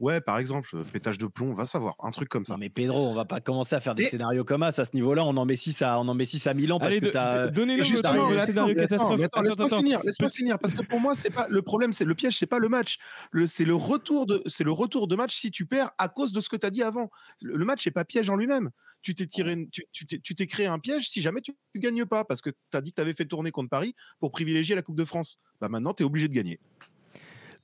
Ouais, 0.00 0.20
par 0.20 0.38
exemple, 0.38 0.68
pétage 0.92 1.18
de 1.18 1.26
plomb, 1.26 1.54
va 1.54 1.66
savoir, 1.66 1.96
un 2.02 2.12
truc 2.12 2.28
comme 2.28 2.44
ça. 2.44 2.52
Non 2.54 2.58
mais 2.60 2.68
Pedro, 2.68 3.08
on 3.08 3.14
va 3.14 3.24
pas 3.24 3.40
commencer 3.40 3.74
à 3.74 3.80
faire 3.80 3.96
des 3.96 4.04
Et- 4.04 4.06
scénarios 4.06 4.44
comme 4.44 4.60
ça 4.70 4.82
à 4.82 4.84
ce 4.84 4.94
niveau-là. 4.94 5.24
On 5.24 5.36
en 5.36 5.44
met 5.44 5.56
6 5.56 5.82
à, 5.82 5.98
on 5.98 6.06
en 6.06 6.14
met 6.14 6.24
6 6.24 6.46
à 6.46 6.54
Milan 6.54 6.78
parce 6.78 6.92
Allez, 6.92 7.00
que 7.00 7.08
t'as. 7.08 7.48
donnez-nous 7.48 7.82
mais 7.82 7.98
attends, 7.98 8.46
scénario 8.46 8.74
catastrophe. 8.76 9.20
attends, 9.20 9.42
laisse-moi 9.42 9.66
Attends, 9.66 9.76
attends. 9.76 9.78
finir, 9.84 10.00
laisse-moi 10.04 10.30
finir, 10.30 10.58
parce 10.60 10.74
que 10.74 10.82
pour 10.82 11.00
moi, 11.00 11.16
c'est 11.16 11.30
pas 11.30 11.48
le 11.48 11.62
problème, 11.62 11.92
c'est 11.92 12.04
le 12.04 12.14
piège, 12.14 12.38
c'est 12.38 12.46
pas 12.46 12.60
le 12.60 12.68
match. 12.68 12.98
Le, 13.32 13.48
c'est 13.48 13.64
le 13.64 13.74
retour 13.74 14.26
de, 14.26 14.40
c'est 14.46 14.62
le 14.64 14.70
retour 14.72 15.08
de 15.08 15.16
match 15.16 15.34
si 15.34 15.50
tu 15.50 15.66
perds 15.66 15.90
à 15.98 16.08
cause 16.08 16.32
de 16.32 16.40
ce 16.40 16.48
que 16.48 16.56
tu 16.56 16.64
as 16.66 16.70
dit 16.70 16.82
avant. 16.84 17.10
Le, 17.40 17.56
le 17.56 17.64
match 17.64 17.84
n'est 17.84 17.92
pas 17.92 18.04
piège 18.04 18.30
en 18.30 18.36
lui-même. 18.36 18.70
Tu 19.02 19.14
t'es 19.16 19.26
tiré, 19.26 19.52
une- 19.54 19.68
tu, 19.70 19.84
tu 19.90 20.06
t'es, 20.06 20.20
tu 20.20 20.34
t'es 20.36 20.46
créé 20.46 20.66
un 20.66 20.78
piège 20.78 21.08
si 21.08 21.20
jamais 21.20 21.40
tu, 21.40 21.52
tu 21.74 21.80
gagnes 21.80 22.04
pas, 22.04 22.24
parce 22.24 22.40
que 22.40 22.50
tu 22.50 22.76
as 22.76 22.80
dit 22.80 22.90
que 22.90 22.96
tu 22.96 23.02
avais 23.02 23.14
fait 23.14 23.26
tourner 23.26 23.50
contre 23.50 23.68
Paris 23.68 23.94
pour 24.20 24.30
privilégier 24.30 24.76
la 24.76 24.82
Coupe 24.82 24.96
de 24.96 25.04
France. 25.04 25.40
Bah 25.60 25.68
maintenant, 25.68 25.92
tu 25.92 26.04
es 26.04 26.06
obligé 26.06 26.28
de 26.28 26.34
gagner. 26.34 26.60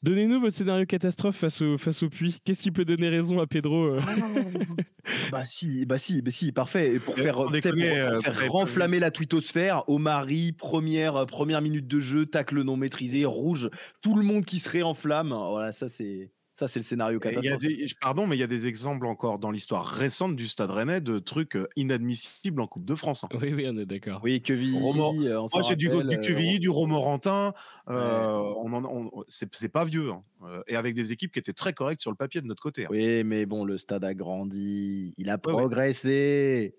Donnez-nous 0.05 0.39
votre 0.39 0.55
scénario 0.55 0.85
catastrophe 0.85 1.37
face 1.37 1.63
au, 1.63 1.79
face 1.79 2.03
au 2.03 2.11
puits. 2.11 2.37
Qu'est-ce 2.45 2.63
qui 2.63 2.71
peut 2.71 2.85
donner 2.85 3.09
raison 3.09 3.41
à 3.41 3.47
Pedro 3.47 3.87
euh 3.87 4.01
Bah 5.33 5.47
si, 5.47 5.87
bah 5.87 5.97
si, 5.97 6.21
bah 6.21 6.31
si, 6.31 6.53
parfait. 6.53 6.93
Et 6.95 6.99
pour 7.01 7.15
Eh, 7.17 7.23
faire, 7.23 7.37
pour- 7.37 7.51
déconner, 7.51 7.89
pour 7.89 7.97
euh, 7.99 8.21
faire 8.21 8.53
renflammer 8.53 8.99
la 8.99 9.11
twittosphère, 9.11 9.89
Omari, 9.89 10.53
première, 10.53 11.17
euh, 11.17 11.25
première 11.25 11.63
minute 11.63 11.87
de 11.89 12.01
jeu, 12.01 12.27
tacle 12.27 12.61
non 12.63 12.77
maîtrisé, 12.77 13.25
rouge, 13.25 13.71
tout 14.03 14.15
le 14.15 14.23
monde 14.23 14.45
qui 14.45 14.59
se 14.59 14.69
réenflamme. 14.69 15.29
Voilà, 15.31 15.73
ça 15.73 15.89
c'est, 15.89 16.31
ça 16.55 16.69
c'est 16.69 16.79
le 16.79 16.85
scénario 16.85 17.19
catastrophe. 17.19 17.59
des, 17.59 17.87
pardon, 18.01 18.27
mais 18.27 18.37
il 18.37 18.41
y 18.41 18.43
a 18.45 18.47
des 18.47 18.67
exemples 18.67 19.07
encore 19.07 19.39
dans 19.39 19.51
l'histoire 19.51 19.85
récente 19.87 20.37
du 20.37 20.47
Stade 20.47 20.71
Rennais 20.71 21.01
de 21.01 21.19
trucs 21.19 21.57
euh, 21.57 21.67
inadmissibles 21.77 22.61
en 22.61 22.67
Coupe 22.67 22.85
de 22.85 22.95
France. 22.95 23.25
hein. 23.25 23.29
Oui, 23.41 23.53
oui, 23.53 23.67
on 23.69 23.77
est 23.77 23.87
d'accord. 23.87 24.21
Oui, 24.23 24.41
Quevilly, 24.41 24.79
Romo- 24.79 25.21
euh, 25.27 25.41
Moi, 25.53 25.63
j'ai 25.69 25.75
du, 25.77 25.89
du 25.89 25.95
euh, 25.95 26.59
du 26.59 26.69
Romorantin. 26.69 27.55
euh, 27.91 28.39
on 28.63 28.73
en- 28.73 28.85
on- 28.85 29.25
c'est 29.29 29.69
pas 29.69 29.85
vieux. 29.85 30.11
hein. 30.11 30.23
Et 30.69 30.77
avec 30.77 30.95
des 30.95 31.11
équipes 31.11 31.33
qui 31.33 31.39
étaient 31.39 31.53
très 31.55 31.73
correctes 31.73 32.01
sur 32.03 32.11
le 32.11 32.17
papier 32.17 32.41
de 32.41 32.47
notre 32.47 32.63
côté. 32.63 32.85
hein. 32.85 32.89
Oui, 32.91 33.25
mais 33.25 33.47
bon, 33.47 33.65
le 33.65 33.79
stade 33.79 34.05
a 34.05 34.15
grandi, 34.15 35.13
il 35.17 35.31
a 35.31 35.35
Ouais, 35.35 35.53
ouais. 35.53 35.59
progressé. 35.59 36.75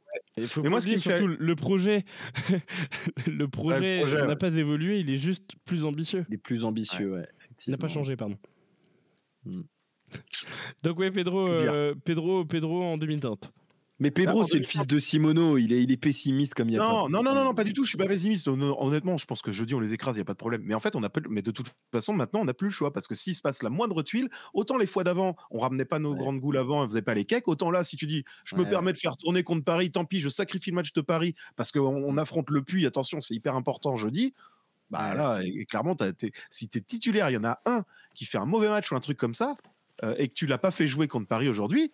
Mais 0.62 0.70
moi, 0.70 0.80
ce 0.82 0.88
qui 0.88 0.94
me 0.96 1.00
fait- 1.00 1.20
le 1.22 1.56
projet. 1.56 2.06
le 3.28 3.48
projet 3.48 4.00
projet, 4.00 4.18
n'a 4.22 4.28
ouais. 4.28 4.36
pas 4.36 4.56
évolué, 4.56 5.00
il 5.00 5.10
est 5.10 5.18
juste 5.18 5.52
plus 5.66 5.86
ambitieux. 5.86 6.26
Il 6.30 6.36
est 6.36 6.38
plus 6.38 6.64
ambitieux, 6.64 7.14
ouais. 7.14 7.28
Il 7.68 7.72
n'a 7.72 7.78
pas 7.78 7.88
changé, 7.88 8.16
pardon. 8.16 8.38
Hmm. 9.46 9.62
Donc 10.84 11.00
ouais, 11.00 11.12
Pedro, 11.12 11.48
euh, 11.48 11.96
Pedro, 12.04 12.46
Pedro 12.46 12.84
en 12.84 12.98
demi-teinte. 12.98 13.52
Mais 13.98 14.12
Pedro, 14.12 14.42
Ah, 14.42 14.44
c'est 14.44 14.58
le 14.58 14.66
fils 14.66 14.86
de 14.86 15.00
Simono. 15.00 15.58
Il 15.58 15.72
est, 15.72 15.82
il 15.82 15.90
est 15.90 15.96
pessimiste 15.98 16.54
comme 16.54 16.68
il 16.68 16.74
y 16.74 16.78
a. 16.78 16.80
Non, 16.82 17.04
pas- 17.06 17.10
non, 17.10 17.24
non, 17.24 17.34
non, 17.34 17.44
non, 17.46 17.54
pas 17.56 17.64
du 17.64 17.72
tout. 17.72 17.84
Je 17.86 17.90
suis 17.90 17.98
pas 17.98 18.08
pessimiste. 18.08 18.46
Hon- 18.50 18.76
Honnêtement, 18.78 19.16
je 19.18 19.26
pense 19.26 19.42
que 19.42 19.54
jeudi 19.54 19.74
on 19.74 19.80
les 19.80 19.94
écrase, 19.94 20.18
il 20.18 20.20
y 20.20 20.22
a 20.22 20.26
pas 20.26 20.34
de 20.34 20.38
problème. 20.38 20.64
Mais 20.66 20.74
en 20.76 20.82
fait, 20.82 20.98
on 20.98 21.04
a 21.04 21.10
mais 21.30 21.42
de 21.42 21.50
toute 21.52 21.68
façon, 21.94 22.12
maintenant, 22.12 22.42
on 22.42 22.46
n'a 22.46 22.54
plus 22.54 22.68
le 22.68 22.74
choix 22.74 22.92
parce 22.92 23.08
que 23.08 23.16
s'il 23.16 23.34
se 23.36 23.42
passe 23.42 23.64
la 23.64 23.70
moindre 23.70 24.04
tuile, 24.04 24.28
autant 24.54 24.76
les 24.78 24.86
fois 24.86 25.06
d'avant, 25.06 25.38
on 25.50 25.60
ramenait 25.60 25.86
pas 25.86 26.00
nos 26.00 26.12
Ouais. 26.12 26.18
grandes 26.18 26.42
goules 26.42 26.58
avant, 26.58 26.84
on 26.84 26.88
faisait 26.90 27.02
pas 27.02 27.14
les 27.14 27.24
cakes. 27.24 27.48
Autant 27.48 27.72
là, 27.72 27.86
si 27.86 27.96
tu 27.96 28.06
dis, 28.06 28.26
je 28.44 28.58
me 28.58 28.66
permets 28.66 28.92
de 28.92 28.98
faire 28.98 29.16
tourner 29.16 29.44
contre 29.44 29.64
Paris, 29.64 29.90
tant 29.92 30.04
pis, 30.04 30.20
je 30.20 30.28
sacrifie 30.28 30.72
le 30.72 30.76
match 30.76 30.92
de 30.92 31.00
Paris 31.02 31.34
parce 31.56 31.72
qu'on 31.72 31.80
on 31.86 32.18
affronte 32.18 32.50
le 32.50 32.62
Puy. 32.64 32.86
Attention, 32.86 33.22
c'est 33.22 33.34
hyper 33.34 33.56
important 33.56 33.96
jeudi. 33.96 34.34
Bah 34.92 35.10
Ouais. 35.12 35.18
là, 35.18 35.40
et, 35.44 35.48
et 35.62 35.66
clairement, 35.66 35.96
t'es- 35.96 36.32
si 36.50 36.70
tu 36.70 36.78
es 36.78 36.82
titulaire, 36.82 37.30
il 37.30 37.34
y 37.34 37.38
en 37.38 37.44
a 37.44 37.60
un 37.66 37.84
qui 38.14 38.26
fait 38.26 38.38
un 38.38 38.46
mauvais 38.46 38.70
match 38.70 38.92
ou 38.92 38.96
un 38.96 39.00
truc 39.00 39.18
comme 39.18 39.34
ça, 39.34 39.56
euh, 40.04 40.14
et 40.18 40.28
que 40.28 40.34
tu 40.34 40.46
l'as 40.46 40.58
pas 40.58 40.72
fait 40.72 40.88
jouer 40.88 41.08
contre 41.08 41.28
Paris 41.28 41.48
aujourd'hui, 41.50 41.92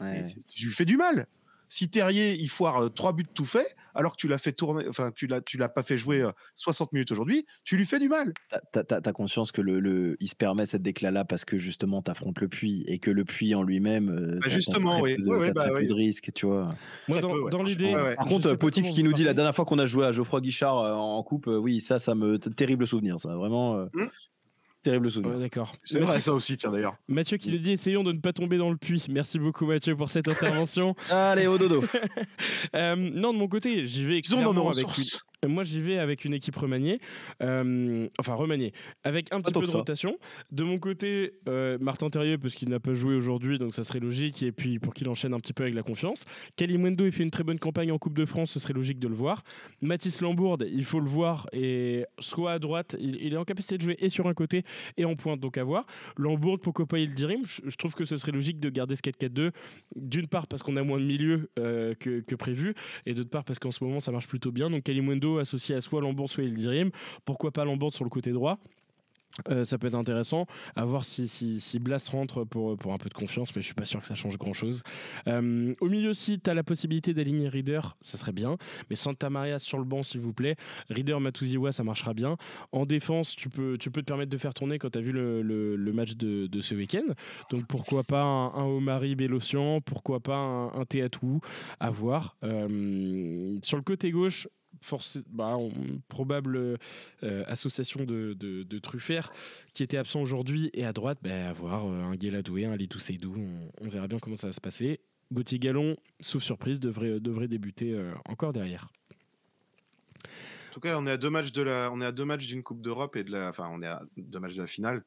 Ouais. 0.00 0.24
tu 0.54 0.66
lui 0.66 0.72
fais 0.72 0.86
du 0.86 0.96
mal. 0.96 1.26
Si 1.72 1.88
Terrier, 1.88 2.34
il 2.34 2.48
foire 2.48 2.82
euh, 2.82 2.88
trois 2.88 3.12
buts 3.12 3.24
tout 3.32 3.44
fait, 3.46 3.76
alors 3.94 4.12
que 4.12 4.16
tu 4.16 4.26
l'as 4.26 4.38
fait 4.38 4.50
tourner, 4.52 4.88
enfin, 4.88 5.12
tu 5.14 5.28
l'as, 5.28 5.40
tu 5.40 5.56
l'as 5.56 5.68
pas 5.68 5.84
fait 5.84 5.96
jouer 5.96 6.20
euh, 6.20 6.32
60 6.56 6.92
minutes 6.92 7.12
aujourd'hui, 7.12 7.46
tu 7.64 7.76
lui 7.76 7.86
fais 7.86 8.00
du 8.00 8.08
mal. 8.08 8.32
T'as- 8.50 8.60
T'as 8.72 8.82
t'as- 8.82 9.00
t'as 9.00 9.12
conscience 9.12 9.52
que 9.52 9.60
le, 9.60 9.78
le- 9.78 10.16
il 10.18 10.26
se 10.28 10.34
permet 10.34 10.66
cette 10.66 10.82
déclat-là 10.82 11.24
parce 11.24 11.44
que 11.44 11.58
justement 11.60 12.02
t'affrontes 12.02 12.40
le 12.40 12.48
puits 12.48 12.82
et 12.88 12.98
que 12.98 13.12
le 13.12 13.24
puits 13.24 13.54
en 13.54 13.62
lui-même, 13.62 14.10
euh, 14.10 14.40
Bah, 14.42 14.48
justement, 14.48 14.94
très 14.94 15.02
oui. 15.02 15.16
peu 15.16 15.22
de, 15.22 15.28
Ouais, 15.30 15.52
bah, 15.52 15.62
très 15.62 15.70
peu 15.74 15.78
oui. 15.82 15.86
de 15.86 15.94
risques, 15.94 16.32
tu 16.34 16.46
vois. 16.46 16.74
Moi, 17.06 17.20
dans, 17.20 17.30
peu, 17.30 17.40
ouais, 17.42 17.50
dans 17.50 17.62
l'idée. 17.62 17.94
ouais. 17.94 18.16
Par 18.16 18.26
contre, 18.26 18.52
Potix 18.54 18.90
qui 18.90 19.04
nous 19.04 19.12
dit 19.12 19.22
la 19.22 19.32
dernière 19.34 19.54
fois 19.54 19.64
qu'on 19.64 19.78
a 19.78 19.86
joué 19.86 20.04
à 20.06 20.10
Geoffroy 20.12 20.40
Guichard 20.40 20.78
euh, 20.78 20.92
en 20.94 21.22
coupe, 21.22 21.46
euh, 21.46 21.56
oui, 21.56 21.80
ça, 21.80 22.00
ça 22.00 22.16
me 22.16 22.36
terrible 22.38 22.84
souvenir, 22.84 23.20
ça, 23.20 23.36
vraiment 23.36 23.76
euh, 23.76 23.86
Hmm. 23.94 24.06
Terrible 24.82 25.10
souvenir. 25.10 25.34
Ouais, 25.34 25.40
D'accord. 25.40 25.72
C'est 25.84 25.98
Mathieu- 26.00 26.10
vrai, 26.12 26.20
ça 26.20 26.32
aussi, 26.32 26.56
tiens 26.56 26.70
d'ailleurs. 26.70 26.96
Mathieu 27.08 27.36
qui 27.36 27.50
nous 27.50 27.58
dit 27.58 27.72
essayons 27.72 28.02
de 28.04 28.12
ne 28.12 28.18
pas 28.20 28.32
tomber 28.32 28.56
dans 28.58 28.70
le 28.70 28.76
puits. 28.76 29.04
Merci 29.08 29.38
beaucoup 29.38 29.66
Mathieu 29.66 29.96
pour 29.96 30.10
cette 30.10 30.28
intervention. 30.66 30.94
Allez, 31.10 31.46
au 31.46 31.58
dodo. 31.58 31.82
Euh, 32.74 32.94
non, 32.96 33.32
de 33.32 33.38
mon 33.38 33.48
côté, 33.48 33.84
j'y 33.86 34.04
vais 34.04 34.20
Disons 34.20 34.42
dans 34.42 34.54
nos 34.54 34.68
avec 34.70 34.86
ressources. 34.86 35.24
Moi, 35.46 35.64
j'y 35.64 35.80
vais 35.80 35.98
avec 35.98 36.26
une 36.26 36.34
équipe 36.34 36.56
remaniée, 36.56 37.00
euh, 37.42 38.06
enfin 38.18 38.34
remaniée, 38.34 38.74
avec 39.04 39.32
un 39.32 39.40
petit 39.40 39.52
peu 39.52 39.62
de 39.62 39.70
rotation. 39.70 40.18
De 40.52 40.64
mon 40.64 40.78
côté, 40.78 41.32
euh, 41.48 41.78
Martin 41.80 42.10
Terrier, 42.10 42.36
parce 42.36 42.54
qu'il 42.54 42.68
n'a 42.68 42.78
pas 42.78 42.92
joué 42.92 43.14
aujourd'hui, 43.14 43.58
donc 43.58 43.74
ça 43.74 43.82
serait 43.82 44.00
logique, 44.00 44.42
et 44.42 44.52
puis 44.52 44.78
pour 44.78 44.92
qu'il 44.92 45.08
enchaîne 45.08 45.32
un 45.32 45.40
petit 45.40 45.54
peu 45.54 45.62
avec 45.62 45.74
la 45.74 45.82
confiance. 45.82 46.26
Kalimundo, 46.56 47.06
il 47.06 47.12
fait 47.12 47.22
une 47.22 47.30
très 47.30 47.42
bonne 47.42 47.58
campagne 47.58 47.90
en 47.90 47.96
Coupe 47.96 48.18
de 48.18 48.26
France, 48.26 48.50
ce 48.50 48.58
serait 48.58 48.74
logique 48.74 48.98
de 48.98 49.08
le 49.08 49.14
voir. 49.14 49.42
Mathis 49.80 50.20
Lambourde, 50.20 50.66
il 50.70 50.84
faut 50.84 51.00
le 51.00 51.08
voir, 51.08 51.48
et 51.54 52.04
soit 52.18 52.52
à 52.52 52.58
droite, 52.58 52.96
il, 53.00 53.16
il 53.16 53.32
est 53.32 53.38
en 53.38 53.44
capacité 53.44 53.78
de 53.78 53.82
jouer 53.82 53.96
et 53.98 54.10
sur 54.10 54.26
un 54.26 54.34
côté 54.34 54.62
et 54.98 55.06
en 55.06 55.16
pointe, 55.16 55.40
donc 55.40 55.56
à 55.56 55.64
voir. 55.64 55.86
Lambourde, 56.18 56.60
pourquoi 56.60 56.84
pas 56.84 56.98
il 56.98 57.14
dirim 57.14 57.46
je, 57.46 57.62
je 57.64 57.76
trouve 57.76 57.94
que 57.94 58.04
ce 58.04 58.18
serait 58.18 58.32
logique 58.32 58.60
de 58.60 58.68
garder 58.68 58.94
ce 58.94 59.00
4-4-2, 59.00 59.52
d'une 59.96 60.26
part 60.26 60.46
parce 60.48 60.62
qu'on 60.62 60.76
a 60.76 60.82
moins 60.82 60.98
de 60.98 61.04
milieu 61.04 61.48
euh, 61.58 61.94
que, 61.94 62.20
que 62.20 62.34
prévu, 62.34 62.74
et 63.06 63.14
d'autre 63.14 63.30
part 63.30 63.44
parce 63.44 63.58
qu'en 63.58 63.70
ce 63.70 63.82
moment 63.82 64.00
ça 64.00 64.12
marche 64.12 64.28
plutôt 64.28 64.52
bien. 64.52 64.68
Donc 64.68 64.82
Associé 65.38 65.74
à 65.74 65.80
soit 65.80 66.00
Lambourde, 66.00 66.30
soit 66.30 66.44
Ildirim. 66.44 66.90
Pourquoi 67.24 67.50
pas 67.50 67.64
Lambourde 67.64 67.94
sur 67.94 68.04
le 68.04 68.10
côté 68.10 68.32
droit? 68.32 68.58
Euh, 69.48 69.64
ça 69.64 69.78
peut 69.78 69.86
être 69.86 69.94
intéressant 69.94 70.46
à 70.74 70.84
voir 70.84 71.04
si, 71.04 71.28
si, 71.28 71.60
si 71.60 71.78
Blas 71.78 72.08
rentre 72.10 72.44
pour, 72.44 72.76
pour 72.76 72.92
un 72.92 72.98
peu 72.98 73.08
de 73.08 73.14
confiance, 73.14 73.54
mais 73.54 73.62
je 73.62 73.66
suis 73.66 73.74
pas 73.74 73.84
sûr 73.84 74.00
que 74.00 74.06
ça 74.06 74.14
change 74.14 74.36
grand 74.36 74.52
chose. 74.52 74.82
au 75.26 75.88
milieu 75.88 76.10
aussi, 76.10 76.40
tu 76.40 76.50
as 76.50 76.54
la 76.54 76.64
possibilité 76.64 77.14
d'aligner 77.14 77.48
Reader, 77.48 77.96
ça 78.00 78.18
serait 78.18 78.32
bien, 78.32 78.56
mais 78.88 78.96
Santa 78.96 79.30
Maria 79.30 79.58
sur 79.58 79.78
le 79.78 79.84
banc, 79.84 80.02
s'il 80.02 80.20
vous 80.20 80.32
plaît. 80.32 80.56
Reader 80.90 81.20
Matuziwa, 81.20 81.72
ça 81.72 81.84
marchera 81.84 82.12
bien. 82.12 82.36
En 82.72 82.86
défense, 82.86 83.36
tu 83.36 83.48
peux, 83.48 83.78
tu 83.78 83.90
peux 83.90 84.02
te 84.02 84.06
permettre 84.06 84.30
de 84.30 84.38
faire 84.38 84.54
tourner 84.54 84.78
quand 84.78 84.90
tu 84.90 84.98
as 84.98 85.02
vu 85.02 85.12
le, 85.12 85.42
le, 85.42 85.92
match 85.92 86.16
de, 86.16 86.46
de 86.46 86.60
ce 86.60 86.74
week-end. 86.74 87.14
Donc 87.50 87.66
pourquoi 87.66 88.02
pas 88.02 88.22
un, 88.22 88.54
un 88.54 88.64
Omari 88.64 89.14
Bélocian, 89.14 89.80
pourquoi 89.80 90.20
pas 90.20 90.36
un, 90.36 90.72
un 90.72 90.84
Théatou, 90.84 91.40
à 91.78 91.90
voir. 91.90 92.36
Euh, 92.42 93.58
sur 93.62 93.76
le 93.76 93.82
côté 93.82 94.10
gauche, 94.10 94.48
forcé- 94.82 95.22
bah, 95.28 95.56
on- 95.56 95.72
probable 96.08 96.56
euh, 97.22 97.44
association 97.46 98.04
de, 98.04 98.34
de, 98.34 98.62
de 98.62 98.78
Truffert 98.78 99.32
qui 99.74 99.82
était 99.82 99.96
absent 99.96 100.20
aujourd'hui 100.20 100.70
et 100.74 100.84
à 100.84 100.92
droite 100.92 101.18
bah, 101.22 101.48
à 101.50 101.52
voir 101.52 101.86
euh, 101.86 102.02
un 102.04 102.16
Guéladoué, 102.16 102.64
un 102.64 102.76
Lidou 102.76 102.98
Seydou 102.98 103.34
on, 103.36 103.70
on 103.84 103.88
verra 103.88 104.08
bien 104.08 104.18
comment 104.18 104.36
ça 104.36 104.46
va 104.46 104.52
se 104.52 104.60
passer 104.60 105.00
Gauthier 105.32 105.58
Gallon 105.58 105.96
sauf 106.20 106.42
surprise 106.42 106.80
devrait, 106.80 107.20
devrait 107.20 107.48
débuter 107.48 107.92
euh, 107.94 108.12
encore 108.26 108.52
derrière 108.52 108.88
En 110.24 110.72
tout 110.72 110.80
cas, 110.80 110.98
on 110.98 111.06
est 111.06 111.10
à 111.12 111.16
deux 111.16 111.30
matchs 111.30 111.52
de 111.52 111.62
la, 111.62 111.90
on 111.92 112.00
est 112.00 112.06
à 112.06 112.12
deux 112.12 112.24
matchs 112.24 112.46
d'une 112.46 112.62
Coupe 112.62 112.80
d'Europe 112.82 113.16
et 113.16 113.24
de 113.24 113.30
la, 113.32 113.48
enfin, 113.48 113.68
on 113.72 113.82
est 113.82 113.86
à 113.86 114.02
deux 114.16 114.38
matchs 114.40 114.54
de 114.56 114.62
la 114.62 114.66
finale. 114.66 115.04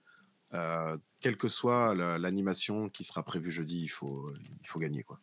Euh, 0.54 0.98
quelle 1.20 1.36
que 1.38 1.48
soit 1.48 1.96
la- 1.96 2.18
l'animation 2.20 2.90
qui 2.90 3.04
sera 3.04 3.24
prévue 3.24 3.52
jeudi, 3.52 3.82
il 3.82 3.88
faut, 3.88 4.32
il 4.62 4.68
faut 4.68 4.80
gagner 4.80 5.04
quoi. 5.04 5.20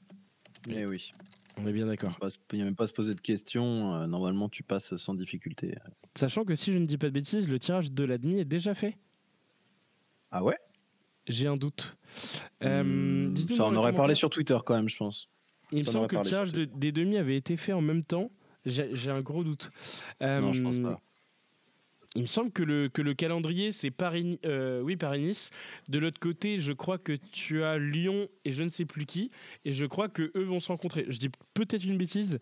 Eh 0.68 0.84
oui. 0.86 1.12
On 1.62 1.66
est 1.66 1.72
bien 1.72 1.86
d'accord 1.86 2.18
Il 2.52 2.56
n'y 2.56 2.62
a 2.62 2.64
même 2.64 2.74
pas 2.76 2.84
à 2.84 2.86
se 2.86 2.92
poser 2.92 3.14
de 3.14 3.20
questions. 3.20 3.94
euh, 3.94 4.06
normalement, 4.06 4.48
tu 4.48 4.62
passes 4.62 4.96
sans 4.96 5.14
difficulté. 5.14 5.74
sachant 6.16 6.44
que 6.44 6.54
si 6.54 6.72
je 6.72 6.78
ne 6.78 6.86
dis 6.86 6.98
pas 6.98 7.06
de 7.06 7.12
bêtises 7.12 7.48
le 7.48 7.58
tirage 7.58 7.92
de 7.92 8.04
l'admi 8.04 8.38
est 8.40 8.44
déjà 8.44 8.74
fait 8.74 8.96
Ah 10.30 10.42
ouais? 10.44 10.56
J'ai 11.26 11.46
un 11.46 11.56
doute 11.56 11.96
Euh, 12.62 12.82
Hmm, 12.82 13.32
dites-nous 13.32 13.56
Ça, 13.56 13.64
on 13.66 13.76
aurait 13.76 13.94
parlé 13.94 14.14
sur 14.14 14.30
Twitter 14.30 14.58
quand 14.64 14.74
même, 14.74 14.88
je 14.88 14.96
pense. 14.96 15.28
il 15.72 15.80
me 15.80 15.84
ça, 15.84 15.92
semble 15.92 16.08
que 16.08 16.16
le 16.16 16.22
tirage 16.22 16.52
de- 16.52 16.64
des 16.64 16.92
demi 16.92 17.16
avait 17.18 17.36
été 17.36 17.56
fait 17.56 17.72
en 17.72 17.80
même 17.82 18.02
temps 18.04 18.30
j'ai 18.66 19.11
un 19.11 19.22
gros 19.22 19.42
doute 19.42 19.70
Non, 20.20 20.52
je 20.52 20.62
pense 20.62 20.78
Euh, 20.78 20.82
pas. 20.82 21.00
Il 22.16 22.22
me 22.22 22.26
semble 22.26 22.50
que 22.50 22.64
le, 22.64 22.88
que 22.88 23.02
le 23.02 23.14
calendrier, 23.14 23.70
c'est 23.70 23.92
Paris, 23.92 24.40
euh, 24.44 24.80
oui, 24.82 24.96
Paris-Nice. 24.96 25.50
De 25.88 25.98
l'autre 26.00 26.18
côté, 26.18 26.58
je 26.58 26.72
crois 26.72 26.98
que 26.98 27.12
tu 27.12 27.62
as 27.62 27.78
Lyon 27.78 28.28
et 28.44 28.50
je 28.50 28.64
ne 28.64 28.68
sais 28.68 28.84
plus 28.84 29.06
qui. 29.06 29.30
Et 29.64 29.72
je 29.72 29.84
crois 29.84 30.08
que 30.08 30.32
eux 30.36 30.42
vont 30.42 30.58
se 30.58 30.68
rencontrer. 30.68 31.04
Je 31.08 31.18
dis 31.18 31.30
peut-être 31.54 31.84
une 31.84 31.98
bêtise. 31.98 32.40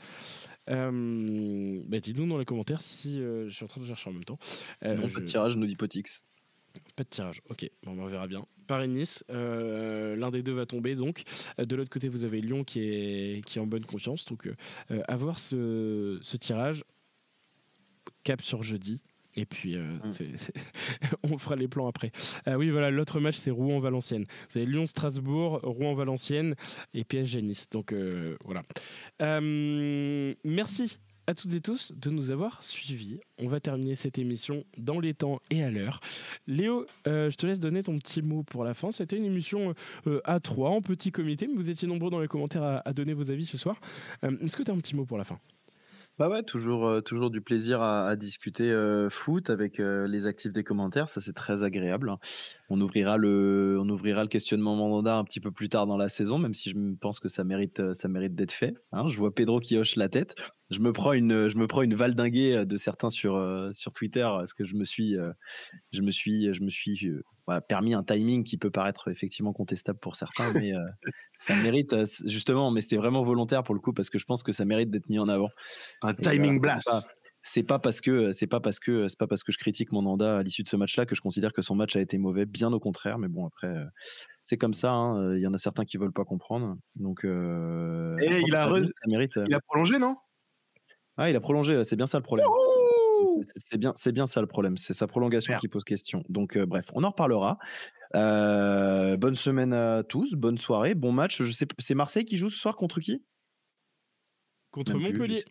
Euh, 0.71 1.83
bah, 1.87 2.01
Dites-nous 2.01 2.27
dans 2.27 2.39
les 2.39 2.45
commentaires 2.47 2.81
si 2.81 3.21
euh, 3.21 3.49
je 3.49 3.55
suis 3.55 3.65
en 3.65 3.69
train 3.69 3.81
de 3.83 3.87
chercher 3.87 4.09
en 4.09 4.15
même 4.15 4.25
temps. 4.25 4.39
Euh, 4.85 4.95
non, 4.97 5.07
je- 5.07 5.15
pas 5.15 5.21
de 5.21 5.27
tirage, 5.27 5.57
nous 5.57 5.67
dit 5.67 5.77
Potix. 5.77 6.25
pas 6.97 7.05
de 7.05 7.09
tirage. 7.11 7.43
Ok, 7.51 7.69
bon, 7.85 7.95
bah, 7.95 8.03
on 8.05 8.09
verra 8.09 8.27
bien. 8.27 8.47
Paris-Nice, 8.69 9.23
euh, 9.31 10.17
l'un 10.17 10.31
des 10.31 10.43
deux 10.43 10.53
va 10.53 10.65
tomber 10.65 10.95
donc. 10.95 11.25
De 11.59 11.77
l'autre 11.77 11.91
côté, 11.91 12.09
vous 12.09 12.25
avez 12.25 12.41
Lyon 12.41 12.65
qui 12.65 12.81
est, 12.81 13.45
qui 13.45 13.59
est 13.59 13.61
en 13.61 13.67
bonne 13.67 13.85
confiance. 13.85 14.25
Donc, 14.25 14.47
euh, 14.47 15.03
à 15.09 15.17
voir 15.17 15.39
ce, 15.39 16.19
ce 16.23 16.37
tirage. 16.39 16.85
Cap 18.25 18.41
sur 18.43 18.63
jeudi. 18.63 19.01
Et 19.41 19.47
puis, 19.47 19.77
euh, 19.77 19.99
Mm. 20.05 20.09
on 21.23 21.39
fera 21.39 21.55
les 21.55 21.69
plans 21.69 21.87
après. 21.87 22.11
Euh, 22.49 22.57
oui, 22.57 22.71
voilà, 22.71 22.91
l'autre 22.91 23.21
match, 23.21 23.37
c'est 23.37 23.53
Rouen-Valenciennes. 23.53 24.27
Vous 24.51 24.59
avez 24.59 24.67
Lyon-Strasbourg, 24.67 25.61
Rouen-Valenciennes 25.63 26.55
et 26.93 27.05
PSG-Nice. 27.05 27.69
Donc, 27.71 27.93
euh, 27.93 28.37
voilà. 28.45 28.63
Merci 30.45 30.99
à 31.29 31.35
toutes 31.35 31.53
et 31.55 31.61
tous 31.61 31.93
de 31.95 32.11
nous 32.11 32.31
avoir 32.31 32.63
suivis. 32.63 33.21
On 33.39 33.49
va 33.49 33.61
terminer 33.61 33.95
cette 33.95 34.19
émission 34.19 34.65
dans 34.79 34.99
les 34.99 35.15
temps 35.15 35.41
et 35.51 35.63
à 35.63 35.71
l'heure. 35.71 36.01
Léo, 36.47 36.87
euh, 37.07 37.31
je 37.31 37.37
te 37.37 37.47
laisse 37.47 37.61
donner 37.61 37.83
ton 37.83 37.99
petit 37.99 38.23
mot 38.23 38.43
pour 38.43 38.65
la 38.65 38.73
fin. 38.75 38.91
C'était 38.93 39.19
une 39.19 39.27
émission 39.27 39.75
euh, 40.07 40.21
à 40.25 40.41
trois, 40.41 40.71
en 40.71 40.81
petit 40.81 41.13
comité, 41.13 41.47
mais 41.47 41.55
vous 41.55 41.71
étiez 41.71 41.87
nombreux 41.87 42.11
dans 42.11 42.21
les 42.21 42.29
commentaires 42.29 42.63
à, 42.63 42.89
à 42.89 42.93
donner 42.93 43.13
vos 43.13 43.31
avis 43.31 43.45
ce 43.47 43.59
soir. 43.59 43.79
Euh, 44.25 44.37
Est-ce 44.43 44.57
que 44.57 44.63
tu 44.63 44.71
as 44.71 44.75
un 44.75 44.79
petit 44.79 44.97
mot 44.97 45.05
pour 45.05 45.19
la 45.19 45.25
fin? 45.25 45.39
Bah 46.19 46.29
ouais, 46.29 46.43
toujours, 46.43 47.01
toujours 47.05 47.31
du 47.31 47.41
plaisir 47.41 47.81
à, 47.81 48.17
discuter 48.17 48.75
foot 49.09 49.51
avec 49.51 49.79
les 49.79 50.27
actifs 50.27 50.53
des 50.53 50.65
commentaires, 50.65 51.09
ça 51.09 51.21
c'est 51.21 51.33
très 51.33 51.63
agréable. 51.63 52.13
On 52.69 52.81
ouvrira 52.81 53.17
le, 53.17 53.79
on 53.81 53.89
ouvrira 53.89 54.23
le 54.23 54.29
questionnement 54.29 54.75
mandat 54.75 55.17
un 55.17 55.23
petit 55.23 55.39
peu 55.39 55.53
plus 55.53 55.69
tard 55.69 55.87
dans 55.87 55.97
la 55.97 56.09
saison, 56.09 56.39
même 56.39 56.55
si 56.55 56.71
je 56.71 56.77
pense 57.01 57.21
que 57.21 57.29
ça 57.29 57.45
mérite, 57.45 57.93
ça 57.93 58.09
mérite 58.09 58.35
d'être 58.35 58.51
fait. 58.51 58.75
hein. 58.91 59.09
Je 59.09 59.17
vois 59.17 59.33
Pedro 59.33 59.61
qui 59.61 59.77
hoche 59.77 59.95
la 59.95 60.09
tête. 60.09 60.35
Je 60.71 60.81
me 60.81 60.93
prends 60.93 61.13
une, 61.13 61.47
je 61.47 61.57
me 61.57 61.69
prends 61.69 61.83
une 61.83 61.95
valdinguée 61.95 62.67
de 62.67 62.77
certains 62.77 63.11
sur, 63.11 63.41
sur 63.71 63.93
Twitter, 63.93 64.23
parce 64.23 64.55
que 64.55 64.65
je 64.65 64.75
me 64.75 64.85
suis, 64.85 65.15
je 65.93 66.03
me 66.03 66.11
suis, 66.11 66.53
je 66.53 66.63
me 66.65 66.69
suis 66.69 67.13
euh, 67.51 67.61
permis 67.61 67.95
un 67.95 68.03
timing 68.03 68.45
qui 68.45 68.57
peut 68.59 68.71
paraître 68.71 69.09
effectivement 69.09 69.53
contestable 69.53 69.99
pour 69.99 70.17
certains, 70.17 70.53
mais 70.53 70.75
euh, 70.75 70.79
ça 71.39 71.55
mérite 71.57 71.93
euh, 71.93 72.05
justement, 72.27 72.71
mais 72.71 72.81
c'était 72.81 72.97
vraiment 72.97 73.23
volontaire 73.23 73.63
pour 73.65 73.75
le 73.75 73.81
coup, 73.81 73.93
parce 73.93 74.11
que 74.11 74.19
je 74.19 74.25
pense 74.25 74.43
que 74.43 74.53
ça 74.53 74.65
mérite 74.65 74.91
d'être 74.91 75.09
mis 75.09 75.19
en 75.19 75.29
avant. 75.29 75.49
Un 76.03 76.13
Et 76.13 76.17
timing 76.17 76.59
voilà, 76.59 76.75
blast. 76.75 77.11
c'est 77.43 77.63
pas 77.63 77.79
parce 77.79 78.01
que 78.01 78.33
c'est 78.33 78.47
pas 78.47 78.61
parce 78.61 78.79
que 78.81 79.09
c'est 79.09 79.19
pas 79.19 79.27
parce 79.27 79.43
que 79.45 79.53
je 79.53 79.59
critique 79.59 79.93
mon 79.93 80.03
Nanda 80.03 80.39
à 80.39 80.43
l'issue 80.43 80.63
de 80.63 80.69
ce 80.69 80.77
match-là 80.77 81.07
que 81.07 81.15
je 81.15 81.21
considère 81.21 81.53
que 81.53 81.63
son 81.63 81.75
match 81.75 81.97
a 81.97 82.01
été 82.01 82.19
mauvais. 82.19 82.45
Bien 82.47 82.73
au 82.73 82.81
contraire, 82.81 83.19
mais 83.19 83.29
bon 83.29 83.47
après 83.47 83.69
euh, 83.69 83.85
c'est 84.43 84.59
comme 84.59 84.75
ça. 84.75 84.91
hein, 84.93 85.35
Il 85.37 85.41
y 85.41 85.47
en 85.47 85.55
a 85.55 85.59
certains 85.59 85.85
qui 85.85 85.97
veulent 85.97 86.13
pas 86.13 86.25
comprendre. 86.25 86.77
Donc 86.97 87.25
euh, 87.25 88.17
Et 88.21 88.41
il 88.47 88.55
a 88.55 88.65
ça 88.65 88.81
mérite- 89.07 89.37
euh, 89.39 89.45
Il 89.49 89.55
a 89.55 89.61
prolongé, 89.61 89.99
non? 89.99 90.17
Ah, 91.17 91.29
il 91.31 91.35
a 91.37 91.41
prolongé. 91.41 91.83
C'est 91.85 91.97
bien 91.97 92.07
ça 92.07 92.19
le 92.19 92.23
problème. 92.23 92.47
C'est 93.57 93.79
bien, 93.79 93.93
c'est 93.97 94.13
bien 94.13 94.27
ça 94.27 94.41
le 94.41 94.47
problème. 94.47 94.77
C'est 94.77 94.95
sa 94.95 95.07
prolongation 95.07 95.53
Merde. 95.53 95.61
qui 95.61 95.69
pose 95.69 95.85
question. 95.85 96.25
Donc 96.29 96.57
euh, 96.57 96.67
bref, 96.67 96.87
on 96.95 97.05
en 97.05 97.11
reparlera. 97.11 97.59
Euh, 98.15 99.17
bonne 99.17 99.37
semaine 99.37 99.73
à 99.73 100.03
tous, 100.03 100.35
bonne 100.35 100.59
soirée, 100.59 100.95
bon 100.95 101.13
match. 101.13 101.43
Je 101.43 101.53
sais, 101.53 101.67
c'est 101.79 101.95
Marseille 101.95 102.25
qui 102.25 102.37
joue 102.37 102.51
ce 102.51 102.59
soir 102.59 102.77
contre 102.77 103.01
qui? 103.01 103.23
Contre 104.71 104.95
Même 104.95 105.13
Montpellier. 105.13 105.45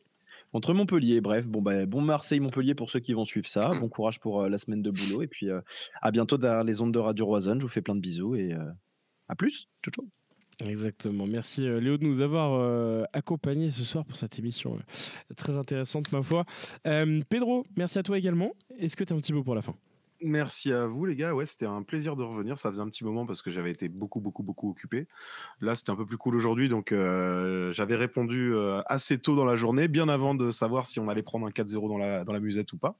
Contre 0.51 0.73
Montpellier, 0.73 1.19
bref, 1.19 1.45
bon, 1.45 1.61
bah, 1.61 1.85
bon 1.85 2.01
Marseille-Montpellier 2.01 2.73
pour 2.73 2.89
ceux 2.89 2.99
qui 2.99 3.13
vont 3.13 3.25
suivre 3.25 3.47
ça. 3.47 3.69
Bon 3.81 3.89
courage 3.89 4.19
pour 4.19 4.43
euh, 4.43 4.49
la 4.49 4.57
semaine 4.57 4.81
de 4.81 4.91
boulot. 4.91 5.21
Et 5.21 5.27
puis 5.27 5.49
euh, 5.49 5.61
à 6.01 6.11
bientôt 6.11 6.37
derrière 6.37 6.63
les 6.63 6.81
ondes 6.81 6.93
de 6.93 6.99
Radio 6.99 7.25
Roison. 7.25 7.55
Je 7.55 7.61
vous 7.61 7.67
fais 7.67 7.81
plein 7.81 7.95
de 7.95 7.99
bisous 7.99 8.35
et 8.35 8.53
euh, 8.53 8.71
à 9.27 9.35
plus. 9.35 9.67
Ciao, 9.83 9.91
ciao. 9.91 10.16
Exactement. 10.65 11.27
Merci 11.27 11.61
Léo 11.61 11.97
de 11.97 12.03
nous 12.03 12.21
avoir 12.21 13.07
accompagnés 13.13 13.69
ce 13.69 13.83
soir 13.83 14.05
pour 14.05 14.15
cette 14.15 14.39
émission 14.39 14.79
très 15.35 15.55
intéressante, 15.55 16.11
ma 16.11 16.23
foi. 16.23 16.45
Pedro, 17.29 17.65
merci 17.75 17.99
à 17.99 18.03
toi 18.03 18.17
également. 18.17 18.53
Est-ce 18.79 18.95
que 18.95 19.03
tu 19.03 19.13
as 19.13 19.15
un 19.15 19.19
petit 19.19 19.33
mot 19.33 19.43
pour 19.43 19.55
la 19.55 19.61
fin? 19.61 19.75
Merci 20.19 20.73
à 20.73 20.87
vous 20.87 21.05
les 21.05 21.15
gars, 21.15 21.35
ouais, 21.35 21.45
c'était 21.45 21.67
un 21.67 21.83
plaisir 21.83 22.15
de 22.15 22.23
revenir. 22.23 22.57
Ça 22.57 22.71
faisait 22.71 22.81
un 22.81 22.89
petit 22.89 23.03
moment 23.03 23.27
parce 23.27 23.43
que 23.43 23.51
j'avais 23.51 23.69
été 23.69 23.87
beaucoup, 23.87 24.19
beaucoup, 24.19 24.41
beaucoup 24.41 24.71
occupé. 24.71 25.07
Là, 25.61 25.75
c'était 25.75 25.91
un 25.91 25.95
peu 25.95 26.07
plus 26.07 26.17
cool 26.17 26.35
aujourd'hui, 26.35 26.69
donc 26.69 26.89
j'avais 26.89 27.95
répondu 27.95 28.51
assez 28.87 29.19
tôt 29.19 29.35
dans 29.35 29.45
la 29.45 29.57
journée, 29.57 29.87
bien 29.87 30.09
avant 30.09 30.33
de 30.33 30.49
savoir 30.49 30.87
si 30.87 30.99
on 30.99 31.07
allait 31.07 31.21
prendre 31.21 31.45
un 31.45 31.51
4-0 31.51 31.87
dans 31.87 31.99
la, 31.99 32.23
dans 32.23 32.33
la 32.33 32.39
musette 32.39 32.73
ou 32.73 32.77
pas. 32.77 32.97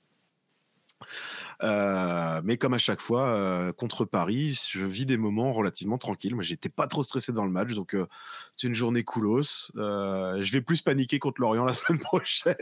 Euh, 1.64 2.42
mais 2.44 2.58
comme 2.58 2.74
à 2.74 2.78
chaque 2.78 3.02
fois, 3.02 3.28
euh, 3.30 3.74
contre 3.74 4.06
Paris, 4.06 4.60
je 4.72 4.84
vis 4.84 5.06
des 5.06 5.18
moments 5.18 5.54
relativement 5.54 5.98
tranquilles. 5.98 6.36
Moi, 6.36 6.44
j'étais 6.44 6.70
pas 6.70 6.88
trop 6.88 7.04
stressé 7.04 7.32
dans 7.32 7.46
le 7.46 7.52
match, 7.52 7.74
donc 7.74 7.96
euh, 7.96 8.08
c'est 8.56 8.68
une 8.68 8.76
journée 8.76 9.04
coolos. 9.04 9.72
je 9.76 10.52
vais 10.52 10.62
plus 10.62 10.82
paniquer 10.82 11.20
contre 11.20 11.42
Lorient 11.42 11.66
la 11.66 11.74
semaine 11.74 12.00
prochaine. 12.00 12.56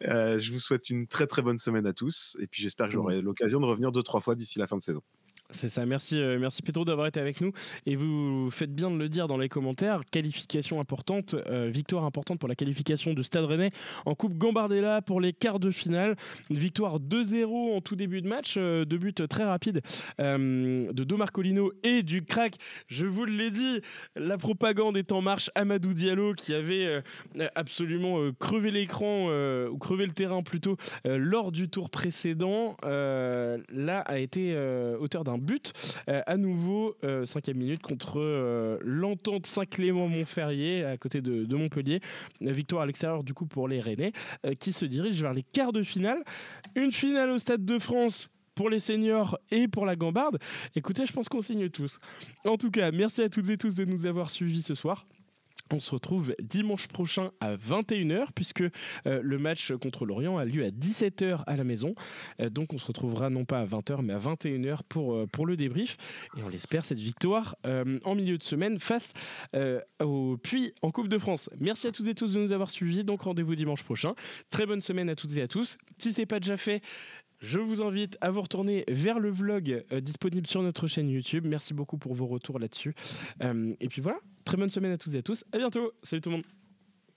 je 0.00 0.52
vous 0.52 0.58
souhaite 0.58 0.90
une 0.90 1.06
très 1.06 1.26
très 1.26 1.42
bonne 1.42 1.58
semaine 1.58 1.86
à 1.86 1.92
tous, 1.92 2.36
et 2.40 2.46
puis 2.46 2.62
j'espère 2.62 2.86
que 2.86 2.92
j'aurai 2.92 3.20
l'occasion 3.20 3.60
de 3.60 3.66
revenir 3.66 3.92
deux 3.92 4.02
trois 4.02 4.20
fois 4.20 4.34
d'ici 4.34 4.58
la 4.58 4.66
fin 4.66 4.76
de 4.76 4.82
saison. 4.82 5.02
C'est 5.50 5.70
ça, 5.70 5.86
merci, 5.86 6.20
euh, 6.20 6.38
merci 6.38 6.60
Pedro 6.60 6.84
d'avoir 6.84 7.06
été 7.06 7.20
avec 7.20 7.40
nous. 7.40 7.52
Et 7.86 7.96
vous 7.96 8.50
faites 8.50 8.74
bien 8.74 8.90
de 8.90 8.98
le 8.98 9.08
dire 9.08 9.28
dans 9.28 9.38
les 9.38 9.48
commentaires, 9.48 10.02
qualification 10.10 10.78
importante, 10.78 11.34
euh, 11.48 11.70
victoire 11.72 12.04
importante 12.04 12.38
pour 12.38 12.50
la 12.50 12.54
qualification 12.54 13.14
de 13.14 13.22
Stade 13.22 13.46
Rennais 13.46 13.70
en 14.04 14.14
Coupe 14.14 14.36
Gambardella 14.36 15.00
pour 15.00 15.22
les 15.22 15.32
quarts 15.32 15.58
de 15.58 15.70
finale. 15.70 16.16
Une 16.50 16.58
victoire 16.58 17.00
2-0 17.00 17.74
en 17.74 17.80
tout 17.80 17.96
début 17.96 18.20
de 18.20 18.28
match, 18.28 18.56
euh, 18.58 18.84
deux 18.84 18.98
buts 18.98 19.14
très 19.14 19.44
rapides 19.44 19.80
de 20.18 21.04
Do 21.04 21.16
Marcolino 21.16 21.72
et 21.82 22.02
du 22.02 22.22
crack. 22.24 22.56
Je 22.88 23.06
vous 23.06 23.24
l'ai 23.24 23.50
dit, 23.50 23.80
la 24.16 24.36
propagande 24.36 24.98
est 24.98 25.12
en 25.12 25.22
marche. 25.22 25.50
Amadou 25.54 25.94
Diallo 25.94 26.34
qui 26.34 26.52
avait 26.52 27.02
absolument 27.54 28.18
crevé 28.38 28.70
l'écran, 28.70 29.28
ou 29.68 29.78
crevé 29.78 30.04
le 30.04 30.12
terrain 30.12 30.42
plutôt, 30.42 30.76
lors 31.04 31.52
du 31.52 31.68
tour 31.68 31.88
précédent, 31.90 32.76
là 32.82 34.00
a 34.00 34.18
été 34.18 34.56
auteur 35.00 35.24
d'un 35.24 35.37
but. 35.38 35.72
Euh, 36.08 36.22
à 36.26 36.36
nouveau, 36.36 36.94
euh, 37.04 37.24
cinquième 37.26 37.58
minute 37.58 37.82
contre 37.82 38.18
euh, 38.18 38.78
l'entente 38.82 39.46
Saint-Clément-Montferrier 39.46 40.84
à 40.84 40.96
côté 40.96 41.20
de, 41.20 41.56
Montpellier. 41.56 42.00
Victoire 42.40 42.82
à 42.82 42.86
l'extérieur 42.86 43.24
du 43.24 43.34
coup 43.34 43.46
pour 43.46 43.66
les 43.66 43.80
Rennais 43.80 44.12
qui 44.60 44.72
se 44.72 44.84
dirigent 44.84 45.20
vers 45.22 45.32
les 45.32 45.42
quarts 45.42 45.72
de 45.72 45.82
finale. 45.82 46.22
Une 46.76 46.92
finale 46.92 47.30
au 47.30 47.38
Stade 47.38 47.64
de 47.64 47.78
France 47.80 48.28
pour 48.54 48.70
les 48.70 48.78
seniors 48.78 49.38
et 49.50 49.66
pour 49.66 49.86
la 49.86 49.96
Gambarde. 49.96 50.38
Écoutez, 50.76 51.04
je 51.04 51.12
pense 51.12 51.28
qu'on 51.28 51.40
signe 51.40 51.68
tous. 51.68 51.98
En 52.44 52.56
tout 52.56 52.70
cas, 52.70 52.92
merci 52.92 53.22
à 53.22 53.28
toutes 53.28 53.50
et 53.50 53.56
tous 53.56 53.74
de 53.74 53.84
nous 53.84 54.06
avoir 54.06 54.30
suivis 54.30 54.62
ce 54.62 54.74
soir. 54.74 55.04
On 55.70 55.80
se 55.80 55.90
retrouve 55.90 56.34
dimanche 56.42 56.88
prochain 56.88 57.30
à 57.40 57.56
21h 57.56 58.28
puisque 58.34 58.62
euh, 58.62 58.70
le 59.04 59.38
match 59.38 59.72
contre 59.72 60.06
l'Orient 60.06 60.38
a 60.38 60.44
lieu 60.44 60.64
à 60.64 60.70
17h 60.70 61.42
à 61.46 61.56
la 61.56 61.64
maison. 61.64 61.94
Euh, 62.40 62.48
donc 62.48 62.72
on 62.72 62.78
se 62.78 62.86
retrouvera 62.86 63.28
non 63.28 63.44
pas 63.44 63.60
à 63.60 63.66
20h 63.66 64.00
mais 64.02 64.14
à 64.14 64.18
21h 64.18 64.80
pour, 64.88 65.14
euh, 65.14 65.26
pour 65.26 65.46
le 65.46 65.56
débrief. 65.56 65.96
Et 66.38 66.42
on 66.42 66.48
l'espère 66.48 66.84
cette 66.84 67.00
victoire 67.00 67.56
en 67.64 68.14
milieu 68.14 68.38
de 68.38 68.42
semaine 68.42 68.78
face 68.78 69.12
au 70.02 70.36
Puy 70.38 70.72
en 70.82 70.90
Coupe 70.90 71.08
de 71.08 71.18
France. 71.18 71.50
Merci 71.58 71.86
à 71.86 71.92
toutes 71.92 72.08
et 72.08 72.14
tous 72.14 72.34
de 72.34 72.40
nous 72.40 72.52
avoir 72.52 72.70
suivis. 72.70 73.04
Donc 73.04 73.22
rendez-vous 73.22 73.54
dimanche 73.54 73.84
prochain. 73.84 74.14
Très 74.50 74.66
bonne 74.66 74.80
semaine 74.80 75.08
à 75.10 75.16
toutes 75.16 75.36
et 75.36 75.42
à 75.42 75.48
tous. 75.48 75.76
Si 75.98 76.12
ce 76.12 76.20
n'est 76.20 76.26
pas 76.26 76.40
déjà 76.40 76.56
fait, 76.56 76.82
je 77.40 77.58
vous 77.58 77.82
invite 77.82 78.16
à 78.20 78.30
vous 78.30 78.42
retourner 78.42 78.84
vers 78.88 79.18
le 79.18 79.30
vlog 79.30 79.84
disponible 80.00 80.46
sur 80.46 80.62
notre 80.62 80.86
chaîne 80.86 81.08
YouTube. 81.08 81.46
Merci 81.46 81.74
beaucoup 81.74 81.98
pour 81.98 82.14
vos 82.14 82.26
retours 82.26 82.58
là-dessus. 82.58 82.94
et 83.42 83.88
puis 83.88 84.00
voilà, 84.00 84.18
Très 84.48 84.56
bonne 84.56 84.70
semaine 84.70 84.92
à 84.92 84.96
tous 84.96 85.14
et 85.14 85.18
à 85.18 85.22
tous. 85.22 85.44
À 85.52 85.58
bientôt. 85.58 85.92
Salut 86.02 86.22
tout 86.22 86.30
le 86.30 86.36
monde. 86.36 86.46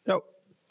Ciao. 0.05 0.19